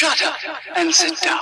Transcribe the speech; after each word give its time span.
Shut 0.00 0.22
up 0.22 0.36
and 0.76 0.94
sit 0.94 1.20
down. 1.20 1.40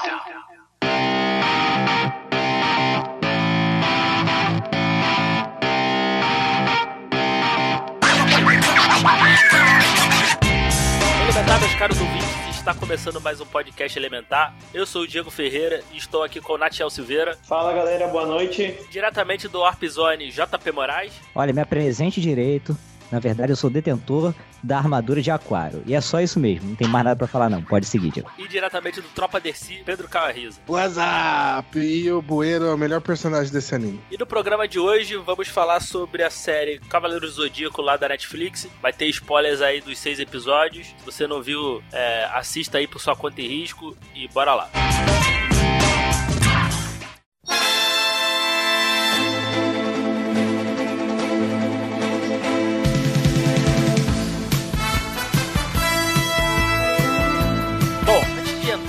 Elementar, 11.23 11.61
meus 11.61 11.75
caros 11.75 12.01
ouvintes, 12.01 12.29
está 12.51 12.75
começando 12.75 13.21
mais 13.21 13.41
um 13.41 13.47
podcast 13.47 13.99
Elementar. 13.99 14.55
Eu 14.75 14.85
sou 14.85 15.03
o 15.03 15.07
Diego 15.07 15.31
Ferreira 15.31 15.83
e 15.93 15.97
estou 15.97 16.23
aqui 16.23 16.41
com 16.41 16.55
o 16.55 16.59
Natiel 16.59 16.91
Silveira, 16.91 17.39
Fala 17.45 17.73
galera, 17.73 18.09
boa 18.09 18.27
noite. 18.27 18.77
diretamente 18.91 19.49
do 19.49 19.61
Warp 19.61 19.85
Zone 19.85 20.31
JP 20.31 20.73
Moraes. 20.73 21.13
Olha, 21.35 21.53
me 21.53 21.61
apresente 21.61 22.21
direito. 22.21 22.77
Na 23.11 23.19
verdade, 23.19 23.53
eu 23.53 23.57
sou 23.57 23.71
detentor 23.71 24.35
da 24.63 24.79
armadura 24.79 25.23
de 25.23 25.31
aquário. 25.31 25.83
E 25.87 25.95
é 25.95 26.01
só 26.01 26.21
isso 26.21 26.39
mesmo, 26.41 26.71
não 26.71 26.77
tem 26.77 26.89
mais 26.89 27.05
nada 27.05 27.17
pra 27.17 27.27
falar 27.27 27.49
não. 27.49 27.63
Pode 27.63 27.87
seguir, 27.87 28.11
Diego. 28.11 28.31
E 28.39 28.47
diretamente 28.49 29.01
do 29.01 29.09
Tropa 29.09 29.41
Dercy, 29.41 29.83
Pedro 29.85 30.09
Calarriza. 30.09 30.61
WhatsApp! 30.67 31.79
E 31.79 32.11
o 32.11 32.21
Bueiro 32.21 32.67
é 32.67 32.75
o 32.75 32.79
melhor 32.79 33.01
personagem 33.01 33.53
desse 33.53 33.75
anime. 33.75 34.01
E 34.11 34.17
no 34.19 34.27
programa 34.27 34.67
de 34.67 34.79
hoje 34.79 35.17
vamos 35.17 35.49
falar 35.49 35.81
sobre 35.81 36.23
a 36.23 36.31
série 36.31 36.79
Cavaleiros 36.79 37.37
do 37.37 37.43
Zodíaco 37.43 37.81
lá 37.81 37.97
da 37.97 38.09
Netflix. 38.09 38.69
Vai 38.83 38.93
ter 38.93 39.07
spoilers 39.07 39.61
aí 39.61 39.81
dos 39.81 39.99
seis 39.99 40.19
episódios. 40.19 40.87
Se 40.87 41.05
você 41.05 41.27
não 41.27 41.43
viu, 41.43 41.83
é, 41.93 42.29
assista 42.35 42.79
aí 42.79 42.87
por 42.87 43.01
sua 43.01 43.17
conta 43.17 43.41
e 43.41 43.49
risco 43.49 43.97
e 44.15 44.29
bora 44.29 44.55
lá. 44.55 44.69
Bom, 44.73 45.48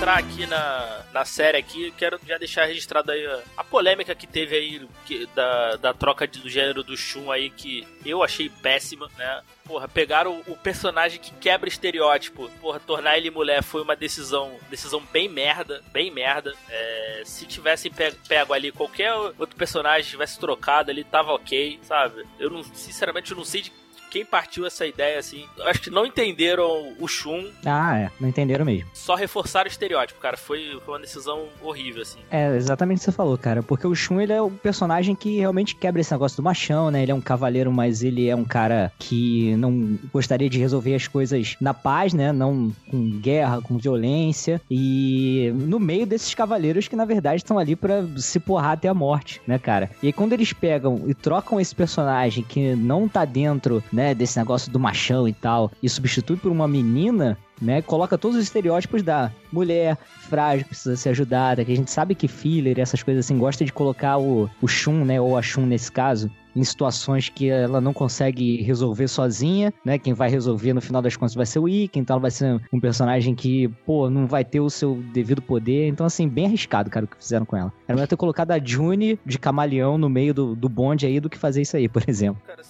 entrar 0.10 0.18
aqui 0.18 0.46
na, 0.48 1.04
na 1.14 1.24
série 1.26 1.58
aqui, 1.58 1.94
quero 1.98 2.20
já 2.26 2.38
deixar 2.38 2.66
registrado 2.66 3.12
aí 3.12 3.24
a, 3.26 3.42
a 3.58 3.64
polêmica 3.64 4.16
que 4.16 4.26
teve 4.26 4.56
aí 4.56 4.88
que- 5.06 5.28
da, 5.36 5.76
da 5.76 5.94
troca 5.94 6.28
de- 6.28 6.40
do 6.40 6.50
gênero 6.50 6.84
do 6.84 6.98
Shun 6.98 7.32
aí, 7.32 7.50
que 7.52 7.88
eu 8.04 8.24
achei 8.24 8.50
péssima, 8.50 9.08
né? 9.18 9.42
Porra, 9.66 9.88
pegaram 9.88 10.42
o, 10.48 10.54
o 10.54 10.58
personagem 10.58 11.20
que 11.20 11.32
quebra 11.34 11.70
estereótipo. 11.70 12.50
Porra, 12.60 12.80
tornar 12.80 13.18
ele 13.18 13.30
mulher 13.30 13.62
foi 13.62 13.84
uma 13.84 13.96
decisão 13.96 14.58
decisão 14.70 15.00
bem 15.12 15.30
merda, 15.30 15.84
bem 15.92 16.10
merda. 16.10 16.56
É, 16.70 17.22
se 17.26 17.46
tivessem 17.46 17.92
pe- 17.92 18.16
pego 18.28 18.54
ali 18.54 18.72
qualquer 18.72 19.14
outro 19.14 19.56
personagem, 19.56 20.10
tivesse 20.10 20.40
trocado 20.40 20.90
ali, 20.90 21.04
tava 21.04 21.34
ok, 21.34 21.80
sabe? 21.84 22.26
Eu 22.40 22.50
não, 22.50 22.64
sinceramente, 22.64 23.30
eu 23.32 23.38
não 23.38 23.46
sei 23.46 23.62
de 23.62 23.72
quem 24.10 24.26
partiu 24.26 24.66
essa 24.66 24.86
ideia, 24.86 25.20
assim. 25.20 25.46
Acho 25.66 25.82
que 25.82 25.90
não 25.90 26.06
entenderam 26.06 26.94
o 27.00 27.08
Shun 27.08 27.46
Ah, 27.66 27.98
é, 27.98 28.12
não 28.20 28.28
entenderam 28.30 28.66
mesmo. 28.66 28.90
só 28.94 29.16
reforçaram 29.16 29.68
o 29.68 29.72
estereótipo, 29.72 30.20
cara. 30.20 30.38
Foi, 30.38 30.80
foi 30.86 30.94
uma 30.96 31.00
decisão 31.00 31.46
horrível, 31.62 32.02
assim. 32.02 32.20
É 32.32 32.56
exatamente 32.56 32.98
o 32.98 33.00
que 33.00 33.06
você 33.06 33.12
falou, 33.12 33.38
cara. 33.38 33.62
Porque 33.64 33.86
o 33.88 33.96
Shun, 33.96 34.22
ele 34.22 34.34
é 34.34 34.42
o 34.42 34.50
personagem 34.50 35.16
que 35.16 35.38
realmente 35.40 35.76
quebra 35.76 36.02
esse 36.02 36.12
negócio 36.12 36.38
do 36.38 36.44
machão, 36.44 36.90
né? 36.92 37.04
Ele 37.04 37.12
é 37.12 37.16
um 37.16 37.22
cavaleiro, 37.22 37.72
mas 37.72 38.04
ele 38.04 38.28
é 38.28 38.36
um 38.36 38.46
cara 38.46 38.92
que 38.98 39.56
não 39.58 39.98
gostaria 40.12 40.50
de 40.50 40.58
resolver 40.60 40.96
as 40.96 41.08
coisas 41.08 41.56
na 41.62 41.74
paz, 41.74 42.14
né? 42.14 42.32
Não 42.32 42.74
com 42.90 43.20
guerra, 43.20 43.62
com 43.62 43.78
violência. 43.78 44.62
E 44.70 45.52
no 45.56 45.80
meio 45.80 46.06
desses 46.06 46.34
cavaleiros 46.34 46.88
que, 46.88 46.96
na 46.96 47.06
verdade, 47.06 47.38
estão 47.38 47.60
ali 47.60 47.76
pra 47.76 48.04
se 48.18 48.40
porrar 48.40 48.72
até 48.72 48.88
a 48.88 48.94
morte, 48.94 49.42
né, 49.46 49.60
cara? 49.60 49.90
E 50.02 50.08
aí, 50.08 50.14
quando 50.14 50.34
eles 50.34 50.54
pegam 50.54 51.04
e 51.08 51.14
trocam 51.14 51.60
esse 51.60 51.76
personagem 51.76 52.44
que 52.44 52.76
não 52.76 53.08
tá 53.08 53.26
dentro, 53.26 53.84
né, 53.92 53.99
desse 54.14 54.38
negócio 54.38 54.72
do 54.72 54.80
machão 54.80 55.28
e 55.28 55.34
tal, 55.34 55.72
e 55.82 55.90
substitui 55.90 56.38
por 56.38 56.52
uma 56.52 56.68
menina, 56.68 57.38
né? 57.62 57.82
Coloca 57.82 58.18
todos 58.18 58.38
os 58.38 58.44
estereótipos 58.44 59.04
da 59.04 59.32
mulher 59.52 59.98
frágil, 60.30 60.66
precisa 60.66 60.96
ser 60.96 61.10
ajudada, 61.10 61.64
que 61.66 61.72
a 61.72 61.76
gente 61.76 61.92
sabe 61.92 62.16
que 62.16 62.28
filler, 62.28 62.80
essas 62.80 63.04
coisas 63.04 63.26
assim, 63.26 63.38
gosta 63.38 63.66
de 63.66 63.74
colocar 63.74 64.18
o, 64.18 64.50
o 64.62 64.68
Shun, 64.68 65.04
né? 65.06 65.20
Ou 65.20 65.38
a 65.38 65.42
Shun 65.42 65.66
nesse 65.66 65.92
caso, 65.92 66.30
em 66.56 66.64
situações 66.64 67.30
que 67.30 67.50
ela 67.50 67.80
não 67.80 67.94
consegue 67.94 68.62
resolver 68.62 69.08
sozinha, 69.08 69.74
né? 69.84 69.98
Quem 69.98 70.14
vai 70.14 70.30
resolver 70.30 70.74
no 70.74 70.82
final 70.82 71.02
das 71.02 71.16
contas 71.16 71.36
vai 71.36 71.46
ser 71.46 71.60
o 71.60 71.68
Ikki, 71.68 72.00
então 72.00 72.16
ela 72.16 72.22
vai 72.22 72.32
ser 72.32 72.62
um 72.72 72.80
personagem 72.80 73.36
que, 73.36 73.68
pô, 73.86 74.10
não 74.10 74.28
vai 74.28 74.44
ter 74.44 74.60
o 74.60 74.70
seu 74.70 74.96
devido 75.14 75.42
poder. 75.42 75.88
Então, 75.88 76.06
assim, 76.06 76.28
bem 76.28 76.46
arriscado, 76.46 76.90
cara, 76.90 77.06
o 77.06 77.08
que 77.08 77.18
fizeram 77.18 77.46
com 77.46 77.56
ela. 77.56 77.72
Era 77.88 77.96
melhor 77.96 78.08
ter 78.08 78.18
colocado 78.18 78.52
a 78.52 78.60
June 78.64 79.20
de 79.26 79.40
camaleão 79.40 79.98
no 79.98 80.10
meio 80.10 80.34
do, 80.34 80.56
do 80.56 80.70
bonde 80.70 81.06
aí 81.06 81.20
do 81.20 81.30
que 81.30 81.38
fazer 81.38 81.62
isso 81.62 81.78
aí, 81.78 81.88
por 81.88 82.04
exemplo. 82.08 82.42
Cara, 82.46 82.62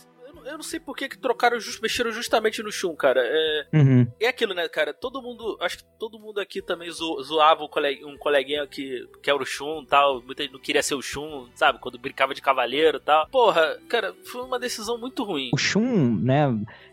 eu 0.49 0.57
não 0.57 0.63
sei 0.63 0.79
por 0.79 0.95
que, 0.95 1.07
que 1.09 1.17
trocaram, 1.17 1.59
just, 1.59 1.81
mexeram 1.81 2.11
justamente 2.11 2.61
no 2.63 2.71
Shun, 2.71 2.95
cara. 2.95 3.21
É, 3.23 3.67
Uhum. 3.73 4.07
é 4.19 4.27
aquilo, 4.27 4.53
né, 4.53 4.67
cara? 4.67 4.93
Todo 4.93 5.21
mundo, 5.21 5.57
acho 5.61 5.77
que 5.79 5.83
todo 5.99 6.19
mundo 6.19 6.39
aqui 6.39 6.61
também 6.61 6.89
zo- 6.91 7.21
zoava 7.23 7.63
um, 7.63 7.67
coleg, 7.67 8.03
um 8.05 8.17
coleguinha 8.17 8.65
que, 8.67 9.07
que 9.21 9.29
era 9.29 9.41
o 9.41 9.45
Shun 9.45 9.83
e 9.83 9.87
tal. 9.87 10.21
Muita 10.21 10.43
gente 10.43 10.53
não 10.53 10.59
queria 10.59 10.81
ser 10.83 10.95
o 10.95 11.01
Shun, 11.01 11.47
sabe? 11.55 11.79
Quando 11.79 11.97
brincava 11.99 12.33
de 12.33 12.41
cavaleiro 12.41 12.97
e 12.97 13.01
tal. 13.01 13.27
Porra, 13.29 13.77
cara, 13.87 14.13
foi 14.23 14.41
uma 14.41 14.59
decisão 14.59 14.97
muito 14.97 15.23
ruim. 15.23 15.49
O 15.53 15.57
Shun, 15.57 16.19
né? 16.21 16.47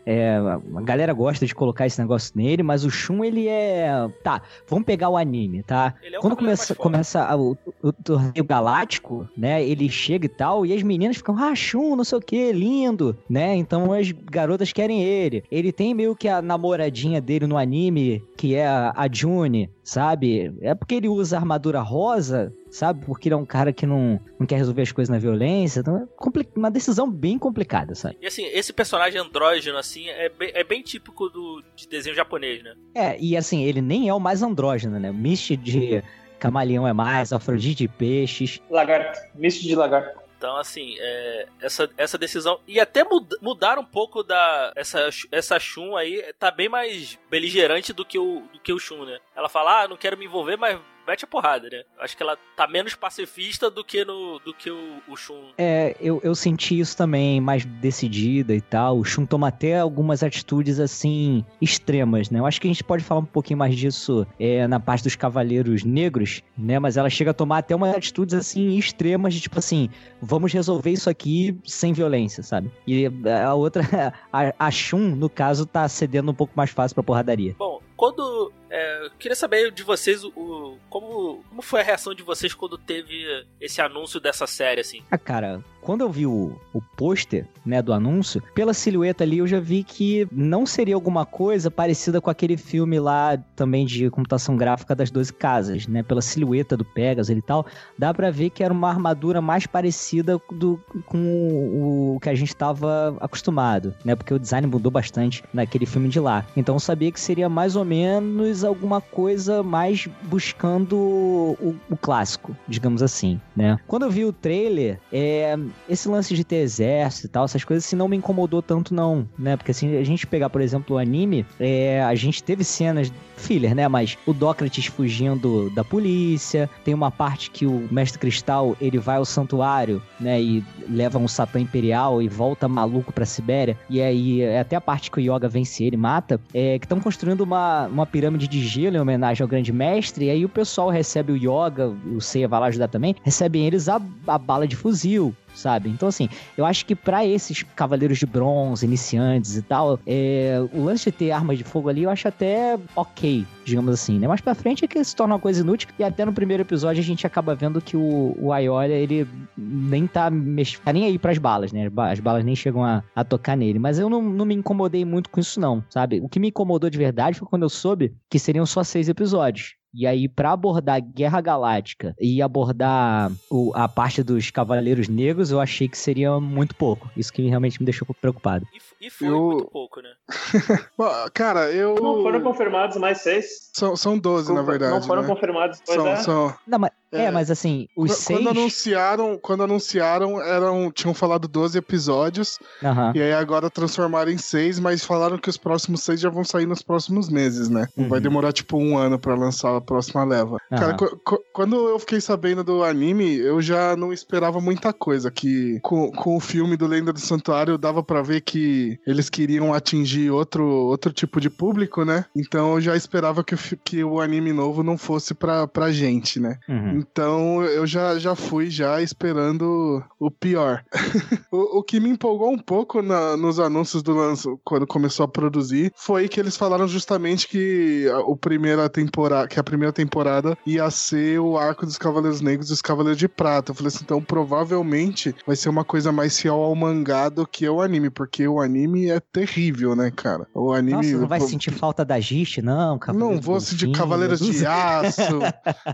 é, 0.05 0.37
a 0.37 0.81
galera 0.81 1.11
gosta 1.13 1.45
de 1.45 1.53
colocar 1.53 1.85
esse 1.85 1.99
negócio 1.99 2.31
nele, 2.35 2.63
mas 2.63 2.85
o 2.85 2.89
Shun, 2.89 3.23
ele 3.25 3.47
é. 3.47 3.89
Tá, 4.23 4.41
vamos 4.67 4.85
pegar 4.85 5.09
o 5.09 5.17
anime, 5.17 5.63
tá? 5.63 5.95
É 6.01 6.17
Quando 6.19 6.35
começa, 6.37 6.73
começa 6.75 7.35
o, 7.35 7.57
o 7.81 7.91
torneio 7.91 8.43
galáctico, 8.45 9.27
né? 9.35 9.63
Ele 9.67 9.89
chega 9.89 10.25
e 10.25 10.29
tal, 10.29 10.65
e 10.65 10.73
as 10.73 10.81
meninas 10.83 11.17
ficam, 11.17 11.37
ah, 11.37 11.53
Shun, 11.55 11.95
não 11.95 12.03
sei 12.03 12.17
o 12.17 12.21
que, 12.21 12.51
lindo, 12.51 13.17
né? 13.29 13.46
Então 13.55 13.91
as 13.93 14.11
garotas 14.11 14.71
querem 14.71 15.03
ele. 15.03 15.43
Ele 15.51 15.71
tem 15.71 15.93
meio 15.93 16.15
que 16.15 16.27
a 16.27 16.41
namoradinha 16.41 17.21
dele 17.21 17.47
no 17.47 17.57
anime, 17.57 18.23
que 18.37 18.55
é 18.55 18.65
a, 18.65 18.93
a 18.95 19.07
June, 19.11 19.69
sabe? 19.83 20.53
É 20.61 20.73
porque 20.73 20.95
ele 20.95 21.07
usa 21.07 21.37
armadura 21.37 21.81
rosa, 21.81 22.53
sabe? 22.69 23.05
Porque 23.05 23.27
ele 23.27 23.33
é 23.33 23.37
um 23.37 23.45
cara 23.45 23.71
que 23.71 23.85
não, 23.85 24.19
não 24.39 24.45
quer 24.45 24.57
resolver 24.57 24.81
as 24.81 24.91
coisas 24.91 25.09
na 25.09 25.19
violência. 25.19 25.79
Então 25.79 25.97
é 25.97 26.45
uma 26.55 26.71
decisão 26.71 27.09
bem 27.09 27.37
complicada, 27.37 27.95
sabe? 27.95 28.17
E 28.21 28.27
assim, 28.27 28.45
esse 28.45 28.73
personagem 28.73 29.19
andrógeno, 29.19 29.77
assim, 29.77 30.07
é 30.09 30.29
bem, 30.29 30.51
é 30.53 30.63
bem 30.63 30.81
típico 30.81 31.29
do, 31.29 31.63
de 31.75 31.87
desenho 31.87 32.15
japonês, 32.15 32.63
né? 32.63 32.73
É, 32.93 33.17
e 33.19 33.37
assim, 33.37 33.63
ele 33.63 33.81
nem 33.81 34.09
é 34.09 34.13
o 34.13 34.19
mais 34.19 34.41
andrógeno, 34.41 34.99
né? 34.99 35.11
Misty 35.11 35.55
de 35.55 36.03
camaleão 36.39 36.87
é 36.87 36.93
mais, 36.93 37.33
Afrodite 37.33 37.83
de 37.83 37.87
peixes. 37.87 38.61
Lagarto, 38.69 39.19
misto 39.35 39.63
de 39.63 39.75
lagarto. 39.75 40.26
Então, 40.37 40.55
assim, 40.55 40.95
é, 40.99 41.47
essa, 41.59 41.89
essa 41.97 42.17
decisão. 42.17 42.59
E 42.67 42.79
até 42.79 43.03
mud, 43.03 43.27
mudar 43.41 43.79
um 43.79 43.83
pouco 43.83 44.21
da. 44.21 44.71
Essa, 44.75 45.09
essa 45.31 45.59
Shun 45.59 45.95
aí 45.95 46.21
tá 46.37 46.51
bem 46.51 46.69
mais 46.69 47.17
beligerante 47.29 47.91
do 47.91 48.05
que 48.05 48.19
o, 48.19 48.43
do 48.53 48.59
que 48.59 48.71
o 48.71 48.79
Shun, 48.79 49.05
né? 49.05 49.19
Ela 49.35 49.49
fala, 49.49 49.83
ah, 49.83 49.87
não 49.87 49.97
quero 49.97 50.15
me 50.15 50.25
envolver, 50.25 50.55
mas 50.55 50.79
mete 51.07 51.23
a 51.23 51.27
porrada, 51.27 51.69
né? 51.71 51.83
Acho 51.99 52.17
que 52.17 52.21
ela 52.21 52.37
tá 52.55 52.67
menos 52.67 52.93
pacifista 52.93 53.71
do 53.71 53.83
que, 53.83 54.03
no, 54.03 54.39
do 54.39 54.53
que 54.53 54.69
o, 54.69 55.01
o 55.07 55.15
Shun. 55.15 55.51
É, 55.57 55.95
eu, 56.01 56.19
eu 56.23 56.35
senti 56.35 56.77
isso 56.77 56.97
também, 56.97 57.39
mais 57.39 57.63
decidida 57.63 58.53
e 58.53 58.59
tal. 58.59 58.99
O 58.99 59.05
Shun 59.05 59.25
toma 59.25 59.47
até 59.47 59.79
algumas 59.79 60.21
atitudes, 60.21 60.79
assim, 60.79 61.45
extremas, 61.61 62.29
né? 62.29 62.39
Eu 62.39 62.45
acho 62.45 62.59
que 62.59 62.67
a 62.67 62.71
gente 62.71 62.83
pode 62.83 63.03
falar 63.03 63.21
um 63.21 63.25
pouquinho 63.25 63.57
mais 63.57 63.75
disso 63.75 64.27
é, 64.37 64.67
na 64.67 64.79
parte 64.79 65.03
dos 65.03 65.15
cavaleiros 65.15 65.83
negros, 65.85 66.43
né? 66.57 66.77
Mas 66.77 66.97
ela 66.97 67.09
chega 67.09 67.31
a 67.31 67.33
tomar 67.33 67.59
até 67.59 67.73
umas 67.75 67.95
atitudes, 67.95 68.35
assim, 68.35 68.77
extremas, 68.77 69.33
de 69.33 69.41
tipo 69.41 69.57
assim, 69.57 69.89
vamos 70.21 70.51
resolver 70.51 70.91
isso 70.91 71.09
aqui 71.09 71.57
sem 71.63 71.93
violência, 71.93 72.43
sabe? 72.43 72.69
E 72.85 73.09
a 73.45 73.53
outra, 73.53 73.81
a, 74.31 74.53
a 74.59 74.71
Shun, 74.71 75.15
no 75.15 75.29
caso, 75.29 75.65
tá 75.65 75.87
cedendo 75.87 76.31
um 76.31 76.35
pouco 76.35 76.53
mais 76.55 76.69
fácil 76.69 76.95
pra 76.95 77.03
porradaria. 77.03 77.55
Bom, 77.57 77.79
quando. 77.97 78.51
É, 78.69 79.09
queria 79.17 79.35
saber 79.35 79.71
de 79.71 79.83
vocês 79.83 80.23
o, 80.23 80.29
o- 80.29 80.77
como, 80.89 81.43
como 81.49 81.61
foi 81.61 81.81
a 81.81 81.83
reação 81.83 82.13
de 82.13 82.23
vocês 82.23 82.53
quando 82.53 82.77
teve 82.77 83.23
esse 83.61 83.81
anúncio 83.81 84.19
dessa 84.19 84.45
série, 84.47 84.81
assim. 84.81 85.01
Ah, 85.09 85.17
cara, 85.17 85.63
quando 85.81 86.01
eu 86.01 86.09
vi 86.11 86.25
o, 86.27 86.59
o 86.73 86.81
pôster, 86.81 87.45
né, 87.65 87.81
do 87.81 87.93
anúncio, 87.93 88.41
pela 88.53 88.73
silhueta 88.73 89.23
ali 89.23 89.37
eu 89.39 89.47
já 89.47 89.59
vi 89.59 89.83
que 89.83 90.27
não 90.31 90.65
seria 90.65 90.95
alguma 90.95 91.25
coisa 91.25 91.69
parecida 91.71 92.19
com 92.19 92.29
aquele 92.29 92.57
filme 92.57 92.99
lá 92.99 93.37
também 93.55 93.85
de 93.85 94.09
computação 94.09 94.55
gráfica 94.57 94.93
das 94.95 95.09
12 95.11 95.31
casas, 95.33 95.87
né? 95.87 96.03
Pela 96.03 96.21
silhueta 96.21 96.75
do 96.75 96.83
Pegasus 96.85 97.35
e 97.37 97.41
tal, 97.41 97.65
dá 97.97 98.13
pra 98.13 98.29
ver 98.31 98.49
que 98.49 98.63
era 98.63 98.73
uma 98.73 98.89
armadura 98.89 99.41
mais 99.41 99.65
parecida 99.65 100.39
do, 100.51 100.77
com 101.05 102.15
o, 102.15 102.19
que 102.21 102.29
a 102.29 102.35
gente 102.35 102.55
tava 102.55 103.15
acostumado, 103.19 103.93
né? 104.03 104.15
Porque 104.15 104.33
o 104.33 104.39
design 104.39 104.67
mudou 104.67 104.91
bastante 104.91 105.43
naquele 105.53 105.85
filme 105.85 106.09
de 106.09 106.19
lá. 106.19 106.45
Então 106.55 106.75
eu 106.75 106.79
sabia 106.79 107.11
que 107.11 107.19
seria 107.19 107.47
mais 107.49 107.75
ou 107.75 107.85
menos 107.85 108.56
alguma 108.63 109.01
coisa 109.01 109.63
mais 109.63 110.07
buscando 110.23 110.95
o, 110.97 111.75
o 111.89 111.97
clássico, 111.97 112.55
digamos 112.67 113.01
assim, 113.01 113.39
né? 113.55 113.77
Quando 113.87 114.03
eu 114.03 114.11
vi 114.11 114.25
o 114.25 114.33
trailer, 114.33 114.99
é, 115.11 115.57
esse 115.89 116.07
lance 116.07 116.35
de 116.35 116.43
ter 116.43 116.57
exército 116.57 117.27
e 117.27 117.29
tal, 117.29 117.45
essas 117.45 117.63
coisas 117.63 117.85
assim 117.85 117.95
não 117.95 118.07
me 118.07 118.17
incomodou 118.17 118.61
tanto 118.61 118.93
não, 118.93 119.27
né? 119.37 119.55
Porque 119.57 119.71
assim, 119.71 119.97
a 119.97 120.03
gente 120.03 120.27
pegar, 120.27 120.49
por 120.49 120.61
exemplo, 120.61 120.95
o 120.95 120.99
anime, 120.99 121.45
é, 121.59 122.03
a 122.03 122.15
gente 122.15 122.43
teve 122.43 122.63
cenas 122.63 123.11
filler, 123.37 123.73
né? 123.75 123.87
Mas 123.87 124.17
o 124.25 124.33
Dócrates 124.33 124.87
fugindo 124.87 125.69
da 125.71 125.83
polícia, 125.83 126.69
tem 126.83 126.93
uma 126.93 127.11
parte 127.11 127.49
que 127.51 127.65
o 127.65 127.87
Mestre 127.91 128.19
Cristal, 128.19 128.75
ele 128.81 128.97
vai 128.97 129.17
ao 129.17 129.25
santuário, 129.25 130.01
né? 130.19 130.41
E 130.41 130.63
leva 130.89 131.17
um 131.17 131.27
satã 131.27 131.59
imperial 131.59 132.21
e 132.21 132.27
volta 132.27 132.67
maluco 132.67 133.13
pra 133.13 133.25
Sibéria. 133.25 133.77
E 133.89 134.01
aí, 134.01 134.41
é 134.41 134.59
até 134.59 134.75
a 134.75 134.81
parte 134.81 135.11
que 135.11 135.19
o 135.19 135.21
Yoga 135.21 135.47
vence 135.47 135.83
ele, 135.83 135.97
mata, 135.97 136.39
é 136.53 136.79
que 136.79 136.85
estão 136.85 136.99
construindo 136.99 137.41
uma, 137.41 137.87
uma 137.87 138.05
pirâmide 138.05 138.47
de 138.47 138.65
gelo 138.65 138.97
em 138.97 138.99
homenagem 138.99 139.43
ao 139.43 139.47
grande 139.47 139.71
mestre, 139.71 140.25
e 140.25 140.29
aí 140.29 140.45
o 140.45 140.49
pessoal 140.49 140.89
recebe 140.89 141.31
o 141.31 141.37
Yoga, 141.37 141.93
o 142.15 142.19
Seiya 142.19 142.47
vai 142.47 142.59
lá 142.59 142.65
ajudar 142.67 142.87
também, 142.87 143.15
recebem 143.23 143.65
eles 143.65 143.87
a, 143.87 144.01
a 144.25 144.37
bala 144.37 144.67
de 144.67 144.75
fuzil, 144.75 145.33
sabe? 145.57 145.89
Então, 145.89 146.07
assim, 146.07 146.29
eu 146.57 146.65
acho 146.65 146.85
que 146.85 146.95
para 146.95 147.25
esses 147.25 147.63
cavaleiros 147.63 148.17
de 148.17 148.25
bronze, 148.25 148.85
iniciantes 148.85 149.57
e 149.57 149.61
tal, 149.61 149.99
é, 150.05 150.57
o 150.73 150.83
lance 150.83 151.05
de 151.05 151.11
ter 151.11 151.31
armas 151.31 151.57
de 151.57 151.63
fogo 151.63 151.89
ali, 151.89 152.03
eu 152.03 152.09
acho 152.09 152.27
até 152.27 152.77
ok, 152.95 153.45
digamos 153.65 153.93
assim, 153.93 154.19
né? 154.19 154.27
Mais 154.27 154.41
pra 154.41 154.55
frente 154.55 154.85
é 154.85 154.87
que 154.87 155.03
se 155.03 155.15
torna 155.15 155.35
uma 155.35 155.39
coisa 155.39 155.61
inútil, 155.61 155.89
e 155.97 156.03
até 156.03 156.25
no 156.25 156.33
primeiro 156.33 156.63
episódio 156.63 157.01
a 157.01 157.05
gente 157.05 157.25
acaba 157.25 157.55
vendo 157.55 157.81
que 157.81 157.97
o, 157.97 158.35
o 158.39 158.53
Ayoria, 158.53 158.95
ele 158.95 159.27
nem 159.57 160.05
tá, 160.05 160.29
mex... 160.29 160.79
tá 160.79 160.93
nem 160.93 161.05
aí 161.05 161.17
pras 161.17 161.37
balas, 161.37 161.71
né? 161.71 161.89
As 162.11 162.19
balas 162.19 162.43
nem 162.43 162.55
chegam 162.55 162.83
a, 162.83 163.03
a 163.15 163.23
tocar 163.23 163.55
nele. 163.55 163.79
Mas 163.79 163.99
eu 163.99 164.09
não, 164.09 164.21
não 164.21 164.45
me 164.45 164.55
incomodei 164.55 165.03
muito 165.03 165.29
com 165.29 165.39
isso, 165.39 165.59
não, 165.59 165.83
sabe? 165.89 166.19
O 166.21 166.29
que 166.29 166.39
me 166.39 166.49
incomodou 166.49 166.89
de 166.89 166.97
verdade 166.97 167.37
foi 167.39 167.47
quando 167.47 167.63
eu 167.63 167.69
soube 167.69 168.13
que 168.29 168.39
seriam 168.39 168.65
só 168.65 168.83
seis 168.83 169.09
episódios. 169.09 169.76
E 169.99 170.05
aí, 170.05 170.29
para 170.29 170.51
abordar 170.51 171.01
Guerra 171.01 171.41
Galáctica 171.41 172.15
e 172.21 172.39
abordar 172.39 173.31
o, 173.49 173.71
a 173.73 173.87
parte 173.87 174.21
dos 174.21 174.51
Cavaleiros 174.51 175.07
Negros, 175.07 175.49
eu 175.49 175.59
achei 175.59 175.87
que 175.87 175.97
seria 175.97 176.39
muito 176.39 176.75
pouco. 176.75 177.09
Isso 177.17 177.33
que 177.33 177.47
realmente 177.49 177.79
me 177.79 177.85
deixou 177.85 178.07
preocupado. 178.21 178.63
E, 179.01 179.07
e 179.07 179.09
foi 179.09 179.27
Eu- 179.27 179.41
muito 179.41 179.65
pouco, 179.71 179.99
né? 180.01 180.09
Bom, 180.95 181.09
Cara, 181.33 181.71
eu. 181.71 181.95
Não 181.95 182.21
foram 182.21 182.41
confirmados 182.41 182.97
mais 182.97 183.21
seis. 183.21 183.71
São, 183.73 183.95
são 183.95 184.19
12, 184.19 184.53
na 184.53 184.61
verdade. 184.61 184.91
Não 184.93 185.01
foram 185.01 185.23
né? 185.23 185.27
confirmados. 185.27 185.81
Pois 185.83 185.97
São, 185.97 186.07
é. 186.07 186.15
são- 186.17 186.55
Não, 186.67 186.77
mas, 186.79 186.91
é, 187.11 187.23
É. 187.25 187.31
mas 187.31 187.49
assim, 187.49 187.87
os 187.97 188.11
Qu- 188.11 188.17
seis. 188.17 188.39
Quando 188.39 188.49
anunciaram, 188.49 189.37
quando 189.41 189.63
anunciaram, 189.63 190.39
eram, 190.41 190.91
tinham 190.91 191.13
falado 191.13 191.47
12 191.47 191.77
episódios, 191.77 192.59
Aham. 192.83 193.13
e 193.15 193.21
aí 193.21 193.33
agora 193.33 193.69
transformaram 193.69 194.31
em 194.31 194.37
6, 194.37 194.77
mas 194.79 195.03
falaram 195.03 195.37
que 195.37 195.49
os 195.49 195.57
próximos 195.57 196.03
6 196.03 196.19
já 196.19 196.29
vão 196.29 196.43
sair 196.43 196.65
nos 196.67 196.81
próximos 196.83 197.29
meses, 197.29 197.69
né? 197.69 197.87
Uhum. 197.97 198.09
Vai 198.09 198.19
demorar 198.19 198.51
tipo 198.51 198.77
um 198.77 198.97
ano 198.97 199.17
pra 199.17 199.33
lançar 199.35 199.79
próxima 199.87 200.23
leva. 200.23 200.57
Aham. 200.71 200.79
Cara, 200.81 200.93
qu- 200.97 201.17
qu- 201.25 201.43
quando 201.53 201.75
eu 201.89 201.97
fiquei 201.99 202.19
sabendo 202.21 202.63
do 202.63 202.83
anime, 202.83 203.37
eu 203.37 203.61
já 203.61 203.95
não 203.95 204.11
esperava 204.11 204.59
muita 204.59 204.91
coisa. 204.91 205.31
Que 205.31 205.79
com, 205.81 206.11
com 206.11 206.35
o 206.35 206.39
filme 206.39 206.75
do 206.75 206.85
Lenda 206.85 207.13
do 207.13 207.19
Santuário 207.19 207.77
dava 207.77 208.03
pra 208.03 208.21
ver 208.21 208.41
que 208.41 208.99
eles 209.07 209.29
queriam 209.29 209.73
atingir 209.73 210.29
outro, 210.29 210.65
outro 210.65 211.11
tipo 211.13 211.39
de 211.39 211.49
público, 211.49 212.03
né? 212.03 212.25
Então 212.35 212.73
eu 212.75 212.81
já 212.81 212.95
esperava 212.95 213.43
que, 213.43 213.55
o 213.55 213.57
que 213.83 214.03
o 214.03 214.19
anime 214.19 214.51
novo 214.51 214.83
não 214.83 214.97
fosse 214.97 215.33
pra, 215.33 215.65
pra 215.67 215.91
gente, 215.91 216.39
né? 216.39 216.57
Uhum. 216.67 216.97
Então 216.97 217.63
eu 217.63 217.87
já, 217.87 218.19
já 218.19 218.35
fui 218.35 218.69
já 218.69 219.01
esperando 219.01 220.03
o 220.19 220.29
pior. 220.29 220.83
o, 221.51 221.79
o 221.79 221.83
que 221.83 221.99
me 221.99 222.09
empolgou 222.09 222.51
um 222.51 222.57
pouco 222.59 223.01
na- 223.01 223.37
nos 223.37 223.59
anúncios 223.59 224.03
do 224.03 224.13
lanço, 224.13 224.59
quando 224.65 224.85
começou 224.85 225.23
a 225.23 225.27
produzir, 225.27 225.91
foi 225.95 226.27
que 226.27 226.39
eles 226.39 226.57
falaram 226.57 226.87
justamente 226.87 227.47
que 227.47 228.09
a, 228.11 228.19
o 228.19 228.35
primeira 228.35 228.89
temporada, 228.89 229.47
que 229.47 229.59
a 229.59 229.63
primeira 229.63 229.76
temporada 229.93 230.57
ia 230.65 230.89
ser 230.89 231.39
o 231.39 231.57
arco 231.57 231.85
dos 231.85 231.97
Cavaleiros 231.97 232.41
Negros 232.41 232.69
e 232.69 232.73
os 232.73 232.81
Cavaleiros 232.81 233.17
de 233.19 233.27
Prata. 233.27 233.71
Eu 233.71 233.75
falei 233.75 233.87
assim, 233.87 233.99
então 234.03 234.21
provavelmente 234.21 235.35
vai 235.45 235.55
ser 235.55 235.69
uma 235.69 235.83
coisa 235.83 236.11
mais 236.11 236.39
fiel 236.39 236.55
ao 236.55 236.75
mangá 236.75 237.29
do 237.29 237.45
que 237.47 237.65
ao 237.65 237.81
anime, 237.81 238.09
porque 238.09 238.47
o 238.47 238.59
anime 238.59 239.09
é 239.09 239.19
terrível, 239.19 239.95
né, 239.95 240.11
cara? 240.15 240.47
O 240.53 240.71
anime. 240.73 240.97
Nossa, 240.97 241.17
não 241.17 241.27
vai 241.27 241.39
pô, 241.39 241.47
sentir 241.47 241.71
falta 241.71 242.03
da 242.03 242.19
Giste, 242.19 242.61
não, 242.61 242.91
Não 242.91 242.99
Cavaleiro 242.99 243.41
vou 243.41 243.59
sentir 243.59 243.91
Cavaleiros 243.91 244.39
de 244.39 244.65
Aço, 244.65 245.39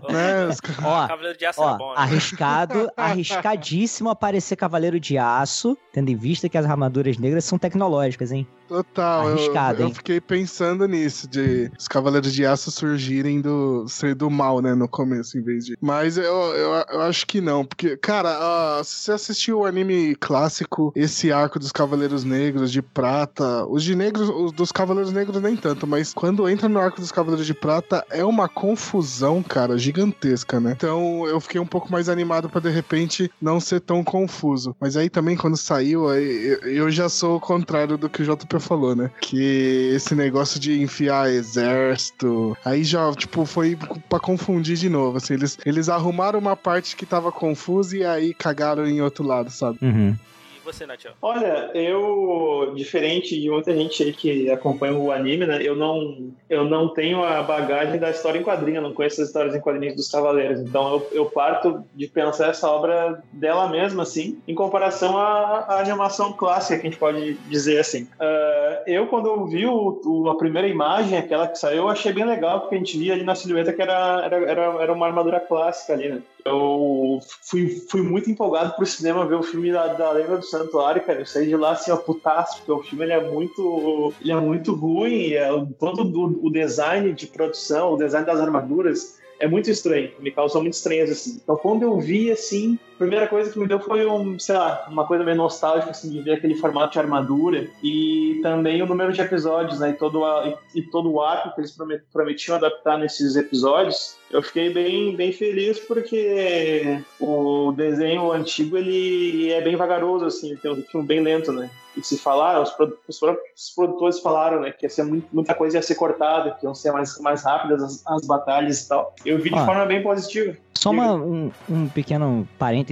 né? 0.09 0.47
Os 0.49 0.57
Ó, 0.83 1.07
Cavaleiro 1.07 1.37
de 1.37 1.45
Aço 1.45 1.61
Ó, 1.61 1.77
bom, 1.77 1.89
né? 1.89 1.95
arriscado, 1.97 2.89
arriscadíssimo 2.97 4.09
aparecer 4.09 4.55
Cavaleiro 4.55 4.99
de 4.99 5.17
Aço, 5.17 5.77
tendo 5.91 6.09
em 6.09 6.15
vista 6.15 6.47
que 6.49 6.57
as 6.57 6.65
armaduras 6.65 7.17
negras 7.17 7.45
são 7.45 7.57
tecnológicas, 7.57 8.31
hein? 8.31 8.47
Total, 8.67 9.25
eu- 9.27 9.33
Arriscado, 9.33 9.81
eu, 9.83 9.87
hein? 9.87 9.93
fiquei 9.93 10.19
pensando 10.21 10.87
nisso, 10.87 11.27
de 11.27 11.69
os 11.77 11.87
Cavaleiros 11.87 12.33
de 12.33 12.45
Aço 12.45 12.71
surgirem 12.71 13.41
do 13.41 13.62
ser 13.87 14.15
do 14.15 14.29
mal, 14.29 14.61
né, 14.61 14.73
no 14.73 14.87
começo, 14.87 15.37
em 15.37 15.41
vez 15.41 15.65
de. 15.65 15.77
Mas 15.81 16.17
eu, 16.17 16.23
eu, 16.23 16.85
eu 16.91 17.01
acho 17.01 17.25
que 17.25 17.41
não, 17.41 17.65
porque, 17.65 17.97
cara, 17.97 18.29
ah, 18.29 18.81
se 18.83 19.03
você 19.03 19.11
assistiu 19.11 19.59
o 19.59 19.65
anime 19.65 20.15
clássico, 20.15 20.91
esse 20.95 21.31
arco 21.31 21.59
dos 21.59 21.71
Cavaleiros 21.71 22.23
Negros 22.23 22.71
de 22.71 22.81
Prata, 22.81 23.65
os 23.65 23.83
de 23.83 23.95
negros, 23.95 24.29
os 24.29 24.51
dos 24.51 24.71
Cavaleiros 24.71 25.11
Negros 25.11 25.41
nem 25.41 25.55
tanto, 25.55 25.85
mas 25.87 26.13
quando 26.13 26.47
entra 26.47 26.69
no 26.69 26.79
arco 26.79 26.99
dos 26.99 27.11
Cavaleiros 27.11 27.45
de 27.45 27.53
Prata 27.53 28.05
é 28.09 28.23
uma 28.23 28.47
confusão, 28.47 29.41
cara, 29.41 29.77
gigantesca, 29.77 30.59
né? 30.59 30.73
Então 30.75 31.25
eu 31.27 31.39
fiquei 31.39 31.59
um 31.59 31.65
pouco 31.65 31.91
mais 31.91 32.09
animado 32.09 32.49
pra 32.49 32.61
de 32.61 32.69
repente 32.69 33.31
não 33.41 33.59
ser 33.59 33.79
tão 33.81 34.03
confuso. 34.03 34.75
Mas 34.79 34.97
aí 34.97 35.09
também 35.09 35.35
quando 35.35 35.57
saiu, 35.57 36.09
aí 36.09 36.57
eu 36.63 36.89
já 36.89 37.09
sou 37.09 37.37
o 37.37 37.39
contrário 37.39 37.97
do 37.97 38.09
que 38.09 38.21
o 38.21 38.25
JP 38.25 38.59
falou, 38.59 38.95
né? 38.95 39.11
Que 39.21 39.91
esse 39.93 40.15
negócio 40.15 40.59
de 40.59 40.81
enfiar 40.81 41.29
exército, 41.29 42.57
aí 42.63 42.83
já, 42.83 43.11
tipo, 43.13 43.45
foi 43.53 43.77
pra 44.09 44.19
confundir 44.19 44.75
de 44.75 44.89
novo, 44.89 45.17
assim, 45.17 45.35
eles, 45.35 45.59
eles 45.63 45.87
arrumaram 45.87 46.39
uma 46.39 46.55
parte 46.55 46.95
que 46.95 47.05
tava 47.05 47.31
confusa 47.31 47.95
e 47.95 48.03
aí 48.03 48.33
cagaram 48.33 48.87
em 48.87 48.99
outro 48.99 49.23
lado, 49.23 49.51
sabe? 49.51 49.77
Uhum. 49.79 50.17
Você? 50.63 50.85
Olha, 51.21 51.69
eu, 51.73 52.73
diferente 52.75 53.39
de 53.39 53.49
muita 53.49 53.73
gente 53.73 54.01
aí 54.03 54.13
que 54.13 54.49
acompanha 54.49 54.93
o 54.93 55.11
anime, 55.11 55.45
né? 55.45 55.59
Eu 55.61 55.75
não, 55.75 56.31
eu 56.49 56.63
não 56.65 56.89
tenho 56.89 57.23
a 57.23 57.41
bagagem 57.43 57.99
da 57.99 58.09
história 58.09 58.39
em 58.39 58.43
quadrinho, 58.43 58.81
não 58.81 58.93
conheço 58.93 59.21
as 59.21 59.27
histórias 59.27 59.55
em 59.55 59.59
quadrinhos 59.59 59.95
dos 59.95 60.09
Cavaleiros. 60.09 60.59
Então 60.61 60.93
eu, 60.93 61.07
eu 61.11 61.25
parto 61.25 61.83
de 61.93 62.07
pensar 62.07 62.49
essa 62.49 62.69
obra 62.69 63.21
dela 63.31 63.67
mesma, 63.69 64.03
assim, 64.03 64.41
em 64.47 64.55
comparação 64.55 65.17
à, 65.17 65.65
à 65.67 65.79
animação 65.79 66.33
clássica, 66.33 66.79
que 66.79 66.87
a 66.87 66.89
gente 66.89 66.99
pode 66.99 67.33
dizer 67.49 67.79
assim. 67.79 68.07
Ah, 68.19 68.83
eu, 68.87 69.07
quando 69.07 69.45
vi 69.47 69.65
o, 69.65 70.01
o- 70.05 70.29
a 70.29 70.37
primeira 70.37 70.67
imagem, 70.67 71.17
aquela 71.17 71.47
que 71.47 71.57
saiu, 71.57 71.83
eu 71.83 71.89
achei 71.89 72.11
bem 72.13 72.25
legal, 72.25 72.61
porque 72.61 72.75
a 72.75 72.77
gente 72.77 72.97
via 72.97 73.13
ali 73.13 73.23
na 73.23 73.35
silhueta 73.35 73.73
que 73.73 73.81
era, 73.81 74.21
era, 74.25 74.35
era, 74.49 74.61
era 74.83 74.93
uma 74.93 75.05
armadura 75.07 75.39
clássica 75.39 75.93
ali, 75.93 76.09
né? 76.09 76.21
Eu 76.45 77.19
fui, 77.41 77.69
fui 77.89 78.01
muito 78.01 78.29
empolgado 78.29 78.75
pro 78.75 78.85
cinema 78.85 79.25
ver 79.25 79.35
o 79.35 79.43
filme 79.43 79.71
da, 79.71 79.87
da 79.87 80.11
Lenda 80.11 80.37
do 80.37 80.45
Santuário, 80.45 81.03
cara. 81.03 81.21
Eu 81.21 81.25
saí 81.25 81.47
de 81.47 81.55
lá 81.55 81.71
assim, 81.71 81.91
ó, 81.91 81.97
putaço, 81.97 82.57
porque 82.57 82.71
o 82.71 82.83
filme 82.83 83.05
ele 83.05 83.13
é 83.13 83.23
muito. 83.23 84.13
Ele 84.19 84.31
é 84.31 84.35
muito 84.35 84.73
ruim. 84.73 85.33
É, 85.33 85.47
todo 85.79 86.03
o, 86.03 86.47
o 86.47 86.51
design 86.51 87.13
de 87.13 87.27
produção, 87.27 87.93
o 87.93 87.97
design 87.97 88.25
das 88.25 88.39
armaduras 88.39 89.19
é 89.39 89.47
muito 89.47 89.69
estranho. 89.69 90.11
Me 90.19 90.31
causou 90.31 90.61
muito 90.61 90.73
estranhas, 90.73 91.11
assim. 91.11 91.39
Então 91.43 91.55
quando 91.55 91.83
eu 91.83 91.99
vi 91.99 92.31
assim, 92.31 92.77
primeira 93.03 93.27
coisa 93.27 93.51
que 93.51 93.59
me 93.59 93.67
deu 93.67 93.79
foi 93.79 94.05
um, 94.05 94.37
sei 94.39 94.55
lá, 94.55 94.85
uma 94.89 95.05
coisa 95.05 95.23
meio 95.23 95.37
nostálgica, 95.37 95.91
assim, 95.91 96.09
de 96.09 96.21
ver 96.21 96.33
aquele 96.33 96.55
formato 96.55 96.93
de 96.93 96.99
armadura 96.99 97.67
e 97.83 98.39
também 98.41 98.81
o 98.81 98.85
número 98.85 99.11
de 99.13 99.21
episódios, 99.21 99.79
né? 99.79 99.91
E 99.91 99.93
todo, 99.93 100.23
a, 100.23 100.53
e, 100.73 100.81
todo 100.81 101.11
o 101.11 101.21
arco 101.21 101.53
que 101.53 101.61
eles 101.61 101.71
promet- 101.71 102.03
prometiam 102.11 102.57
adaptar 102.57 102.97
nesses 102.97 103.35
episódios. 103.35 104.15
Eu 104.31 104.41
fiquei 104.41 104.73
bem, 104.73 105.15
bem 105.15 105.31
feliz 105.31 105.79
porque 105.79 106.99
o 107.19 107.71
desenho 107.75 108.31
antigo 108.31 108.77
ele 108.77 109.51
é 109.51 109.61
bem 109.61 109.75
vagaroso, 109.75 110.25
assim, 110.25 110.55
tem 110.55 110.71
um 110.71 110.75
ritmo 110.75 111.03
bem 111.03 111.19
lento, 111.21 111.51
né? 111.51 111.69
E 111.95 112.01
se 112.03 112.17
falar, 112.17 112.59
os, 112.59 112.71
produ- 112.71 112.97
os 113.07 113.19
próprios 113.19 113.71
produtores 113.75 114.19
falaram, 114.19 114.61
né, 114.61 114.71
que 114.71 114.83
ia 114.83 114.89
ser 114.89 115.03
muito- 115.03 115.27
muita 115.31 115.53
coisa 115.53 115.77
ia 115.77 115.81
ser 115.83 115.93
cortada, 115.93 116.49
que 116.59 116.65
iam 116.65 116.73
ser 116.73 116.91
mais, 116.91 117.19
mais 117.19 117.43
rápidas 117.43 117.83
as, 117.83 118.03
as 118.07 118.25
batalhas 118.25 118.81
e 118.83 118.89
tal. 118.89 119.13
Eu 119.23 119.37
vi 119.37 119.51
de 119.51 119.59
Ah. 119.59 119.65
forma 119.65 119.85
bem 119.85 120.01
positiva. 120.01 120.57
Só 120.73 120.89
uma- 120.89 121.13
um, 121.13 121.51
um 121.69 121.87
pequeno 121.87 122.47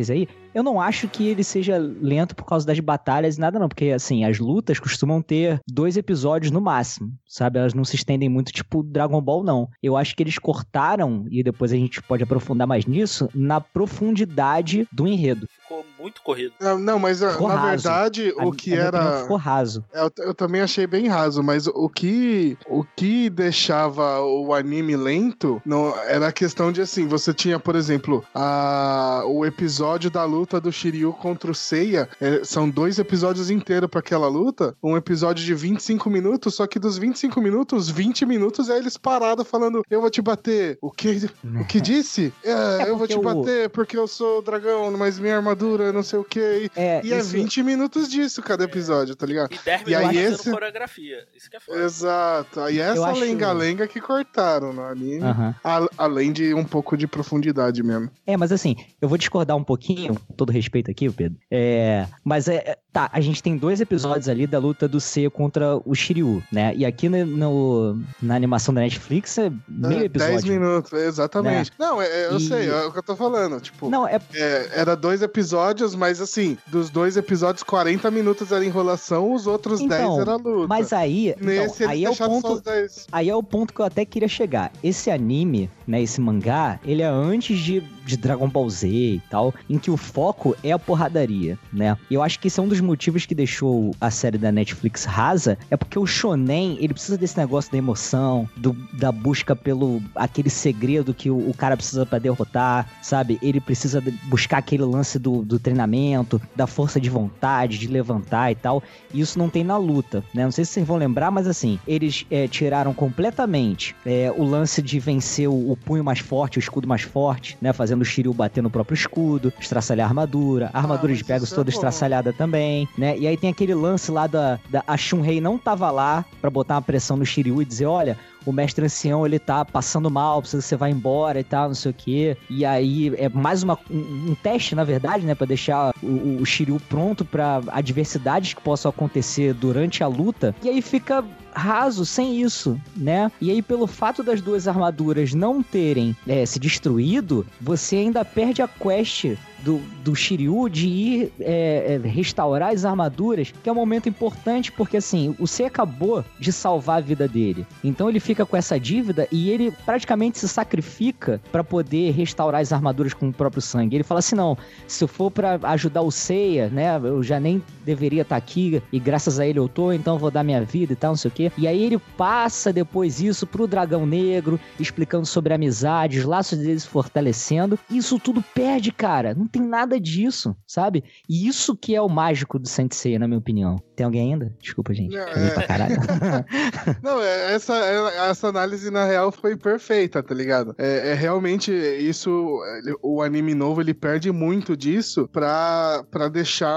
aí. 0.09 0.27
Eu 0.53 0.63
não 0.63 0.81
acho 0.81 1.07
que 1.07 1.27
ele 1.27 1.43
seja 1.43 1.77
lento 1.77 2.35
por 2.35 2.45
causa 2.45 2.65
das 2.65 2.79
batalhas 2.79 3.37
e 3.37 3.39
nada, 3.39 3.59
não. 3.59 3.69
Porque, 3.69 3.85
assim, 3.85 4.25
as 4.25 4.39
lutas 4.39 4.79
costumam 4.79 5.21
ter 5.21 5.59
dois 5.67 5.97
episódios 5.97 6.51
no 6.51 6.61
máximo, 6.61 7.13
sabe? 7.27 7.59
Elas 7.59 7.73
não 7.73 7.85
se 7.85 7.95
estendem 7.95 8.29
muito, 8.29 8.51
tipo 8.51 8.83
Dragon 8.83 9.21
Ball, 9.21 9.43
não. 9.43 9.69
Eu 9.81 9.95
acho 9.95 10.15
que 10.15 10.23
eles 10.23 10.37
cortaram, 10.37 11.25
e 11.29 11.43
depois 11.43 11.71
a 11.71 11.77
gente 11.77 12.01
pode 12.01 12.23
aprofundar 12.23 12.67
mais 12.67 12.85
nisso, 12.85 13.29
na 13.33 13.61
profundidade 13.61 14.87
do 14.91 15.07
enredo. 15.07 15.47
Ficou 15.61 15.85
muito 16.01 16.21
corrido. 16.21 16.53
Não, 16.59 16.77
não, 16.79 16.99
mas 16.99 17.21
ah, 17.23 17.31
Ficou 17.31 17.47
na 17.47 17.55
raso. 17.55 17.83
verdade, 17.83 18.33
A- 18.37 18.45
o 18.45 18.51
que 18.51 18.73
era. 18.73 19.21
Ficou 19.21 19.37
raso. 19.37 19.83
Eu, 19.93 20.11
eu 20.25 20.33
também 20.33 20.61
achei 20.61 20.85
bem 20.87 21.07
raso, 21.07 21.41
mas 21.43 21.67
o 21.67 21.87
que 21.89 22.57
o 22.67 22.83
que 22.95 23.29
deixava 23.29 24.19
o 24.21 24.53
anime 24.53 24.95
lento 24.95 25.61
não 25.65 25.93
era 26.07 26.27
a 26.27 26.31
questão 26.31 26.71
de 26.71 26.81
assim, 26.81 27.07
você 27.07 27.33
tinha, 27.33 27.59
por 27.59 27.75
exemplo, 27.75 28.23
a, 28.33 29.23
o 29.27 29.45
episódio 29.45 30.09
da 30.09 30.23
luta 30.25 30.59
do 30.59 30.71
Shiryu 30.71 31.13
contra 31.13 31.51
o 31.51 31.55
Seiya, 31.55 32.09
é, 32.19 32.43
são 32.43 32.69
dois 32.69 32.99
episódios 32.99 33.49
inteiros 33.49 33.89
pra 33.89 33.99
aquela 33.99 34.27
luta, 34.27 34.75
um 34.81 34.95
episódio 34.97 35.43
de 35.45 35.53
25 35.53 36.09
minutos, 36.09 36.55
só 36.55 36.65
que 36.67 36.79
dos 36.79 36.97
25 36.97 37.39
minutos, 37.41 37.89
20 37.89 38.25
minutos 38.25 38.69
é 38.69 38.77
eles 38.77 38.97
parados 38.97 39.47
falando, 39.47 39.81
eu 39.89 40.01
vou 40.01 40.09
te 40.09 40.21
bater. 40.21 40.77
O 40.81 40.91
que 40.91 41.29
o 41.59 41.65
que 41.65 41.79
disse? 41.81 42.33
É, 42.43 42.89
eu 42.89 42.97
vou 42.97 43.07
te 43.07 43.17
o- 43.17 43.21
bater 43.21 43.69
porque 43.69 43.97
eu 43.97 44.07
sou 44.07 44.41
dragão, 44.41 44.91
mas 44.97 45.19
minha 45.19 45.35
armadura 45.37 45.90
não 45.93 46.03
sei 46.03 46.19
o 46.19 46.23
que. 46.23 46.69
É, 46.75 47.01
E 47.03 47.13
é 47.13 47.17
isso- 47.19 47.29
20 47.31 47.63
minutos 47.63 48.09
disso 48.09 48.41
cada 48.41 48.63
episódio, 48.63 49.15
tá 49.15 49.25
ligado? 49.25 49.53
E 49.53 49.59
10 49.63 49.87
E 49.87 49.95
aí 49.95 50.07
minutos 50.07 50.39
esse- 50.41 50.51
coreografia. 50.51 51.25
Isso 51.35 51.49
que 51.49 51.57
é 51.57 51.59
foda. 51.59 51.79
Exato. 51.79 52.59
Aí 52.61 52.79
essa 52.79 53.05
acho- 53.07 53.19
lenga-lenga 53.21 53.87
que 53.87 53.99
cortaram 54.01 54.73
no 54.73 54.83
anime. 54.83 55.21
A- 55.63 55.87
além 55.97 56.31
de 56.31 56.53
um 56.53 56.63
pouco 56.63 56.95
de 56.97 57.07
profundidade 57.07 57.81
mesmo. 57.83 58.09
É, 58.25 58.35
mas 58.37 58.51
assim, 58.51 58.75
eu 59.01 59.07
vou 59.09 59.17
discordar 59.17 59.55
um 59.57 59.63
pouquinho, 59.63 60.15
com 60.27 60.33
todo 60.33 60.51
respeito 60.51 60.89
aqui, 60.91 61.09
Pedro. 61.09 61.37
É, 61.49 62.07
mas 62.23 62.47
é, 62.47 62.55
é- 62.55 62.77
tá, 62.93 63.09
a 63.13 63.21
gente 63.21 63.41
tem 63.41 63.55
dois 63.57 63.79
episódios 63.81 64.27
ali 64.27 64.45
da 64.45 64.59
luta 64.59 64.87
do 64.87 64.99
C 64.99 65.29
contra 65.29 65.77
o 65.85 65.95
Shiryu, 65.95 66.43
né? 66.51 66.73
E 66.75 66.85
aqui 66.85 67.07
no, 67.09 67.25
no- 67.25 68.01
na 68.21 68.35
animação 68.35 68.73
da 68.73 68.81
Netflix 68.81 69.37
é 69.37 69.51
meio 69.67 70.01
É, 70.01 70.05
episódio. 70.05 70.33
10 70.33 70.43
minutos, 70.45 70.93
exatamente. 70.93 71.71
Não, 71.79 72.01
é, 72.01 72.25
eu 72.27 72.37
E- 72.37 72.41
sei, 72.41 72.69
é 72.69 72.85
o 72.85 72.91
que 72.91 72.99
eu 72.99 73.03
tô 73.03 73.15
falando. 73.15 73.59
Tipo, 73.61 73.89
Não, 73.89 74.07
é 74.07 74.19
é, 74.33 74.69
era 74.75 74.95
dois 74.95 75.21
episódios, 75.21 75.95
mas 75.95 76.19
assim, 76.21 76.57
dos 76.67 76.89
dois 76.89 77.17
episódios, 77.17 77.63
40 77.63 78.09
minutos 78.11 78.51
era 78.51 78.63
enrolação, 78.65 79.33
os 79.33 79.47
outros 79.47 79.79
Então, 79.81 80.17
10 80.17 80.19
era 80.27 80.35
luta. 80.35 80.67
Mas 80.67 80.93
aí, 80.93 81.29
então, 81.29 81.45
Nesse 81.47 81.83
eles 81.83 81.91
aí 81.91 82.05
é 82.05 82.09
o 82.09 82.15
ponto, 82.15 82.53
os 82.53 82.61
10. 82.61 83.07
aí 83.11 83.29
é 83.29 83.35
o 83.35 83.43
ponto 83.43 83.73
que 83.73 83.79
eu 83.79 83.85
até 83.85 84.03
queria 84.05 84.27
chegar. 84.27 84.71
Esse 84.83 85.09
anime, 85.09 85.69
né, 85.87 86.01
esse 86.01 86.19
mangá, 86.21 86.79
ele 86.83 87.01
é 87.01 87.07
antes 87.07 87.57
de, 87.59 87.81
de 88.05 88.17
Dragon 88.17 88.47
Ball 88.47 88.69
Z 88.69 88.87
e 88.87 89.21
tal, 89.29 89.53
em 89.69 89.77
que 89.77 89.91
o 89.91 89.97
foco 89.97 90.55
é 90.63 90.71
a 90.71 90.79
porradaria, 90.79 91.57
né? 91.71 91.97
Eu 92.09 92.21
acho 92.21 92.39
que 92.39 92.47
esse 92.47 92.59
é 92.59 92.63
um 92.63 92.67
dos 92.67 92.81
motivos 92.81 93.25
que 93.25 93.35
deixou 93.35 93.95
a 93.99 94.09
série 94.11 94.37
da 94.37 94.51
Netflix 94.51 95.05
rasa, 95.05 95.57
é 95.69 95.77
porque 95.77 95.97
o 95.97 96.05
shonen, 96.05 96.77
ele 96.79 96.93
precisa 96.93 97.17
desse 97.17 97.37
negócio 97.37 97.71
da 97.71 97.77
emoção, 97.77 98.47
do, 98.55 98.73
da 98.93 99.11
busca 99.11 99.55
pelo 99.55 100.01
aquele 100.15 100.49
segredo 100.49 101.13
que 101.13 101.29
o, 101.29 101.49
o 101.49 101.53
cara 101.53 101.77
precisa 101.77 102.05
pra 102.05 102.19
derrotar, 102.19 102.87
sabe? 103.01 103.39
Ele 103.41 103.59
precisa 103.59 104.03
buscar 104.23 104.57
aquele 104.57 104.83
lance 104.83 105.17
do, 105.19 105.43
do 105.43 105.59
treinamento, 105.59 106.41
da 106.55 106.67
força 106.67 106.99
de 106.99 107.09
vontade, 107.09 107.77
de 107.77 107.87
levantar 107.87 108.51
e 108.51 108.55
tal. 108.55 108.83
E 109.13 109.21
isso 109.21 109.37
não 109.37 109.49
tem 109.49 109.63
na 109.63 109.77
luta, 109.77 110.23
né? 110.33 110.43
Não 110.43 110.51
sei 110.51 110.65
se 110.65 110.71
vocês 110.71 110.87
vão 110.87 110.97
lembrar, 110.97 111.31
mas 111.31 111.47
assim, 111.47 111.79
eles 111.87 112.25
é, 112.29 112.47
tiraram 112.47 112.93
completamente 112.93 113.95
é, 114.05 114.33
o 114.35 114.43
lance 114.43 114.81
de 114.81 114.99
vencer 114.99 115.49
o, 115.49 115.71
o 115.71 115.77
punho 115.77 116.03
mais 116.03 116.19
forte, 116.19 116.57
o 116.57 116.59
escudo 116.59 116.87
mais 116.87 117.01
forte, 117.01 117.57
né? 117.61 117.73
Fazendo 117.91 118.03
o 118.03 118.05
Shiryu 118.05 118.33
bater 118.33 118.63
no 118.63 118.69
próprio 118.69 118.95
escudo, 118.95 119.51
estraçalhar 119.59 120.07
a 120.07 120.09
armadura, 120.09 120.69
a 120.73 120.77
armadura 120.77 121.09
mas 121.09 121.17
de 121.17 121.25
Pegasus 121.25 121.51
é 121.51 121.55
toda 121.55 121.69
bom. 121.69 121.75
estraçalhada 121.75 122.31
também, 122.31 122.87
né? 122.97 123.17
E 123.17 123.27
aí 123.27 123.35
tem 123.35 123.49
aquele 123.49 123.75
lance 123.75 124.09
lá 124.09 124.27
da, 124.27 124.57
da 124.69 124.81
a 124.87 124.95
Shunrei 124.95 125.41
não 125.41 125.57
tava 125.57 125.91
lá 125.91 126.23
pra 126.39 126.49
botar 126.49 126.75
uma 126.75 126.81
pressão 126.81 127.17
no 127.17 127.25
Shiryu 127.25 127.61
e 127.61 127.65
dizer, 127.65 127.87
olha, 127.87 128.17
o 128.45 128.51
mestre 128.51 128.85
ancião 128.85 129.25
ele 129.25 129.39
tá 129.39 129.63
passando 129.65 130.09
mal, 130.09 130.41
precisa 130.41 130.61
que 130.61 130.67
você 130.67 130.75
vá 130.75 130.89
embora 130.89 131.39
e 131.39 131.43
tal, 131.43 131.67
não 131.67 131.75
sei 131.75 131.91
o 131.91 131.93
quê. 131.93 132.37
E 132.49 132.65
aí 132.65 133.13
é 133.17 133.29
mais 133.29 133.63
uma, 133.63 133.77
um, 133.89 134.31
um 134.31 134.35
teste, 134.35 134.75
na 134.75 134.83
verdade, 134.83 135.25
né, 135.25 135.35
Pra 135.35 135.47
deixar 135.47 135.93
o, 136.03 136.41
o 136.41 136.45
Shiryu 136.45 136.79
pronto 136.87 137.25
pra 137.25 137.61
adversidades 137.69 138.53
que 138.53 138.61
possam 138.61 138.89
acontecer 138.89 139.53
durante 139.53 140.03
a 140.03 140.07
luta. 140.07 140.53
E 140.63 140.69
aí 140.69 140.81
fica 140.81 141.23
raso 141.53 142.05
sem 142.05 142.41
isso, 142.41 142.79
né? 142.95 143.31
E 143.41 143.51
aí 143.51 143.61
pelo 143.61 143.87
fato 143.87 144.23
das 144.23 144.41
duas 144.41 144.67
armaduras 144.67 145.33
não 145.33 145.61
terem 145.61 146.15
é, 146.27 146.45
se 146.45 146.59
destruído, 146.59 147.45
você 147.59 147.97
ainda 147.97 148.23
perde 148.23 148.61
a 148.61 148.67
quest 148.67 149.35
do, 149.63 149.81
do 150.03 150.15
Shiryu 150.15 150.69
de 150.69 150.87
ir 150.87 151.33
é, 151.39 151.99
é, 152.03 152.07
restaurar 152.07 152.73
as 152.73 152.85
armaduras, 152.85 153.53
que 153.63 153.69
é 153.69 153.71
um 153.71 153.75
momento 153.75 154.09
importante 154.09 154.71
porque 154.71 154.97
assim, 154.97 155.35
o 155.39 155.47
C 155.47 155.65
acabou 155.65 156.23
de 156.39 156.51
salvar 156.51 156.97
a 156.97 157.01
vida 157.01 157.27
dele. 157.27 157.65
Então 157.83 158.09
ele 158.09 158.19
fica 158.19 158.45
com 158.45 158.57
essa 158.57 158.79
dívida 158.79 159.27
e 159.31 159.49
ele 159.49 159.71
praticamente 159.85 160.39
se 160.39 160.47
sacrifica 160.47 161.41
pra 161.51 161.63
poder 161.63 162.11
restaurar 162.11 162.61
as 162.61 162.71
armaduras 162.71 163.13
com 163.13 163.29
o 163.29 163.33
próprio 163.33 163.61
sangue. 163.61 163.95
Ele 163.95 164.03
fala 164.03 164.19
assim: 164.19 164.35
não, 164.35 164.57
se 164.87 165.03
eu 165.03 165.07
for 165.07 165.31
pra 165.31 165.59
ajudar 165.63 166.01
o 166.01 166.11
Seiya, 166.11 166.69
né, 166.69 166.97
eu 167.03 167.21
já 167.23 167.39
nem 167.39 167.61
deveria 167.85 168.21
estar 168.21 168.35
aqui 168.35 168.81
e 168.91 168.99
graças 168.99 169.39
a 169.39 169.45
ele 169.45 169.59
eu 169.59 169.67
tô, 169.67 169.91
então 169.91 170.15
eu 170.15 170.19
vou 170.19 170.31
dar 170.31 170.43
minha 170.43 170.63
vida 170.63 170.93
e 170.93 170.95
tal, 170.95 171.11
não 171.11 171.17
sei 171.17 171.29
o 171.29 171.33
quê. 171.33 171.51
E 171.57 171.67
aí 171.67 171.83
ele 171.83 171.99
passa 172.17 172.71
depois 172.71 173.21
isso 173.21 173.45
pro 173.45 173.67
Dragão 173.67 174.05
Negro, 174.05 174.59
explicando 174.79 175.25
sobre 175.25 175.53
a 175.53 175.55
amizade, 175.55 176.19
os 176.19 176.25
laços 176.25 176.57
deles 176.57 176.85
fortalecendo. 176.85 177.77
Isso 177.89 178.19
tudo 178.19 178.43
perde, 178.53 178.91
cara. 178.91 179.33
Não 179.33 179.47
tem 179.51 179.61
nada 179.61 179.99
disso, 179.99 180.55
sabe? 180.65 181.03
E 181.27 181.47
isso 181.47 181.75
que 181.75 181.95
é 181.95 182.01
o 182.01 182.09
mágico 182.09 182.57
do 182.57 182.67
Saint 182.67 182.93
Seiya, 182.93 183.19
na 183.19 183.27
minha 183.27 183.39
opinião. 183.39 183.75
Tem 183.95 184.05
alguém 184.05 184.33
ainda? 184.33 184.53
Desculpa, 184.59 184.93
gente. 184.93 185.15
Não, 185.15 185.21
é. 185.23 185.49
pra 185.51 185.67
caralho. 185.67 185.95
Não, 187.03 187.21
é- 187.21 187.53
essa, 187.53 187.73
é- 187.75 188.29
essa 188.29 188.47
análise 188.47 188.89
na 188.89 189.05
real 189.05 189.31
foi 189.31 189.55
perfeita, 189.57 190.21
tá 190.23 190.33
ligado? 190.33 190.73
É, 190.77 191.09
é 191.09 191.13
realmente 191.13 191.71
isso. 191.71 192.59
O 193.01 193.21
anime 193.21 193.53
novo 193.53 193.81
ele 193.81 193.93
perde 193.93 194.31
muito 194.31 194.75
disso 194.75 195.27
pra, 195.31 196.03
pra 196.09 196.27
deixar 196.29 196.75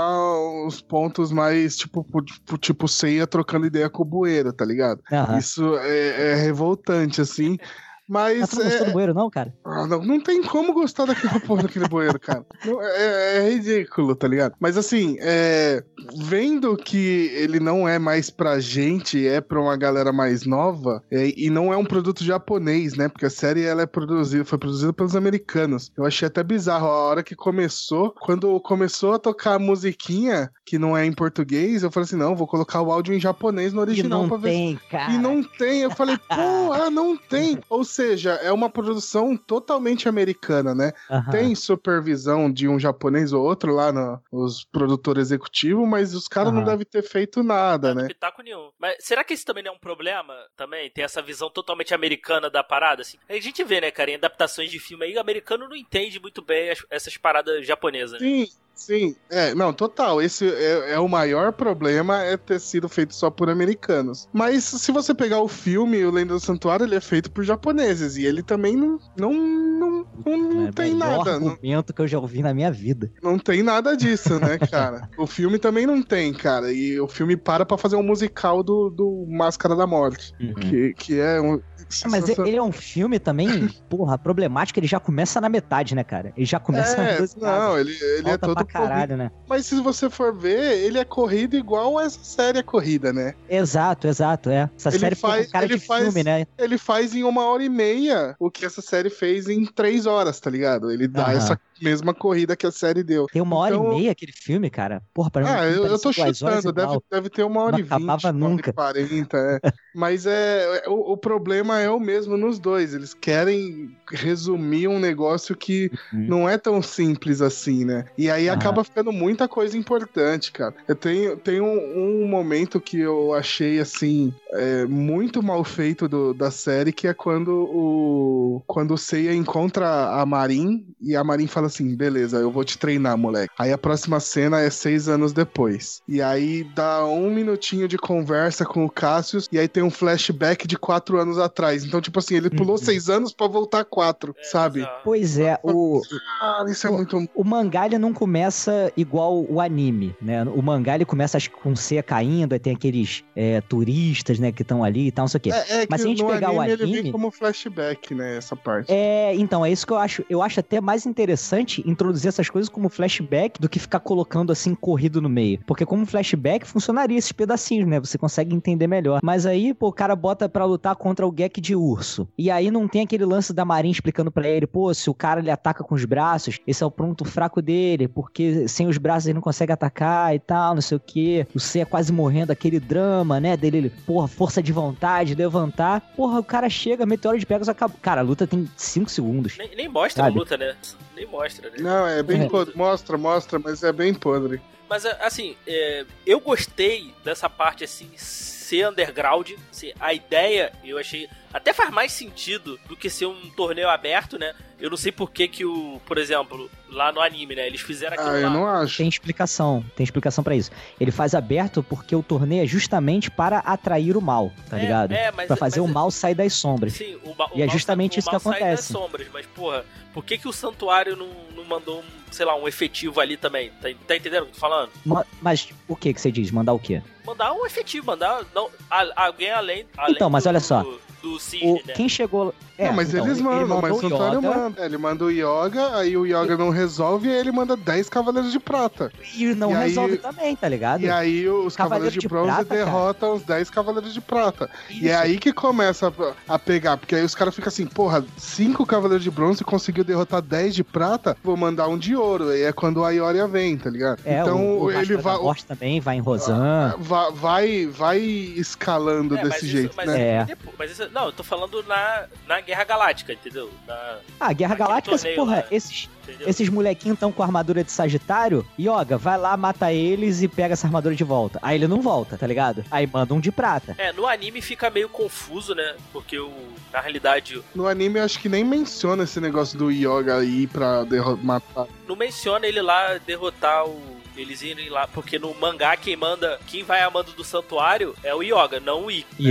os 0.66 0.81
pontos 0.81 1.31
mais 1.33 1.76
tipo, 1.76 2.04
pu- 2.04 2.59
tipo 2.59 2.88
Seiya 2.88 3.26
trocando 3.26 3.66
ideia 3.66 3.88
com 3.88 4.02
o 4.02 4.07
bueiro, 4.07 4.52
tá 4.52 4.64
ligado? 4.64 5.00
Aham. 5.12 5.38
Isso 5.38 5.76
é, 5.78 6.33
é 6.33 6.35
revoltante, 6.35 7.21
assim. 7.21 7.57
Mas 8.09 8.49
tu 8.51 8.57
não 8.57 8.65
gostou 8.65 8.83
é- 8.83 8.89
do 8.89 8.93
bueiro, 8.93 9.15
não, 9.15 9.31
cara? 9.31 9.55
ah, 9.65 9.87
não, 9.87 10.05
não 10.05 10.21
tem 10.21 10.43
como 10.43 10.73
gostar 10.73 11.07
daquela 11.07 11.39
porra 11.41 11.63
daquele 11.63 11.89
bueiro, 11.89 12.19
cara. 12.21 12.45
Não, 12.65 12.81
é, 12.83 13.39
é 13.39 13.51
ridículo, 13.51 14.15
tá 14.15 14.29
ligado? 14.29 14.55
Mas 14.61 14.77
assim, 14.77 15.17
é, 15.21 15.83
vendo 16.17 16.77
que 16.77 17.31
ele 17.35 17.59
não 17.61 17.89
é 17.89 17.99
mais 17.99 18.31
pra 18.31 18.61
gente, 18.61 19.27
é 19.27 19.41
pra 19.41 19.61
uma 19.61 19.77
galera 19.77 20.13
mais 20.13 20.45
nova, 20.45 21.03
é, 21.11 21.33
e 21.37 21.49
não 21.51 21.73
é 21.73 21.77
um 21.77 21.85
produto 21.85 22.23
japonês, 22.23 22.95
né? 22.95 23.09
Porque 23.09 23.27
a 23.27 23.31
série 23.31 23.63
ela 23.65 23.83
é 23.83 23.87
produzida, 23.87 24.45
foi 24.45 24.59
produzida 24.59 24.93
pelos 24.93 25.17
americanos. 25.17 25.91
Eu 25.97 26.05
achei 26.05 26.27
até 26.29 26.43
bizarro 26.43 26.87
a 26.87 26.91
hora 27.09 27.23
que 27.23 27.35
começou, 27.35 28.11
quando 28.21 28.61
começou 28.61 29.15
a 29.15 29.19
tocar 29.19 29.55
a 29.55 29.59
musiquinha, 29.59 30.51
que 30.65 30.79
não 30.79 30.97
é 30.97 31.05
em 31.07 31.13
português, 31.13 31.83
eu 31.83 31.91
falei 31.91 32.05
assim: 32.05 32.17
não, 32.17 32.37
vou 32.37 32.47
colocar 32.47 32.81
o 32.83 32.93
áudio 32.93 33.15
em 33.15 33.21
japonês 33.21 33.73
no 33.73 33.81
E 33.81 33.83
original 33.83 34.23
não 34.23 34.29
pra 34.29 34.39
ver 34.39 34.51
tem, 34.51 34.81
cara. 34.91 35.13
e 35.13 35.19
não 35.19 35.43
tem. 35.43 35.81
Eu 35.81 35.91
falei, 35.91 36.19
porra, 36.19 36.89
não 36.91 37.17
tem. 37.17 37.59
Ou 37.69 37.85
seja, 37.95 38.33
é 38.35 38.51
uma 38.53 38.69
produção 38.69 39.37
totalmente 39.37 40.09
americana, 40.09 40.75
né? 40.75 40.93
Tem 41.31 41.55
supervisão 41.55 42.51
de 42.53 42.69
um 42.69 42.79
japonês 42.79 43.33
ou 43.33 43.45
outro 43.45 43.73
lá 43.73 43.93
no, 43.93 44.21
os 44.33 44.65
produtores 44.65 45.29
executivos, 45.29 45.87
mas 45.89 46.15
os 46.15 46.27
caras 46.29 46.53
não 46.53 46.65
devem 46.65 46.85
ter 46.85 47.03
feito 47.03 47.43
nada, 47.43 47.89
Não 47.89 47.95
né? 48.03 48.09
tem 48.09 48.15
pitaco 48.15 48.43
nenhum. 48.43 48.71
Mas 48.79 48.97
será 49.01 49.23
que 49.23 49.35
isso 49.35 49.45
também 49.47 49.63
não 49.63 49.73
é 49.73 49.75
um 49.75 49.79
problema? 49.79 50.35
Também? 50.57 50.91
Ter 50.91 51.03
essa 51.03 51.23
visão 51.23 51.49
totalmente 51.51 51.95
americana 51.95 52.51
da 52.51 52.63
parada? 52.65 53.03
Assim? 53.03 53.19
A 53.29 53.35
gente 53.41 53.63
vê, 53.65 53.81
né, 53.81 53.91
cara, 53.91 54.11
em 54.11 54.15
adaptações 54.17 54.71
de 54.71 54.79
filme 54.79 55.05
aí, 55.05 55.15
o 55.17 55.21
americano 55.21 55.69
não 55.69 55.77
entende 55.77 56.19
muito 56.21 56.43
bem 56.43 56.71
as- 56.71 56.85
essas 56.91 57.17
paradas 57.17 57.67
japonesas, 57.67 58.21
né? 58.21 58.27
Sim. 58.75 59.14
É, 59.31 59.54
não, 59.54 59.73
total. 59.73 60.21
Esse 60.21 60.49
é, 60.49 60.95
é 60.95 60.99
o 60.99 61.09
maior 61.09 61.52
problema 61.52 62.23
é 62.23 62.37
ter 62.37 62.61
sido 62.61 62.88
feito 62.88 63.14
só 63.14 63.31
por 63.31 63.49
americanos. 63.49 64.28
Mas 64.33 64.64
se 64.64 64.93
você 64.93 65.14
pegar 65.14 65.40
o 65.40 65.49
filme, 65.49 66.04
o 66.04 66.11
Lenda 66.11 66.35
do 66.35 66.40
Santuário, 66.40 66.85
ele 66.85 66.97
é 66.97 67.00
feito 67.00 67.31
por 67.31 67.45
japoneses. 67.45 68.16
E 68.16 68.25
ele 68.25 68.43
também 68.43 68.76
não, 68.76 68.99
não, 69.16 69.33
não, 69.33 70.07
não, 70.26 70.38
não 70.38 70.66
É 70.66 70.71
o 70.71 70.73
tem 70.73 70.95
nada. 70.95 71.38
Não, 71.38 71.49
argumento 71.49 71.95
que 71.95 72.02
eu 72.02 72.09
já 72.09 72.19
ouvi 72.19 72.43
na 72.43 72.52
minha 72.52 72.71
vida. 72.71 73.11
Não 73.23 73.38
tem 73.38 73.62
nada 73.62 73.97
disso, 73.97 74.38
né, 74.40 74.59
cara? 74.71 75.09
o 75.16 75.26
filme 75.26 75.59
também 75.59 75.87
não 75.87 76.02
tem, 76.02 76.33
cara. 76.33 76.73
E 76.73 76.99
o 77.00 77.07
filme 77.09 77.37
para 77.37 77.64
pra 77.64 77.78
fazer 77.78 77.97
um 77.97 78.02
musical 78.02 78.62
do, 78.62 78.90
do 78.90 79.26
Máscara 79.28 79.76
da 79.76 79.87
Morte. 79.87 80.35
Que, 80.61 80.95
que 80.95 81.21
é 81.21 81.40
um. 81.40 81.61
Ah, 82.05 82.09
Mas 82.09 82.29
ele 82.29 82.57
é 82.57 82.62
um 82.62 82.73
filme 82.73 83.19
também, 83.19 83.49
porra, 83.88 84.19
problemático, 84.19 84.79
ele 84.79 84.87
já 84.87 85.00
começa 85.00 85.41
na 85.41 85.49
metade, 85.49 85.95
né, 85.95 86.05
cara? 86.05 86.33
Ele 86.37 86.47
já 86.47 86.59
começa 86.59 87.03
É, 87.03 87.19
nas 87.19 87.35
não, 87.35 87.79
ele, 87.79 87.93
ele 88.19 88.31
é 88.31 88.38
todo 88.38 88.55
pra 88.55 88.64
caralho, 88.64 89.17
né? 89.17 89.31
Mas 89.49 89.67
se 89.67 89.81
você 89.81 90.09
for 90.11 90.37
ver, 90.37 90.79
ele 90.79 90.99
é 90.99 91.05
corrido 91.05 91.57
igual 91.57 92.00
essa 92.00 92.19
série 92.23 92.59
é 92.59 92.62
corrida, 92.62 93.12
né? 93.12 93.35
Exato, 93.49 94.07
exato, 94.09 94.50
é. 94.50 94.71
Essa 94.79 94.88
Ele 94.91 94.99
série 94.99 95.14
faz- 95.14 95.35
foi 95.37 95.45
com 95.47 95.53
cara 95.53 95.64
ele 95.67 95.76
de 95.79 95.87
faz- 95.87 96.05
filme, 96.05 96.25
né? 96.25 96.47
Ele 96.59 96.79
faz 96.79 97.14
em 97.14 97.25
uma 97.25 97.45
hora 97.45 97.62
e 97.62 97.69
meia 97.69 98.35
o 98.38 98.50
que 98.50 98.64
essa 98.64 98.81
série 98.81 99.11
fez 99.11 99.49
em 99.49 99.64
três 99.64 100.07
horas, 100.07 100.41
tá 100.41 100.50
ligado? 100.50 100.91
Ele 100.91 101.07
dá 101.09 101.25
Aham. 101.25 101.37
essa 101.37 101.61
mesma 101.81 102.14
corrida 102.14 102.57
que 102.57 102.66
a 102.66 102.71
série 102.71 103.02
deu. 103.02 103.26
Tem 103.26 103.43
uma 103.43 103.57
hora 103.57 103.75
Então- 103.75 103.93
e 103.93 103.97
meia 103.97 104.12
aquele 104.12 104.33
filme, 104.33 104.71
cara. 104.71 105.02
Porra, 105.12 105.31
pra 105.31 105.43
mim. 105.43 105.49
Ah, 105.50 105.64
eu, 105.66 105.87
eu 105.87 105.99
tô 105.99 106.12
chutando, 106.12 106.73
deve, 106.73 106.99
deve 107.11 107.31
ter 107.31 107.45
uma 107.45 107.62
hora 107.62 107.73
Não 107.73 107.78
e 107.78 107.83
vinte, 107.83 107.93
acabava 107.93 108.31
uma 108.31 108.47
hora 108.47 108.54
nunca. 108.54 108.71
e 108.71 108.73
quarenta, 108.73 109.37
é. 109.38 109.61
Mas 109.95 110.26
é, 110.26 110.83
é, 110.85 110.88
o, 110.88 111.12
o 111.12 111.16
problema 111.16 111.78
é 111.81 111.88
o 111.88 112.00
mesmo 112.00 112.37
nos 112.37 112.59
dois, 112.59 112.95
eles 112.95 113.14
querem 113.14 113.90
resumir 114.11 114.88
um 114.88 114.99
negócio 114.99 115.57
que 115.57 115.90
Uhum. 116.12 116.26
não 116.28 116.49
é 116.49 116.59
tão 116.59 116.83
simples 116.83 117.40
assim, 117.40 117.85
né? 117.85 118.04
E 118.16 118.28
aí 118.31 118.49
Aham. 118.49 118.57
acaba 118.57 118.85
ficando 118.85 119.12
muita 119.12 119.49
coisa 119.49 119.76
importante, 119.76 120.50
cara. 120.52 120.75
Eu 120.88 120.97
tenho, 120.97 121.37
tenho 121.37 121.64
um, 121.64 122.25
um 122.25 122.28
momento 122.28 122.81
que 122.81 122.99
eu 122.99 123.33
achei, 123.35 123.78
assim, 123.78 124.33
é, 124.52 124.85
muito 124.87 125.43
mal 125.43 125.62
feito 125.64 126.09
do- 126.09 126.35
da 126.35 126.50
série, 126.50 126.93
que 126.93 127.07
é 127.07 127.14
quando 127.14 127.49
o, 127.52 128.62
quando 128.66 128.95
o 128.95 128.99
Seiya 128.99 129.35
encontra 129.35 129.87
a 130.21 130.26
Marin, 130.26 130.87
e 131.00 131.14
a 131.16 131.25
Marin 131.25 131.47
fala 131.47 131.63
fala 131.64 131.66
assim: 131.66 131.94
beleza, 131.97 132.38
eu 132.38 132.50
vou 132.50 132.64
te 132.64 132.78
treinar, 132.78 133.16
moleque. 133.16 133.52
Aí 133.59 133.73
a 133.73 133.78
próxima 133.78 134.21
cena 134.21 134.61
é 134.61 134.71
seis 134.71 135.09
anos 135.09 135.33
depois. 135.33 136.00
E 136.06 136.21
aí 136.21 136.64
dá 136.64 137.04
um 137.06 137.30
minutinho 137.33 137.88
de 137.88 137.97
conversa 137.99 138.64
com 138.64 138.85
o 138.85 138.90
Cassius, 138.90 139.49
e 139.50 139.59
aí 139.59 139.68
tem 139.68 139.83
um 139.83 139.90
flashback 139.90 140.66
de 140.66 140.76
quatro 140.78 141.18
anos 141.18 141.38
atrás. 141.38 141.85
Então, 141.85 142.00
tipo 142.00 142.18
assim, 142.18 142.37
ele 142.37 142.50
pulou 142.50 142.73
Uhum. 142.76 142.78
seis 142.78 143.09
anos 143.09 143.33
pra 143.33 143.47
voltar 143.47 143.85
quatro, 143.85 144.35
É, 144.38 144.49
sabe? 144.49 144.85
Pois 145.04 145.38
é, 145.38 145.59
o, 145.62 146.02
Ah, 146.40 146.64
isso 146.68 146.87
é 146.87 146.90
muito. 146.90 147.18
o 147.35 147.44
mangá 147.44 147.87
ele 147.87 147.99
não 147.99 148.12
começa 148.12 148.92
igual 148.97 149.44
o 149.49 149.61
anime, 149.61 150.14
né? 150.21 150.42
O 150.44 150.62
mangá 150.62 150.94
ele 150.94 151.04
começa 151.04 151.37
acho 151.37 151.50
com 151.50 151.75
C 151.75 152.02
caindo, 152.02 152.52
aí 152.52 152.59
tem 152.59 152.75
aqueles 152.75 153.23
é, 153.37 153.61
turistas, 153.62 154.38
né, 154.38 154.52
que 154.52 154.62
estão 154.62 154.83
ali 154.85 155.09
e 155.09 155.12
tal, 155.12 155.25
não 155.25 155.28
sei 155.28 155.38
o 155.38 155.40
quê. 155.40 155.50
É, 155.50 155.83
é 155.83 155.87
Mas 155.88 156.00
que 156.02 156.02
se 156.02 156.06
a 156.06 156.11
gente 156.11 156.25
pegar 156.26 156.52
o 156.52 156.61
anime, 156.61 156.73
ele 156.73 156.85
vem 156.87 156.94
anime- 157.00 157.12
como 157.12 157.30
flashback, 157.30 158.14
né? 158.14 158.37
Essa 158.37 158.56
parte. 158.56 158.92
É, 158.92 159.35
então, 159.35 159.64
é 159.64 159.71
isso 159.71 159.87
que 159.87 159.92
eu 159.92 159.99
acho. 159.99 160.25
Eu 160.28 160.42
acho 160.42 160.61
até 160.61 160.80
mais 160.80 161.06
interessante 161.06 161.54
introduzir 161.61 162.29
essas 162.29 162.49
coisas 162.49 162.69
como 162.69 162.89
flashback 162.89 163.61
do 163.61 163.69
que 163.69 163.79
ficar 163.79 164.01
colocando 164.01 164.53
assim 164.53 164.75
corrido 164.75 165.21
no 165.21 165.29
meio. 165.29 165.61
Porque 165.67 165.87
como 165.87 166.07
flashback 166.07 166.67
funcionaria 166.67 167.19
esses 167.19 167.33
pedacinhos, 167.33 167.89
né? 167.89 168.01
Você 168.01 168.19
consegue 168.19 168.55
entender 168.55 168.87
melhor. 168.87 169.21
Mas 169.23 169.47
aí, 169.47 169.75
pô, 169.75 169.89
o 169.89 169.93
cara 169.93 170.15
bota 170.17 170.49
pra 170.49 170.65
lutar 170.65 170.97
contra 170.97 171.27
o 171.27 171.35
Gek 171.35 171.61
de 171.61 171.75
urso. 171.75 172.29
E 172.37 172.51
aí 172.51 172.71
não 172.71 172.89
tem 172.89 173.03
aquele 173.03 173.25
lance 173.25 173.53
da 173.53 173.65
Marinha 173.65 173.93
explicando 173.93 174.31
pra 174.31 174.49
ele, 174.49 174.67
pô, 174.67 174.93
se 174.93 175.09
o 175.11 175.15
cara 175.15 175.41
ele 175.41 175.51
ataca 175.51 175.85
com 175.85 175.95
os 175.95 176.05
braços, 176.05 176.59
esse 176.67 176.83
é 176.83 176.87
o 176.87 176.91
ponto 176.91 177.25
fraco 177.25 177.61
dele, 177.61 178.09
porque 178.09 178.69
sem 178.69 178.87
os 178.87 178.99
braços 178.99 179.27
ele 179.27 179.35
não 179.35 179.43
consegue 179.43 179.73
atacar 179.73 180.35
e 180.35 180.39
tal, 180.39 180.75
não 180.75 180.83
sei 180.83 180.97
o 180.97 181.01
quê. 181.01 181.47
O 181.55 181.61
C 181.61 181.81
é 181.81 181.85
quase 181.85 182.13
morrendo, 182.13 182.51
aquele 182.51 182.81
drama, 182.81 183.41
né? 183.41 183.57
Dele, 183.57 183.79
ele, 183.79 183.91
porra, 183.91 184.29
força 184.29 184.63
de 184.63 184.73
vontade, 184.73 185.35
levantar. 185.35 186.01
Porra, 186.17 186.41
o 186.41 186.45
cara 186.45 186.69
chega, 186.69 187.07
meteoro 187.07 187.39
de 187.39 187.47
Pegasus 187.47 187.69
acaba. 187.69 187.95
Cara, 188.01 188.21
a 188.21 188.25
luta 188.25 188.47
tem 188.47 188.69
5 188.77 189.11
segundos. 189.11 189.57
Nem, 189.59 189.77
nem 189.77 189.89
mostra 189.89 190.25
Sabe? 190.25 190.37
a 190.37 190.39
luta, 190.39 190.57
né? 190.57 190.75
Nem 191.17 191.27
mostra, 191.27 191.44
né? 191.63 191.71
Não, 191.79 192.07
é 192.07 192.23
bem 192.23 192.43
É. 192.43 192.49
podre. 192.49 192.77
Mostra, 192.77 193.17
mostra, 193.19 193.59
mas 193.59 193.83
é 193.83 193.93
bem 193.93 194.13
podre. 194.15 194.61
Mas 194.95 195.05
assim, 195.07 195.57
é, 195.67 196.05
eu 196.25 196.39
gostei 196.39 197.13
dessa 197.25 197.51
parte 197.51 197.83
assim, 197.83 198.09
ser 198.17 198.89
underground. 198.89 199.51
Assim, 199.69 199.93
a 199.99 200.15
ideia 200.15 200.73
eu 200.85 200.97
achei. 200.99 201.29
Até 201.53 201.73
faz 201.73 201.91
mais 201.91 202.13
sentido 202.13 202.79
do 202.89 202.97
que 202.97 203.11
ser 203.11 203.27
um 203.27 203.51
torneio 203.57 203.89
aberto, 203.89 204.39
né? 204.39 204.55
Eu 204.79 204.91
não 204.91 204.97
sei 204.97 205.11
por 205.11 205.33
que 205.33 205.49
que 205.49 205.65
o. 205.65 206.01
Por 206.07 206.17
exemplo, 206.17 206.71
lá 206.91 207.11
no 207.11 207.21
anime, 207.21 207.57
né? 207.57 207.67
Eles 207.67 207.81
fizeram 207.81 208.15
aquilo 208.15 208.31
Ah, 208.31 208.39
eu 208.39 208.47
lá. 208.49 208.55
não 208.55 208.69
acho. 208.69 208.99
Tem 208.99 209.09
explicação, 209.09 209.85
tem 209.97 210.05
explicação 210.05 210.45
pra 210.45 210.55
isso. 210.55 210.71
Ele 211.01 211.11
faz 211.11 211.35
aberto 211.35 211.83
porque 211.83 212.15
o 212.15 212.23
torneio 212.23 212.63
é 212.63 212.67
justamente 212.67 213.33
para 213.33 213.59
atrair 213.59 214.17
o 214.17 214.21
mal, 214.21 214.53
tá 214.71 214.79
É, 214.79 214.83
ligado? 214.83 215.11
É, 215.13 215.33
mas, 215.33 215.49
Pra 215.49 215.57
fazer 215.57 215.81
mas- 215.81 215.91
o 215.91 215.93
mal 215.93 216.09
sair 216.13 216.37
das 216.37 216.53
sombras. 216.53 216.93
Sim, 216.93 217.17
o, 217.25 217.31
o 217.31 217.37
E 217.59 217.63
é 217.63 217.69
justamente 217.69 218.21
isso 218.21 218.29
que 218.29 218.35
mal 218.35 218.41
sai 218.41 218.53
das 218.53 218.63
acontece. 218.63 218.93
sombras, 218.93 219.27
mas 219.33 219.45
porra, 219.47 219.85
por 220.13 220.25
que 220.25 220.39
que 220.39 220.47
o 220.47 220.53
santuário 220.53 221.17
não, 221.17 221.31
não 221.57 221.65
mandou 221.65 221.99
um, 221.99 222.24
sei 222.35 222.45
lá, 222.45 222.55
um 222.57 222.69
efetivo 222.69 223.21
ali 223.21 223.37
também? 223.37 223.71
Tá, 223.81 223.88
tá 224.07 224.17
entendendo 224.17 224.43
o 224.43 224.47
que 224.47 224.50
eu 224.50 224.55
tô 224.55 224.61
falando? 224.61 224.91
Ma- 225.07 225.25
Mas 225.41 225.69
o 225.88 225.97
que 225.97 226.12
que 226.12 226.21
você 226.21 226.31
diz? 226.33 226.50
Mandar 226.50 226.73
o 226.73 226.79
quê? 226.79 227.00
Mandar 227.25 227.53
um 227.55 227.64
efetivo, 227.64 228.07
mandar 228.07 228.45
não, 228.55 228.69
a- 228.91 229.25
alguém 229.26 229.50
além, 229.50 229.87
além 229.97 230.14
Então, 230.14 230.29
mas 230.29 230.45
do- 230.45 230.49
olha 230.49 230.61
só. 230.61 230.83
do, 230.83 231.00
do 231.25 231.35
O, 231.37 231.40
cisne, 231.40 231.83
né? 231.87 231.95
quem 231.95 232.09
chegou. 232.09 232.54
É, 232.76 232.87
não, 232.88 232.95
mas 232.95 233.14
então, 233.14 233.25
eles 233.25 233.38
ele 233.38 233.47
mandam, 233.47 233.69
mas 233.69 233.81
mandou 233.83 233.97
o 233.99 234.00
Santuário 234.00 234.38
Yoga, 234.40 234.50
manda. 234.50 234.85
Ele 234.85 234.99
manda 234.99 235.25
o 235.25 235.31
Yoga, 235.31 235.97
aí 235.97 236.16
o 236.16 236.26
Yoga 236.26 236.57
não 236.57 236.71
resolve, 236.71 237.28
e 237.28 237.33
aí 237.33 237.38
ele 237.38 237.52
manda 237.52 237.76
10 237.76 238.09
Cavaleiros 238.09 238.50
de 238.50 238.59
Prata. 238.59 239.12
E 239.37 239.47
não 239.54 239.71
E 239.71 239.75
aí- 239.76 239.88
resolve 239.88 240.16
também, 240.19 240.57
tá 240.57 240.69
ligado? 240.69 241.00
E 241.02 241.09
aí 241.09 241.49
os 241.49 241.76
Cavaleiro 241.76 241.76
Cavaleiros 241.76 242.12
de, 242.14 242.19
de 242.21 242.28
Bronze 242.28 242.47
Prata, 242.49 242.64
cara. 242.64 242.85
derrotam 242.85 243.35
os 243.35 243.43
10 243.45 243.71
Cavaleiros 243.71 244.12
de 244.12 244.21
Prata. 244.21 244.69
E 244.90 244.99
Isso. 244.99 245.07
é 245.09 245.14
aí 245.14 245.38
que 245.38 245.52
começa 245.52 246.12
a, 246.49 246.54
a 246.54 246.59
pegar, 246.59 246.97
porque 246.97 247.14
aí 247.14 247.23
os 247.25 247.35
caras 247.35 247.54
ficam 247.54 247.69
assim, 247.69 247.87
porra, 247.87 248.25
5 248.37 248.85
Cavaleiros 248.85 249.23
de 249.23 249.31
Bronze 249.31 249.62
conseguiu 249.62 250.02
derrotar 250.02 250.43
10 250.43 250.75
de 250.75 250.83
Prata, 250.83 251.37
vou 251.45 251.57
mandar 251.57 251.87
um 251.87 251.97
de 251.97 252.16
ouro. 252.16 252.49
Aí 252.49 252.62
é 252.62 252.73
quando 252.73 253.04
a 253.04 253.11
Ioria 253.11 253.47
vem, 253.47 253.76
tá 253.78 253.88
ligado? 253.88 254.19
É, 254.25 254.40
então 254.40 254.61
o, 254.78 254.85
o 254.87 254.90
ele 254.93 255.16
vai, 255.16 255.38
Morte 255.38 255.64
também 255.64 256.00
vai 256.00 256.16
em 256.16 256.21
Rosan. 256.21 256.97
vai, 256.99 257.31
vai, 257.33 257.87
vai 257.87 258.19
escalando 258.19 259.37
É, 259.37 259.43
mas 259.43 259.52
desse 259.52 259.66
isso- 259.66 259.76
jeito, 259.76 259.95
mas 259.97 260.07
né? 260.09 260.21
É. 260.38 260.45
depois- 260.45 260.75
mas 260.78 260.90
isso- 260.90 261.09
não, 261.14 261.26
eu 261.26 261.33
tô 261.33 261.42
falando 261.44 261.83
na, 261.85 262.26
na 262.47 262.61
Guerra 262.61 262.85
Galáctica, 262.85 263.33
entendeu? 263.33 263.71
Na, 263.87 264.18
Ah, 264.40 264.52
Guerra 264.52 264.75
Galáctica, 264.75 265.16
torneio 265.16 265.37
porra, 265.37 265.56
lá. 265.56 265.64
esses, 265.71 266.09
entendeu? 266.25 266.49
esses 266.49 266.68
molequinhos 266.68 267.18
tão 267.18 267.30
com 267.30 267.42
armadura 267.42 267.85
de 267.85 267.92
Sagitário. 267.92 268.66
Yoga, 268.78 269.16
vai 269.16 269.38
lá, 269.38 269.56
mata 269.56 269.92
eles 269.92 270.42
e 270.42 270.49
pega 270.49 270.73
essa 270.75 270.87
armadura 270.87 271.14
de 271.14 271.23
volta. 271.25 271.59
Aí 271.62 271.76
ele 271.76 271.87
não 271.87 272.02
volta, 272.02 272.37
tá 272.37 272.47
ligado? 272.47 272.85
Aí 272.90 273.06
manda 273.06 273.33
um 273.33 273.40
de 273.40 273.52
prata. 273.52 273.94
É, 273.97 274.12
no 274.12 274.26
anime 274.26 274.61
fica 274.61 274.90
meio 274.90 275.09
confuso, 275.09 275.75
né? 275.75 275.94
Porque 276.12 276.38
o, 276.38 276.52
na 276.92 277.00
realidade 277.00 277.62
No 277.75 277.87
anime 277.87 278.18
eu 278.18 278.25
acho 278.25 278.38
que 278.40 278.49
nem 278.49 278.64
menciona 278.64 279.23
esse 279.25 279.40
negócio 279.40 279.78
do 279.78 279.90
Yoga 279.90 280.38
aí 280.38 280.66
pra 280.66 281.04
matar. 281.42 281.87
não 282.09 282.16
menciona 282.16 282.66
ele 282.66 282.83
lá 282.83 283.18
derrotar 283.18 283.87
o. 283.87 284.14
Eles 284.37 284.62
irem 284.62 284.88
lá, 284.88 285.06
porque 285.06 285.38
no 285.38 285.54
mangá 285.54 285.97
quem 285.97 286.16
manda, 286.16 286.59
quem 286.66 286.83
vai 286.83 287.02
a 287.04 287.09
mando 287.09 287.30
do 287.30 287.44
santuário 287.44 288.16
é 288.21 288.35
o 288.35 288.42
Yoga, 288.42 288.80
não 288.80 289.04
o 289.04 289.11
Ikki. 289.11 289.40
né? 289.40 289.50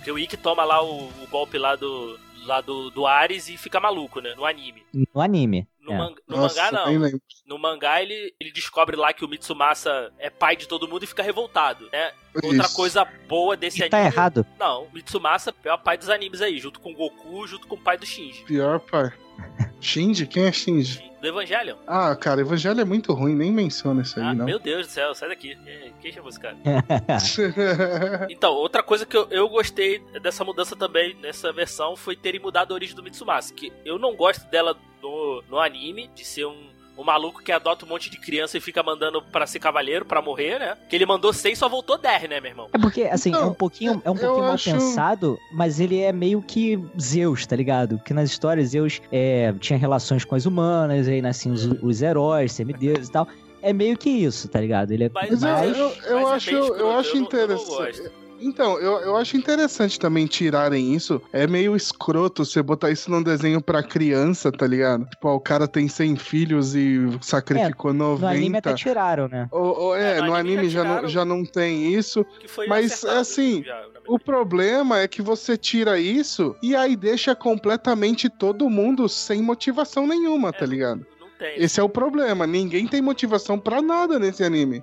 Porque 0.00 0.10
o 0.10 0.18
Ikki 0.18 0.36
toma 0.38 0.64
lá 0.64 0.82
o, 0.82 1.08
o 1.08 1.26
golpe 1.30 1.58
lá 1.58 1.76
do 1.76 2.18
lá 2.46 2.62
do, 2.62 2.90
do 2.90 3.06
Ares 3.06 3.50
e 3.50 3.58
fica 3.58 3.78
maluco, 3.78 4.18
né? 4.20 4.34
No 4.34 4.46
anime. 4.46 4.82
No 5.14 5.20
anime. 5.20 5.68
No, 5.78 5.92
É. 5.92 5.98
man- 5.98 6.14
no 6.26 6.36
Nossa, 6.38 6.62
mangá 6.62 6.72
não. 6.86 7.20
No 7.46 7.58
mangá 7.58 8.00
ele, 8.02 8.34
ele 8.40 8.50
descobre 8.50 8.96
lá 8.96 9.12
que 9.12 9.24
o 9.24 9.28
Mitsumasa 9.28 10.10
é 10.18 10.30
pai 10.30 10.56
de 10.56 10.66
todo 10.66 10.88
mundo 10.88 11.04
e 11.04 11.06
fica 11.06 11.22
revoltado, 11.22 11.86
né? 11.92 12.12
Outra 12.42 12.64
Isso. 12.64 12.74
coisa 12.74 13.04
boa 13.28 13.56
desse 13.58 13.82
E 13.84 13.90
tá 13.90 13.98
anime. 13.98 14.14
errado. 14.14 14.46
Não, 14.58 14.84
o 14.84 14.92
Mitsumasa 14.92 15.54
é 15.64 15.72
o 15.72 15.78
pai 15.78 15.98
dos 15.98 16.08
animes 16.08 16.40
aí, 16.40 16.58
junto 16.58 16.80
com 16.80 16.92
o 16.92 16.94
Goku, 16.96 17.46
junto 17.46 17.66
com 17.68 17.74
o 17.74 17.80
pai 17.80 17.98
do 17.98 18.06
Shinji. 18.06 18.42
Pior, 18.44 18.80
pai. 18.80 19.12
Shinji? 19.80 20.26
Quem 20.26 20.44
é 20.44 20.52
Shinji? 20.52 21.10
Do 21.20 21.26
Evangelion. 21.28 21.76
Ah, 21.86 22.16
cara, 22.16 22.40
Evangelho 22.40 22.80
é 22.80 22.84
muito 22.84 23.12
ruim, 23.12 23.34
nem 23.34 23.52
menciona 23.52 24.00
isso 24.02 24.18
aí, 24.18 24.24
Ah, 24.26 24.34
não. 24.34 24.46
meu 24.46 24.58
Deus 24.58 24.86
do 24.86 24.90
céu, 24.90 25.14
sai 25.14 25.28
daqui. 25.28 25.54
Quem- 25.64 25.92
Quem 26.00 26.12
chamou 26.12 26.30
esse 26.30 26.40
cara? 26.40 26.56
Então, 28.30 28.52
outra 28.54 28.82
coisa 28.82 29.04
que 29.04 29.16
eu, 29.16 29.26
eu 29.30 29.48
gostei 29.48 29.98
dessa 30.22 30.44
mudança 30.44 30.74
também, 30.76 31.14
nessa 31.20 31.52
versão, 31.52 31.96
foi 31.96 32.16
terem 32.16 32.40
mudado 32.40 32.72
a 32.72 32.74
origem 32.74 32.96
do 32.96 33.02
Mitsumasa. 33.02 33.52
Que 33.52 33.72
eu 33.84 33.98
não 33.98 34.14
gosto 34.16 34.48
dela 34.50 34.76
no, 35.02 35.42
no 35.48 35.58
anime, 35.58 36.08
de 36.14 36.24
ser 36.24 36.46
um, 36.46 36.70
um 36.98 37.04
maluco 37.04 37.42
que 37.42 37.50
adota 37.50 37.84
um 37.84 37.88
monte 37.88 38.10
de 38.10 38.18
criança 38.18 38.58
e 38.58 38.60
fica 38.60 38.82
mandando 38.82 39.22
pra 39.22 39.46
ser 39.46 39.58
cavaleiro, 39.58 40.04
pra 40.04 40.20
morrer, 40.20 40.58
né? 40.58 40.76
Que 40.88 40.96
ele 40.96 41.06
mandou 41.06 41.32
100 41.32 41.52
e 41.52 41.56
só 41.56 41.68
voltou 41.68 41.96
10, 41.96 42.28
né, 42.28 42.40
meu 42.40 42.50
irmão? 42.50 42.68
É 42.72 42.78
porque, 42.78 43.02
assim, 43.04 43.32
é 43.34 43.38
um 43.38 43.54
pouquinho, 43.54 44.02
é 44.04 44.10
um 44.10 44.16
pouquinho 44.16 44.44
mal 44.44 44.52
acho- 44.52 44.70
pensado, 44.70 45.38
mas 45.52 45.80
ele 45.80 45.98
é 46.00 46.12
meio 46.12 46.42
que 46.42 46.78
Zeus, 47.00 47.46
tá 47.46 47.56
ligado? 47.56 47.96
Porque 47.98 48.12
nas 48.12 48.30
histórias 48.30 48.68
Zeus 48.70 49.00
é, 49.10 49.52
tinha 49.60 49.78
relações 49.78 50.24
com 50.24 50.34
as 50.34 50.44
humanas, 50.46 51.08
aí 51.08 51.22
nasciam 51.22 51.54
os, 51.54 51.64
os 51.64 52.02
heróis, 52.02 52.52
semideuses 52.52 53.08
e 53.08 53.12
tal. 53.12 53.26
É 53.62 53.72
meio 53.72 53.96
que 53.96 54.08
isso, 54.08 54.48
tá 54.48 54.58
ligado? 54.60 54.90
Ele 54.90 55.04
é 55.04 55.10
Mas, 55.12 55.40
Mas 55.40 55.76
eu, 55.76 55.88
eu, 55.88 55.94
eu 56.04 56.20
mas 56.22 56.28
é 56.30 56.34
acho, 56.34 56.46
bem 56.50 56.54
eu, 56.58 56.64
escroto, 56.64 56.86
acho 56.90 57.08
eu 57.08 57.20
não- 57.20 57.20
eu 57.20 57.20
não 57.20 57.26
interessante. 57.26 58.10
Então, 58.40 58.78
eu, 58.78 58.98
eu 59.00 59.16
acho 59.16 59.36
interessante 59.36 59.98
também 59.98 60.26
tirarem 60.26 60.94
isso. 60.94 61.20
É 61.32 61.46
meio 61.46 61.76
escroto 61.76 62.44
você 62.44 62.62
botar 62.62 62.90
isso 62.90 63.10
num 63.10 63.22
desenho 63.22 63.60
pra 63.60 63.82
criança, 63.82 64.50
tá 64.50 64.66
ligado? 64.66 65.04
Tipo, 65.06 65.28
ó, 65.28 65.34
o 65.36 65.40
cara 65.40 65.68
tem 65.68 65.88
100 65.88 66.16
filhos 66.16 66.74
e 66.74 66.98
sacrificou 67.20 67.92
No 67.92 68.14
anime 68.14 68.48
90. 68.50 68.58
até 68.58 68.74
tiraram, 68.74 69.28
né? 69.28 69.48
Ou- 69.50 69.78
ou- 69.78 69.96
é, 69.96 70.18
É, 70.18 70.20
no 70.20 70.28
no 70.28 70.34
anime 70.34 70.58
anime 70.58 70.68
já 70.70 70.84
não, 70.84 71.08
já 71.08 71.24
não 71.24 71.44
tem 71.44 71.92
isso. 71.94 72.24
Mas, 72.68 73.04
assim, 73.04 73.62
já, 73.64 73.84
O 74.06 74.18
problema 74.18 74.98
é 75.00 75.06
que 75.06 75.20
você 75.22 75.56
tira 75.56 75.98
isso 76.00 76.56
e 76.62 76.74
aí 76.74 76.96
deixa 76.96 77.34
completamente 77.34 78.28
todo 78.28 78.68
mundo 78.70 79.08
sem 79.08 79.42
motivação 79.42 80.06
nenhuma, 80.06 80.52
tá 80.52 80.64
É, 80.64 80.68
ligado? 80.68 81.06
Não 81.20 81.28
tem. 81.38 81.62
Esse 81.62 81.78
é 81.78 81.82
o 81.82 81.88
problema. 81.88 82.46
Ninguém 82.46 82.86
tem 82.88 83.00
motivação 83.02 83.58
pra 83.58 83.80
nada 83.82 84.18
nesse 84.18 84.42
anime. 84.42 84.82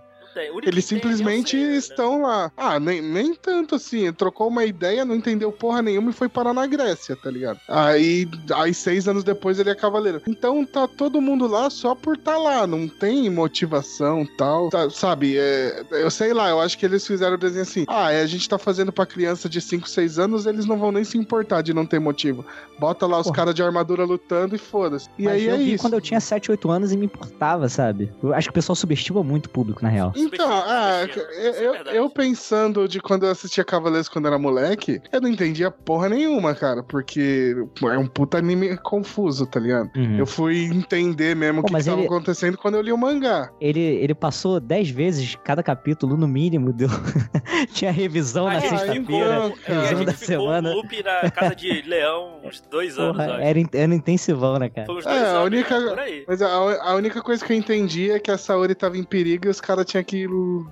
Único 0.52 0.70
Eles 0.70 0.86
é 0.86 0.88
simplesmente 0.88 1.58
né? 1.58 1.76
estão 1.76 2.22
lá. 2.22 2.52
Ah, 2.56 2.80
nem, 2.80 3.02
nem 3.02 3.34
tanto 3.34 3.76
assim. 3.76 4.12
Trocou 4.14 4.48
uma 4.48 4.66
ideia, 4.66 5.06
não 5.06 5.16
entendeu 5.16 5.52
porra 5.52 5.82
nenhuma 5.82 6.12
e 6.12 6.14
foi 6.14 6.30
parar 6.30 6.54
na 6.54 6.66
Grécia, 6.66 7.16
tá 7.16 7.30
ligado? 7.30 7.60
Aí, 7.68 8.28
aí 8.54 8.74
seis 8.74 9.08
anos 9.08 9.24
depois 9.24 9.60
ele 9.60 9.70
é 9.70 9.76
cavaleiro. 9.76 10.22
Então 10.28 10.66
tá 10.66 10.88
todo 10.88 11.22
mundo 11.22 11.48
lá 11.48 11.70
só 11.70 11.96
por 11.96 12.18
tá 12.18 12.38
lá. 12.38 12.66
Não 12.68 12.88
tem 12.88 13.30
motivação 13.30 14.28
tal. 14.38 14.70
Tá, 14.70 14.90
sabe, 14.90 15.38
é, 15.38 15.84
eu 15.92 16.10
sei 16.12 16.34
lá, 16.34 16.50
eu 16.50 16.60
acho 16.60 16.78
que 16.78 16.86
eles 16.86 17.06
fizeram 17.06 17.36
o 17.36 17.38
desenho 17.38 17.64
assim. 17.64 17.86
Ah, 17.88 18.12
é, 18.12 18.22
a 18.22 18.26
gente 18.26 18.48
tá 18.48 18.58
fazendo 18.58 18.92
pra 18.92 19.06
criança 19.06 19.50
de 19.50 19.60
5, 19.62 19.88
6 19.88 20.20
anos, 20.20 20.46
eles 20.46 20.66
não 20.66 20.78
vão 20.78 20.92
nem 20.92 21.04
se 21.04 21.18
importar 21.18 21.62
de 21.62 21.74
não 21.74 21.86
ter 21.86 22.00
motivo. 22.00 22.46
Bota 22.80 23.06
lá 23.06 23.20
os 23.20 23.32
caras 23.32 23.56
de 23.56 23.64
armadura 23.64 24.04
lutando 24.04 24.56
e 24.56 24.58
foda-se. 24.58 25.10
E 25.18 25.24
Mas 25.24 25.34
aí 25.34 25.46
eu 25.46 25.56
é 25.56 25.58
vi 25.58 25.74
isso. 25.74 25.84
quando 25.84 25.94
eu 25.94 26.02
tinha 26.02 26.20
7, 26.20 26.52
8 26.52 26.70
anos 26.70 26.92
e 26.92 26.98
me 26.98 27.06
importava, 27.06 27.68
sabe? 27.70 28.12
Eu 28.22 28.34
acho 28.34 28.48
que 28.48 28.52
o 28.52 28.54
pessoal 28.54 28.76
subestima 28.76 29.24
muito 29.24 29.48
o 29.48 29.50
público, 29.50 29.84
na 29.84 29.90
real. 29.90 30.14
Então, 30.28 30.48
mexendo, 30.50 30.66
ah, 30.68 31.02
eu, 31.02 31.08
Isso 31.08 31.20
é 31.62 31.66
eu, 31.68 31.72
verdade. 31.74 31.98
eu 31.98 32.10
pensando 32.10 32.88
de 32.88 33.00
quando 33.00 33.26
eu 33.26 33.32
assistia 33.32 33.64
Cavaleiros 33.64 34.08
quando 34.10 34.28
era 34.28 34.38
moleque, 34.38 35.02
eu 35.12 35.22
não 35.22 35.30
entendia 35.30 35.70
porra 35.72 36.10
nenhuma, 36.10 36.54
cara, 36.56 36.84
porque 36.84 37.56
é 37.84 37.98
um 37.98 38.08
puta 38.08 38.38
anime 38.38 38.78
confuso, 38.78 39.46
tá 39.46 39.60
ligado? 39.60 39.90
Uhum. 39.96 40.18
Eu 40.18 40.26
fui 40.26 40.64
entender 40.66 41.36
mesmo 41.36 41.62
o 41.62 41.64
que, 41.64 41.72
mas 41.74 41.84
que 41.86 41.90
tava 41.90 42.02
ele- 42.02 42.08
acontecendo 42.08 42.58
quando 42.58 42.76
eu 42.76 42.82
li 42.82 42.92
o 42.92 42.98
mangá. 42.98 43.50
Ele, 43.60 43.80
ele 43.80 44.14
passou 44.16 44.60
10 44.60 44.90
vezes 44.90 45.36
cada 45.44 45.62
capítulo, 45.64 46.18
no 46.18 46.28
mínimo, 46.28 46.72
deu. 46.74 46.90
Tinha 47.74 47.92
revisão 47.92 48.48
Ah, 48.48 48.52
na 48.54 48.58
é, 48.58 48.62
sexta-feira, 48.62 48.96
então, 49.00 49.54
E 49.68 49.72
revisão 49.72 49.98
gente 49.98 50.06
da 50.06 50.14
ficou 50.14 50.28
semana. 50.28 50.74
loop 50.74 51.04
na 51.04 51.32
casa 51.32 51.56
de 51.56 51.82
leão 51.88 52.40
uns 52.44 52.62
dois 52.70 52.98
anos, 52.98 53.12
Porra, 53.18 53.28
eu 53.28 53.34
acho. 53.34 53.44
era, 53.44 53.60
in- 53.60 53.70
era 53.74 53.96
intensivão, 53.96 54.60
né, 54.60 54.70
cara? 54.70 54.86
Foi 54.86 54.96
uns 54.98 55.06
É, 55.06 55.10
a 55.10 55.14
anos, 55.14 55.46
única- 55.46 55.80
né? 55.80 55.90
por 55.90 56.00
aí. 56.00 56.24
Mas 56.28 56.42
a, 56.42 56.48
a 56.50 56.96
única 56.96 57.22
coisa 57.22 57.46
que 57.46 57.54
eu 57.54 57.58
entendi 57.58 58.12
é 58.12 58.20
que 58.20 58.32
a 58.32 58.38
Saori 58.38 58.76
tava 58.76 58.98
em 58.98 59.04
perigo 59.04 59.48
e 59.48 59.50
os 59.50 59.60
caras 59.62 59.86
tinham 59.86 60.04
que 60.04 60.17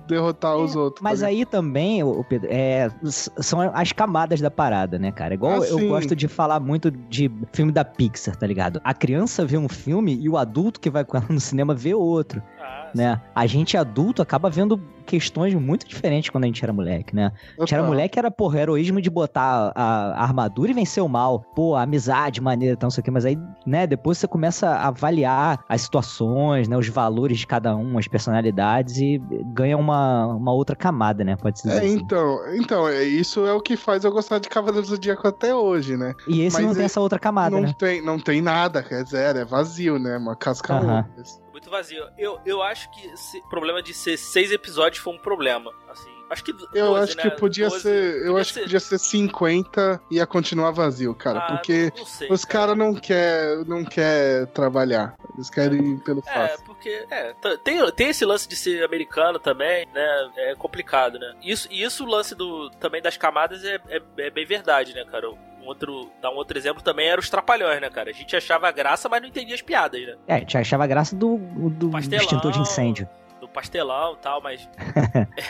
derrotar 0.08 0.56
os 0.56 0.74
outros. 0.74 1.02
Mas 1.02 1.20
tá 1.20 1.26
ligado? 1.26 1.38
aí 1.40 1.46
também, 1.46 2.02
ô 2.02 2.24
Pedro, 2.24 2.48
é, 2.50 2.90
são 3.04 3.60
as 3.60 3.92
camadas 3.92 4.40
da 4.40 4.50
parada, 4.50 4.98
né, 4.98 5.12
cara? 5.12 5.34
Igual 5.34 5.62
Ah, 5.62 5.66
eu 5.66 5.78
sim. 5.78 5.88
gosto 5.88 6.16
de 6.16 6.26
falar 6.26 6.58
muito 6.58 6.90
de 6.90 7.30
filme 7.52 7.70
da 7.70 7.84
Pixar, 7.84 8.34
tá 8.34 8.46
ligado? 8.46 8.80
A 8.82 8.94
criança 8.94 9.44
vê 9.44 9.58
um 9.58 9.68
filme 9.68 10.18
e 10.18 10.28
o 10.28 10.36
adulto 10.36 10.80
que 10.80 10.88
vai 10.90 11.04
com 11.04 11.16
ela 11.18 11.26
no 11.28 11.40
cinema 11.40 11.74
vê 11.74 11.94
outro, 11.94 12.42
Ah, 12.60 12.90
né? 12.94 13.20
A 13.34 13.46
gente 13.46 13.76
adulto 13.76 14.22
acaba 14.22 14.48
vendo 14.48 14.80
questões 15.06 15.54
muito 15.54 15.86
diferentes 15.86 16.28
quando 16.30 16.44
a 16.44 16.46
gente 16.46 16.62
era 16.62 16.72
moleque, 16.72 17.14
né? 17.14 17.32
A 17.56 17.60
gente 17.60 17.74
era 17.74 17.82
moleque, 17.82 18.18
era, 18.18 18.30
porra, 18.30 18.60
heroísmo 18.60 19.00
de 19.00 19.08
botar 19.08 19.72
a, 19.74 20.12
a 20.14 20.22
armadura 20.22 20.70
e 20.70 20.74
vencer 20.74 21.02
o 21.02 21.08
mal. 21.08 21.40
Pô, 21.54 21.74
amizade, 21.76 22.40
maneira, 22.40 22.74
então, 22.74 22.86
não 22.88 22.90
sei 22.90 23.00
o 23.00 23.04
quê. 23.04 23.10
Mas 23.10 23.24
aí, 23.24 23.38
né, 23.64 23.86
depois 23.86 24.18
você 24.18 24.26
começa 24.26 24.68
a 24.68 24.88
avaliar 24.88 25.64
as 25.68 25.82
situações, 25.82 26.68
né, 26.68 26.76
os 26.76 26.88
valores 26.88 27.38
de 27.38 27.46
cada 27.46 27.74
um, 27.76 27.98
as 27.98 28.08
personalidades 28.08 28.98
e 28.98 29.18
ganha 29.54 29.76
uma, 29.78 30.26
uma 30.26 30.52
outra 30.52 30.74
camada, 30.76 31.24
né, 31.24 31.36
pode 31.36 31.60
se 31.60 31.68
dizer 31.68 31.82
É, 31.82 31.86
assim. 31.86 31.96
então, 31.98 32.38
então, 32.54 32.88
é, 32.88 33.04
isso 33.04 33.46
é 33.46 33.52
o 33.52 33.60
que 33.60 33.76
faz 33.76 34.04
eu 34.04 34.10
gostar 34.12 34.38
de 34.38 34.48
Cavaleiros 34.48 34.88
do 34.88 34.96
Zodíaco 34.96 35.26
até 35.28 35.54
hoje, 35.54 35.96
né? 35.96 36.14
E 36.28 36.42
esse 36.42 36.56
mas 36.56 36.66
não 36.66 36.72
tem 36.74 36.82
é- 36.82 36.86
essa 36.86 37.00
outra 37.00 37.18
camada, 37.18 37.54
não, 37.54 37.62
né? 37.62 37.74
tem, 37.78 38.02
não 38.02 38.18
tem 38.18 38.42
nada, 38.42 38.82
quer 38.82 39.04
dizer, 39.04 39.36
é 39.36 39.44
vazio, 39.44 39.98
né? 39.98 40.16
Uma 40.16 40.34
casca 40.36 41.06
muito 41.52 41.70
vazio. 41.70 42.04
Eu, 42.18 42.38
eu 42.44 42.62
acho 42.62 42.90
que 42.90 43.06
esse 43.06 43.40
problema 43.48 43.82
de 43.82 43.94
ser 43.94 44.16
seis 44.18 44.52
episódios 44.52 44.95
foi 45.00 45.14
um 45.14 45.18
problema. 45.18 45.72
Assim, 45.90 46.10
acho 46.30 46.44
que. 46.44 46.50
Eu 46.74 46.86
12, 46.88 47.02
acho 47.04 47.16
né? 47.16 47.22
que 47.22 47.30
podia 47.38 47.68
12, 47.68 47.82
ser. 47.82 48.16
Eu 48.16 48.26
podia 48.26 48.40
acho 48.40 48.54
que 48.54 48.60
podia 48.60 48.80
ser 48.80 48.98
50 48.98 50.00
e 50.10 50.16
ia 50.16 50.26
continuar 50.26 50.70
vazio, 50.70 51.14
cara. 51.14 51.38
Ah, 51.40 51.52
porque 51.52 51.90
não, 51.94 51.98
não 51.98 52.06
sei, 52.06 52.28
os 52.30 52.44
caras 52.44 52.76
não 52.76 52.94
quer, 52.94 53.64
não 53.66 53.84
quer 53.84 54.46
trabalhar. 54.48 55.14
Eles 55.34 55.50
querem 55.50 55.92
ir 55.94 56.00
pelo 56.00 56.20
É, 56.26 56.32
fácil. 56.48 56.64
porque 56.66 57.06
é, 57.10 57.34
tem, 57.64 57.90
tem 57.92 58.08
esse 58.08 58.24
lance 58.24 58.48
de 58.48 58.56
ser 58.56 58.82
americano 58.84 59.38
também, 59.38 59.86
né? 59.94 60.30
É 60.36 60.54
complicado, 60.54 61.18
né? 61.18 61.34
Isso, 61.42 61.68
e 61.70 61.82
isso 61.82 62.04
o 62.04 62.08
lance 62.08 62.34
do, 62.34 62.70
também 62.80 63.00
das 63.02 63.16
camadas 63.16 63.64
é, 63.64 63.78
é, 63.88 64.00
é 64.18 64.30
bem 64.30 64.44
verdade, 64.46 64.94
né, 64.94 65.04
cara? 65.10 65.30
Um 65.30 65.66
outro, 65.68 66.08
dar 66.22 66.30
um 66.30 66.36
outro 66.36 66.56
exemplo 66.56 66.80
também 66.82 67.08
era 67.08 67.20
os 67.20 67.28
trapalhões, 67.28 67.80
né, 67.80 67.90
cara? 67.90 68.10
A 68.10 68.12
gente 68.12 68.36
achava 68.36 68.70
graça, 68.70 69.08
mas 69.08 69.20
não 69.20 69.28
entendia 69.28 69.54
as 69.54 69.62
piadas, 69.62 70.00
né? 70.00 70.14
É, 70.28 70.34
a 70.36 70.38
gente 70.38 70.56
achava 70.56 70.86
graça 70.86 71.16
do, 71.16 71.38
do 71.38 71.90
Pastelão. 71.90 72.22
extintor 72.24 72.52
de 72.52 72.60
incêndio. 72.60 73.08
Pastelão 73.56 74.12
e 74.12 74.16
tal, 74.18 74.42
mas. 74.42 74.68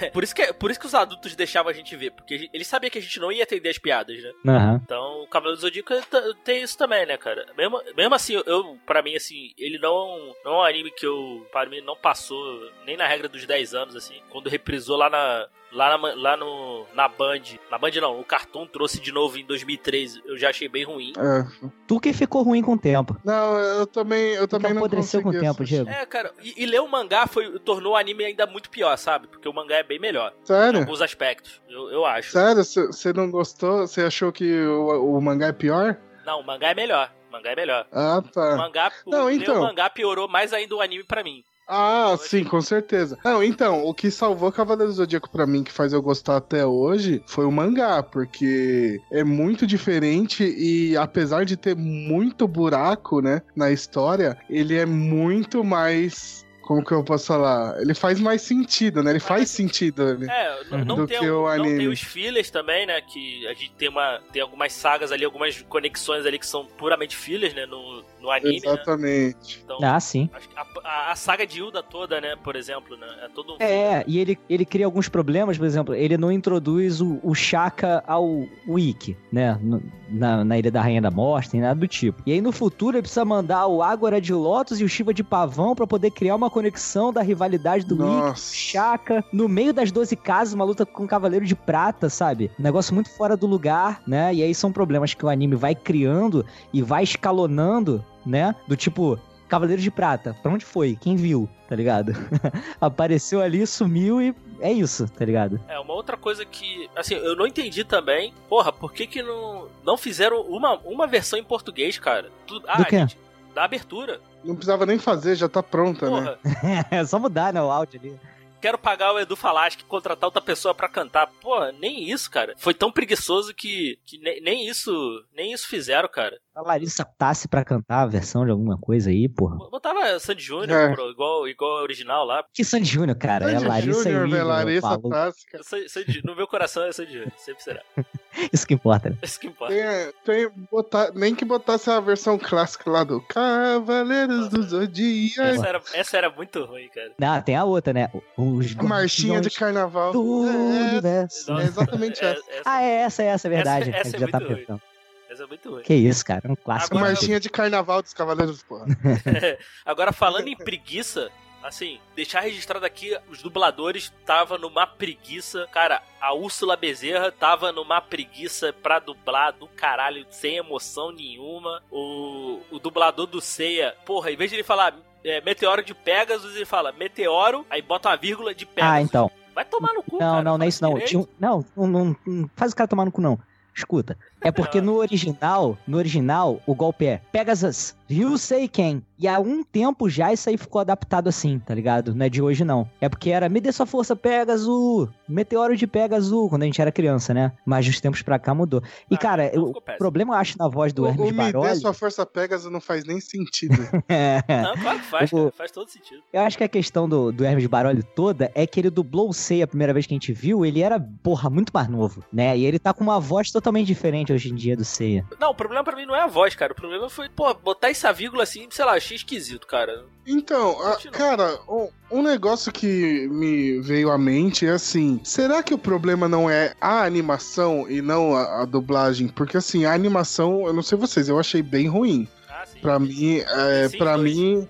É, 0.01 0.11
por, 0.15 0.23
isso 0.23 0.35
que, 0.35 0.53
por 0.53 0.71
isso 0.71 0.79
que 0.79 0.87
os 0.87 0.95
adultos 0.95 1.35
deixavam 1.35 1.71
a 1.71 1.75
gente 1.75 1.97
ver, 1.97 2.13
porque 2.13 2.49
eles 2.53 2.67
sabiam 2.69 2.89
que 2.91 2.99
a 2.99 3.03
gente 3.03 3.19
não 3.19 3.33
ia 3.33 3.43
entender 3.43 3.69
as 3.69 3.79
piadas, 3.79 4.23
né? 4.23 4.33
Aham. 4.47 4.81
Então, 4.85 5.23
o 5.23 5.27
Cavaleiro 5.27 5.59
do 5.59 5.61
Zodíaco 5.63 5.93
t- 5.95 6.35
tem 6.45 6.63
isso 6.63 6.79
também, 6.79 7.05
né, 7.05 7.17
cara? 7.17 7.45
Mesmo, 7.57 7.83
mesmo 7.97 8.15
assim, 8.15 8.41
eu, 8.47 8.79
pra 8.87 9.03
mim, 9.03 9.17
assim, 9.17 9.53
ele 9.59 9.79
não, 9.79 10.33
não 10.45 10.53
é 10.53 10.57
um 10.59 10.63
anime 10.63 10.91
que 10.93 11.05
eu, 11.07 11.45
para 11.51 11.69
mim, 11.69 11.81
não 11.81 11.97
passou 11.97 12.71
nem 12.85 12.97
na 12.97 13.07
regra 13.09 13.29
dos 13.29 13.45
10 13.45 13.75
anos, 13.75 13.97
assim. 13.97 14.23
Quando 14.31 14.49
reprisou 14.49 14.97
lá 14.97 15.11
na, 15.11 15.49
lá 15.77 15.97
na, 15.99 16.15
lá 16.15 16.37
no, 16.37 16.87
na 16.95 17.07
Band, 17.07 17.43
na 17.71 17.77
Band 17.79 17.91
não, 18.01 18.19
o 18.19 18.25
Cartoon 18.25 18.67
trouxe 18.67 18.99
de 19.01 19.13
novo 19.13 19.39
em 19.39 19.45
2013, 19.45 20.23
eu 20.25 20.37
já 20.39 20.49
achei 20.51 20.69
bem 20.69 20.85
ruim. 20.85 21.13
É. 21.17 21.69
Tu 21.87 22.01
que 22.01 22.13
ficou 22.13 22.43
ruim 22.43 22.63
com 22.63 22.73
o 22.73 22.79
tempo. 22.79 23.17
Não, 23.25 23.59
eu 23.59 23.87
também, 23.87 24.33
eu 24.35 24.49
também 24.49 24.73
não 24.73 24.79
apodreceu 24.79 25.21
com 25.23 25.29
o 25.29 25.33
tempo, 25.33 25.63
assistir. 25.63 25.85
Diego. 25.85 25.91
É, 25.91 26.07
cara, 26.07 26.33
e, 26.43 26.55
e 26.63 26.67
ler 26.67 26.81
o 26.81 26.89
mangá 26.89 27.27
foi, 27.27 27.59
tornou 27.61 27.93
o 27.93 27.97
anime 27.97 28.25
ainda 28.25 28.47
muito 28.47 28.71
pior, 28.71 28.97
sabe? 28.97 29.27
Porque 29.29 29.49
o 29.49 29.53
mangá 29.53 29.77
é 29.77 29.83
bem 29.83 29.99
melhor, 29.99 30.33
em 30.43 30.47
Sério? 30.47 30.81
alguns 30.81 31.03
aspectos, 31.03 31.61
eu, 31.69 31.91
eu 31.91 32.07
acho. 32.07 32.33
Sério? 32.33 32.65
Você 32.65 33.13
não 33.13 33.31
gostou? 33.31 33.87
Você 33.87 34.01
achou 34.03 34.33
que 34.33 34.51
o, 34.65 35.17
o 35.17 35.21
mangá 35.21 35.49
é 35.49 35.53
pior? 35.53 35.97
Não, 36.25 36.41
o 36.41 36.45
mangá 36.47 36.71
é 36.71 36.75
melhor, 36.75 37.13
o 37.29 37.33
mangá 37.33 37.51
é 37.51 37.57
melhor. 37.57 37.87
Ah, 37.93 38.19
O 38.19 38.23
tá. 38.23 38.57
mangá, 38.57 38.91
o, 39.05 39.11
Não, 39.11 39.27
ler 39.27 39.35
então. 39.35 39.59
o 39.59 39.63
mangá 39.63 39.89
piorou 39.91 40.27
mais 40.27 40.53
ainda 40.53 40.75
o 40.75 40.81
anime 40.81 41.05
pra 41.05 41.23
mim. 41.23 41.45
Ah, 41.69 42.17
sim, 42.19 42.45
com 42.45 42.61
certeza. 42.61 43.19
Não, 43.25 43.43
então, 43.43 43.85
o 43.85 43.93
que 43.93 44.11
salvou 44.11 44.53
Cavaleiro 44.53 44.93
do 44.93 44.97
Zodíaco 44.97 45.29
pra 45.29 45.47
mim, 45.47 45.65
que 45.65 45.73
faz 45.73 45.93
eu 45.93 46.01
gostar 46.01 46.37
até 46.37 46.65
hoje, 46.65 47.23
foi 47.27 47.45
o 47.45 47.51
mangá, 47.51 48.03
porque 48.03 49.01
é 49.11 49.25
muito 49.25 49.67
diferente 49.67 50.45
e 50.45 50.97
apesar 50.97 51.45
de 51.45 51.57
ter 51.57 51.75
muito 51.75 52.47
buraco, 52.47 53.21
né, 53.21 53.43
na 53.55 53.71
história, 53.73 54.39
ele 54.49 54.77
é 54.77 54.87
muito 54.87 55.65
mais. 55.65 56.46
Como 56.67 56.85
que 56.85 56.93
eu 56.93 57.03
posso 57.05 57.27
falar? 57.29 57.81
Ele 57.81 57.95
faz 57.95 58.21
mais 58.21 58.43
sentido, 58.43 59.03
né? 59.03 59.11
Ele 59.13 59.21
faz 59.21 59.49
sentido. 59.51 60.19
Né? 60.19 60.27
É, 60.29 60.63
n- 60.65 60.79
Uhum. 60.81 60.85
não, 60.85 60.97
Do 60.97 61.07
tem, 61.07 61.19
que 61.21 61.31
o- 61.31 61.45
o 61.45 61.57
não 61.57 61.63
tem 61.65 61.75
anime. 61.75 61.89
os 61.89 62.01
fillers 62.01 62.51
também, 62.51 62.85
né? 62.87 63.01
Que 63.01 63.47
a 63.47 63.55
gente 63.55 63.73
tem 63.79 63.89
uma 63.89 64.21
tem 64.33 64.43
algumas 64.43 64.73
sagas 64.73 65.13
ali, 65.13 65.25
algumas 65.25 65.63
conexões 65.69 66.27
ali 66.27 66.39
que 66.39 66.47
são 66.47 66.67
puramente 66.67 67.17
fillers, 67.17 67.55
né? 67.55 67.67
No, 67.67 68.03
no 68.21 68.31
anime, 68.31 68.61
né? 68.61 68.73
Exatamente. 68.73 69.61
Então, 69.65 69.79
Ah, 69.83 70.01
sim. 70.01 70.29
a, 70.57 70.63
a- 70.85 71.13
a 71.13 71.17
saga 71.17 71.47
de 71.47 71.59
Hilda 71.61 71.83
toda, 71.83 72.21
né? 72.21 72.35
Por 72.43 72.57
exemplo, 72.57 72.97
né? 72.97 73.07
É 73.23 73.29
todo 73.29 73.55
um 73.55 73.57
É, 73.61 74.05
e 74.07 74.19
ele, 74.19 74.39
ele 74.49 74.65
cria 74.65 74.85
alguns 74.87 75.09
problemas, 75.09 75.57
por 75.57 75.65
exemplo, 75.67 75.95
ele 75.95 76.17
não 76.19 76.33
introduz 76.33 77.01
o, 77.01 77.21
o 77.23 77.35
Shaka 77.35 78.03
ao 78.07 78.45
Wiki, 78.69 79.17
né? 79.33 79.59
no- 79.63 79.83
na, 80.09 80.45
na 80.45 80.59
Ilha 80.59 80.71
da 80.71 80.81
Rainha 80.83 81.01
da 81.03 81.11
Morte, 81.11 81.51
nem 81.53 81.63
nada 81.63 81.79
do 81.79 81.89
tipo. 81.89 82.23
E 82.27 82.33
aí 82.33 82.41
no 82.41 82.53
futuro 82.53 82.97
ele 82.97 83.03
precisa 83.03 83.25
mandar 83.25 83.67
o 83.67 83.83
Ágora 83.83 84.21
de 84.21 84.33
Lotus 84.33 84.81
e 84.81 84.85
o 84.85 84.89
Shiva 84.89 85.13
de 85.13 85.25
Pavão 85.25 85.75
pra 85.75 85.87
poder 85.87 86.11
criar 86.13 86.37
uma 86.37 86.49
conexão 86.57 87.13
da 87.13 87.21
rivalidade 87.21 87.85
do 87.85 87.95
Nossa. 87.97 88.55
Chaka, 88.55 89.23
no 89.31 89.47
meio 89.47 89.75
das 89.75 89.93
12 89.93 90.17
casas, 90.17 90.55
uma 90.55 90.65
luta 90.65 90.87
com 90.87 91.05
o 91.05 91.07
Cavaleiro 91.07 91.45
de 91.45 91.55
Prata, 91.55 92.09
sabe? 92.09 92.51
Um 92.59 92.63
negócio 92.63 92.95
muito 92.95 93.11
fora 93.11 93.37
do 93.37 93.47
lugar, 93.47 94.01
né? 94.07 94.33
E 94.35 94.43
aí 94.43 94.55
são 94.55 94.73
problemas 94.73 95.13
que 95.13 95.23
o 95.25 95.29
anime 95.29 95.55
vai 95.55 95.75
criando 95.75 96.47
e 96.73 96.81
vai 96.81 97.05
escalonando, 97.05 98.03
né? 98.25 98.55
Do 98.67 98.75
tipo, 98.75 99.19
Cavaleiro 99.49 99.83
de 99.83 99.91
Prata, 99.91 100.35
pra 100.43 100.51
onde 100.51 100.65
foi? 100.65 100.97
Quem 100.99 101.15
viu? 101.15 101.47
Tá 101.69 101.77
ligado? 101.77 102.13
Apareceu 102.81 103.43
ali, 103.43 103.67
sumiu 103.67 104.23
e 104.23 104.35
é 104.61 104.73
isso, 104.73 105.07
tá 105.09 105.25
ligado? 105.27 105.61
É, 105.69 105.79
uma 105.79 105.93
outra 105.93 106.17
coisa 106.17 106.43
que, 106.45 106.89
assim, 106.97 107.15
eu 107.17 107.37
não 107.37 107.47
entendi 107.47 107.85
também, 107.85 108.33
porra, 108.49 108.73
por 108.73 108.93
que 108.95 109.07
que 109.07 109.23
não, 109.23 109.69
não 109.85 109.99
fizeram 109.99 110.41
uma, 110.43 110.79
uma 110.87 111.07
versão 111.07 111.39
em 111.39 111.45
português, 111.45 111.99
cara? 111.99 112.31
Tu- 112.47 112.63
ah, 112.67 112.79
Do 112.79 112.85
quê? 112.87 112.99
gente, 113.01 113.19
da 113.57 113.65
abertura. 113.65 114.21
Não 114.45 114.55
precisava 114.55 114.85
nem 114.85 114.99
fazer, 114.99 115.35
já 115.35 115.49
tá 115.49 115.63
pronta, 115.63 116.11
né? 116.11 116.21
Porra, 116.21 116.39
É 116.93 117.05
só 117.07 117.19
mudar, 117.19 117.53
né, 117.55 117.63
o 117.63 117.71
áudio 117.71 117.99
ali. 117.99 118.21
quero 118.61 118.77
pagar 118.77 119.15
o 119.15 119.19
Edu 119.19 119.35
Falaschi, 119.35 119.83
contratar 119.85 120.27
outra 120.27 120.43
pessoa 120.43 120.75
pra 120.75 120.91
cantar. 120.91 121.27
Porra, 121.41 121.73
nem 121.73 122.11
isso, 122.11 122.31
cara. 122.31 122.55
Foi 122.59 122.75
tão 122.75 122.93
preguiçoso 122.93 123.55
que, 123.55 123.99
que 124.05 124.19
nem, 124.19 124.43
nem 124.43 124.69
isso 124.69 124.93
nem 125.35 125.53
isso 125.53 125.67
fizeram, 125.67 126.09
cara. 126.09 126.39
A 126.57 126.63
Larissa 126.63 127.05
Tassi 127.05 127.47
pra 127.49 127.63
cantar 127.63 128.01
a 128.01 128.07
versão 128.07 128.43
de 128.45 128.51
alguma 128.51 128.79
coisa 128.79 129.11
aí, 129.11 129.29
porra. 129.29 129.57
Botava 129.71 130.19
Sandy 130.19 130.43
Júnior, 130.43 130.71
É. 130.99 131.11
igual, 131.11 131.47
igual 131.47 131.79
a 131.79 131.83
original 131.83 132.25
lá. 132.25 132.43
Que 132.55 132.65
Sandy 132.65 132.87
Júnior, 132.89 133.15
cara. 133.19 133.45
É 133.51 133.55
Sandy 133.57 133.69
Larissa 133.69 134.03
Júnior, 134.05 134.27
e 134.27 134.31
velho, 134.31 134.37
Igor, 134.43 134.49
Larissa. 134.49 134.99
Tassi, 135.11 135.47
cara. 135.51 135.65
Sandy- 135.65 135.89
Sandy- 135.91 136.23
no 136.25 136.35
meu 136.35 136.47
coração 136.49 136.83
é 136.85 136.93
Sandy 136.93 137.13
Júnior, 137.13 137.33
sempre 137.37 137.63
será. 137.63 137.83
Isso 138.53 138.67
que 138.67 138.73
importa. 138.73 139.11
né? 139.11 139.19
Isso 139.23 139.39
que 139.39 139.49
importa. 139.49 139.75
Tem, 139.75 140.13
tem 140.25 140.51
botar, 140.73 141.13
nem 141.15 141.35
que 141.35 141.45
botasse 141.45 141.91
a 141.91 142.01
versão 142.01 142.39
clássica 142.39 142.91
lá 142.91 143.05
do 143.05 143.21
Cavaleiros 143.21 144.49
do 144.49 144.63
Zodíaco. 144.63 145.41
Essa 145.43 145.67
era, 145.67 145.83
essa 145.93 146.17
era 146.17 146.31
muito 146.31 146.65
ruim, 146.65 146.89
cara. 146.89 147.13
Não, 147.19 147.43
tem 147.43 147.55
a 147.55 147.65
outra, 147.65 147.93
né? 147.93 148.11
Os 148.37 148.75
A 148.79 148.83
marchinha 148.83 149.43
de 149.43 149.51
carnaval. 149.51 150.13
do 150.13 150.47
É, 150.49 150.51
universo. 150.91 151.51
Nossa, 151.51 151.63
É 151.63 151.67
exatamente 151.67 152.25
é- 152.25 152.31
essa. 152.33 152.43
Ah, 152.65 152.83
é 152.83 152.89
essa, 153.03 153.23
é 153.23 153.27
essa, 153.27 153.47
é 153.47 153.51
verdade. 153.51 153.91
Essa- 153.91 153.99
essa 153.99 154.09
A 154.09 154.11
gente 154.13 154.17
é 154.17 154.27
já 154.27 154.29
tá 154.33 154.41
muito 154.41 154.67
ruim. 154.73 154.81
Essa 155.31 155.45
é 155.45 155.47
muito 155.47 155.71
ruim. 155.71 155.83
Que 155.83 155.95
isso, 155.95 156.25
cara, 156.25 156.43
um 156.51 156.57
clássico. 156.57 156.95
A 156.95 156.99
Agora- 156.99 157.13
marchinha 157.15 157.41
de 157.41 157.51
carnaval 157.51 158.03
dos 158.03 158.15
Cavaleiros, 158.15 158.63
porra. 158.63 158.87
Agora, 159.85 160.13
falando 160.13 160.49
em 160.49 160.57
preguiça, 160.57 161.31
assim, 161.63 161.99
deixar 162.15 162.41
registrado 162.41 162.87
aqui, 162.87 163.17
os 163.29 163.43
dubladores 163.43 164.13
tava 164.25 164.57
numa 164.57 164.87
preguiça. 164.87 165.67
Cara, 165.73 166.01
a 166.21 166.33
Úrsula 166.35 166.77
Bezerra 166.77 167.33
tava 167.33 167.73
numa 167.73 168.01
preguiça 168.01 168.73
pra 168.73 168.99
dublar 168.99 169.53
do 169.53 169.67
caralho, 169.69 170.25
sem 170.31 170.57
emoção 170.57 171.11
nenhuma. 171.13 171.83
O, 171.91 172.61
o 172.71 172.79
dublador 172.79 173.27
do 173.27 173.41
Ceia, 173.41 173.95
porra, 174.05 174.31
em 174.31 174.37
vez 174.37 174.51
de 174.51 174.57
ele 174.57 174.63
falar 174.65 174.95
é, 175.25 175.41
meteoro 175.41 175.83
de 175.83 175.93
Pegasus, 175.93 176.55
ele 176.55 176.65
fala 176.65 176.93
meteoro, 176.93 177.67
aí 177.69 177.83
bota 177.83 178.09
uma 178.11 178.17
vírgula 178.17 178.55
de 178.55 178.65
Pegasus. 178.65 178.95
Ah, 178.97 179.03
então. 179.03 179.31
Vai 179.55 179.65
tomar 179.65 179.93
no 179.95 180.03
cu, 180.03 180.19
Não, 180.19 180.19
cara. 180.21 180.43
não, 180.43 180.59
não 180.59 180.65
é 180.67 180.69
isso 180.69 180.83
não. 180.85 181.01
Tinha 181.01 181.19
um- 181.21 181.27
não, 181.41 181.65
não, 181.75 181.87
não, 181.87 182.17
não 182.27 182.51
faz 182.55 182.73
o 182.73 182.77
cara 182.77 182.87
tomar 182.87 183.07
no 183.07 183.11
cu, 183.11 183.23
não. 183.23 183.39
Escuta. 183.75 184.17
É 184.47 184.53
porque 184.53 184.81
no 184.81 184.95
original, 184.97 185.77
no 185.87 185.97
original, 185.99 186.61
o 186.67 186.75
golpe 186.75 187.05
é 187.07 187.21
Pegasus, 187.33 187.95
Ryusei 188.09 188.69
Ken. 188.69 189.03
E 189.19 189.27
há 189.27 189.41
um 189.41 189.65
tempo 189.65 190.09
já 190.11 190.31
isso 190.33 190.49
aí 190.49 190.59
ficou 190.59 190.79
adaptado 190.81 191.27
assim, 191.29 191.59
tá 191.59 191.75
ligado? 191.75 192.15
Não 192.15 192.27
é 192.27 192.29
de 192.29 192.43
hoje 192.43 192.65
não. 192.65 192.89
É 193.01 193.09
porque 193.09 193.31
era 193.31 193.49
me 193.49 193.61
dê 193.61 193.73
sua 193.73 193.87
força 193.87 194.15
Pegasus, 194.15 195.09
meteoro 195.29 195.75
de 195.77 195.87
Pegasus, 195.87 196.49
quando 196.51 196.63
a 196.63 196.67
gente 196.67 196.81
era 196.81 196.93
criança, 196.93 197.33
né? 197.35 197.53
Mas 197.65 197.87
dos 197.87 197.99
tempos 198.01 198.23
pra 198.23 198.39
cá 198.39 198.55
mudou. 198.55 198.83
E 199.11 199.15
Ah, 199.15 199.19
cara, 199.19 199.51
não 199.55 199.71
o 199.71 199.81
péssimo. 199.81 199.99
problema 199.99 200.35
eu 200.35 200.39
acho 200.39 200.57
na 200.59 200.69
voz 200.69 200.93
do 200.93 201.03
O, 201.05 201.07
Hermes 201.07 201.21
o 201.21 201.25
me 201.25 201.31
dê 201.33 201.53
Baroli. 201.53 201.77
sua 201.77 201.95
força 201.95 202.25
Pegasus 202.27 202.71
não 202.71 202.81
faz 202.81 203.05
nem 203.05 203.21
sentido. 203.21 203.75
É. 204.09 204.43
Não, 204.63 204.75
claro 204.77 204.99
que 205.01 205.07
faz, 205.07 205.33
O- 205.33 205.37
cara. 205.37 205.53
Faz 205.57 205.71
todo 205.73 205.89
sentido. 205.89 206.21
Eu 206.33 206.43
acho 206.43 206.57
que 206.59 206.65
a 206.65 206.69
questão 206.69 207.09
do, 207.09 207.33
do 207.33 207.45
Hermes 207.45 207.67
Baroli 207.67 208.03
toda 208.03 208.53
é 208.55 208.67
que 208.67 208.79
ele 208.79 208.91
dublou 208.91 209.29
o 209.31 209.35
Sei 209.35 209.63
a 209.63 209.67
primeira 209.67 209.93
vez 209.93 210.07
que 210.07 210.15
a 210.15 210.17
gente 210.17 210.33
viu, 210.33 210.65
ele 210.65 210.81
era, 210.83 211.01
porra, 211.23 211.49
muito 211.51 211.71
mais 211.75 211.89
novo, 211.89 212.23
né? 212.33 212.57
E 212.57 212.65
ele 212.65 212.79
tá 212.79 212.93
com 212.93 213.03
uma 213.03 213.19
voz 213.19 213.51
totalmente 213.51 213.87
diferente 213.87 214.33
hoje 214.37 214.51
em 214.51 214.55
dia 214.55 214.77
do 214.77 214.85
Seiya. 214.85 215.25
Não, 215.41 215.51
o 215.51 215.55
problema 215.55 215.83
pra 215.83 215.97
mim 215.97 216.07
não 216.07 216.15
é 216.15 216.23
a 216.23 216.27
voz, 216.27 216.55
cara. 216.55 216.73
O 216.73 216.77
problema 216.77 217.09
foi, 217.11 217.29
pô, 217.29 217.53
botar 217.55 217.91
essa 217.91 218.13
vírgula 218.13 218.43
assim, 218.45 218.67
sei 218.71 218.85
lá, 218.85 218.93
achei 218.95 219.17
esquisito, 219.17 219.67
cara. 219.67 220.05
Então, 220.27 220.81
a- 220.87 220.97
cara, 221.11 221.59
um, 221.69 221.89
um 222.11 222.23
negócio 222.23 222.73
que 222.73 223.29
me 223.31 223.81
veio 223.81 224.11
à 224.11 224.19
mente 224.19 224.67
é 224.67 224.71
assim: 224.71 225.21
será 225.25 225.63
que 225.63 225.75
o 225.75 225.79
problema 225.79 226.29
não 226.29 226.49
é 226.49 226.75
a 226.81 227.03
animação 227.05 227.87
e 227.89 228.01
não 228.01 228.35
a, 228.35 228.63
a 228.63 228.65
dublagem? 228.65 229.29
Porque 229.29 229.57
assim, 229.57 229.85
a 229.85 229.93
animação, 229.93 230.67
eu 230.67 230.73
não 230.73 230.83
sei 230.83 230.97
vocês, 230.99 231.29
eu 231.29 231.39
achei 231.39 231.63
bem 231.63 231.87
ruim. 231.89 232.29
Ah, 232.49 232.65
sim. 232.67 232.79
Pra 232.81 232.99
mim, 232.99 233.39
é, 233.39 233.89
para 233.99 234.17
dois, 234.17 234.35
mim. 234.37 234.69